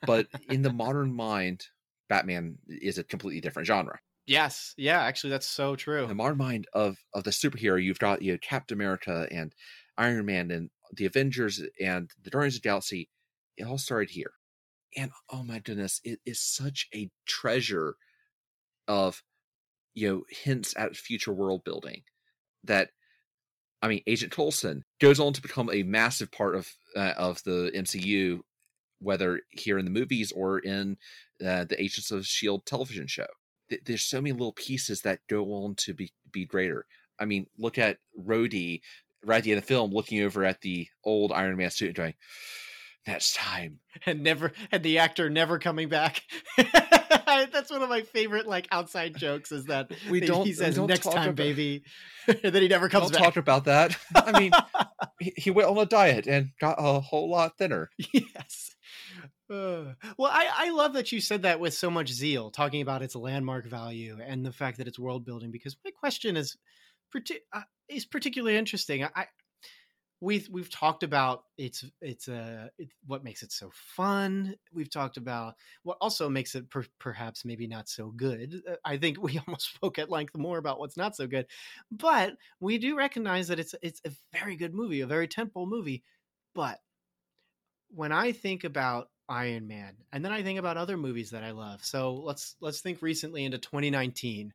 but 0.04 0.28
in 0.48 0.62
the 0.62 0.70
modern 0.70 1.14
mind, 1.14 1.68
Batman 2.08 2.58
is 2.68 2.98
a 2.98 3.04
completely 3.04 3.40
different 3.40 3.66
genre. 3.66 4.00
Yes, 4.26 4.74
yeah, 4.76 5.00
actually, 5.02 5.30
that's 5.30 5.46
so 5.46 5.74
true. 5.74 6.02
In 6.02 6.08
the 6.08 6.14
modern 6.14 6.38
mind 6.38 6.66
of 6.72 7.04
of 7.14 7.24
the 7.24 7.30
superhero, 7.30 7.82
you've 7.82 7.98
got 7.98 8.22
you 8.22 8.32
know, 8.32 8.38
Captain 8.38 8.76
America 8.76 9.26
and 9.30 9.54
Iron 9.96 10.26
Man 10.26 10.50
and 10.50 10.70
the 10.92 11.06
Avengers 11.06 11.62
and 11.80 12.10
the 12.22 12.30
Guardians 12.30 12.56
of 12.56 12.62
the 12.62 12.68
Galaxy. 12.68 13.10
It 13.56 13.64
all 13.64 13.78
started 13.78 14.10
here, 14.10 14.34
and 14.96 15.12
oh 15.30 15.42
my 15.44 15.60
goodness, 15.60 16.00
it 16.04 16.20
is 16.26 16.40
such 16.40 16.88
a 16.94 17.10
treasure 17.26 17.96
of 18.88 19.22
you 19.94 20.08
know 20.08 20.22
hints 20.28 20.74
at 20.76 20.96
future 20.96 21.32
world 21.32 21.62
building 21.64 22.02
that 22.64 22.90
I 23.80 23.88
mean, 23.88 24.02
Agent 24.06 24.32
Coulson 24.32 24.84
goes 25.00 25.20
on 25.20 25.32
to 25.34 25.42
become 25.42 25.70
a 25.72 25.82
massive 25.84 26.32
part 26.32 26.56
of 26.56 26.68
uh, 26.96 27.14
of 27.16 27.42
the 27.44 27.70
MCU, 27.74 28.40
whether 29.00 29.40
here 29.50 29.78
in 29.78 29.84
the 29.84 29.90
movies 29.90 30.32
or 30.32 30.58
in 30.58 30.96
uh, 31.44 31.64
the 31.64 31.80
Agents 31.80 32.10
of 32.10 32.26
Shield 32.26 32.66
television 32.66 33.06
show. 33.06 33.26
Th- 33.68 33.82
there's 33.84 34.02
so 34.02 34.20
many 34.20 34.32
little 34.32 34.52
pieces 34.52 35.02
that 35.02 35.20
go 35.28 35.44
on 35.64 35.76
to 35.76 35.94
be 35.94 36.12
be 36.32 36.44
greater. 36.44 36.86
I 37.20 37.24
mean, 37.24 37.46
look 37.56 37.78
at 37.78 37.98
Rhodey 38.18 38.80
right 39.24 39.38
at 39.38 39.44
the 39.44 39.52
end 39.52 39.58
of 39.58 39.64
the 39.64 39.68
film, 39.68 39.92
looking 39.92 40.22
over 40.22 40.44
at 40.44 40.60
the 40.60 40.88
old 41.04 41.32
Iron 41.32 41.56
Man 41.56 41.70
suit 41.70 41.88
and 41.88 41.96
going, 41.96 42.14
"That's 43.08 43.32
time," 43.32 43.80
and 44.06 44.22
never 44.22 44.52
and 44.70 44.82
the 44.82 44.98
actor 44.98 45.30
never 45.30 45.58
coming 45.58 45.88
back. 45.88 46.22
that's 47.52 47.70
one 47.70 47.82
of 47.82 47.88
my 47.88 48.02
favorite 48.02 48.46
like 48.46 48.68
outside 48.70 49.16
jokes 49.16 49.52
is 49.52 49.66
that 49.66 49.90
we 50.10 50.20
don't 50.20 50.44
he 50.46 50.52
says 50.52 50.76
don't 50.76 50.86
next 50.86 51.04
time 51.04 51.30
about, 51.30 51.36
baby. 51.36 51.82
And 52.28 52.54
then 52.54 52.60
he 52.60 52.68
never 52.68 52.90
comes 52.90 53.04
don't 53.04 53.12
back 53.12 53.22
talk 53.22 53.36
about 53.38 53.64
that. 53.64 53.96
I 54.14 54.38
mean 54.38 54.52
he, 55.18 55.32
he, 55.34 55.50
went 55.50 55.66
on 55.66 55.78
a 55.78 55.86
diet 55.86 56.26
and 56.26 56.50
got 56.60 56.76
a 56.78 57.00
whole 57.00 57.30
lot 57.30 57.56
thinner. 57.56 57.88
Yes. 58.12 58.76
Uh, 59.50 59.94
well 60.18 60.30
I, 60.30 60.50
I 60.54 60.70
love 60.70 60.92
that 60.92 61.10
you 61.10 61.22
said 61.22 61.42
that 61.42 61.58
with 61.58 61.72
so 61.72 61.90
much 61.90 62.10
zeal 62.10 62.50
talking 62.50 62.82
about 62.82 63.00
its 63.00 63.16
landmark 63.16 63.66
value 63.66 64.18
and 64.22 64.44
the 64.44 64.52
fact 64.52 64.76
that 64.76 64.86
it's 64.86 64.98
world 64.98 65.24
building 65.24 65.50
because 65.50 65.74
my 65.86 65.90
question 65.90 66.36
is 66.36 66.58
uh, 67.54 67.62
is 67.88 68.04
particularly 68.04 68.58
interesting. 68.58 69.04
I, 69.04 69.24
we've 70.20 70.48
we've 70.48 70.70
talked 70.70 71.02
about 71.02 71.44
it's 71.56 71.84
it's 72.00 72.28
a 72.28 72.70
what 73.06 73.24
makes 73.24 73.42
it 73.42 73.52
so 73.52 73.70
fun. 73.72 74.54
We've 74.72 74.90
talked 74.90 75.16
about 75.16 75.54
what 75.82 75.98
also 76.00 76.28
makes 76.28 76.54
it 76.54 76.68
per, 76.70 76.84
perhaps 76.98 77.44
maybe 77.44 77.66
not 77.66 77.88
so 77.88 78.12
good. 78.16 78.62
Uh, 78.68 78.74
I 78.84 78.96
think 78.96 79.22
we 79.22 79.40
almost 79.46 79.74
spoke 79.74 79.98
at 79.98 80.10
length 80.10 80.36
more 80.36 80.58
about 80.58 80.78
what's 80.78 80.96
not 80.96 81.16
so 81.16 81.26
good, 81.26 81.46
but 81.90 82.36
we 82.60 82.78
do 82.78 82.96
recognize 82.96 83.48
that 83.48 83.60
it's 83.60 83.74
it's 83.82 84.00
a 84.04 84.10
very 84.32 84.56
good 84.56 84.74
movie, 84.74 85.00
a 85.00 85.06
very 85.06 85.28
temple 85.28 85.66
movie. 85.66 86.02
But 86.54 86.80
when 87.94 88.12
I 88.12 88.32
think 88.32 88.64
about 88.64 89.10
Iron 89.28 89.68
Man, 89.68 89.94
and 90.12 90.24
then 90.24 90.32
I 90.32 90.42
think 90.42 90.58
about 90.58 90.78
other 90.78 90.96
movies 90.96 91.30
that 91.30 91.44
I 91.44 91.50
love. 91.50 91.84
So 91.84 92.14
let's 92.14 92.56
let's 92.60 92.80
think 92.80 93.02
recently 93.02 93.44
into 93.44 93.58
2019. 93.58 94.52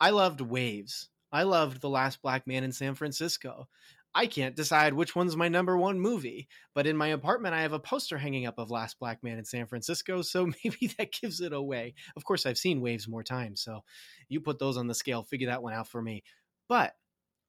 I 0.00 0.10
loved 0.10 0.40
Waves. 0.40 1.08
I 1.30 1.42
loved 1.42 1.80
The 1.80 1.90
Last 1.90 2.22
Black 2.22 2.46
Man 2.46 2.64
in 2.64 2.72
San 2.72 2.94
Francisco. 2.94 3.68
I 4.14 4.26
can't 4.28 4.54
decide 4.54 4.94
which 4.94 5.16
one's 5.16 5.36
my 5.36 5.48
number 5.48 5.76
one 5.76 5.98
movie. 5.98 6.48
But 6.74 6.86
in 6.86 6.96
my 6.96 7.08
apartment, 7.08 7.54
I 7.54 7.62
have 7.62 7.72
a 7.72 7.80
poster 7.80 8.16
hanging 8.16 8.46
up 8.46 8.58
of 8.58 8.70
Last 8.70 8.98
Black 9.00 9.22
Man 9.24 9.38
in 9.38 9.44
San 9.44 9.66
Francisco, 9.66 10.22
so 10.22 10.46
maybe 10.64 10.86
that 10.98 11.12
gives 11.12 11.40
it 11.40 11.52
away. 11.52 11.94
Of 12.16 12.24
course, 12.24 12.46
I've 12.46 12.58
seen 12.58 12.80
Waves 12.80 13.08
more 13.08 13.24
times, 13.24 13.60
so 13.60 13.80
you 14.28 14.40
put 14.40 14.58
those 14.58 14.76
on 14.76 14.86
the 14.86 14.94
scale, 14.94 15.24
figure 15.24 15.48
that 15.48 15.62
one 15.62 15.72
out 15.72 15.88
for 15.88 16.00
me. 16.00 16.22
But 16.68 16.94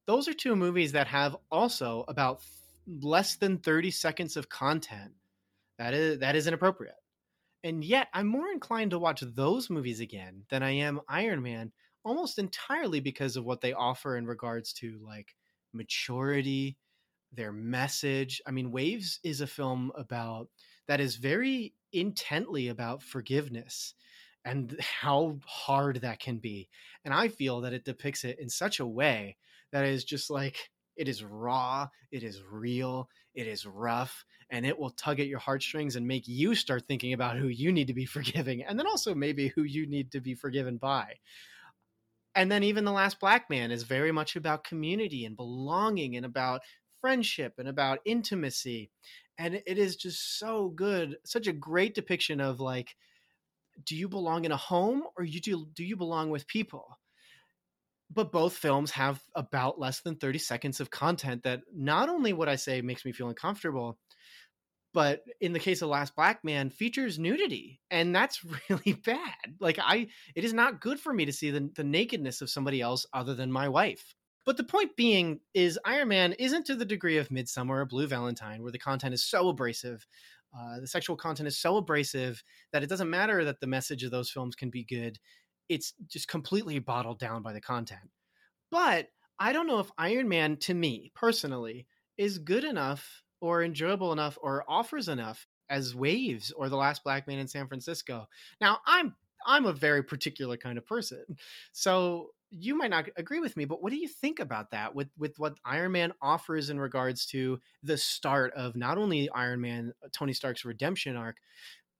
those 0.06 0.28
are 0.28 0.34
two 0.34 0.56
movies 0.56 0.92
that 0.92 1.06
have 1.08 1.36
also 1.50 2.04
about 2.08 2.42
less 2.86 3.36
than 3.36 3.58
30 3.58 3.90
seconds 3.90 4.36
of 4.36 4.48
content. 4.48 5.12
That 5.78 5.94
is 5.94 6.20
that 6.20 6.36
is 6.36 6.46
inappropriate. 6.46 6.94
And 7.62 7.84
yet, 7.84 8.08
I'm 8.14 8.28
more 8.28 8.48
inclined 8.48 8.92
to 8.92 8.98
watch 8.98 9.22
those 9.22 9.70
movies 9.70 10.00
again 10.00 10.44
than 10.50 10.62
I 10.62 10.70
am 10.72 11.00
Iron 11.08 11.42
Man, 11.42 11.72
almost 12.04 12.38
entirely 12.38 13.00
because 13.00 13.36
of 13.36 13.44
what 13.44 13.60
they 13.60 13.72
offer 13.72 14.16
in 14.16 14.26
regards 14.26 14.72
to 14.74 15.00
like 15.04 15.34
maturity, 15.72 16.76
their 17.32 17.52
message. 17.52 18.40
I 18.46 18.50
mean, 18.50 18.72
Waves 18.72 19.20
is 19.22 19.40
a 19.40 19.46
film 19.46 19.92
about 19.96 20.48
that 20.88 21.00
is 21.00 21.16
very 21.16 21.74
intently 21.92 22.68
about 22.68 23.02
forgiveness 23.02 23.94
and 24.44 24.78
how 25.00 25.38
hard 25.44 26.00
that 26.02 26.20
can 26.20 26.38
be. 26.38 26.68
And 27.04 27.12
I 27.12 27.28
feel 27.28 27.60
that 27.62 27.72
it 27.72 27.84
depicts 27.84 28.24
it 28.24 28.38
in 28.38 28.48
such 28.48 28.80
a 28.80 28.86
way 28.86 29.36
that 29.72 29.84
is 29.84 30.04
just 30.04 30.30
like 30.30 30.70
it 30.96 31.08
is 31.08 31.22
raw, 31.22 31.88
it 32.10 32.22
is 32.22 32.42
real, 32.50 33.08
it 33.34 33.46
is 33.46 33.66
rough, 33.66 34.24
and 34.50 34.64
it 34.64 34.78
will 34.78 34.90
tug 34.90 35.20
at 35.20 35.26
your 35.26 35.38
heartstrings 35.38 35.96
and 35.96 36.06
make 36.06 36.26
you 36.26 36.54
start 36.54 36.86
thinking 36.86 37.12
about 37.12 37.36
who 37.36 37.48
you 37.48 37.72
need 37.72 37.88
to 37.88 37.94
be 37.94 38.06
forgiving 38.06 38.64
and 38.64 38.78
then 38.78 38.86
also 38.86 39.14
maybe 39.14 39.48
who 39.48 39.62
you 39.62 39.86
need 39.86 40.10
to 40.12 40.20
be 40.20 40.34
forgiven 40.34 40.76
by 40.76 41.14
and 42.36 42.52
then 42.52 42.62
even 42.62 42.84
the 42.84 42.92
last 42.92 43.18
black 43.18 43.50
man 43.50 43.72
is 43.72 43.82
very 43.82 44.12
much 44.12 44.36
about 44.36 44.64
community 44.64 45.24
and 45.24 45.36
belonging 45.36 46.16
and 46.16 46.26
about 46.26 46.60
friendship 47.00 47.54
and 47.58 47.66
about 47.68 48.00
intimacy. 48.04 48.90
And 49.38 49.54
it 49.54 49.78
is 49.78 49.96
just 49.96 50.38
so 50.38 50.68
good 50.68 51.16
such 51.24 51.46
a 51.46 51.52
great 51.52 51.94
depiction 51.94 52.40
of 52.40 52.60
like 52.60 52.94
do 53.84 53.96
you 53.96 54.08
belong 54.08 54.44
in 54.44 54.52
a 54.52 54.56
home 54.56 55.04
or 55.16 55.24
you 55.24 55.40
do 55.40 55.66
do 55.74 55.84
you 55.84 55.96
belong 55.96 56.30
with 56.30 56.46
people? 56.46 56.98
But 58.10 58.32
both 58.32 58.56
films 58.56 58.92
have 58.92 59.22
about 59.34 59.78
less 59.80 60.00
than 60.00 60.16
30 60.16 60.38
seconds 60.38 60.80
of 60.80 60.90
content 60.90 61.42
that 61.42 61.62
not 61.72 62.08
only 62.08 62.32
would 62.32 62.48
i 62.48 62.56
say 62.56 62.80
makes 62.80 63.04
me 63.04 63.12
feel 63.12 63.28
uncomfortable 63.28 63.98
but 64.96 65.24
in 65.42 65.52
the 65.52 65.58
case 65.58 65.82
of 65.82 65.90
Last 65.90 66.16
Black 66.16 66.42
Man, 66.42 66.70
features 66.70 67.18
nudity, 67.18 67.82
and 67.90 68.16
that's 68.16 68.40
really 68.70 68.94
bad. 68.94 69.56
Like 69.60 69.78
I, 69.78 70.08
it 70.34 70.42
is 70.42 70.54
not 70.54 70.80
good 70.80 70.98
for 70.98 71.12
me 71.12 71.26
to 71.26 71.34
see 71.34 71.50
the, 71.50 71.70
the 71.76 71.84
nakedness 71.84 72.40
of 72.40 72.48
somebody 72.48 72.80
else 72.80 73.04
other 73.12 73.34
than 73.34 73.52
my 73.52 73.68
wife. 73.68 74.14
But 74.46 74.56
the 74.56 74.64
point 74.64 74.96
being 74.96 75.40
is 75.52 75.78
Iron 75.84 76.08
Man 76.08 76.32
isn't 76.32 76.64
to 76.64 76.74
the 76.74 76.86
degree 76.86 77.18
of 77.18 77.28
Midsommar 77.28 77.82
or 77.82 77.84
Blue 77.84 78.06
Valentine, 78.06 78.62
where 78.62 78.72
the 78.72 78.78
content 78.78 79.12
is 79.12 79.22
so 79.22 79.50
abrasive, 79.50 80.06
uh, 80.58 80.80
the 80.80 80.86
sexual 80.86 81.14
content 81.14 81.46
is 81.46 81.58
so 81.58 81.76
abrasive 81.76 82.42
that 82.72 82.82
it 82.82 82.88
doesn't 82.88 83.10
matter 83.10 83.44
that 83.44 83.60
the 83.60 83.66
message 83.66 84.02
of 84.02 84.10
those 84.10 84.30
films 84.30 84.56
can 84.56 84.70
be 84.70 84.82
good. 84.82 85.18
It's 85.68 85.92
just 86.08 86.26
completely 86.26 86.78
bottled 86.78 87.18
down 87.18 87.42
by 87.42 87.52
the 87.52 87.60
content. 87.60 88.08
But 88.70 89.08
I 89.38 89.52
don't 89.52 89.66
know 89.66 89.80
if 89.80 89.92
Iron 89.98 90.30
Man, 90.30 90.56
to 90.60 90.72
me 90.72 91.12
personally, 91.14 91.86
is 92.16 92.38
good 92.38 92.64
enough 92.64 93.24
or 93.40 93.62
enjoyable 93.62 94.12
enough 94.12 94.38
or 94.40 94.64
offers 94.68 95.08
enough 95.08 95.46
as 95.68 95.94
Waves 95.94 96.52
or 96.52 96.68
The 96.68 96.76
Last 96.76 97.04
Black 97.04 97.26
Man 97.26 97.38
in 97.38 97.48
San 97.48 97.68
Francisco. 97.68 98.28
Now, 98.60 98.78
I'm 98.86 99.14
I'm 99.46 99.66
a 99.66 99.72
very 99.72 100.02
particular 100.02 100.56
kind 100.56 100.76
of 100.76 100.86
person. 100.86 101.24
So 101.72 102.30
you 102.50 102.76
might 102.76 102.90
not 102.90 103.06
agree 103.16 103.40
with 103.40 103.56
me, 103.56 103.64
but 103.64 103.82
what 103.82 103.90
do 103.90 103.98
you 103.98 104.08
think 104.08 104.40
about 104.40 104.70
that 104.70 104.94
with 104.94 105.08
with 105.18 105.38
what 105.38 105.58
Iron 105.64 105.92
Man 105.92 106.12
offers 106.22 106.70
in 106.70 106.80
regards 106.80 107.26
to 107.26 107.60
the 107.82 107.96
start 107.96 108.52
of 108.54 108.76
not 108.76 108.98
only 108.98 109.28
Iron 109.30 109.60
Man 109.60 109.92
uh, 110.04 110.08
Tony 110.12 110.32
Stark's 110.32 110.64
redemption 110.64 111.16
arc, 111.16 111.36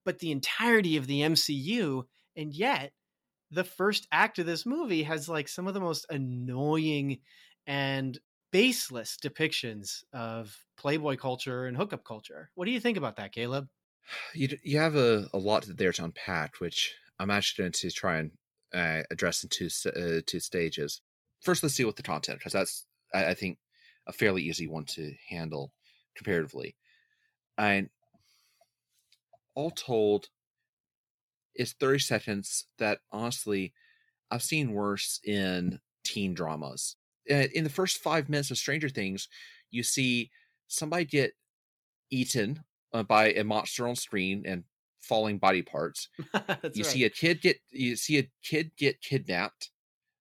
but 0.05 0.19
the 0.19 0.31
entirety 0.31 0.97
of 0.97 1.07
the 1.07 1.21
MCU 1.21 2.05
and 2.37 2.53
yet 2.53 2.93
the 3.51 3.65
first 3.65 4.07
act 4.11 4.39
of 4.39 4.47
this 4.47 4.67
movie 4.67 5.05
has 5.05 5.29
like 5.29 5.49
some 5.49 5.67
of 5.67 5.75
the 5.75 5.81
most 5.81 6.07
annoying 6.11 7.19
and 7.67 8.19
baseless 8.53 9.17
depictions 9.23 10.03
of 10.13 10.57
playboy 10.77 11.17
culture 11.17 11.67
and 11.67 11.77
hookup 11.77 12.05
culture. 12.05 12.51
What 12.55 12.67
do 12.67 12.71
you 12.71 12.81
think 12.81 12.97
about 12.97 13.17
that, 13.17 13.33
Caleb? 13.33 13.69
You 14.35 14.57
you 14.63 14.79
have 14.79 14.95
a, 14.95 15.29
a 15.33 15.39
lot 15.39 15.67
there 15.67 15.93
to 15.93 16.05
unpack, 16.05 16.61
which 16.61 16.95
I'm 17.19 17.31
actually 17.31 17.65
going 17.65 17.73
to 17.73 17.91
try 17.91 18.19
and 18.19 18.31
uh, 18.75 19.03
address 19.11 19.43
in 19.43 19.49
two 19.49 19.69
uh, 19.89 20.21
two 20.27 20.41
stages. 20.41 21.01
First, 21.41 21.63
let's 21.63 21.75
deal 21.75 21.87
with 21.87 21.97
the 21.97 22.03
content 22.03 22.39
because 22.39 22.53
that's 22.53 22.87
I, 23.13 23.27
I, 23.27 23.35
think 23.35 23.59
a 24.07 24.13
fairly 24.13 24.43
easy 24.43 24.67
one 24.67 24.85
to 24.87 25.13
handle 25.29 25.73
comparatively. 26.17 26.77
And 27.59 27.89
all 29.55 29.71
told, 29.71 30.29
it's 31.55 31.73
30 31.73 31.99
seconds 32.01 32.67
that 32.79 33.01
honestly 33.11 33.73
I've 34.31 34.43
seen 34.43 34.73
worse 34.73 35.21
in 35.25 35.81
teen 36.05 36.35
dramas. 36.35 36.97
Uh, 37.31 37.49
in 37.55 37.65
the 37.65 37.71
first 37.71 37.99
five 37.99 38.29
minutes 38.29 38.51
of 38.51 38.59
Stranger 38.59 38.89
Things, 38.89 39.29
you 39.71 39.83
see 39.83 40.31
somebody 40.69 41.05
get 41.05 41.33
eaten 42.11 42.63
uh, 42.93 43.03
by 43.03 43.33
a 43.33 43.45
monster 43.45 43.87
on 43.87 43.97
screen 43.97 44.45
and 44.47 44.65
falling 45.01 45.39
body 45.39 45.63
parts. 45.63 46.09
you 46.19 46.25
right. 46.35 46.87
see 46.87 47.05
a 47.05 47.11
kid 47.11 47.41
get 47.41 47.59
you 47.71 47.97
see 47.97 48.19
a 48.19 48.31
kid 48.43 48.73
get 48.77 49.01
kidnapped 49.01 49.71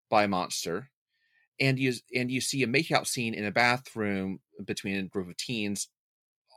by 0.10 0.24
a 0.24 0.28
monster, 0.28 0.90
and 1.60 1.80
you 1.80 1.94
and 2.14 2.32
you 2.32 2.42
see 2.42 2.64
a 2.64 2.68
makeout 2.68 3.08
scene 3.08 3.34
in 3.34 3.46
a 3.46 3.52
bathroom 3.52 4.40
between 4.66 4.98
a 4.98 5.04
group 5.04 5.30
of 5.30 5.38
teens, 5.38 5.88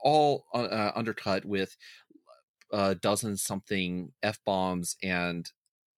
all 0.03 0.45
uh, 0.55 0.59
uh 0.59 0.93
undercut 0.95 1.45
with 1.45 1.77
a 2.73 2.95
dozen 2.95 3.37
something 3.37 4.13
f 4.23 4.39
bombs 4.45 4.97
and 5.03 5.51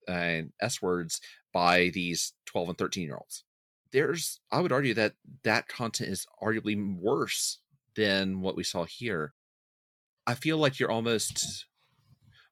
uh, 0.09 0.43
s 0.61 0.81
words 0.81 1.21
by 1.53 1.91
these 1.93 2.33
twelve 2.47 2.69
and 2.69 2.79
thirteen 2.79 3.05
year 3.05 3.17
olds. 3.17 3.45
There's, 3.93 4.41
I 4.53 4.61
would 4.61 4.73
argue 4.73 4.95
that 4.95 5.15
that 5.43 5.69
content 5.69 6.11
is 6.11 6.27
arguably 6.43 6.99
worse 7.01 7.59
than 7.97 8.41
what 8.41 8.57
we 8.57 8.63
saw 8.63 8.85
here. 8.85 9.35
I 10.27 10.35
feel 10.35 10.59
like 10.59 10.79
you're 10.79 10.91
almost 10.91 11.67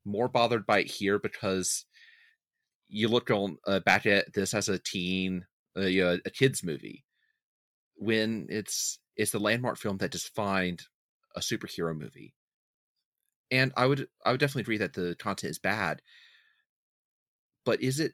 more 0.04 0.28
bothered 0.28 0.66
by 0.66 0.80
it 0.80 0.90
here 0.90 1.18
because 1.18 1.84
you 2.88 3.08
look 3.08 3.30
on 3.30 3.58
uh, 3.66 3.80
back 3.80 4.06
at 4.06 4.32
this 4.32 4.54
as 4.54 4.68
a 4.68 4.78
teen, 4.78 5.46
uh, 5.76 5.82
you 5.82 6.04
know, 6.04 6.18
a 6.24 6.30
kids 6.30 6.64
movie, 6.64 7.04
when 7.94 8.46
it's 8.48 8.98
it's 9.16 9.32
the 9.32 9.38
landmark 9.38 9.76
film 9.78 9.98
that 9.98 10.12
defined 10.12 10.82
a 11.36 11.40
superhero 11.40 11.96
movie. 11.96 12.34
And 13.50 13.72
I 13.76 13.86
would 13.86 14.08
I 14.24 14.30
would 14.32 14.40
definitely 14.40 14.62
agree 14.62 14.78
that 14.78 14.94
the 14.94 15.14
content 15.18 15.50
is 15.50 15.58
bad, 15.58 16.02
but 17.64 17.82
is 17.82 18.00
it 18.00 18.12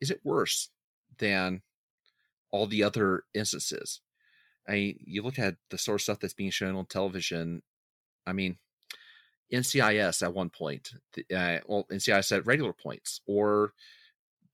is 0.00 0.10
it 0.10 0.20
worse 0.24 0.70
than 1.18 1.62
all 2.52 2.66
the 2.66 2.84
other 2.84 3.24
instances? 3.34 4.00
I 4.68 4.72
mean, 4.72 4.98
you 5.04 5.22
look 5.22 5.38
at 5.38 5.56
the 5.70 5.78
sort 5.78 5.96
of 5.96 6.02
stuff 6.02 6.20
that's 6.20 6.34
being 6.34 6.50
shown 6.50 6.76
on 6.76 6.86
television. 6.86 7.62
I 8.26 8.32
mean, 8.32 8.58
NCIS 9.52 10.22
at 10.22 10.34
one 10.34 10.50
point, 10.50 10.90
uh, 11.34 11.58
well, 11.66 11.86
NCIS 11.92 12.36
at 12.36 12.46
regular 12.46 12.72
points, 12.72 13.20
or 13.26 13.72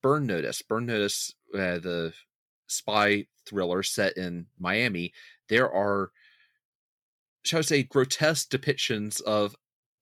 Burn 0.02 0.26
Notice. 0.26 0.62
Burn 0.62 0.86
Notice, 0.86 1.32
uh, 1.54 1.78
the 1.78 2.14
spy 2.66 3.26
thriller 3.46 3.82
set 3.82 4.16
in 4.16 4.46
Miami. 4.58 5.12
There 5.48 5.70
are, 5.70 6.10
shall 7.44 7.60
I 7.60 7.62
say, 7.62 7.82
grotesque 7.82 8.50
depictions 8.50 9.20
of 9.22 9.54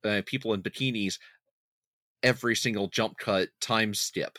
uh, 0.05 0.23
people 0.25 0.55
in 0.55 0.63
bikinis 0.63 1.19
every 2.23 2.57
single 2.57 2.89
jump 2.89 3.19
cut 3.19 3.49
time 3.61 3.93
skip. 3.93 4.39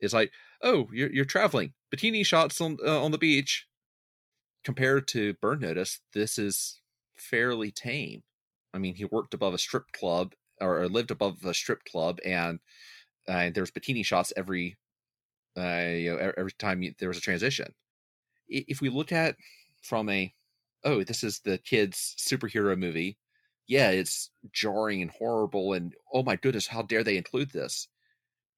It's 0.00 0.14
like, 0.14 0.32
oh, 0.62 0.88
you're, 0.92 1.12
you're 1.12 1.24
traveling 1.24 1.72
bikini 1.94 2.24
shots 2.24 2.60
on 2.60 2.78
uh, 2.84 3.02
on 3.02 3.10
the 3.10 3.18
beach. 3.18 3.66
Compared 4.64 5.06
to 5.08 5.34
Burn 5.34 5.60
Notice, 5.60 6.00
this 6.12 6.38
is 6.38 6.80
fairly 7.16 7.70
tame. 7.70 8.24
I 8.74 8.78
mean, 8.78 8.96
he 8.96 9.04
worked 9.04 9.32
above 9.32 9.54
a 9.54 9.58
strip 9.58 9.92
club 9.92 10.34
or 10.60 10.88
lived 10.88 11.12
above 11.12 11.44
a 11.44 11.54
strip 11.54 11.84
club, 11.84 12.18
and 12.24 12.58
uh, 13.28 13.50
there's 13.54 13.70
bikini 13.70 14.04
shots 14.04 14.32
every 14.36 14.76
uh, 15.56 15.86
you 15.88 16.12
know 16.12 16.32
every 16.36 16.52
time 16.52 16.82
you, 16.82 16.94
there 16.98 17.08
was 17.08 17.18
a 17.18 17.22
transition. 17.22 17.72
If 18.48 18.80
we 18.80 18.88
look 18.88 19.12
at 19.12 19.36
from 19.82 20.08
a 20.08 20.32
oh 20.84 21.02
this 21.04 21.24
is 21.24 21.40
the 21.40 21.58
kids 21.58 22.14
superhero 22.18 22.78
movie, 22.78 23.18
yeah, 23.66 23.90
it's 23.90 24.30
jarring 24.52 25.02
and 25.02 25.10
horrible, 25.10 25.72
and 25.72 25.94
oh 26.12 26.22
my 26.22 26.36
goodness, 26.36 26.66
how 26.68 26.82
dare 26.82 27.04
they 27.04 27.16
include 27.16 27.50
this? 27.50 27.88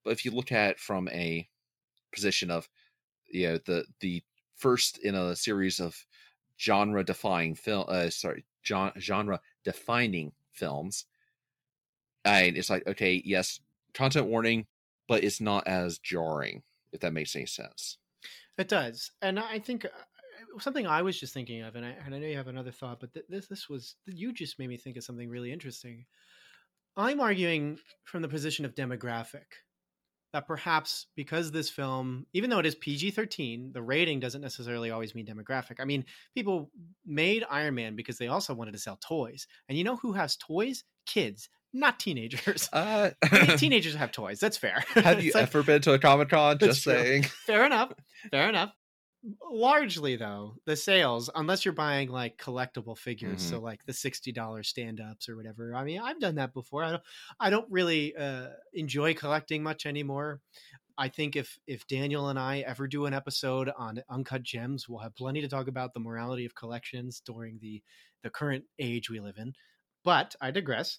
But 0.05 0.13
if 0.13 0.25
you 0.25 0.31
look 0.31 0.53
at 0.53 0.79
from 0.79 1.09
a 1.09 1.49
position 2.13 2.51
of 2.51 2.69
you 3.31 3.49
know 3.49 3.59
the 3.67 3.85
the 4.01 4.23
first 4.57 4.99
in 4.99 5.15
a 5.15 5.37
series 5.37 5.81
of 5.81 6.07
genre 6.59 7.05
defying 7.05 7.55
film 7.55 7.85
uh, 7.89 8.11
sorry 8.11 8.45
genre 8.65 9.41
defining 9.65 10.33
films. 10.53 11.07
And 12.25 12.57
it's 12.57 12.71
like, 12.71 12.87
okay, 12.87 13.23
yes, 13.25 13.61
content 13.95 14.27
warning, 14.27 14.67
but 15.07 15.25
it's 15.25 15.41
not 15.41 15.67
as 15.67 15.99
jarring, 15.99 16.63
if 16.93 17.01
that 17.01 17.13
makes 17.13 17.35
any 17.35 17.47
sense. 17.47 17.99
It 18.59 18.69
does. 18.69 19.11
And 19.23 19.39
I 19.39 19.59
think 19.59 19.85
uh, 19.85 19.89
something 20.61 20.87
I 20.87 21.03
was 21.03 21.19
just 21.19 21.33
thinking 21.33 21.63
of, 21.63 21.77
and 21.77 21.87
I, 21.87 21.97
and 22.05 22.15
I 22.15 22.19
know 22.19 22.27
you 22.27 22.37
have 22.37 22.49
another 22.49 22.73
thought, 22.73 23.01
but 23.01 23.15
th- 23.15 23.27
this, 23.29 23.47
this 23.47 23.69
was, 23.69 23.95
you 24.07 24.33
just 24.33 24.59
made 24.59 24.69
me 24.69 24.77
think 24.77 24.97
of 24.97 25.05
something 25.05 25.29
really 25.29 25.53
interesting. 25.53 26.05
I'm 26.97 27.21
arguing 27.21 27.79
from 28.05 28.23
the 28.23 28.29
position 28.29 28.65
of 28.65 28.75
demographic 28.75 29.45
that 30.33 30.47
perhaps 30.47 31.07
because 31.17 31.51
this 31.51 31.71
film, 31.71 32.27
even 32.33 32.51
though 32.51 32.59
it 32.59 32.67
is 32.67 32.75
PG 32.75 33.13
13, 33.13 33.73
the 33.73 33.83
rating 33.83 34.21
doesn't 34.21 34.41
necessarily 34.41 34.91
always 34.91 35.15
mean 35.15 35.27
demographic. 35.27 35.81
I 35.81 35.85
mean, 35.85 36.05
people 36.35 36.71
made 37.07 37.45
Iron 37.51 37.75
Man 37.75 37.97
because 37.97 38.19
they 38.19 38.29
also 38.29 38.55
wanted 38.55 38.73
to 38.73 38.79
sell 38.79 38.99
toys. 39.01 39.47
And 39.69 39.79
you 39.79 39.85
know 39.85 39.97
who 39.97 40.13
has 40.13 40.37
toys? 40.37 40.85
Kids, 41.07 41.49
not 41.73 41.99
teenagers. 41.99 42.69
Uh, 42.73 43.11
I 43.31 43.47
mean, 43.47 43.59
teenagers 43.59 43.95
have 43.95 44.13
toys. 44.13 44.41
That's 44.41 44.59
fair. 44.59 44.85
Have 44.95 45.23
you 45.25 45.33
like, 45.35 45.45
ever 45.45 45.63
been 45.63 45.81
to 45.83 45.95
a 45.95 45.99
Comic 45.99 46.29
Con? 46.29 46.59
Just 46.59 46.83
saying. 46.83 47.25
Fair 47.47 47.65
enough. 47.65 47.93
Fair 48.31 48.49
enough 48.49 48.73
largely 49.51 50.17
though 50.17 50.55
the 50.65 50.77
sales 50.77 51.29
unless 51.35 51.65
you're 51.65 51.75
buying 51.75 52.11
like 52.11 52.37
collectible 52.39 52.97
figures 52.97 53.43
mm-hmm. 53.43 53.57
so 53.57 53.61
like 53.61 53.85
the 53.85 53.93
$60 53.93 54.65
stand-ups 54.65 55.29
or 55.29 55.37
whatever. 55.37 55.75
I 55.75 55.85
mean 55.85 56.01
i've 56.01 56.21
done 56.21 56.37
that 56.37 56.55
before. 56.55 56.85
I 56.85 56.91
don't 56.93 57.03
i 57.41 57.51
don't 57.51 57.71
really 57.71 58.17
uh, 58.17 58.49
enjoy 58.75 59.15
collecting 59.15 59.63
much 59.63 59.87
anymore. 59.87 60.41
I 60.97 61.09
think 61.09 61.37
if 61.37 61.59
if 61.67 61.87
daniel 61.87 62.29
and 62.29 62.39
i 62.39 62.61
ever 62.61 62.89
do 62.89 63.07
an 63.07 63.15
episode 63.15 63.71
on 63.79 64.03
uncut 64.11 64.43
gems 64.43 64.89
we'll 64.89 64.99
have 64.99 65.15
plenty 65.15 65.41
to 65.41 65.49
talk 65.49 65.69
about 65.69 65.95
the 65.95 66.01
morality 66.01 66.45
of 66.45 66.55
collections 66.55 67.23
during 67.25 67.59
the 67.61 67.83
the 68.23 68.31
current 68.31 68.65
age 68.79 69.11
we 69.11 69.21
live 69.21 69.37
in. 69.39 69.55
But 70.05 70.35
i 70.41 70.51
digress. 70.51 70.99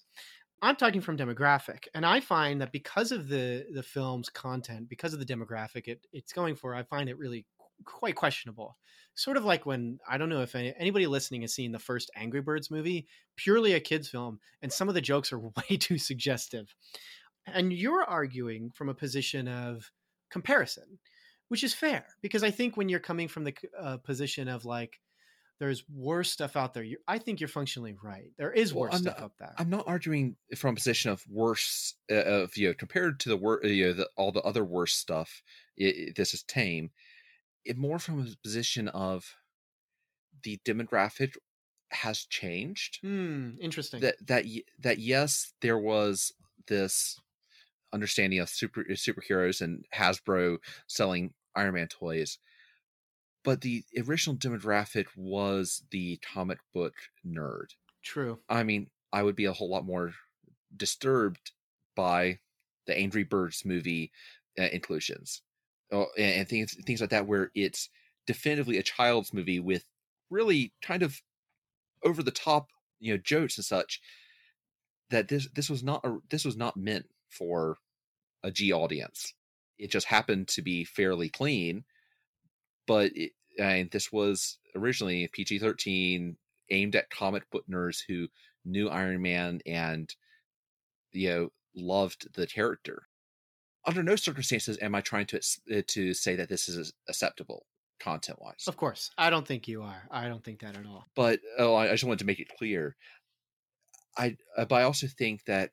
I'm 0.62 0.76
talking 0.76 1.00
from 1.00 1.16
demographic, 1.16 1.86
and 1.94 2.04
I 2.04 2.20
find 2.20 2.60
that 2.60 2.70
because 2.70 3.12
of 3.12 3.28
the 3.28 3.66
the 3.72 3.82
film's 3.82 4.28
content, 4.28 4.88
because 4.88 5.14
of 5.14 5.18
the 5.18 5.24
demographic 5.24 5.88
it, 5.88 6.06
it's 6.12 6.34
going 6.34 6.54
for, 6.54 6.74
I 6.74 6.82
find 6.82 7.08
it 7.08 7.18
really 7.18 7.46
quite 7.84 8.14
questionable. 8.16 8.76
Sort 9.14 9.36
of 9.36 9.44
like 9.44 9.66
when 9.66 9.98
I 10.08 10.16
don't 10.18 10.28
know 10.28 10.40
if 10.42 10.54
any, 10.54 10.72
anybody 10.78 11.06
listening 11.06 11.42
has 11.42 11.52
seen 11.52 11.72
the 11.72 11.78
first 11.78 12.10
Angry 12.16 12.40
Birds 12.40 12.70
movie, 12.70 13.06
purely 13.36 13.74
a 13.74 13.80
kids 13.80 14.08
film, 14.08 14.38
and 14.62 14.72
some 14.72 14.88
of 14.88 14.94
the 14.94 15.00
jokes 15.00 15.32
are 15.32 15.38
way 15.70 15.76
too 15.78 15.98
suggestive. 15.98 16.74
And 17.46 17.72
you're 17.72 18.04
arguing 18.04 18.70
from 18.74 18.88
a 18.88 18.94
position 18.94 19.48
of 19.48 19.90
comparison, 20.30 20.98
which 21.48 21.64
is 21.64 21.74
fair 21.74 22.04
because 22.22 22.42
I 22.44 22.50
think 22.50 22.76
when 22.76 22.88
you're 22.88 23.00
coming 23.00 23.28
from 23.28 23.44
the 23.44 23.54
uh, 23.78 23.96
position 23.98 24.48
of 24.48 24.64
like 24.64 25.00
there's 25.58 25.84
worse 25.94 26.30
stuff 26.30 26.56
out 26.56 26.72
there. 26.72 26.86
I 27.06 27.18
think 27.18 27.38
you're 27.38 27.48
functionally 27.48 27.94
right. 28.02 28.30
There 28.38 28.50
is 28.52 28.72
Well, 28.72 28.84
worse 28.84 28.94
I'm 28.94 29.00
stuff 29.02 29.18
not- 29.18 29.24
up 29.26 29.32
there. 29.38 29.54
I'm 29.58 29.68
not 29.68 29.84
arguing 29.86 30.36
from 30.56 30.70
a 30.70 30.76
position 30.76 31.10
of 31.10 31.22
worse 31.28 31.94
uh, 32.10 32.14
of 32.14 32.56
you 32.56 32.68
know 32.68 32.74
compared 32.74 33.20
to 33.20 33.28
the 33.28 33.36
wor- 33.36 33.62
you 33.64 33.88
know 33.88 33.92
the, 33.92 34.08
all 34.16 34.32
the 34.32 34.40
other 34.40 34.64
worse 34.64 34.94
stuff. 34.94 35.42
i 35.78 35.84
i- 35.84 36.12
this 36.16 36.32
is 36.32 36.44
tame. 36.44 36.90
It 37.64 37.76
more 37.76 37.98
from 37.98 38.20
a 38.20 38.36
position 38.42 38.88
of 38.88 39.36
the 40.42 40.58
demographic 40.64 41.36
has 41.90 42.24
changed. 42.24 42.98
Hmm. 43.02 43.50
Interesting. 43.60 44.00
That 44.00 44.16
that 44.26 44.44
that 44.78 44.98
yes, 44.98 45.52
there 45.60 45.78
was 45.78 46.32
this 46.66 47.18
understanding 47.92 48.38
of 48.38 48.48
super 48.48 48.82
uh, 48.82 48.94
superheroes 48.94 49.60
and 49.60 49.84
Hasbro 49.94 50.58
selling 50.86 51.34
Iron 51.56 51.74
Man 51.74 51.88
toys, 51.88 52.38
but 53.44 53.60
the 53.60 53.84
original 54.06 54.36
demographic 54.36 55.06
was 55.16 55.82
the 55.90 56.18
comic 56.18 56.58
book 56.72 56.94
nerd. 57.26 57.74
True. 58.02 58.38
I 58.48 58.62
mean, 58.62 58.88
I 59.12 59.22
would 59.22 59.36
be 59.36 59.44
a 59.44 59.52
whole 59.52 59.70
lot 59.70 59.84
more 59.84 60.12
disturbed 60.74 61.52
by 61.96 62.38
the 62.86 62.96
Angry 62.96 63.24
Birds 63.24 63.64
movie 63.64 64.12
uh, 64.58 64.68
inclusions 64.72 65.42
Oh, 65.92 66.06
and, 66.16 66.40
and 66.40 66.48
things 66.48 66.76
things 66.86 67.00
like 67.00 67.10
that, 67.10 67.26
where 67.26 67.50
it's 67.54 67.88
definitively 68.26 68.78
a 68.78 68.82
child's 68.82 69.34
movie 69.34 69.60
with 69.60 69.84
really 70.30 70.72
kind 70.82 71.02
of 71.02 71.20
over 72.04 72.22
the 72.22 72.30
top, 72.30 72.68
you 73.00 73.12
know, 73.14 73.18
jokes 73.18 73.58
and 73.58 73.64
such. 73.64 74.00
That 75.10 75.28
this 75.28 75.48
this 75.54 75.68
was 75.68 75.82
not 75.82 76.04
a, 76.04 76.18
this 76.30 76.44
was 76.44 76.56
not 76.56 76.76
meant 76.76 77.06
for 77.28 77.78
a 78.42 78.50
G 78.52 78.72
audience. 78.72 79.34
It 79.78 79.90
just 79.90 80.06
happened 80.06 80.48
to 80.48 80.62
be 80.62 80.84
fairly 80.84 81.28
clean, 81.30 81.84
but 82.86 83.12
it, 83.14 83.32
and 83.58 83.90
this 83.90 84.12
was 84.12 84.58
originally 84.74 85.28
PG 85.28 85.58
thirteen 85.58 86.36
aimed 86.70 86.96
at 86.96 87.10
comic 87.10 87.50
book 87.50 87.64
nerds 87.68 88.02
who 88.06 88.28
knew 88.64 88.88
Iron 88.88 89.22
Man 89.22 89.60
and 89.66 90.14
you 91.12 91.28
know 91.30 91.52
loved 91.74 92.34
the 92.34 92.46
character. 92.46 93.08
Under 93.86 94.02
no 94.02 94.16
circumstances 94.16 94.78
am 94.82 94.94
I 94.94 95.00
trying 95.00 95.26
to 95.26 95.40
uh, 95.74 95.82
to 95.86 96.14
say 96.14 96.36
that 96.36 96.48
this 96.48 96.68
is 96.68 96.92
acceptable 97.08 97.66
content 97.98 98.40
wise. 98.40 98.64
Of 98.66 98.76
course. 98.76 99.10
I 99.18 99.30
don't 99.30 99.46
think 99.46 99.68
you 99.68 99.82
are. 99.82 100.02
I 100.10 100.28
don't 100.28 100.42
think 100.44 100.60
that 100.60 100.76
at 100.76 100.86
all. 100.86 101.06
But 101.14 101.40
oh, 101.58 101.74
I 101.74 101.86
I 101.88 101.92
just 101.92 102.04
wanted 102.04 102.20
to 102.20 102.26
make 102.26 102.40
it 102.40 102.48
clear. 102.58 102.96
I 104.18 104.36
uh, 104.56 104.64
but 104.64 104.76
I 104.76 104.82
also 104.82 105.06
think 105.06 105.44
that 105.46 105.70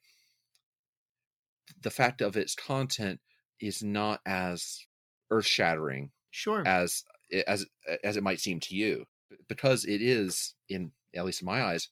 the 1.81 1.89
fact 1.89 2.21
of 2.21 2.38
its 2.38 2.55
content 2.55 3.19
is 3.59 3.84
not 3.84 4.21
as 4.25 4.85
earth 5.31 5.45
shattering 5.45 6.11
Sure. 6.31 6.63
as 6.65 7.03
as 7.47 7.65
as 8.03 8.15
it 8.15 8.23
might 8.23 8.39
seem 8.39 8.59
to 8.61 8.75
you 8.75 9.05
because 9.47 9.85
it 9.85 10.01
is 10.01 10.53
in 10.69 10.91
at 11.15 11.25
least 11.25 11.41
in 11.41 11.45
my 11.45 11.63
eyes 11.63 11.89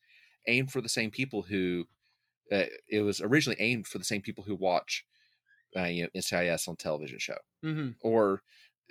aimed 0.47 0.71
for 0.71 0.81
the 0.81 0.89
same 0.89 1.09
people 1.11 1.41
who 1.41 1.85
uh, 2.51 2.65
it 2.87 3.01
was 3.01 3.19
originally 3.21 3.59
aimed 3.59 3.87
for 3.87 3.97
the 3.97 4.03
same 4.03 4.21
people 4.21 4.43
who 4.43 4.55
watch 4.55 5.03
uh, 5.77 5.83
you 5.85 6.03
know 6.03 6.09
NCIS 6.15 6.67
on 6.67 6.75
television 6.75 7.19
show 7.19 7.37
hmm 7.63 7.97
or 8.01 8.43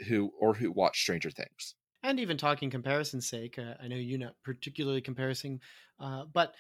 who 0.09 0.33
or 0.41 0.55
who 0.55 0.73
watch 0.73 1.01
Stranger 1.03 1.31
Things. 1.31 1.75
and 2.03 2.21
even 2.21 2.37
talking 2.37 2.71
comparison's 2.71 3.29
sake, 3.29 3.59
uh, 3.59 3.75
I 3.81 3.89
know 3.89 3.97
you're 3.97 4.19
not 4.19 4.37
particularly 4.43 5.01
comparing, 5.01 5.61
uh, 5.99 6.25
but 6.27 6.55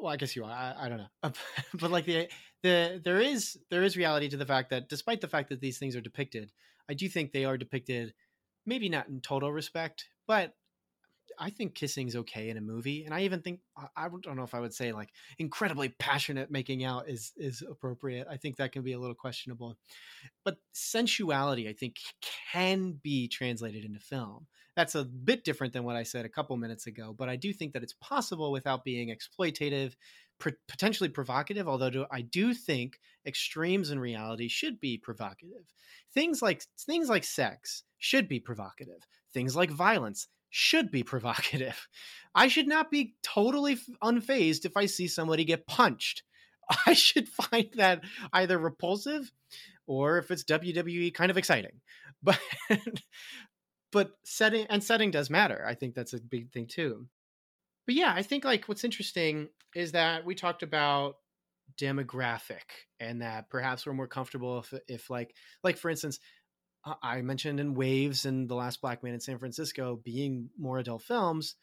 well, 0.00 0.12
I 0.12 0.16
guess 0.16 0.34
you 0.36 0.44
are. 0.44 0.50
I, 0.50 0.86
I 0.86 0.88
don't 0.88 0.98
know, 0.98 1.32
but 1.74 1.90
like 1.90 2.04
the 2.04 2.28
the 2.62 3.00
there 3.04 3.20
is 3.20 3.58
there 3.70 3.82
is 3.82 3.96
reality 3.96 4.28
to 4.28 4.36
the 4.36 4.46
fact 4.46 4.70
that 4.70 4.88
despite 4.88 5.20
the 5.20 5.28
fact 5.28 5.48
that 5.50 5.60
these 5.60 5.78
things 5.78 5.96
are 5.96 6.00
depicted, 6.00 6.52
I 6.88 6.94
do 6.94 7.08
think 7.08 7.32
they 7.32 7.44
are 7.44 7.58
depicted, 7.58 8.14
maybe 8.66 8.88
not 8.88 9.08
in 9.08 9.20
total 9.20 9.52
respect, 9.52 10.08
but 10.26 10.54
I 11.38 11.50
think 11.50 11.74
kissing's 11.74 12.16
okay 12.16 12.48
in 12.50 12.56
a 12.56 12.60
movie, 12.60 13.04
and 13.04 13.14
I 13.14 13.22
even 13.22 13.42
think 13.42 13.60
I- 13.76 13.88
I 13.96 14.08
don't 14.22 14.36
know 14.36 14.42
if 14.44 14.54
I 14.54 14.60
would 14.60 14.74
say 14.74 14.92
like 14.92 15.10
incredibly 15.38 15.90
passionate 15.90 16.50
making 16.50 16.84
out 16.84 17.08
is 17.08 17.32
is 17.36 17.62
appropriate. 17.62 18.26
I 18.30 18.36
think 18.36 18.56
that 18.56 18.72
can 18.72 18.82
be 18.82 18.92
a 18.92 18.98
little 18.98 19.14
questionable, 19.14 19.76
but 20.44 20.58
sensuality 20.72 21.68
I 21.68 21.72
think 21.72 21.96
can 22.52 22.92
be 23.02 23.28
translated 23.28 23.84
into 23.84 24.00
film. 24.00 24.46
That's 24.76 24.94
a 24.96 25.04
bit 25.04 25.44
different 25.44 25.72
than 25.72 25.84
what 25.84 25.96
I 25.96 26.02
said 26.02 26.24
a 26.24 26.28
couple 26.28 26.56
minutes 26.56 26.86
ago, 26.86 27.12
but 27.16 27.28
I 27.28 27.36
do 27.36 27.52
think 27.52 27.72
that 27.74 27.82
it's 27.84 27.94
possible 28.00 28.50
without 28.50 28.84
being 28.84 29.14
exploitative, 29.16 29.94
potentially 30.68 31.08
provocative. 31.08 31.68
Although 31.68 32.06
I 32.10 32.22
do 32.22 32.54
think 32.54 32.98
extremes 33.26 33.90
in 33.90 34.00
reality 34.00 34.48
should 34.48 34.80
be 34.80 34.98
provocative. 34.98 35.72
Things 36.12 36.42
like 36.42 36.62
things 36.78 37.08
like 37.08 37.24
sex 37.24 37.84
should 37.98 38.28
be 38.28 38.40
provocative. 38.40 39.06
Things 39.32 39.56
like 39.56 39.70
violence 39.70 40.28
should 40.54 40.90
be 40.92 41.02
provocative. 41.14 41.88
I 42.34 42.48
should 42.48 42.68
not 42.68 42.90
be 42.90 43.14
totally 43.22 43.76
unfazed 44.02 44.64
if 44.64 44.76
I 44.76 44.86
see 44.86 45.08
somebody 45.08 45.44
get 45.44 45.66
punched. 45.66 46.22
I 46.86 46.94
should 46.94 47.28
find 47.28 47.68
that 47.74 48.02
either 48.32 48.56
repulsive 48.58 49.30
or 49.86 50.18
if 50.18 50.30
it's 50.30 50.44
WWE 50.44 51.12
kind 51.12 51.30
of 51.30 51.36
exciting. 51.36 51.80
But 52.22 52.40
but 53.92 54.12
setting 54.24 54.64
and 54.70 54.82
setting 54.82 55.10
does 55.10 55.28
matter. 55.28 55.62
I 55.68 55.74
think 55.74 55.94
that's 55.94 56.14
a 56.14 56.20
big 56.20 56.50
thing 56.52 56.66
too. 56.66 57.06
But 57.84 57.96
yeah, 57.96 58.14
I 58.16 58.22
think 58.22 58.46
like 58.46 58.64
what's 58.64 58.82
interesting 58.82 59.48
is 59.74 59.92
that 59.92 60.24
we 60.24 60.34
talked 60.34 60.62
about 60.62 61.16
demographic 61.76 62.62
and 62.98 63.20
that 63.20 63.50
perhaps 63.50 63.84
we're 63.84 63.92
more 63.92 64.06
comfortable 64.06 64.60
if 64.60 64.72
if 64.88 65.10
like 65.10 65.34
like 65.62 65.76
for 65.76 65.90
instance 65.90 66.18
I- 67.02 67.22
mentioned 67.22 67.60
in 67.60 67.74
Waves 67.74 68.26
and 68.26 68.48
The 68.48 68.54
Last 68.54 68.80
Black 68.80 69.02
Man 69.02 69.14
in 69.14 69.20
San 69.20 69.38
Francisco 69.38 69.96
being 69.96 70.50
more 70.58 70.78
adult 70.78 71.02
films, 71.02 71.56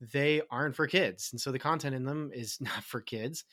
they 0.00 0.42
aren't 0.50 0.76
for 0.76 0.86
kids. 0.86 1.30
And 1.32 1.40
so 1.40 1.52
the 1.52 1.58
content 1.58 1.94
in 1.94 2.04
them 2.04 2.30
is 2.32 2.60
not 2.60 2.84
for 2.84 3.00
kids. 3.00 3.44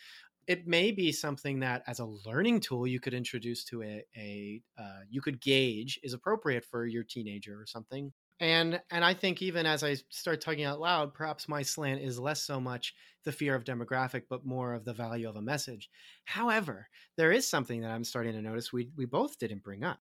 It 0.48 0.66
may 0.66 0.92
be 0.92 1.12
something 1.12 1.60
that 1.60 1.84
as 1.88 2.00
a 2.00 2.06
learning 2.06 2.62
tool 2.62 2.88
you 2.88 3.02
could 3.02 3.14
introduce 3.14 3.66
to 3.66 3.84
a, 3.84 4.04
a 4.16 4.62
uh, 4.80 5.00
you 5.10 5.22
could 5.22 5.42
gauge 5.42 6.00
is 6.04 6.14
appropriate 6.14 6.64
for 6.64 6.86
your 6.86 7.04
teenager 7.04 7.60
or 7.60 7.66
something. 7.66 8.14
And 8.40 8.82
and 8.92 9.04
I 9.04 9.14
think 9.14 9.42
even 9.42 9.66
as 9.66 9.84
I 9.84 9.96
start 10.10 10.42
talking 10.42 10.64
out 10.64 10.80
loud, 10.80 11.14
perhaps 11.14 11.50
my 11.50 11.64
slant 11.64 12.02
is 12.02 12.20
less 12.20 12.44
so 12.44 12.62
much 12.62 12.94
the 13.24 13.32
fear 13.32 13.56
of 13.56 13.64
demographic, 13.66 14.24
but 14.30 14.46
more 14.46 14.74
of 14.74 14.86
the 14.86 14.94
value 14.94 15.28
of 15.28 15.36
a 15.36 15.42
message. 15.42 15.90
However, 16.26 16.88
there 17.18 17.32
is 17.32 17.48
something 17.48 17.82
that 17.82 17.92
I'm 17.92 18.04
starting 18.04 18.34
to 18.34 18.42
notice 18.42 18.72
we 18.72 18.92
we 18.96 19.06
both 19.06 19.38
didn't 19.40 19.64
bring 19.64 19.84
up. 19.84 20.00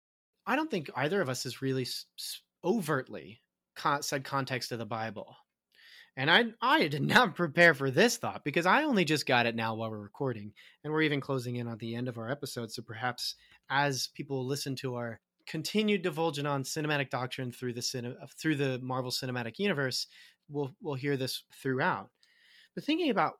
I 0.46 0.56
don't 0.56 0.70
think 0.70 0.90
either 0.96 1.20
of 1.20 1.28
us 1.28 1.44
has 1.44 1.62
really 1.62 1.86
overtly 2.64 3.40
con- 3.76 4.02
said 4.02 4.24
context 4.24 4.72
of 4.72 4.78
the 4.78 4.86
Bible. 4.86 5.36
And 6.16 6.30
I 6.30 6.44
I 6.60 6.88
did 6.88 7.02
not 7.02 7.34
prepare 7.36 7.74
for 7.74 7.90
this 7.90 8.16
thought 8.16 8.44
because 8.44 8.66
I 8.66 8.82
only 8.82 9.04
just 9.04 9.26
got 9.26 9.46
it 9.46 9.56
now 9.56 9.74
while 9.74 9.90
we're 9.90 9.98
recording, 9.98 10.52
and 10.84 10.92
we're 10.92 11.02
even 11.02 11.20
closing 11.20 11.56
in 11.56 11.68
on 11.68 11.78
the 11.78 11.94
end 11.94 12.08
of 12.08 12.18
our 12.18 12.30
episode. 12.30 12.70
So 12.70 12.82
perhaps 12.82 13.36
as 13.70 14.08
people 14.08 14.44
listen 14.46 14.76
to 14.76 14.96
our 14.96 15.20
continued 15.46 16.02
divulging 16.02 16.46
on 16.46 16.62
cinematic 16.62 17.10
doctrine 17.10 17.50
through 17.50 17.72
the 17.72 17.80
cine- 17.80 18.14
uh, 18.22 18.26
through 18.38 18.56
the 18.56 18.78
Marvel 18.80 19.10
Cinematic 19.10 19.58
Universe, 19.58 20.06
we'll 20.48 20.74
we'll 20.82 20.94
hear 20.94 21.16
this 21.16 21.44
throughout. 21.62 22.10
But 22.74 22.84
thinking 22.84 23.10
about 23.10 23.34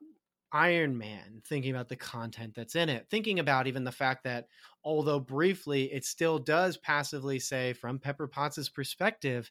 Iron 0.52 0.98
Man, 0.98 1.42
thinking 1.46 1.70
about 1.70 1.88
the 1.88 1.96
content 1.96 2.54
that's 2.54 2.76
in 2.76 2.88
it, 2.88 3.06
thinking 3.10 3.38
about 3.38 3.66
even 3.66 3.84
the 3.84 3.92
fact 3.92 4.24
that 4.24 4.48
although 4.84 5.20
briefly 5.20 5.84
it 5.92 6.04
still 6.04 6.38
does 6.38 6.76
passively 6.76 7.38
say 7.38 7.72
from 7.72 7.98
Pepper 7.98 8.26
Potts' 8.26 8.68
perspective, 8.68 9.50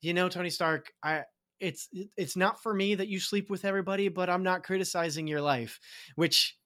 you 0.00 0.12
know, 0.14 0.28
Tony 0.28 0.50
Stark, 0.50 0.92
I 1.02 1.22
it's 1.60 1.88
it's 2.16 2.36
not 2.36 2.60
for 2.60 2.74
me 2.74 2.96
that 2.96 3.06
you 3.06 3.20
sleep 3.20 3.48
with 3.48 3.64
everybody, 3.64 4.08
but 4.08 4.28
I'm 4.28 4.42
not 4.42 4.64
criticizing 4.64 5.28
your 5.28 5.40
life, 5.40 5.78
which 6.16 6.58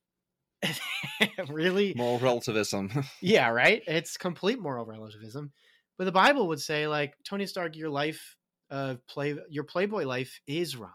really 1.49 1.93
Moral 1.95 2.19
relativism. 2.19 2.91
yeah, 3.21 3.49
right. 3.49 3.83
It's 3.87 4.17
complete 4.17 4.59
moral 4.59 4.87
relativism. 4.87 5.53
But 5.99 6.05
the 6.05 6.13
Bible 6.13 6.49
would 6.49 6.61
say, 6.61 6.87
like 6.87 7.15
Tony 7.25 7.47
Stark, 7.47 7.77
your 7.77 7.91
life, 7.91 8.37
uh, 8.71 8.97
play 9.07 9.37
your 9.51 9.65
Playboy 9.65 10.05
life 10.05 10.41
is 10.47 10.77
wrong. 10.77 10.93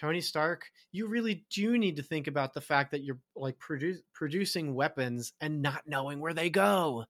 Tony 0.00 0.20
Stark, 0.20 0.70
you 0.92 1.06
really 1.08 1.44
do 1.50 1.76
need 1.76 1.96
to 1.96 2.02
think 2.02 2.26
about 2.26 2.54
the 2.54 2.60
fact 2.60 2.90
that 2.92 3.02
you're 3.02 3.18
like 3.36 3.58
produ- 3.58 4.02
producing 4.14 4.74
weapons 4.74 5.32
and 5.40 5.62
not 5.62 5.82
knowing 5.86 6.20
where 6.20 6.34
they 6.34 6.50
go. 6.50 7.04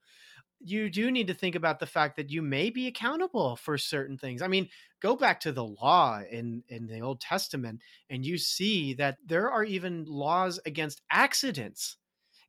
You 0.62 0.90
do 0.90 1.10
need 1.10 1.28
to 1.28 1.34
think 1.34 1.54
about 1.54 1.78
the 1.78 1.86
fact 1.86 2.16
that 2.16 2.30
you 2.30 2.42
may 2.42 2.68
be 2.68 2.86
accountable 2.86 3.56
for 3.56 3.78
certain 3.78 4.18
things. 4.18 4.42
I 4.42 4.48
mean, 4.48 4.68
go 5.00 5.16
back 5.16 5.40
to 5.40 5.52
the 5.52 5.64
law 5.64 6.20
in 6.30 6.62
in 6.68 6.86
the 6.86 7.00
Old 7.00 7.20
Testament, 7.20 7.80
and 8.10 8.26
you 8.26 8.36
see 8.36 8.94
that 8.94 9.16
there 9.24 9.50
are 9.50 9.64
even 9.64 10.04
laws 10.04 10.60
against 10.66 11.00
accidents 11.10 11.96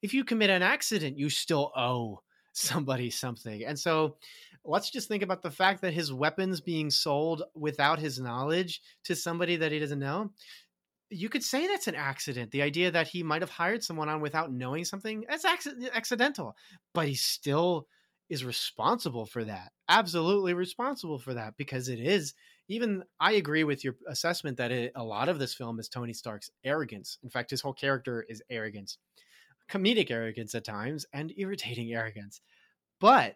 if 0.02 0.14
you 0.14 0.24
commit 0.24 0.50
an 0.50 0.64
accident, 0.64 1.18
you 1.18 1.30
still 1.30 1.72
owe 1.76 2.22
somebody 2.54 3.10
something. 3.10 3.64
And 3.66 3.80
so 3.80 4.18
let's 4.64 4.90
just 4.90 5.08
think 5.08 5.24
about 5.24 5.42
the 5.42 5.52
fact 5.52 5.82
that 5.82 5.94
his 5.94 6.14
weapons 6.14 6.62
being 6.62 6.90
sold 6.90 7.44
without 7.56 8.00
his 8.00 8.20
knowledge 8.20 8.82
to 9.06 9.16
somebody 9.16 9.56
that 9.58 9.72
he 9.72 9.80
doesn't 9.80 10.00
know. 10.00 10.32
You 11.10 11.30
could 11.30 11.44
say 11.44 11.68
that's 11.68 11.88
an 11.88 11.96
accident. 11.96 12.52
The 12.52 12.62
idea 12.62 12.92
that 12.92 13.08
he 13.08 13.22
might 13.24 13.42
have 13.42 13.50
hired 13.50 13.84
someone 13.84 14.08
on 14.08 14.22
without 14.22 14.52
knowing 14.52 14.86
something, 14.86 15.26
that's 15.28 15.46
accidental, 15.46 16.56
but 16.94 17.08
he 17.08 17.16
still 17.16 17.88
is 18.30 18.46
responsible 18.46 19.26
for 19.26 19.44
that. 19.44 19.74
Absolutely 19.90 20.54
responsible 20.54 21.20
for 21.20 21.34
that 21.34 21.58
because 21.58 21.90
it 21.90 22.00
is 22.00 22.34
even 22.70 23.04
I 23.20 23.34
agree 23.34 23.66
with 23.66 23.84
your 23.84 23.96
assessment 24.08 24.56
that 24.58 24.72
it, 24.72 24.94
a 24.96 25.04
lot 25.04 25.28
of 25.28 25.38
this 25.38 25.54
film 25.54 25.80
is 25.82 25.90
Tony 25.90 26.14
Stark's 26.14 26.50
arrogance. 26.64 27.18
In 27.24 27.30
fact, 27.30 27.50
his 27.50 27.60
whole 27.60 27.74
character 27.74 28.26
is 28.30 28.42
arrogance, 28.50 28.98
comedic 29.70 30.10
arrogance 30.10 30.56
at 30.56 30.64
times, 30.64 31.06
and 31.12 31.34
irritating 31.36 31.92
arrogance. 31.94 32.40
But 33.02 33.36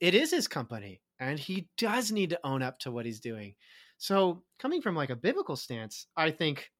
it 0.00 0.14
is 0.14 0.30
his 0.30 0.48
company, 0.48 1.00
and 1.18 1.38
he 1.38 1.68
does 1.78 2.12
need 2.12 2.30
to 2.30 2.40
own 2.44 2.62
up 2.62 2.78
to 2.80 2.90
what 2.90 3.06
he's 3.06 3.20
doing. 3.20 3.54
So, 3.98 4.42
coming 4.58 4.82
from 4.82 4.96
like 4.96 5.10
a 5.10 5.16
biblical 5.16 5.56
stance, 5.56 6.06
I 6.16 6.30
think 6.30 6.70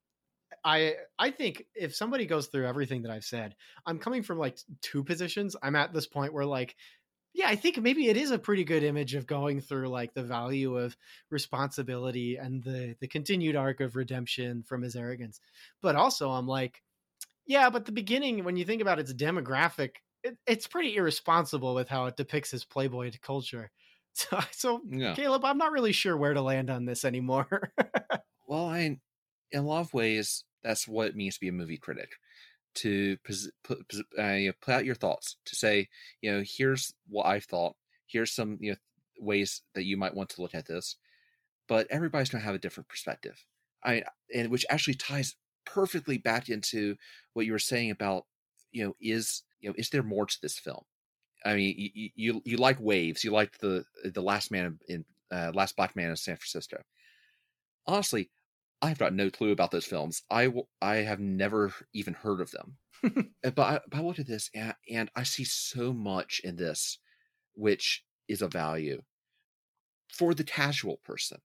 I 0.65 0.95
I 1.19 1.31
think 1.31 1.66
if 1.74 1.95
somebody 1.95 2.27
goes 2.27 2.47
through 2.47 2.66
everything 2.66 3.03
that 3.03 3.12
I've 3.12 3.24
said, 3.24 3.55
I'm 3.87 3.99
coming 3.99 4.23
from 4.23 4.39
like 4.39 4.59
two 4.81 5.05
positions. 5.05 5.57
I'm 5.62 5.77
at 5.77 5.93
this 5.93 6.07
point 6.07 6.33
where 6.33 6.47
like 6.47 6.77
yeah, 7.35 7.49
I 7.49 7.57
think 7.57 7.81
maybe 7.81 8.09
it 8.09 8.16
is 8.16 8.31
a 8.31 8.39
pretty 8.39 8.62
good 8.65 8.83
image 8.83 9.15
of 9.15 9.27
going 9.27 9.61
through 9.61 9.89
like 9.89 10.12
the 10.12 10.23
value 10.23 10.77
of 10.77 10.97
responsibility 11.31 12.37
and 12.37 12.62
the 12.62 12.95
the 13.01 13.09
continued 13.09 13.57
arc 13.57 13.81
of 13.81 13.97
redemption 13.97 14.62
from 14.62 14.83
his 14.83 14.97
arrogance. 14.97 15.41
But 15.81 15.97
also 15.97 16.31
I'm 16.31 16.47
like, 16.47 16.83
yeah, 17.47 17.70
but 17.70 17.87
the 17.87 17.93
beginning 17.93 18.45
when 18.45 18.57
you 18.57 18.65
think 18.65 18.83
about 18.83 18.99
its 18.99 19.15
demographic, 19.15 19.93
it, 20.24 20.36
it's 20.47 20.66
pretty 20.66 20.97
irresponsible 20.97 21.74
with 21.74 21.89
how 21.89 22.07
it 22.07 22.16
depicts 22.16 22.51
his 22.51 22.65
playboy 22.65 23.11
culture. 23.20 23.70
So, 24.15 24.40
so 24.51 24.81
yeah. 24.90 25.15
Caleb, 25.15 25.43
I'm 25.43 25.57
not 25.57 25.73
really 25.73 25.93
sure 25.93 26.19
where 26.19 26.35
to 26.35 26.43
land 26.43 26.69
on 26.69 26.85
this 26.85 27.03
anymore. 27.03 27.73
well, 28.47 28.66
I, 28.66 28.99
in 29.53 29.59
a 29.59 29.62
lot 29.62 29.81
of 29.81 29.94
ways, 29.94 30.44
that's 30.62 30.86
what 30.86 31.09
it 31.09 31.16
means 31.16 31.36
to 31.36 31.40
be 31.40 31.49
a 31.49 31.53
movie 31.53 31.78
critic 31.78 32.11
to 32.74 33.16
put, 33.24 33.78
uh, 34.19 34.23
you 34.32 34.49
know, 34.49 34.53
put 34.61 34.74
out 34.74 34.85
your 34.85 34.94
thoughts 34.94 35.36
to 35.47 35.57
say, 35.57 35.89
you 36.20 36.31
know, 36.31 36.43
here's 36.44 36.93
what 37.09 37.27
I've 37.27 37.44
thought. 37.44 37.74
Here's 38.07 38.32
some 38.32 38.59
you 38.61 38.73
know 38.73 38.77
ways 39.19 39.62
that 39.74 39.85
you 39.85 39.97
might 39.97 40.15
want 40.15 40.28
to 40.31 40.43
look 40.43 40.55
at 40.55 40.66
this, 40.66 40.97
but 41.69 41.86
everybody's 41.90 42.28
going 42.28 42.40
to 42.40 42.47
have 42.47 42.55
a 42.55 42.59
different 42.59 42.89
perspective. 42.89 43.44
I 43.85 44.03
and 44.35 44.51
which 44.51 44.66
actually 44.70 44.94
ties 44.94 45.36
perfectly 45.65 46.19
back 46.19 46.49
into 46.49 46.97
what 47.32 47.47
you 47.47 47.53
were 47.53 47.59
saying 47.59 47.90
about 47.90 48.27
you 48.73 48.85
know 48.85 48.97
is 49.01 49.43
you 49.62 49.70
know 49.70 49.74
is 49.78 49.90
there 49.90 50.02
more 50.02 50.26
to 50.26 50.39
this 50.43 50.59
film? 50.59 50.84
I 51.44 51.55
mean, 51.55 51.74
you 51.76 52.10
you, 52.14 52.43
you 52.44 52.56
like 52.59 52.78
waves, 52.80 53.24
you 53.24 53.30
like 53.30 53.59
the 53.59 53.84
the 54.05 54.22
last 54.22 54.51
man 54.51 54.78
in 54.89 55.05
uh, 55.32 55.51
last 55.55 55.76
black 55.76 55.97
man 55.97 56.10
in 56.10 56.16
San 56.16 56.36
Francisco. 56.36 56.82
Honestly, 57.86 58.30
I've 58.82 58.98
got 58.98 59.14
no 59.14 59.30
clue 59.30 59.52
about 59.52 59.70
those 59.70 59.86
films. 59.86 60.22
I, 60.30 60.52
I 60.80 60.97
have 60.97 61.20
never 61.20 61.72
even 61.94 62.14
heard 62.14 62.40
of 62.40 62.51
them. 62.51 62.76
But, 63.43 63.59
I, 63.59 63.80
but 63.90 63.98
I 63.98 64.02
look 64.02 64.20
at 64.20 64.28
this 64.28 64.48
and, 64.55 64.74
and 64.89 65.10
I 65.16 65.24
see 65.24 65.43
so 65.43 65.93
much 65.93 66.40
in 66.44 66.55
this, 66.55 66.98
which 67.55 68.05
is 68.28 68.40
a 68.40 68.47
value 68.47 69.02
for 70.09 70.34
the 70.34 70.44
casual 70.44 71.01
person. 71.05 71.39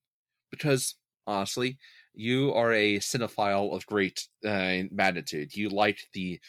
Because 0.51 0.93
honestly, 1.25 1.79
you 2.13 2.53
are 2.53 2.71
a 2.71 2.99
cinephile 2.99 3.75
of 3.75 3.87
great 3.87 4.27
uh, 4.45 4.83
magnitude. 4.91 5.55
You 5.55 5.69
like 5.69 5.99
the 6.13 6.39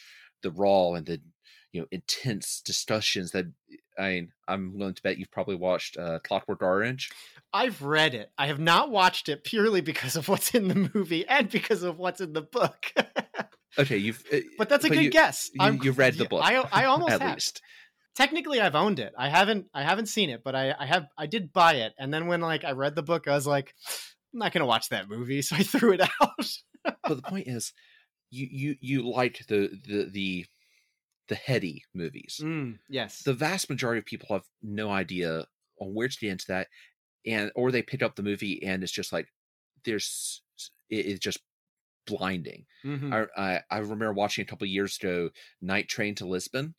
the 0.42 0.50
raw 0.50 0.92
and 0.92 1.06
the 1.06 1.22
you 1.72 1.80
know 1.80 1.86
intense 1.90 2.60
discussions 2.64 3.32
that 3.32 3.46
I 3.98 4.10
mean, 4.10 4.32
I'm 4.46 4.78
willing 4.78 4.94
to 4.94 5.02
bet 5.02 5.18
you've 5.18 5.30
probably 5.30 5.56
watched 5.56 5.96
uh, 5.98 6.20
Clockwork 6.20 6.62
Orange. 6.62 7.10
I've 7.52 7.82
read 7.82 8.14
it. 8.14 8.30
I 8.38 8.46
have 8.46 8.60
not 8.60 8.90
watched 8.90 9.28
it 9.28 9.42
purely 9.42 9.80
because 9.80 10.14
of 10.14 10.28
what's 10.28 10.54
in 10.54 10.68
the 10.68 10.90
movie 10.94 11.26
and 11.26 11.50
because 11.50 11.82
of 11.82 11.98
what's 11.98 12.20
in 12.20 12.32
the 12.32 12.42
book. 12.42 12.92
okay, 13.78 13.96
you've. 13.96 14.22
Uh, 14.32 14.38
but 14.56 14.68
that's 14.68 14.84
a 14.84 14.88
but 14.88 14.94
good 14.94 15.04
you, 15.04 15.10
guess. 15.10 15.50
You, 15.52 15.80
you 15.82 15.92
read 15.92 16.14
the 16.14 16.26
book. 16.26 16.42
I, 16.44 16.56
I 16.56 16.84
almost 16.84 17.12
at 17.12 17.22
have. 17.22 17.34
least. 17.34 17.60
Technically, 18.14 18.60
I've 18.60 18.76
owned 18.76 19.00
it. 19.00 19.12
I 19.18 19.28
haven't. 19.28 19.66
I 19.74 19.82
haven't 19.82 20.06
seen 20.06 20.30
it, 20.30 20.42
but 20.44 20.54
I, 20.54 20.74
I 20.78 20.86
have. 20.86 21.06
I 21.16 21.26
did 21.26 21.52
buy 21.52 21.74
it, 21.74 21.92
and 21.98 22.14
then 22.14 22.28
when 22.28 22.40
like 22.40 22.64
I 22.64 22.72
read 22.72 22.94
the 22.94 23.02
book, 23.02 23.26
I 23.26 23.34
was 23.34 23.46
like, 23.46 23.74
I'm 24.32 24.38
not 24.38 24.52
going 24.52 24.62
to 24.62 24.66
watch 24.66 24.90
that 24.90 25.08
movie, 25.08 25.42
so 25.42 25.56
I 25.56 25.64
threw 25.64 25.92
it 25.92 26.00
out. 26.00 26.50
but 26.84 27.16
the 27.16 27.22
point 27.22 27.48
is, 27.48 27.72
you 28.30 28.46
you 28.50 28.76
you 28.80 29.10
like 29.10 29.44
the 29.48 29.70
the 29.86 30.08
the 30.10 30.46
the 31.28 31.34
heady 31.34 31.84
movies. 31.94 32.40
Mm, 32.42 32.78
yes. 32.88 33.22
The 33.22 33.34
vast 33.34 33.70
majority 33.70 33.98
of 33.98 34.06
people 34.06 34.28
have 34.34 34.44
no 34.62 34.90
idea 34.90 35.46
on 35.80 35.94
where 35.94 36.08
to 36.08 36.18
get 36.18 36.30
into 36.30 36.46
that, 36.48 36.68
and 37.26 37.52
or 37.54 37.70
they 37.70 37.82
pick 37.82 38.02
up 38.02 38.16
the 38.16 38.22
movie 38.22 38.62
and 38.64 38.82
it's 38.82 38.92
just 38.92 39.12
like 39.12 39.28
there's 39.84 40.42
it, 40.90 41.06
it's 41.06 41.20
just 41.20 41.40
blinding. 42.06 42.66
Mm-hmm. 42.84 43.12
I, 43.12 43.26
I, 43.36 43.60
I 43.70 43.78
remember 43.78 44.12
watching 44.12 44.42
a 44.42 44.46
couple 44.46 44.66
years 44.66 44.98
ago, 44.98 45.30
Night 45.60 45.88
Train 45.88 46.14
to 46.16 46.26
Lisbon, 46.26 46.74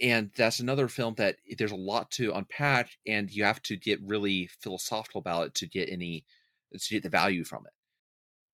and 0.00 0.30
that's 0.36 0.60
another 0.60 0.88
film 0.88 1.14
that 1.18 1.36
there's 1.58 1.72
a 1.72 1.76
lot 1.76 2.10
to 2.12 2.32
unpack, 2.32 2.90
and 3.06 3.30
you 3.30 3.44
have 3.44 3.62
to 3.64 3.76
get 3.76 4.00
really 4.04 4.48
philosophical 4.60 5.20
about 5.20 5.48
it 5.48 5.54
to 5.56 5.66
get 5.66 5.90
any 5.90 6.24
to 6.72 6.94
get 6.94 7.02
the 7.02 7.08
value 7.08 7.44
from 7.44 7.64
it. 7.66 7.72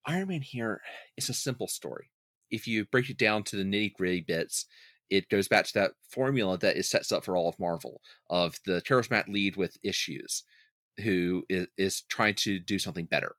Iron 0.07 0.29
Man 0.29 0.43
here 0.43 0.83
is 1.17 1.29
a 1.29 1.35
simple 1.35 1.69
story 1.69 2.11
if 2.51 2.67
you 2.67 2.85
break 2.85 3.11
it 3.11 3.19
down 3.19 3.43
to 3.45 3.57
the 3.57 3.65
nitty 3.65 3.95
gritty 3.95 4.21
bits, 4.21 4.67
it 5.11 5.29
goes 5.29 5.49
back 5.49 5.67
to 5.67 5.75
that 5.75 5.93
formula 6.09 6.59
that 6.59 6.77
it 6.77 6.87
sets 6.87 7.13
up 7.13 7.25
for 7.25 7.37
all 7.37 7.49
of 7.49 7.59
Marvel 7.59 8.01
of 8.31 8.59
the 8.67 8.83
charismatic 8.83 9.29
lead 9.29 9.57
with 9.57 9.77
issues 9.83 10.45
who 11.03 11.45
is, 11.49 11.67
is 11.77 12.03
trying 12.03 12.35
to 12.35 12.59
do 12.59 12.79
something 12.79 13.07
better. 13.07 13.37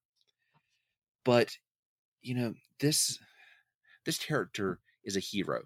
But 1.23 1.57
you 2.21 2.35
know 2.35 2.53
this 2.79 3.19
this 4.05 4.17
character 4.17 4.79
is 5.03 5.15
a 5.15 5.21
hero 5.21 5.61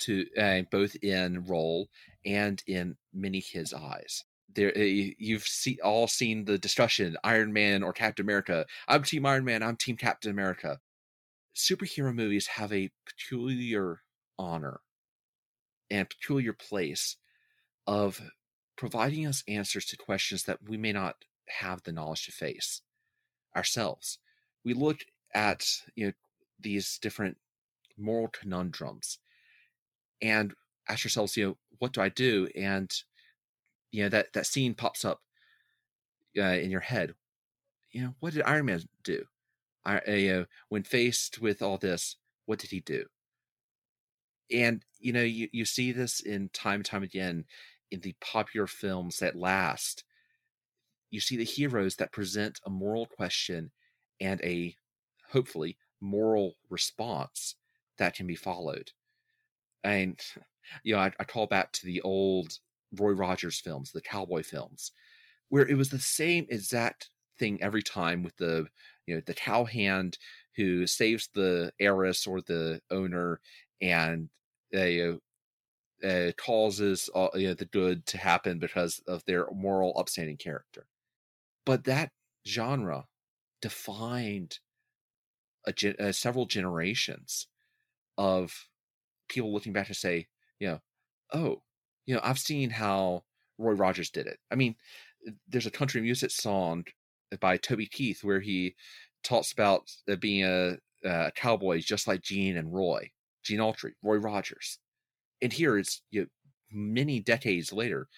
to 0.00 0.26
uh, 0.38 0.62
both 0.70 0.96
in 1.02 1.44
role 1.44 1.88
and 2.24 2.62
in 2.66 2.96
many 3.12 3.40
his 3.40 3.72
eyes. 3.72 4.24
There, 4.54 4.72
uh, 4.76 4.80
you've 4.80 5.44
see, 5.44 5.78
all 5.82 6.08
seen 6.08 6.44
the 6.44 6.58
discussion: 6.58 7.16
Iron 7.24 7.52
Man 7.52 7.82
or 7.82 7.92
Captain 7.92 8.24
America. 8.24 8.66
I'm 8.88 9.02
Team 9.02 9.24
Iron 9.24 9.44
Man. 9.44 9.62
I'm 9.62 9.76
Team 9.76 9.96
Captain 9.96 10.30
America 10.30 10.78
superhero 11.54 12.14
movies 12.14 12.46
have 12.46 12.72
a 12.72 12.90
peculiar 13.06 14.02
honor 14.38 14.80
and 15.90 16.08
peculiar 16.08 16.52
place 16.52 17.16
of 17.86 18.20
providing 18.76 19.26
us 19.26 19.44
answers 19.46 19.84
to 19.86 19.96
questions 19.96 20.44
that 20.44 20.68
we 20.68 20.76
may 20.76 20.92
not 20.92 21.16
have 21.48 21.82
the 21.82 21.92
knowledge 21.92 22.24
to 22.24 22.32
face 22.32 22.80
ourselves. 23.54 24.18
We 24.64 24.74
look 24.74 25.00
at 25.34 25.66
you 25.94 26.06
know 26.06 26.12
these 26.60 26.98
different 26.98 27.36
moral 27.98 28.28
conundrums 28.28 29.18
and 30.20 30.54
ask 30.88 31.04
ourselves, 31.04 31.36
you 31.36 31.46
know, 31.46 31.56
what 31.78 31.92
do 31.92 32.00
I 32.00 32.08
do? 32.08 32.48
And 32.56 32.90
you 33.90 34.04
know 34.04 34.08
that 34.08 34.32
that 34.32 34.46
scene 34.46 34.74
pops 34.74 35.04
up 35.04 35.20
uh, 36.38 36.42
in 36.42 36.70
your 36.70 36.80
head. 36.80 37.14
You 37.90 38.02
know, 38.02 38.14
what 38.20 38.32
did 38.32 38.42
Iron 38.44 38.66
Man 38.66 38.80
do? 39.04 39.24
I, 39.84 40.28
uh, 40.28 40.44
when 40.68 40.84
faced 40.84 41.40
with 41.40 41.62
all 41.62 41.78
this, 41.78 42.16
what 42.46 42.58
did 42.58 42.70
he 42.70 42.80
do? 42.80 43.04
And 44.50 44.84
you 44.98 45.12
know, 45.12 45.22
you, 45.22 45.48
you 45.52 45.64
see 45.64 45.92
this 45.92 46.20
in 46.20 46.50
time 46.50 46.76
and 46.76 46.84
time 46.84 47.02
again 47.02 47.44
in 47.90 48.00
the 48.00 48.14
popular 48.20 48.66
films 48.66 49.18
that 49.18 49.36
last. 49.36 50.04
You 51.10 51.20
see 51.20 51.36
the 51.36 51.44
heroes 51.44 51.96
that 51.96 52.12
present 52.12 52.60
a 52.64 52.70
moral 52.70 53.06
question 53.06 53.70
and 54.20 54.40
a 54.42 54.76
hopefully 55.30 55.76
moral 56.00 56.54
response 56.70 57.56
that 57.98 58.14
can 58.14 58.26
be 58.26 58.36
followed. 58.36 58.92
And 59.84 60.20
you 60.82 60.94
know, 60.94 61.00
I, 61.00 61.12
I 61.18 61.24
call 61.24 61.46
back 61.46 61.72
to 61.72 61.86
the 61.86 62.00
old 62.02 62.58
Roy 62.94 63.12
Rogers 63.12 63.60
films, 63.60 63.90
the 63.90 64.00
cowboy 64.00 64.42
films, 64.42 64.92
where 65.48 65.66
it 65.66 65.76
was 65.76 65.90
the 65.90 65.98
same 65.98 66.46
exact 66.48 67.10
thing 67.38 67.62
every 67.62 67.82
time 67.82 68.22
with 68.22 68.36
the 68.36 68.66
you 69.06 69.14
know 69.14 69.22
the 69.26 69.34
cowhand 69.34 70.18
who 70.56 70.86
saves 70.86 71.28
the 71.34 71.72
heiress 71.80 72.26
or 72.26 72.40
the 72.42 72.80
owner 72.90 73.40
and 73.80 74.28
uh, 74.74 75.16
uh, 76.06 76.32
causes 76.36 77.08
uh, 77.14 77.28
you 77.34 77.48
know, 77.48 77.54
the 77.54 77.64
good 77.64 78.04
to 78.06 78.18
happen 78.18 78.58
because 78.58 79.00
of 79.06 79.24
their 79.24 79.46
moral 79.52 79.96
upstanding 79.96 80.36
character. 80.36 80.86
But 81.64 81.84
that 81.84 82.10
genre 82.46 83.06
defined 83.60 84.58
a 85.66 86.08
uh, 86.08 86.12
several 86.12 86.46
generations 86.46 87.46
of 88.18 88.68
people 89.28 89.52
looking 89.52 89.72
back 89.72 89.86
to 89.86 89.94
say 89.94 90.26
you 90.58 90.66
know 90.66 90.80
oh 91.32 91.62
you 92.04 92.14
know 92.14 92.20
i've 92.24 92.38
seen 92.38 92.68
how 92.68 93.22
roy 93.58 93.72
rogers 93.72 94.10
did 94.10 94.26
it. 94.26 94.38
I 94.50 94.56
mean 94.56 94.74
there's 95.48 95.66
a 95.66 95.70
country 95.70 96.00
music 96.00 96.32
song 96.32 96.84
by 97.40 97.56
Toby 97.56 97.86
Keith, 97.86 98.22
where 98.22 98.40
he 98.40 98.74
talks 99.22 99.52
about 99.52 99.90
uh, 100.10 100.16
being 100.16 100.44
a, 100.44 100.76
a 101.04 101.30
cowboy 101.34 101.80
just 101.80 102.06
like 102.06 102.22
Gene 102.22 102.56
and 102.56 102.72
Roy, 102.72 103.10
Gene 103.42 103.60
Autry, 103.60 103.92
Roy 104.02 104.16
Rogers. 104.16 104.78
And 105.40 105.52
here 105.52 105.78
it's 105.78 106.02
you 106.10 106.22
know, 106.22 106.26
many 106.70 107.20
decades 107.20 107.72
later, 107.72 108.08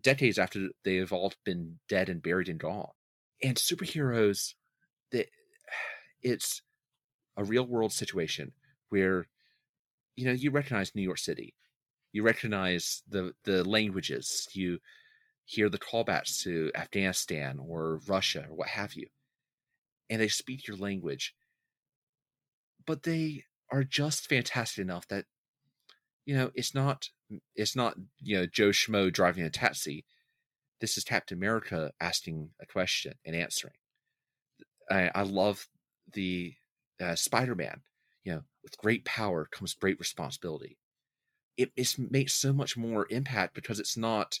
decades 0.00 0.38
after 0.38 0.68
they 0.84 0.96
have 0.96 1.12
all 1.12 1.32
been 1.44 1.78
dead 1.88 2.08
and 2.08 2.22
buried 2.22 2.48
and 2.48 2.58
gone. 2.58 2.90
And 3.42 3.56
superheroes, 3.56 4.54
that 5.12 5.26
it's 6.22 6.62
a 7.36 7.44
real 7.44 7.66
world 7.66 7.92
situation 7.92 8.52
where, 8.90 9.26
you 10.16 10.26
know, 10.26 10.32
you 10.32 10.50
recognize 10.50 10.94
New 10.94 11.02
York 11.02 11.18
City. 11.18 11.54
You 12.12 12.22
recognize 12.22 13.02
the 13.08 13.34
the 13.44 13.68
languages. 13.68 14.46
You 14.52 14.78
hear 15.44 15.68
the 15.68 15.78
callbacks 15.78 16.42
to 16.42 16.70
Afghanistan 16.74 17.58
or 17.58 18.00
Russia 18.06 18.46
or 18.48 18.54
what 18.54 18.68
have 18.68 18.94
you, 18.94 19.08
and 20.08 20.20
they 20.20 20.28
speak 20.28 20.66
your 20.66 20.76
language. 20.76 21.34
But 22.86 23.02
they 23.02 23.44
are 23.70 23.84
just 23.84 24.28
fantastic 24.28 24.82
enough 24.82 25.08
that 25.08 25.24
you 26.26 26.34
know 26.34 26.50
it's 26.54 26.74
not 26.74 27.08
it's 27.54 27.74
not 27.74 27.94
you 28.20 28.38
know 28.38 28.46
Joe 28.46 28.70
Schmo 28.70 29.12
driving 29.12 29.44
a 29.44 29.50
taxi. 29.50 30.04
This 30.80 30.98
is 30.98 31.04
Captain 31.04 31.38
America 31.38 31.92
asking 32.00 32.50
a 32.60 32.66
question 32.66 33.14
and 33.24 33.34
answering. 33.34 33.74
I, 34.90 35.10
I 35.14 35.22
love 35.22 35.68
the 36.12 36.54
uh, 37.00 37.14
Spider-Man. 37.14 37.80
You 38.24 38.32
know, 38.32 38.42
with 38.62 38.76
great 38.78 39.04
power 39.04 39.46
comes 39.50 39.74
great 39.74 39.98
responsibility. 39.98 40.78
It, 41.56 41.72
it 41.76 41.94
makes 41.98 42.34
so 42.34 42.52
much 42.52 42.76
more 42.76 43.06
impact 43.10 43.54
because 43.54 43.78
it's 43.78 43.96
not, 43.96 44.40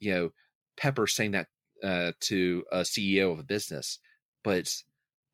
you 0.00 0.12
know, 0.12 0.30
Pepper 0.76 1.06
saying 1.06 1.32
that 1.32 1.48
uh, 1.82 2.12
to 2.20 2.64
a 2.72 2.78
CEO 2.80 3.32
of 3.32 3.38
a 3.38 3.44
business, 3.44 3.98
but 4.42 4.58
it's 4.58 4.84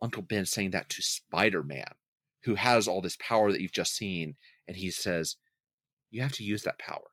Uncle 0.03 0.23
Ben 0.23 0.47
saying 0.47 0.71
that 0.73 0.89
to 0.91 1.03
Spider-Man, 1.03 1.93
who 2.45 2.55
has 2.55 2.89
all 2.89 3.01
this 3.01 3.19
power 3.21 3.53
that 3.53 3.61
you've 3.61 3.73
just 3.73 3.97
seen, 3.97 4.37
and 4.67 4.77
he 4.77 4.91
says, 4.91 5.37
"You 6.11 6.23
have 6.23 6.33
to 6.33 6.45
use 6.45 6.63
that 6.63 6.79
power." 6.79 7.11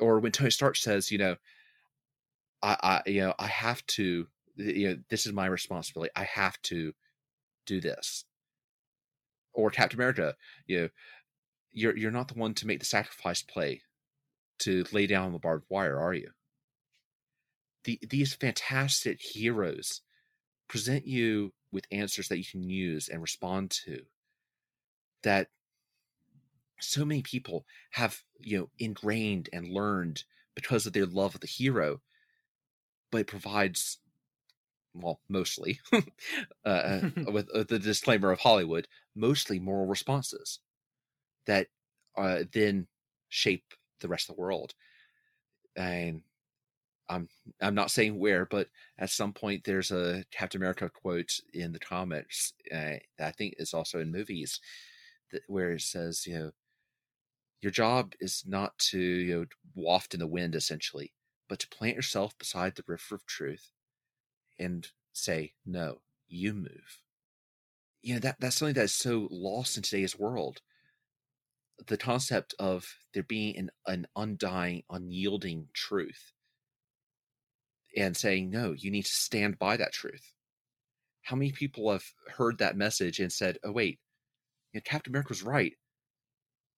Or 0.00 0.20
when 0.20 0.32
Tony 0.32 0.50
Stark 0.50 0.76
says, 0.76 1.10
"You 1.10 1.18
know, 1.18 1.36
I, 2.62 2.76
I 3.06 3.10
you 3.10 3.20
know, 3.20 3.34
I 3.38 3.46
have 3.46 3.84
to 3.86 4.28
you 4.56 4.88
know 4.88 4.96
this 5.08 5.26
is 5.26 5.32
my 5.32 5.46
responsibility. 5.46 6.10
I 6.16 6.24
have 6.24 6.60
to 6.62 6.92
do 7.66 7.80
this. 7.80 8.24
Or 9.54 9.70
captain 9.70 9.98
america 9.98 10.36
you 10.66 10.80
know 10.80 10.88
you're 11.72 11.96
you're 11.96 12.12
not 12.12 12.28
the 12.28 12.38
one 12.38 12.54
to 12.54 12.66
make 12.66 12.78
the 12.78 12.86
sacrifice 12.86 13.42
play 13.42 13.82
to 14.60 14.84
lay 14.92 15.06
down 15.06 15.32
the 15.32 15.38
barbed 15.38 15.66
wire 15.68 15.98
are 15.98 16.14
you? 16.14 16.30
The, 17.84 17.98
these 18.08 18.34
fantastic 18.34 19.20
heroes 19.20 20.02
present 20.68 21.06
you 21.06 21.52
with 21.72 21.86
answers 21.90 22.28
that 22.28 22.38
you 22.38 22.44
can 22.44 22.62
use 22.62 23.08
and 23.08 23.20
respond 23.22 23.70
to 23.70 24.02
that 25.22 25.48
so 26.80 27.04
many 27.04 27.22
people 27.22 27.64
have 27.92 28.22
you 28.38 28.58
know 28.58 28.70
ingrained 28.78 29.48
and 29.52 29.68
learned 29.68 30.24
because 30.54 30.86
of 30.86 30.92
their 30.92 31.06
love 31.06 31.34
of 31.34 31.40
the 31.40 31.46
hero 31.46 32.00
but 33.10 33.22
it 33.22 33.26
provides 33.26 33.98
well, 34.94 35.20
mostly, 35.28 35.80
uh, 35.92 36.00
uh 36.64 37.00
with 37.30 37.48
uh, 37.54 37.64
the 37.68 37.78
disclaimer 37.78 38.30
of 38.30 38.40
Hollywood, 38.40 38.88
mostly 39.14 39.58
moral 39.58 39.86
responses 39.86 40.60
that 41.46 41.68
uh, 42.16 42.44
then 42.52 42.86
shape 43.28 43.74
the 44.00 44.08
rest 44.08 44.28
of 44.28 44.36
the 44.36 44.40
world. 44.40 44.74
And 45.76 46.22
I'm 47.08 47.28
I'm 47.60 47.74
not 47.74 47.90
saying 47.90 48.18
where, 48.18 48.46
but 48.46 48.68
at 48.98 49.10
some 49.10 49.32
point 49.32 49.64
there's 49.64 49.90
a 49.90 50.24
Captain 50.30 50.60
America 50.60 50.90
quote 50.90 51.40
in 51.54 51.72
the 51.72 51.78
comics 51.78 52.52
uh, 52.72 53.00
that 53.18 53.28
I 53.28 53.30
think 53.32 53.54
is 53.58 53.72
also 53.74 54.00
in 54.00 54.12
movies, 54.12 54.60
that, 55.32 55.42
where 55.46 55.72
it 55.72 55.82
says, 55.82 56.26
you 56.26 56.38
know, 56.38 56.50
your 57.60 57.72
job 57.72 58.14
is 58.20 58.44
not 58.46 58.78
to 58.78 58.98
you 58.98 59.34
know 59.40 59.46
waft 59.74 60.14
in 60.14 60.20
the 60.20 60.26
wind 60.26 60.54
essentially, 60.54 61.12
but 61.48 61.58
to 61.60 61.68
plant 61.68 61.96
yourself 61.96 62.36
beside 62.38 62.74
the 62.74 62.84
river 62.86 63.14
of 63.14 63.26
truth 63.26 63.70
and 64.58 64.88
say, 65.12 65.52
no, 65.64 66.00
you 66.28 66.52
move. 66.52 67.00
You 68.02 68.14
know, 68.14 68.20
that, 68.20 68.36
that's 68.40 68.56
something 68.56 68.74
that 68.74 68.84
is 68.84 68.94
so 68.94 69.28
lost 69.30 69.76
in 69.76 69.82
today's 69.82 70.18
world. 70.18 70.60
The 71.86 71.96
concept 71.96 72.54
of 72.58 72.86
there 73.14 73.22
being 73.22 73.56
an, 73.56 73.70
an 73.86 74.06
undying, 74.16 74.82
unyielding 74.90 75.68
truth 75.72 76.32
and 77.96 78.16
saying, 78.16 78.50
no, 78.50 78.72
you 78.72 78.90
need 78.90 79.04
to 79.06 79.14
stand 79.14 79.58
by 79.58 79.76
that 79.76 79.92
truth. 79.92 80.34
How 81.22 81.36
many 81.36 81.52
people 81.52 81.90
have 81.90 82.04
heard 82.36 82.58
that 82.58 82.76
message 82.76 83.20
and 83.20 83.32
said, 83.32 83.58
oh, 83.64 83.72
wait, 83.72 83.98
you 84.72 84.78
know, 84.78 84.82
Captain 84.84 85.12
America 85.12 85.30
was 85.30 85.42
right. 85.42 85.74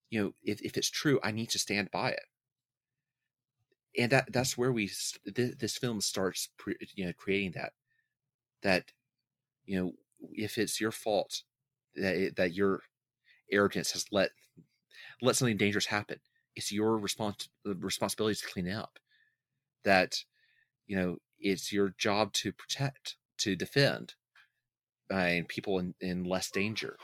You 0.09 0.21
know, 0.21 0.31
if, 0.43 0.61
if 0.61 0.77
it's 0.77 0.89
true, 0.89 1.19
I 1.23 1.31
need 1.31 1.49
to 1.51 1.59
stand 1.59 1.89
by 1.91 2.11
it 2.11 2.23
and 3.97 4.11
that 4.11 4.31
that's 4.31 4.57
where 4.57 4.71
we 4.71 4.89
th- 5.35 5.57
this 5.57 5.77
film 5.77 6.01
starts 6.01 6.49
pre, 6.57 6.75
you 6.95 7.05
know 7.05 7.13
creating 7.17 7.51
that 7.51 7.73
that 8.61 8.91
you 9.65 9.79
know 9.79 9.91
if 10.33 10.57
it's 10.57 10.79
your 10.79 10.91
fault 10.91 11.43
that 11.95 12.33
that 12.37 12.53
your 12.53 12.81
arrogance 13.51 13.91
has 13.91 14.05
let 14.11 14.31
let 15.21 15.35
something 15.35 15.57
dangerous 15.57 15.85
happen 15.85 16.19
it's 16.55 16.71
your 16.71 16.99
respons- 16.99 17.49
responsibility 17.65 18.35
to 18.35 18.47
clean 18.47 18.69
up 18.69 18.99
that 19.83 20.23
you 20.87 20.95
know 20.95 21.17
it's 21.39 21.71
your 21.71 21.93
job 21.97 22.33
to 22.33 22.51
protect 22.51 23.15
to 23.37 23.55
defend 23.55 24.15
uh, 25.11 25.15
and 25.15 25.47
people 25.47 25.79
in, 25.79 25.93
in 26.01 26.23
less 26.23 26.51
danger 26.51 26.97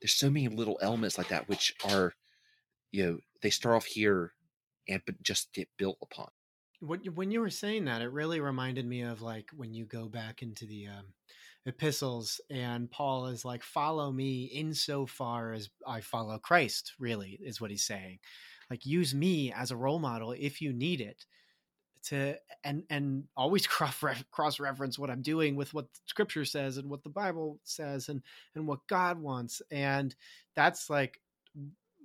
there's 0.00 0.14
so 0.14 0.30
many 0.30 0.48
little 0.48 0.78
elements 0.82 1.18
like 1.18 1.28
that 1.28 1.48
which 1.48 1.74
are 1.90 2.14
you 2.90 3.04
know 3.04 3.18
they 3.42 3.50
start 3.50 3.76
off 3.76 3.84
here 3.84 4.32
and 4.88 5.02
just 5.22 5.52
get 5.52 5.68
built 5.76 5.98
upon. 6.02 6.28
When 6.80 7.30
you 7.30 7.40
were 7.40 7.50
saying 7.50 7.84
that, 7.84 8.02
it 8.02 8.10
really 8.10 8.40
reminded 8.40 8.86
me 8.86 9.02
of 9.02 9.22
like 9.22 9.50
when 9.56 9.72
you 9.72 9.84
go 9.84 10.08
back 10.08 10.42
into 10.42 10.66
the 10.66 10.88
um, 10.88 11.06
epistles 11.66 12.40
and 12.50 12.90
Paul 12.90 13.26
is 13.26 13.44
like, 13.44 13.62
"Follow 13.62 14.10
me 14.12 14.44
insofar 14.44 15.52
as 15.52 15.70
I 15.86 16.00
follow 16.00 16.38
Christ." 16.38 16.94
Really, 16.98 17.38
is 17.42 17.60
what 17.60 17.70
he's 17.70 17.84
saying. 17.84 18.18
Like, 18.70 18.86
use 18.86 19.14
me 19.14 19.52
as 19.52 19.70
a 19.70 19.76
role 19.76 19.98
model 19.98 20.32
if 20.32 20.60
you 20.60 20.72
need 20.72 21.00
it 21.00 21.26
to 22.04 22.36
and 22.64 22.84
and 22.90 23.24
always 23.36 23.66
cross 23.68 24.02
cross 24.30 24.60
reference 24.60 24.98
what 24.98 25.10
I'm 25.10 25.22
doing 25.22 25.56
with 25.56 25.72
what 25.74 25.86
scripture 26.06 26.44
says 26.44 26.76
and 26.76 26.90
what 26.90 27.02
the 27.02 27.10
Bible 27.10 27.60
says 27.64 28.08
and 28.08 28.22
and 28.54 28.66
what 28.66 28.86
God 28.88 29.20
wants 29.20 29.62
and 29.70 30.14
that's 30.54 30.90
like 30.90 31.20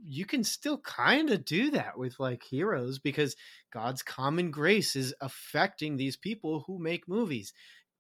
you 0.06 0.26
can 0.26 0.44
still 0.44 0.78
kind 0.80 1.30
of 1.32 1.44
do 1.44 1.72
that 1.72 1.98
with 1.98 2.20
like 2.20 2.44
heroes 2.44 3.00
because 3.00 3.36
God's 3.72 4.04
common 4.04 4.52
grace 4.52 4.96
is 4.96 5.14
affecting 5.22 5.98
these 5.98 6.16
people 6.16 6.64
who 6.68 6.78
make 6.78 7.08
movies. 7.08 7.54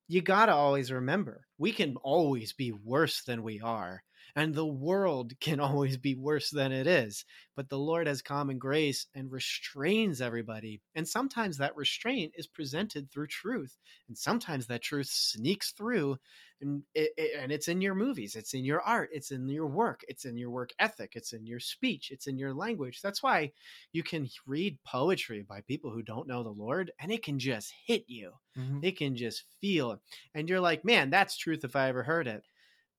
You 0.07 0.21
got 0.21 0.47
to 0.47 0.53
always 0.53 0.91
remember, 0.91 1.47
we 1.57 1.71
can 1.71 1.95
always 1.97 2.51
be 2.51 2.71
worse 2.71 3.23
than 3.23 3.43
we 3.43 3.61
are 3.61 4.03
and 4.37 4.53
the 4.53 4.65
world 4.65 5.33
can 5.41 5.59
always 5.59 5.97
be 5.97 6.15
worse 6.15 6.49
than 6.51 6.71
it 6.71 6.87
is. 6.87 7.25
But 7.55 7.69
the 7.69 7.79
Lord 7.79 8.05
has 8.07 8.21
common 8.21 8.59
grace 8.59 9.07
and 9.15 9.31
restrains 9.31 10.21
everybody. 10.21 10.79
And 10.95 11.07
sometimes 11.07 11.57
that 11.57 11.75
restraint 11.75 12.33
is 12.37 12.45
presented 12.45 13.11
through 13.11 13.27
truth. 13.27 13.75
And 14.07 14.17
sometimes 14.17 14.67
that 14.67 14.83
truth 14.83 15.07
sneaks 15.07 15.71
through 15.71 16.17
and 16.61 16.83
it, 16.95 17.11
it, 17.17 17.39
and 17.39 17.51
it's 17.51 17.67
in 17.67 17.81
your 17.81 17.93
movies, 17.93 18.35
it's 18.35 18.53
in 18.53 18.63
your 18.63 18.81
art, 18.81 19.09
it's 19.11 19.29
in 19.31 19.47
your 19.47 19.67
work, 19.67 20.01
it's 20.07 20.25
in 20.25 20.37
your 20.37 20.49
work 20.49 20.71
ethic, 20.79 21.11
it's 21.15 21.33
in 21.33 21.45
your 21.45 21.59
speech, 21.59 22.09
it's 22.09 22.25
in 22.25 22.37
your 22.37 22.53
language. 22.53 22.99
That's 23.01 23.21
why 23.21 23.51
you 23.91 24.01
can 24.01 24.27
read 24.47 24.77
poetry 24.83 25.45
by 25.47 25.61
people 25.61 25.91
who 25.91 26.01
don't 26.01 26.27
know 26.27 26.43
the 26.43 26.49
Lord 26.49 26.91
and 26.99 27.11
it 27.11 27.23
can 27.23 27.37
just 27.37 27.73
hit 27.85 28.05
you. 28.07 28.33
Mm-hmm. 28.57 28.79
It 28.83 28.97
can 28.97 29.15
just 29.15 29.43
feel 29.61 29.99
and 30.33 30.47
you're 30.49 30.61
like, 30.61 30.85
"Man, 30.85 31.09
that's 31.09 31.37
truth 31.37 31.63
if 31.63 31.75
I 31.75 31.89
ever 31.89 32.03
heard 32.03 32.27
it." 32.27 32.43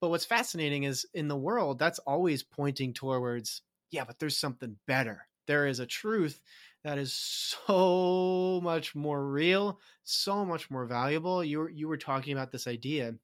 But 0.00 0.10
what's 0.10 0.24
fascinating 0.24 0.84
is 0.84 1.06
in 1.14 1.28
the 1.28 1.36
world, 1.36 1.78
that's 1.78 1.98
always 2.00 2.42
pointing 2.42 2.92
towards, 2.92 3.62
yeah, 3.90 4.04
but 4.04 4.18
there's 4.18 4.36
something 4.36 4.76
better. 4.86 5.26
There 5.46 5.66
is 5.66 5.80
a 5.80 5.86
truth 5.86 6.40
that 6.84 6.98
is 6.98 7.12
so 7.12 8.60
much 8.62 8.94
more 8.94 9.26
real, 9.26 9.80
so 10.04 10.44
much 10.44 10.70
more 10.70 10.86
valuable. 10.86 11.42
You 11.42 11.58
were, 11.60 11.70
you 11.70 11.88
were 11.88 11.96
talking 11.96 12.32
about 12.32 12.52
this 12.52 12.66
idea, 12.66 13.14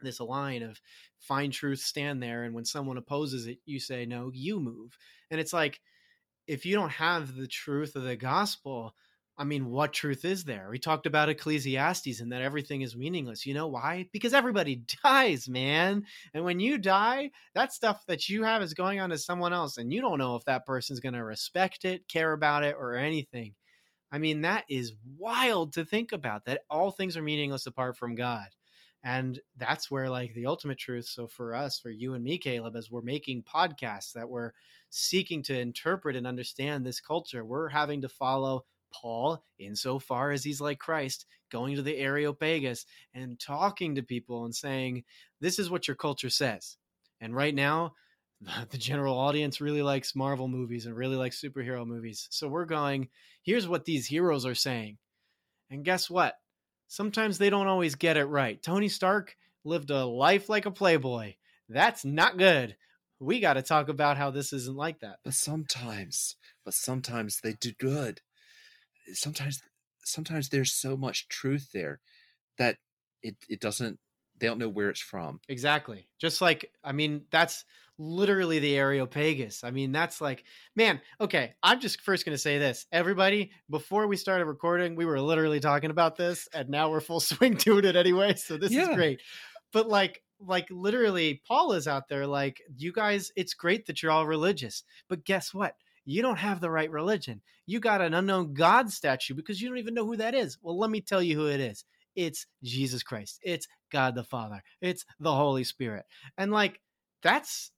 this 0.00 0.20
line 0.20 0.62
of 0.62 0.80
find 1.18 1.52
truth, 1.52 1.80
stand 1.80 2.22
there, 2.22 2.44
and 2.44 2.54
when 2.54 2.64
someone 2.64 2.96
opposes 2.96 3.46
it, 3.46 3.58
you 3.66 3.80
say 3.80 4.06
no, 4.06 4.30
you 4.32 4.60
move. 4.60 4.96
And 5.30 5.40
it's 5.40 5.52
like 5.52 5.80
if 6.46 6.64
you 6.64 6.76
don't 6.76 6.90
have 6.90 7.34
the 7.34 7.48
truth 7.48 7.96
of 7.96 8.04
the 8.04 8.16
gospel, 8.16 8.94
I 9.38 9.44
mean, 9.44 9.66
what 9.66 9.92
truth 9.92 10.24
is 10.24 10.44
there? 10.44 10.68
We 10.70 10.78
talked 10.78 11.04
about 11.04 11.28
Ecclesiastes 11.28 12.20
and 12.20 12.32
that 12.32 12.40
everything 12.40 12.80
is 12.80 12.96
meaningless. 12.96 13.44
You 13.44 13.52
know 13.52 13.66
why? 13.66 14.08
Because 14.10 14.32
everybody 14.32 14.76
dies, 15.02 15.48
man. 15.48 16.04
And 16.32 16.44
when 16.44 16.58
you 16.58 16.78
die, 16.78 17.32
that 17.54 17.72
stuff 17.72 18.02
that 18.06 18.30
you 18.30 18.44
have 18.44 18.62
is 18.62 18.72
going 18.72 18.98
on 18.98 19.10
to 19.10 19.18
someone 19.18 19.52
else, 19.52 19.76
and 19.76 19.92
you 19.92 20.00
don't 20.00 20.18
know 20.18 20.36
if 20.36 20.44
that 20.46 20.64
person's 20.64 21.00
going 21.00 21.14
to 21.14 21.24
respect 21.24 21.84
it, 21.84 22.08
care 22.08 22.32
about 22.32 22.64
it, 22.64 22.76
or 22.78 22.94
anything. 22.94 23.54
I 24.10 24.18
mean, 24.18 24.42
that 24.42 24.64
is 24.70 24.94
wild 25.18 25.74
to 25.74 25.84
think 25.84 26.12
about 26.12 26.46
that 26.46 26.62
all 26.70 26.90
things 26.90 27.16
are 27.16 27.22
meaningless 27.22 27.66
apart 27.66 27.98
from 27.98 28.14
God. 28.14 28.46
And 29.04 29.38
that's 29.56 29.90
where, 29.90 30.08
like, 30.08 30.32
the 30.34 30.46
ultimate 30.46 30.78
truth. 30.78 31.04
So, 31.04 31.26
for 31.26 31.54
us, 31.54 31.78
for 31.78 31.90
you 31.90 32.14
and 32.14 32.24
me, 32.24 32.38
Caleb, 32.38 32.74
as 32.74 32.90
we're 32.90 33.02
making 33.02 33.42
podcasts 33.42 34.12
that 34.14 34.28
we're 34.28 34.52
seeking 34.88 35.42
to 35.44 35.58
interpret 35.58 36.16
and 36.16 36.26
understand 36.26 36.86
this 36.86 37.00
culture, 37.00 37.44
we're 37.44 37.68
having 37.68 38.00
to 38.02 38.08
follow 38.08 38.64
Paul, 38.92 39.44
insofar 39.58 40.30
as 40.30 40.44
he's 40.44 40.60
like 40.60 40.78
Christ, 40.78 41.26
going 41.50 41.76
to 41.76 41.82
the 41.82 41.96
Areopagus 41.96 42.86
and 43.14 43.38
talking 43.38 43.94
to 43.94 44.02
people 44.02 44.44
and 44.44 44.54
saying, 44.54 45.04
This 45.40 45.58
is 45.58 45.70
what 45.70 45.88
your 45.88 45.96
culture 45.96 46.30
says. 46.30 46.76
And 47.20 47.34
right 47.34 47.54
now, 47.54 47.94
the 48.70 48.78
general 48.78 49.18
audience 49.18 49.60
really 49.60 49.82
likes 49.82 50.16
Marvel 50.16 50.48
movies 50.48 50.86
and 50.86 50.96
really 50.96 51.16
likes 51.16 51.40
superhero 51.40 51.86
movies. 51.86 52.28
So 52.30 52.48
we're 52.48 52.64
going, 52.64 53.08
here's 53.42 53.68
what 53.68 53.84
these 53.84 54.06
heroes 54.06 54.46
are 54.46 54.54
saying. 54.54 54.98
And 55.70 55.84
guess 55.84 56.08
what? 56.10 56.34
Sometimes 56.88 57.38
they 57.38 57.50
don't 57.50 57.66
always 57.66 57.96
get 57.96 58.16
it 58.16 58.26
right. 58.26 58.62
Tony 58.62 58.88
Stark 58.88 59.36
lived 59.64 59.90
a 59.90 60.04
life 60.04 60.48
like 60.48 60.66
a 60.66 60.70
playboy. 60.70 61.34
That's 61.68 62.04
not 62.04 62.38
good. 62.38 62.76
We 63.18 63.40
got 63.40 63.54
to 63.54 63.62
talk 63.62 63.88
about 63.88 64.16
how 64.16 64.30
this 64.30 64.52
isn't 64.52 64.76
like 64.76 65.00
that. 65.00 65.18
But 65.24 65.34
sometimes, 65.34 66.36
but 66.64 66.74
sometimes 66.74 67.40
they 67.40 67.54
do 67.54 67.72
good. 67.72 68.20
Sometimes, 69.12 69.62
sometimes 70.04 70.48
there's 70.48 70.72
so 70.72 70.96
much 70.96 71.28
truth 71.28 71.70
there 71.72 72.00
that 72.58 72.78
it, 73.22 73.36
it 73.48 73.60
doesn't, 73.60 73.98
they 74.38 74.46
don't 74.46 74.58
know 74.58 74.68
where 74.68 74.90
it's 74.90 75.00
from. 75.00 75.40
Exactly. 75.48 76.08
Just 76.18 76.40
like, 76.40 76.70
I 76.84 76.92
mean, 76.92 77.24
that's 77.30 77.64
literally 77.98 78.58
the 78.58 78.76
Areopagus. 78.76 79.64
I 79.64 79.70
mean, 79.70 79.92
that's 79.92 80.20
like, 80.20 80.44
man, 80.74 81.00
okay, 81.20 81.54
I'm 81.62 81.80
just 81.80 82.02
first 82.02 82.26
going 82.26 82.34
to 82.34 82.38
say 82.38 82.58
this. 82.58 82.86
Everybody, 82.92 83.52
before 83.70 84.06
we 84.06 84.16
started 84.16 84.44
recording, 84.44 84.94
we 84.94 85.06
were 85.06 85.20
literally 85.20 85.60
talking 85.60 85.90
about 85.90 86.16
this, 86.16 86.48
and 86.52 86.68
now 86.68 86.90
we're 86.90 87.00
full 87.00 87.20
swing 87.20 87.54
doing 87.54 87.86
it 87.86 87.96
anyway. 87.96 88.34
So 88.34 88.58
this 88.58 88.72
Yeah. 88.72 88.82
is 88.82 88.88
great. 88.96 89.22
But 89.72 89.88
like, 89.88 90.22
like 90.38 90.66
literally, 90.70 91.40
Paul 91.48 91.72
is 91.72 91.88
out 91.88 92.08
there 92.08 92.26
like, 92.26 92.60
you 92.76 92.92
guys, 92.92 93.32
it's 93.36 93.54
great 93.54 93.86
that 93.86 94.02
you're 94.02 94.12
all 94.12 94.26
religious, 94.26 94.84
but 95.08 95.24
guess 95.24 95.54
what? 95.54 95.76
You 96.06 96.22
don't 96.22 96.38
have 96.38 96.60
the 96.60 96.70
right 96.70 96.90
religion. 96.90 97.42
You 97.66 97.80
got 97.80 98.00
an 98.00 98.14
unknown 98.14 98.54
God 98.54 98.90
statue 98.90 99.34
because 99.34 99.60
you 99.60 99.68
don't 99.68 99.78
even 99.78 99.92
know 99.92 100.06
who 100.06 100.16
that 100.16 100.34
is. 100.34 100.56
Well, 100.62 100.78
let 100.78 100.88
me 100.88 101.00
tell 101.00 101.20
you 101.20 101.36
who 101.36 101.48
it 101.48 101.60
is. 101.60 101.84
It's 102.14 102.46
Jesus 102.62 103.02
Christ. 103.02 103.40
It's 103.42 103.66
God 103.90 104.14
the 104.14 104.24
Father. 104.24 104.62
It's 104.80 105.04
the 105.18 105.34
Holy 105.34 105.64
Spirit. 105.64 106.06
And 106.38 106.52
like, 106.52 106.80
that's 107.22 107.72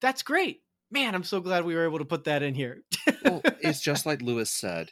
that's 0.00 0.22
great. 0.22 0.60
Man, 0.90 1.14
I'm 1.14 1.24
so 1.24 1.40
glad 1.40 1.64
we 1.64 1.74
were 1.74 1.84
able 1.84 1.98
to 1.98 2.04
put 2.04 2.24
that 2.24 2.42
in 2.42 2.54
here. 2.54 2.82
well, 3.24 3.40
it's 3.60 3.80
just 3.80 4.06
like 4.06 4.22
Lewis 4.22 4.50
said 4.50 4.90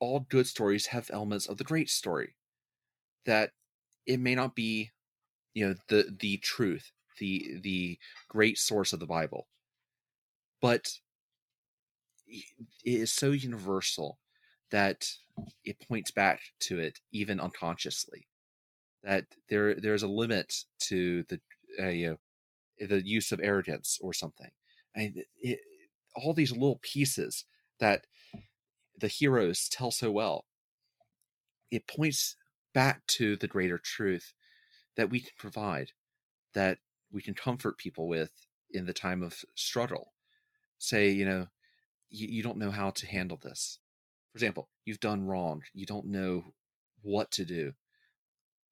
all 0.00 0.20
good 0.28 0.46
stories 0.46 0.86
have 0.86 1.10
elements 1.12 1.48
of 1.48 1.56
the 1.56 1.64
great 1.64 1.90
story. 1.90 2.36
That 3.26 3.50
it 4.06 4.20
may 4.20 4.36
not 4.36 4.54
be, 4.54 4.92
you 5.54 5.68
know, 5.68 5.74
the 5.88 6.14
the 6.20 6.36
truth, 6.38 6.92
the 7.18 7.58
the 7.60 7.98
great 8.28 8.58
source 8.58 8.92
of 8.92 9.00
the 9.00 9.06
Bible, 9.06 9.48
but 10.62 10.88
is 12.84 13.12
so 13.12 13.30
universal 13.30 14.18
that 14.70 15.08
it 15.64 15.76
points 15.88 16.10
back 16.10 16.40
to 16.60 16.78
it 16.78 16.98
even 17.12 17.40
unconsciously. 17.40 18.26
That 19.04 19.26
there 19.48 19.74
there's 19.74 20.02
a 20.02 20.08
limit 20.08 20.52
to 20.88 21.24
the 21.28 21.40
uh, 21.80 21.88
you 21.88 22.08
know 22.10 22.86
the 22.86 23.06
use 23.06 23.32
of 23.32 23.40
arrogance 23.42 23.98
or 24.00 24.12
something. 24.12 24.50
And 24.94 25.22
it, 25.40 25.60
all 26.16 26.34
these 26.34 26.52
little 26.52 26.80
pieces 26.82 27.44
that 27.78 28.06
the 28.98 29.08
heroes 29.08 29.68
tell 29.68 29.90
so 29.90 30.10
well, 30.10 30.46
it 31.70 31.86
points 31.86 32.36
back 32.74 33.06
to 33.06 33.36
the 33.36 33.46
greater 33.46 33.78
truth 33.78 34.32
that 34.96 35.10
we 35.10 35.20
can 35.20 35.32
provide, 35.38 35.92
that 36.54 36.78
we 37.12 37.22
can 37.22 37.34
comfort 37.34 37.78
people 37.78 38.08
with 38.08 38.30
in 38.72 38.86
the 38.86 38.92
time 38.92 39.22
of 39.22 39.44
struggle. 39.54 40.12
Say, 40.78 41.10
you 41.10 41.24
know, 41.24 41.46
you, 42.10 42.28
you 42.28 42.42
don't 42.42 42.58
know 42.58 42.70
how 42.70 42.90
to 42.90 43.06
handle 43.06 43.38
this. 43.42 43.78
For 44.32 44.36
example, 44.36 44.68
you've 44.84 45.00
done 45.00 45.26
wrong. 45.26 45.62
You 45.72 45.86
don't 45.86 46.06
know 46.06 46.54
what 47.02 47.30
to 47.32 47.44
do. 47.44 47.72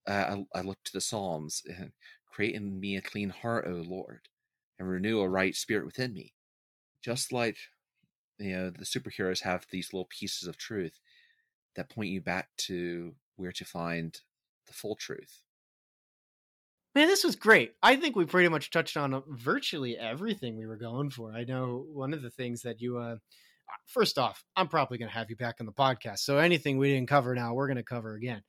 Uh, 0.07 0.45
I, 0.55 0.59
I 0.59 0.63
look 0.63 0.79
to 0.85 0.93
the 0.93 1.01
Psalms 1.01 1.63
and 1.67 1.93
create 2.31 2.55
in 2.55 2.79
me 2.79 2.97
a 2.97 3.03
clean 3.03 3.31
heart, 3.31 3.67
O 3.67 3.83
Lord, 3.87 4.29
and 4.79 4.89
renew 4.89 5.21
a 5.21 5.29
right 5.29 5.55
spirit 5.55 5.87
within 5.87 6.13
me. 6.13 6.35
Just 7.03 7.33
like 7.33 7.57
you 8.39 8.57
know, 8.57 8.71
the 8.71 8.85
superheroes 8.85 9.43
have 9.43 9.67
these 9.71 9.93
little 9.93 10.09
pieces 10.11 10.47
of 10.47 10.57
truth 10.57 10.99
that 11.75 11.89
point 11.89 12.11
you 12.11 12.21
back 12.21 12.49
to 12.57 13.15
where 13.37 13.53
to 13.53 13.65
find 13.65 14.21
the 14.67 14.73
full 14.73 14.97
truth. 14.97 15.43
Man, 16.97 17.09
this 17.09 17.24
was 17.24 17.36
great. 17.36 17.74
I 17.82 17.97
think 17.97 18.16
we 18.16 18.24
pretty 18.24 18.48
much 18.48 18.70
touched 18.70 18.97
on 18.97 19.12
uh, 19.12 19.20
virtually 19.28 19.98
everything 19.98 20.56
we 20.56 20.64
were 20.64 20.78
going 20.78 21.10
for. 21.10 21.31
I 21.31 21.44
know 21.44 21.85
one 21.93 22.14
of 22.14 22.23
the 22.23 22.31
things 22.31 22.62
that 22.62 22.81
you, 22.81 22.97
uh, 22.97 23.16
first 23.85 24.16
off, 24.16 24.43
I'm 24.56 24.66
probably 24.66 24.97
going 24.97 25.10
to 25.10 25.14
have 25.14 25.28
you 25.28 25.36
back 25.36 25.56
on 25.60 25.66
the 25.66 25.73
podcast. 25.73 26.20
So 26.20 26.39
anything 26.39 26.78
we 26.78 26.94
didn't 26.94 27.10
cover 27.10 27.35
now, 27.35 27.52
we're 27.52 27.66
going 27.66 27.77
to 27.77 27.82
cover 27.82 28.14
again, 28.14 28.40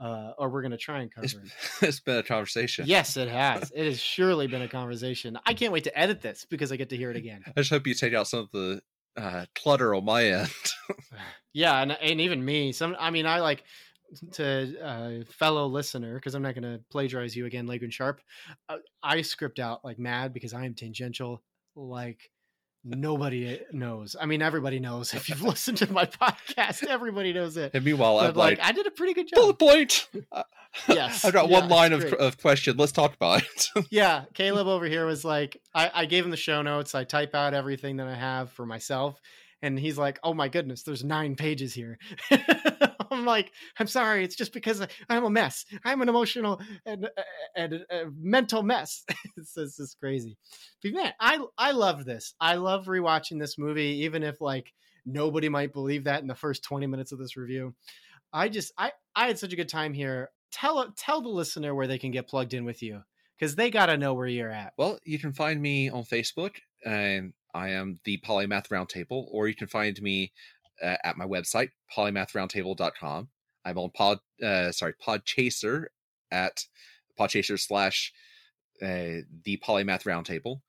uh, 0.00 0.32
or 0.36 0.50
we're 0.50 0.62
going 0.62 0.72
to 0.72 0.76
try 0.76 1.02
and 1.02 1.14
cover. 1.14 1.24
It's, 1.24 1.34
it. 1.34 1.42
it's 1.82 2.00
been 2.00 2.16
a 2.16 2.24
conversation. 2.24 2.86
Yes, 2.88 3.16
it 3.16 3.28
has. 3.28 3.70
It 3.72 3.84
has 3.84 4.00
surely 4.00 4.48
been 4.48 4.62
a 4.62 4.68
conversation. 4.80 5.38
I 5.46 5.54
can't 5.54 5.72
wait 5.72 5.84
to 5.84 5.96
edit 5.96 6.20
this 6.20 6.44
because 6.50 6.72
I 6.72 6.76
get 6.76 6.88
to 6.88 6.96
hear 6.96 7.12
it 7.12 7.16
again. 7.16 7.44
I 7.46 7.52
just 7.60 7.70
hope 7.70 7.86
you 7.86 7.94
take 7.94 8.12
out 8.12 8.26
some 8.26 8.40
of 8.40 8.50
the 8.50 8.82
uh, 9.16 9.46
clutter 9.54 9.94
on 9.94 10.04
my 10.04 10.24
end. 10.24 10.50
yeah, 11.52 11.80
and 11.80 11.92
and 11.92 12.20
even 12.20 12.44
me. 12.44 12.72
Some, 12.72 12.96
I 12.98 13.10
mean, 13.10 13.26
I 13.26 13.38
like 13.38 13.62
to 14.32 14.80
uh, 14.80 15.24
fellow 15.32 15.66
listener 15.66 16.14
because 16.14 16.34
I'm 16.34 16.42
not 16.42 16.54
going 16.54 16.62
to 16.64 16.80
plagiarize 16.90 17.34
you 17.36 17.46
again, 17.46 17.66
Lagun 17.66 17.92
Sharp. 17.92 18.20
Uh, 18.68 18.78
I 19.02 19.22
script 19.22 19.58
out 19.58 19.84
like 19.84 19.98
mad 19.98 20.32
because 20.32 20.54
I 20.54 20.64
am 20.64 20.74
tangential 20.74 21.42
like 21.76 22.30
nobody 22.84 23.60
knows. 23.72 24.14
I 24.20 24.26
mean, 24.26 24.42
everybody 24.42 24.78
knows 24.78 25.14
if 25.14 25.28
you've 25.28 25.42
listened 25.42 25.78
to 25.78 25.90
my 25.92 26.04
podcast. 26.06 26.84
Everybody 26.84 27.32
knows 27.32 27.56
it. 27.56 27.72
and 27.74 27.84
meanwhile, 27.84 28.18
But 28.18 28.30
I'm 28.30 28.34
like, 28.36 28.58
like, 28.58 28.66
I 28.68 28.72
did 28.72 28.86
a 28.86 28.90
pretty 28.90 29.14
good 29.14 29.28
job. 29.28 29.36
bullet 29.36 29.58
point. 29.58 30.08
Yes, 30.88 31.24
I've 31.24 31.32
got 31.32 31.48
yeah, 31.48 31.60
one 31.60 31.68
line 31.68 31.92
of, 31.92 32.02
of 32.14 32.36
question. 32.40 32.76
Let's 32.76 32.90
talk 32.90 33.14
about 33.14 33.44
it. 33.44 33.68
yeah, 33.90 34.24
Caleb 34.34 34.66
over 34.66 34.86
here 34.86 35.06
was 35.06 35.24
like, 35.24 35.62
I, 35.72 35.88
I 35.94 36.04
gave 36.06 36.24
him 36.24 36.32
the 36.32 36.36
show 36.36 36.62
notes. 36.62 36.96
I 36.96 37.04
type 37.04 37.32
out 37.32 37.54
everything 37.54 37.98
that 37.98 38.08
I 38.08 38.16
have 38.16 38.50
for 38.50 38.66
myself. 38.66 39.20
And 39.64 39.78
he's 39.78 39.96
like, 39.96 40.18
oh 40.22 40.34
my 40.34 40.48
goodness, 40.48 40.82
there's 40.82 41.02
nine 41.02 41.36
pages 41.36 41.72
here. 41.72 41.98
I'm 43.10 43.24
like, 43.24 43.50
I'm 43.78 43.86
sorry. 43.86 44.22
It's 44.22 44.36
just 44.36 44.52
because 44.52 44.86
I'm 45.08 45.24
a 45.24 45.30
mess. 45.30 45.64
I'm 45.86 46.02
an 46.02 46.10
emotional 46.10 46.60
and, 46.84 47.06
uh, 47.06 47.22
and, 47.56 47.86
and 47.88 48.12
mental 48.20 48.62
mess. 48.62 49.04
this, 49.36 49.54
just 49.54 49.98
crazy. 49.98 50.36
But 50.82 50.92
man, 50.92 51.12
I, 51.18 51.38
I 51.56 51.70
love 51.72 52.04
this. 52.04 52.34
I 52.38 52.56
love 52.56 52.84
rewatching 52.84 53.40
this 53.40 53.56
movie, 53.56 54.02
even 54.04 54.22
if 54.22 54.38
like 54.38 54.70
nobody 55.06 55.48
might 55.48 55.72
believe 55.72 56.04
that 56.04 56.20
in 56.20 56.28
the 56.28 56.34
first 56.34 56.62
20 56.64 56.86
minutes 56.86 57.12
of 57.12 57.18
this 57.18 57.34
review. 57.34 57.74
I 58.34 58.50
just, 58.50 58.70
I, 58.76 58.92
I 59.16 59.28
had 59.28 59.38
such 59.38 59.54
a 59.54 59.56
good 59.56 59.70
time 59.70 59.94
here. 59.94 60.28
Tell, 60.52 60.92
tell 60.94 61.22
the 61.22 61.30
listener 61.30 61.74
where 61.74 61.86
they 61.86 61.98
can 61.98 62.10
get 62.10 62.28
plugged 62.28 62.52
in 62.52 62.66
with 62.66 62.82
you 62.82 63.00
because 63.38 63.54
they 63.54 63.70
got 63.70 63.86
to 63.86 63.96
know 63.96 64.12
where 64.12 64.26
you're 64.26 64.50
at. 64.50 64.74
Well, 64.76 64.98
you 65.04 65.18
can 65.18 65.32
find 65.32 65.60
me 65.62 65.88
on 65.88 66.04
Facebook, 66.04 66.56
and 66.84 67.32
I 67.54 67.70
am 67.70 68.00
the 68.04 68.18
Polymath 68.18 68.68
Roundtable, 68.68 69.26
or 69.30 69.48
you 69.48 69.54
can 69.54 69.68
find 69.68 70.00
me 70.02 70.32
uh, 70.82 70.96
at 71.04 71.16
my 71.16 71.24
website, 71.24 71.70
polymathroundtable.com. 71.96 73.28
I'm 73.64 73.78
on 73.78 73.90
Pod, 73.90 74.18
uh, 74.42 74.72
sorry, 74.72 74.94
Podchaser 75.02 75.86
at 76.30 76.64
Podchaser 77.18 77.58
slash 77.58 78.12
uh, 78.82 79.22
the 79.44 79.60
Polymath 79.64 80.02
Roundtable. 80.02 80.60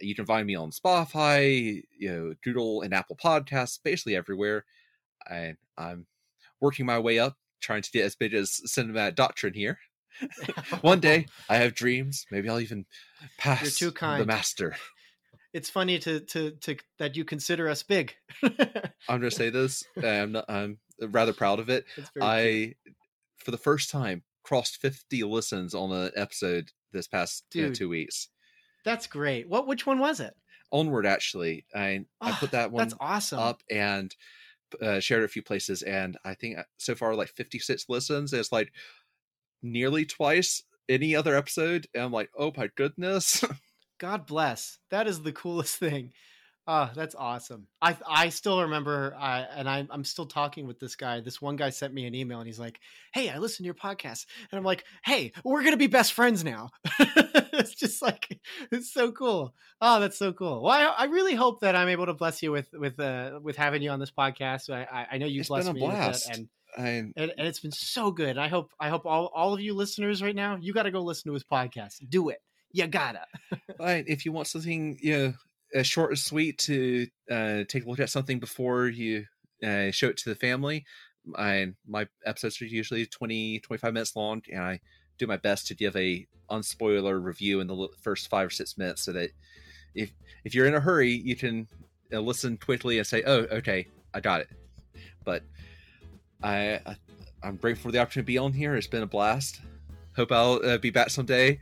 You 0.00 0.14
can 0.14 0.26
find 0.26 0.46
me 0.46 0.56
on 0.56 0.70
Spotify, 0.70 1.82
you 1.96 2.12
know, 2.12 2.34
Google 2.42 2.82
and 2.82 2.92
Apple 2.92 3.16
Podcasts, 3.22 3.78
basically 3.82 4.16
everywhere. 4.16 4.64
I, 5.28 5.54
I'm 5.78 6.06
working 6.60 6.86
my 6.86 6.98
way 6.98 7.18
up, 7.18 7.36
trying 7.60 7.82
to 7.82 7.90
get 7.90 8.04
as 8.04 8.16
big 8.16 8.34
as 8.34 8.60
Cinematic 8.66 9.14
Doctrine 9.14 9.54
here. 9.54 9.78
One 10.80 11.00
day, 11.00 11.26
I 11.48 11.56
have 11.56 11.74
dreams. 11.74 12.26
Maybe 12.30 12.48
I'll 12.48 12.60
even 12.60 12.86
pass 13.38 13.78
the 14.20 14.26
master. 14.26 14.76
It's 15.56 15.70
funny 15.70 15.98
to 16.00 16.20
to 16.20 16.50
to 16.50 16.76
that 16.98 17.16
you 17.16 17.24
consider 17.24 17.68
us 17.68 17.82
big. 17.82 18.14
I'm 18.42 18.50
gonna 19.08 19.30
say 19.30 19.48
this. 19.50 19.82
I'm 20.04 20.32
not, 20.32 20.44
I'm 20.48 20.78
rather 21.00 21.32
proud 21.32 21.58
of 21.60 21.70
it. 21.70 21.86
It's 21.96 22.10
very 22.14 22.74
cute. 22.74 22.78
I, 22.86 22.92
for 23.42 23.50
the 23.50 23.58
first 23.58 23.90
time, 23.90 24.22
crossed 24.44 24.76
50 24.76 25.22
listens 25.24 25.74
on 25.74 25.92
an 25.92 26.10
episode 26.14 26.70
this 26.92 27.08
past 27.08 27.44
uh, 27.58 27.70
two 27.72 27.88
weeks. 27.88 28.28
That's 28.84 29.06
great. 29.06 29.48
What 29.48 29.66
which 29.66 29.86
one 29.86 29.98
was 29.98 30.20
it? 30.20 30.34
Onward, 30.72 31.06
actually, 31.06 31.64
I 31.74 32.04
I 32.20 32.32
Ah, 32.32 32.36
put 32.38 32.50
that 32.50 32.70
one 32.70 32.82
That's 32.88 32.94
awesome. 33.00 33.38
up 33.38 33.62
and 33.70 34.14
uh, 34.82 35.00
shared 35.00 35.22
it 35.22 35.26
a 35.26 35.28
few 35.28 35.42
places, 35.42 35.82
and 35.82 36.18
I 36.24 36.34
think 36.34 36.58
uh, 36.58 36.64
so 36.76 36.94
far 36.94 37.14
like 37.14 37.28
56 37.30 37.86
listens. 37.88 38.32
It's 38.32 38.52
like 38.52 38.72
nearly 39.62 40.04
twice 40.04 40.62
any 40.88 41.16
other 41.16 41.34
episode, 41.36 41.86
and 41.94 42.04
I'm 42.04 42.12
like, 42.12 42.30
oh 42.36 42.52
my 42.56 42.68
goodness. 42.76 43.42
God 43.98 44.26
bless. 44.26 44.78
That 44.90 45.06
is 45.06 45.22
the 45.22 45.32
coolest 45.42 45.76
thing. 45.78 46.12
Ah, 46.68 46.90
that's 46.96 47.14
awesome. 47.14 47.68
I 47.80 47.96
I 48.08 48.28
still 48.30 48.60
remember, 48.62 49.14
I 49.16 49.42
and 49.42 49.68
I, 49.70 49.86
I'm 49.88 50.02
still 50.02 50.26
talking 50.26 50.66
with 50.66 50.80
this 50.80 50.96
guy. 50.96 51.20
This 51.20 51.40
one 51.40 51.54
guy 51.54 51.70
sent 51.70 51.94
me 51.94 52.06
an 52.06 52.14
email, 52.16 52.38
and 52.40 52.46
he's 52.48 52.58
like, 52.58 52.80
"Hey, 53.14 53.28
I 53.30 53.38
listened 53.38 53.62
to 53.62 53.66
your 53.66 53.74
podcast," 53.74 54.26
and 54.50 54.58
I'm 54.58 54.64
like, 54.64 54.82
"Hey, 55.04 55.30
we're 55.44 55.62
gonna 55.62 55.76
be 55.76 55.86
best 55.86 56.12
friends 56.12 56.42
now." 56.42 56.70
it's 56.98 57.72
just 57.76 58.02
like 58.02 58.40
it's 58.72 58.92
so 58.92 59.12
cool. 59.12 59.54
Oh, 59.80 60.00
that's 60.00 60.18
so 60.18 60.32
cool. 60.32 60.60
Well, 60.64 60.72
I, 60.72 61.02
I 61.02 61.04
really 61.04 61.36
hope 61.36 61.60
that 61.60 61.76
I'm 61.76 61.88
able 61.88 62.06
to 62.06 62.14
bless 62.14 62.42
you 62.42 62.50
with 62.50 62.68
with 62.72 62.98
uh 62.98 63.38
with 63.40 63.54
having 63.56 63.80
you 63.80 63.90
on 63.90 64.00
this 64.00 64.10
podcast. 64.10 64.68
I 64.68 64.82
I, 64.90 65.06
I 65.12 65.18
know 65.18 65.26
you 65.26 65.40
It's 65.40 65.48
blessed 65.48 65.68
been 65.68 65.76
a 65.76 65.78
me 65.78 65.86
blast. 65.86 66.28
with 66.28 66.36
it, 66.36 66.38
and 66.40 66.48
and 66.84 67.12
and, 67.16 67.32
and 67.38 67.46
it's 67.46 67.60
been 67.60 67.70
so 67.70 68.10
good. 68.10 68.38
I 68.38 68.48
hope 68.48 68.72
I 68.80 68.88
hope 68.88 69.06
all, 69.06 69.30
all 69.32 69.54
of 69.54 69.60
you 69.60 69.72
listeners 69.72 70.20
right 70.20 70.34
now, 70.34 70.56
you 70.60 70.72
got 70.72 70.82
to 70.82 70.90
go 70.90 71.02
listen 71.02 71.30
to 71.30 71.34
his 71.34 71.44
podcast. 71.44 71.98
Do 72.08 72.30
it. 72.30 72.38
You 72.76 72.86
gotta. 72.86 73.22
But 73.78 74.06
if 74.06 74.26
you 74.26 74.32
want 74.32 74.48
something, 74.48 74.98
you 75.00 75.16
know, 75.16 75.34
uh, 75.74 75.82
short 75.82 76.10
and 76.10 76.18
sweet 76.18 76.58
to 76.58 77.06
uh, 77.30 77.64
take 77.66 77.86
a 77.86 77.88
look 77.88 78.00
at 78.00 78.10
something 78.10 78.38
before 78.38 78.86
you 78.86 79.24
uh, 79.64 79.90
show 79.92 80.08
it 80.08 80.18
to 80.18 80.28
the 80.28 80.34
family, 80.34 80.84
I, 81.38 81.68
my 81.88 82.06
episodes 82.26 82.60
are 82.60 82.66
usually 82.66 83.06
20, 83.06 83.60
25 83.60 83.94
minutes 83.94 84.14
long, 84.14 84.42
and 84.52 84.62
I 84.62 84.80
do 85.16 85.26
my 85.26 85.38
best 85.38 85.66
to 85.68 85.74
give 85.74 85.96
a 85.96 86.26
unspoiler 86.50 87.18
review 87.22 87.60
in 87.60 87.66
the 87.66 87.88
first 88.02 88.28
five 88.28 88.48
or 88.48 88.50
six 88.50 88.76
minutes 88.76 89.02
so 89.02 89.12
that 89.12 89.30
if 89.94 90.12
if 90.44 90.54
you're 90.54 90.66
in 90.66 90.74
a 90.74 90.80
hurry, 90.80 91.12
you 91.12 91.34
can 91.34 91.66
uh, 92.12 92.20
listen 92.20 92.58
quickly 92.58 92.98
and 92.98 93.06
say, 93.06 93.22
"Oh, 93.26 93.46
okay, 93.52 93.86
I 94.12 94.20
got 94.20 94.42
it." 94.42 94.48
But 95.24 95.42
I, 96.42 96.78
I 96.84 96.96
I'm 97.42 97.56
grateful 97.56 97.88
for 97.88 97.92
the 97.92 98.00
opportunity 98.00 98.34
to 98.34 98.34
be 98.34 98.38
on 98.38 98.52
here. 98.52 98.76
It's 98.76 98.86
been 98.86 99.02
a 99.02 99.06
blast. 99.06 99.62
Hope 100.16 100.32
I'll 100.32 100.60
uh, 100.64 100.78
be 100.78 100.88
back 100.88 101.10
someday. 101.10 101.60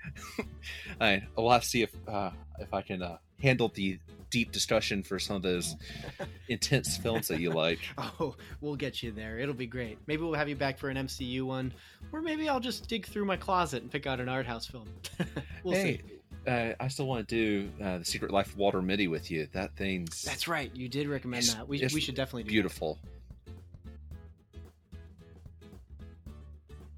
I 1.01 1.25
will 1.37 1.51
have 1.51 1.63
to 1.63 1.69
see 1.69 1.83
if 1.83 1.93
uh, 2.07 2.31
if 2.61 2.73
I 2.73 2.83
can 2.83 3.03
uh, 3.03 3.19
handle 3.41 3.69
the 3.69 3.99
deep 4.31 4.53
discussion 4.53 5.03
for 5.03 5.19
some 5.19 5.37
of 5.37 5.43
those 5.43 5.77
intense 6.49 6.97
films 6.97 7.29
that 7.29 7.41
you 7.41 7.51
like. 7.51 7.81
Oh, 8.21 8.37
we'll 8.61 8.77
get 8.77 9.03
you 9.03 9.11
there. 9.11 9.39
It'll 9.39 9.55
be 9.55 9.67
great. 9.67 9.99
Maybe 10.07 10.23
we'll 10.23 10.35
have 10.35 10.49
you 10.49 10.55
back 10.55 10.79
for 10.79 10.89
an 10.89 10.97
MCU 10.97 11.43
one, 11.43 11.73
or 12.13 12.23
maybe 12.23 12.49
I'll 12.49 12.61
just 12.61 12.89
dig 12.89 13.07
through 13.07 13.25
my 13.25 13.37
closet 13.37 13.83
and 13.83 13.91
pick 13.91 14.07
out 14.07 14.21
an 14.21 14.29
art 14.29 14.47
house 14.47 14.67
film. 14.67 14.89
we'll 15.65 15.75
hey, 15.75 16.01
see. 16.47 16.51
uh, 16.51 16.75
I 16.79 16.89
still 16.89 17.07
want 17.07 17.27
to 17.27 17.35
do 17.35 17.71
uh, 17.83 17.99
the 17.99 18.05
Secret 18.05 18.31
Life 18.31 18.49
of 18.49 18.57
Walter 18.57 18.83
Mitty 18.83 19.09
with 19.09 19.31
you. 19.33 19.49
That 19.53 19.75
thing's 19.77 20.23
That's 20.23 20.47
right. 20.47 20.71
You 20.75 20.89
did 20.89 21.09
recommend 21.09 21.45
that. 21.47 21.67
We, 21.67 21.81
we 21.93 22.01
should 22.01 22.15
definitely 22.15 22.45
do 22.45 22.63
that. 22.63 22.99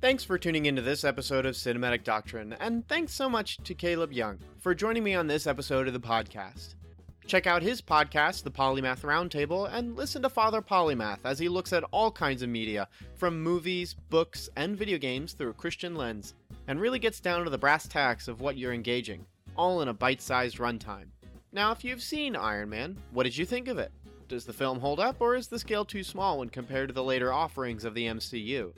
Thanks 0.02 0.23
for 0.23 0.36
tuning 0.36 0.66
into 0.66 0.82
this 0.82 1.05
episode 1.05 1.47
of 1.47 1.55
Cinematic 1.55 2.05
Doctrine, 2.05 2.52
and 2.60 2.86
thanks 2.86 3.14
so 3.14 3.31
much 3.31 3.56
to 3.64 3.74
Caleb 3.74 4.12
Young 4.12 4.39
for 4.59 4.74
joining 4.74 5.02
me 5.02 5.14
on 5.14 5.27
this 5.27 5.47
episode 5.47 5.86
of 5.86 5.94
the 5.94 5.98
podcast. 6.01 6.74
Check 7.27 7.47
out 7.47 7.62
his 7.62 7.81
podcast, 7.81 8.43
The 8.43 8.51
Polymath 8.51 9.01
Roundtable, 9.01 9.73
and 9.73 9.97
listen 9.97 10.20
to 10.20 10.28
Father 10.28 10.60
Polymath 10.60 11.20
as 11.24 11.39
he 11.39 11.48
looks 11.48 11.73
at 11.73 11.82
all 11.93 12.12
kinds 12.12 12.43
of 12.43 12.51
media, 12.51 12.89
from 13.14 13.43
movies, 13.43 13.94
books, 14.10 14.51
and 14.55 14.77
video 14.77 14.98
games 14.98 15.32
through 15.32 15.48
a 15.48 15.55
Christian 15.55 15.94
lens, 15.94 16.35
and 16.68 16.78
really 16.78 16.98
gets 16.98 17.18
down 17.18 17.43
to 17.44 17.51
the 17.51 17.56
brass 17.56 17.89
tacks 17.89 18.28
of 18.28 18.43
what 18.43 18.59
you're 18.59 18.74
engaging, 18.74 19.24
all 19.56 19.81
in 19.81 19.89
a 19.89 19.94
bite 19.94 20.20
sized 20.20 20.59
runtime. 20.59 21.06
Now, 21.52 21.73
if 21.73 21.85
you've 21.85 22.02
seen 22.02 22.36
Iron 22.36 22.68
Man, 22.68 22.98
what 23.12 23.23
did 23.23 23.36
you 23.36 23.47
think 23.47 23.66
of 23.66 23.78
it? 23.78 23.93
Does 24.28 24.44
the 24.44 24.52
film 24.52 24.78
hold 24.78 25.01
up, 25.01 25.16
or 25.20 25.36
is 25.36 25.48
the 25.48 25.59
scale 25.59 25.86
too 25.86 26.05
small 26.05 26.40
when 26.40 26.51
compared 26.51 26.90
to 26.90 26.94
the 26.94 27.02
later 27.02 27.32
offerings 27.32 27.85
of 27.85 27.94
the 27.94 28.05
MCU? 28.06 28.74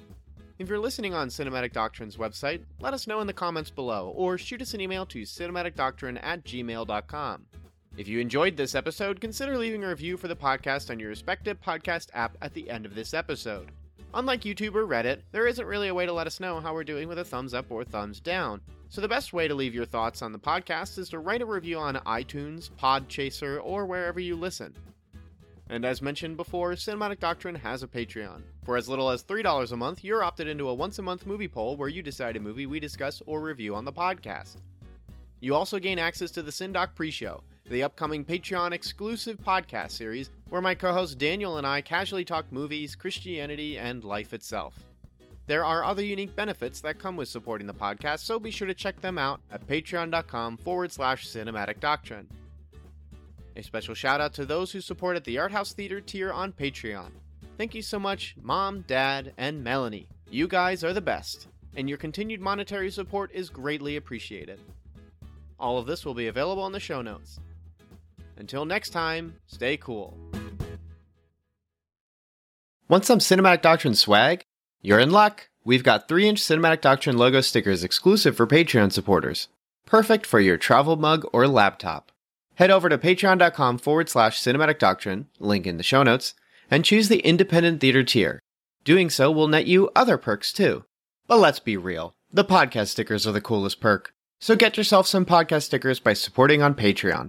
If 0.59 0.69
you're 0.69 0.81
listening 0.81 1.15
on 1.15 1.29
Cinematic 1.29 1.73
Doctrine's 1.73 2.17
website, 2.17 2.63
let 2.81 2.93
us 2.93 3.07
know 3.07 3.21
in 3.21 3.29
the 3.29 3.33
comments 3.33 3.71
below, 3.71 4.13
or 4.17 4.37
shoot 4.37 4.61
us 4.61 4.75
an 4.75 4.81
email 4.81 5.07
to 5.07 5.23
cinematicdoctrine 5.23 6.19
at 6.21 6.45
gmail.com. 6.45 7.47
If 7.97 8.09
you 8.09 8.19
enjoyed 8.19 8.57
this 8.57 8.75
episode, 8.75 9.21
consider 9.21 9.57
leaving 9.57 9.85
a 9.85 9.89
review 9.89 10.17
for 10.17 10.27
the 10.27 10.35
podcast 10.35 10.91
on 10.91 10.99
your 10.99 11.11
respective 11.11 11.61
podcast 11.61 12.09
app 12.13 12.37
at 12.43 12.55
the 12.55 12.69
end 12.71 12.87
of 12.87 12.97
this 12.97 13.15
episode. 13.15 13.71
Unlike 14.15 14.41
YouTube 14.43 14.75
or 14.75 14.85
Reddit, 14.85 15.21
there 15.31 15.47
isn't 15.47 15.65
really 15.65 15.89
a 15.89 15.95
way 15.95 16.07
to 16.07 16.13
let 16.13 16.27
us 16.27 16.41
know 16.41 16.59
how 16.59 16.75
we're 16.75 16.83
doing 16.83 17.07
with 17.07 17.21
a 17.21 17.25
thumbs 17.25 17.55
up 17.55 17.67
or 17.71 17.85
thumbs 17.85 18.19
down. 18.19 18.61
So 18.89 19.01
the 19.01 19.07
best 19.07 19.33
way 19.33 19.47
to 19.47 19.55
leave 19.55 19.77
your 19.77 19.85
thoughts 19.85 20.23
on 20.23 20.33
the 20.33 20.41
podcast 20.41 20.99
is 20.99 21.09
to 21.11 21.21
write 21.21 21.43
a 21.43 21.47
review 21.47 21.79
on 21.79 21.95
iTunes, 21.95 22.69
Podchaser, 22.71 23.61
or 23.63 23.87
wherever 23.87 24.19
you 24.19 24.35
listen. 24.35 24.75
And 25.71 25.85
as 25.85 26.01
mentioned 26.01 26.37
before, 26.37 26.73
Cinematic 26.73 27.21
Doctrine 27.21 27.55
has 27.55 27.83
a 27.83 27.87
Patreon. 27.87 28.43
For 28.65 28.77
as 28.77 28.89
little 28.89 29.11
as 29.11 29.23
$3 29.23 29.73
a 29.73 29.77
month, 29.77 30.03
you're 30.03 30.25
opted 30.25 30.49
into 30.49 30.69
a 30.69 30.75
once 30.75 30.99
a 30.99 31.03
month 31.03 31.27
movie 31.27 31.49
poll 31.49 31.77
where 31.77 31.89
you 31.89 32.03
decide 32.03 32.37
a 32.37 32.41
movie 32.41 32.67
we 32.67 32.81
discuss 32.81 33.23
or 33.27 33.41
review 33.43 33.75
on 33.75 33.85
the 33.85 33.93
podcast. 33.93 34.57
You 35.41 35.55
also 35.55 35.79
gain 35.79 35.99
access 35.99 36.31
to 36.33 36.43
the 36.43 36.51
Syndoc 36.51 36.95
pre 36.95 37.11
show, 37.11 37.43
the 37.69 37.83
upcoming 37.83 38.25
Patreon 38.25 38.73
exclusive 38.73 39.39
podcast 39.39 39.93
series 39.93 40.31
where 40.49 40.63
my 40.63 40.75
co 40.75 40.93
host 40.93 41.19
Daniel 41.19 41.59
and 41.59 41.67
I 41.67 41.81
casually 41.83 42.25
talk 42.25 42.51
movies, 42.51 42.97
Christianity, 42.97 43.79
and 43.79 44.03
life 44.05 44.33
itself. 44.33 44.75
There 45.47 45.65
are 45.65 45.85
other 45.85 46.05
unique 46.05 46.35
benefits 46.35 46.81
that 46.81 46.99
come 46.99 47.17
with 47.17 47.29
supporting 47.29 47.67
the 47.67 47.75
podcast, 47.75 48.21
so 48.21 48.39
be 48.39 48.51
sure 48.51 48.67
to 48.67 48.75
check 48.75 49.01
them 49.01 49.17
out 49.17 49.41
at 49.51 49.67
patreon.com 49.67 50.59
forward 50.59 50.93
slash 50.93 51.27
cinematic 51.27 51.81
doctrine. 51.81 52.27
A 53.59 53.63
special 53.63 53.93
shout 53.93 54.21
out 54.21 54.35
to 54.35 54.47
those 54.47 54.71
who 54.71 54.81
supported 54.81 55.25
the 55.25 55.37
Art 55.37 55.51
House 55.51 55.73
Theater 55.73 56.01
tier 56.01 56.33
on 56.33 56.53
Patreon. 56.53 57.11
Thank 57.57 57.75
you 57.75 57.83
so 57.83 57.99
much, 57.99 58.37
Mom, 58.41 58.85
Dad, 58.87 59.33
and 59.37 59.65
Melanie. 59.65 60.07
You 60.31 60.47
guys 60.47 60.85
are 60.85 60.93
the 60.93 61.01
best, 61.01 61.49
and 61.75 61.89
your 61.89 61.99
continued 61.99 62.41
monetary 62.41 62.89
support 62.89 63.33
is 63.35 63.51
greatly 63.51 63.97
appreciated. 63.97 64.61
All 65.59 65.77
of 65.77 65.87
this 65.87 66.07
will 66.07 66.15
be 66.15 66.29
available 66.29 66.69
in 66.69 66.73
the 66.73 66.79
show 66.79 67.03
notes. 67.03 67.41
Until 68.37 68.65
next 68.65 68.91
time, 68.91 69.35
stay 69.49 69.77
cool. 69.77 70.17
Want 72.89 73.05
some 73.05 73.19
Cinematic 73.19 73.61
Doctrine 73.61 73.97
swag? 73.97 74.45
You're 74.83 75.01
in 75.01 75.11
luck! 75.11 75.49
We've 75.65 75.83
got 75.83 76.07
3 76.07 76.29
inch 76.29 76.41
Cinematic 76.41 76.81
Doctrine 76.81 77.19
logo 77.19 77.41
stickers 77.41 77.83
exclusive 77.83 78.37
for 78.37 78.47
Patreon 78.47 78.93
supporters. 78.93 79.49
Perfect 79.85 80.27
for 80.27 80.39
your 80.39 80.59
travel 80.59 80.95
mug 80.95 81.27
or 81.33 81.49
laptop. 81.49 82.13
Head 82.59 82.73
over 82.73 82.89
to 82.89 82.99
patreon.com 82.99 83.79
forward 83.79 84.09
slash 84.09 84.43
cinematic 84.43 84.81
doctrine, 84.81 85.29
link 85.39 85.65
in 85.65 85.77
the 85.77 85.85
show 85.85 86.03
notes, 86.03 86.35
and 86.69 86.85
choose 86.85 87.09
the 87.09 87.21
independent 87.21 87.81
theater 87.81 88.03
tier. 88.03 88.41
Doing 88.83 89.11
so 89.11 89.31
will 89.31 89.47
net 89.47 89.69
you 89.69 89.91
other 89.95 90.19
perks 90.19 90.53
too. 90.53 90.85
But 91.29 91.39
let's 91.39 91.61
be 91.61 91.77
real, 91.77 92.15
the 92.33 92.45
podcast 92.45 92.89
stickers 92.89 93.29
are 93.29 93.33
the 93.33 93.41
coolest 93.41 93.81
perk. 93.81 94.11
So 94.41 94.57
get 94.57 94.77
yourself 94.77 95.07
some 95.07 95.25
podcast 95.25 95.67
stickers 95.67 96.01
by 96.01 96.15
supporting 96.15 96.61
on 96.61 96.75
Patreon. 96.75 97.27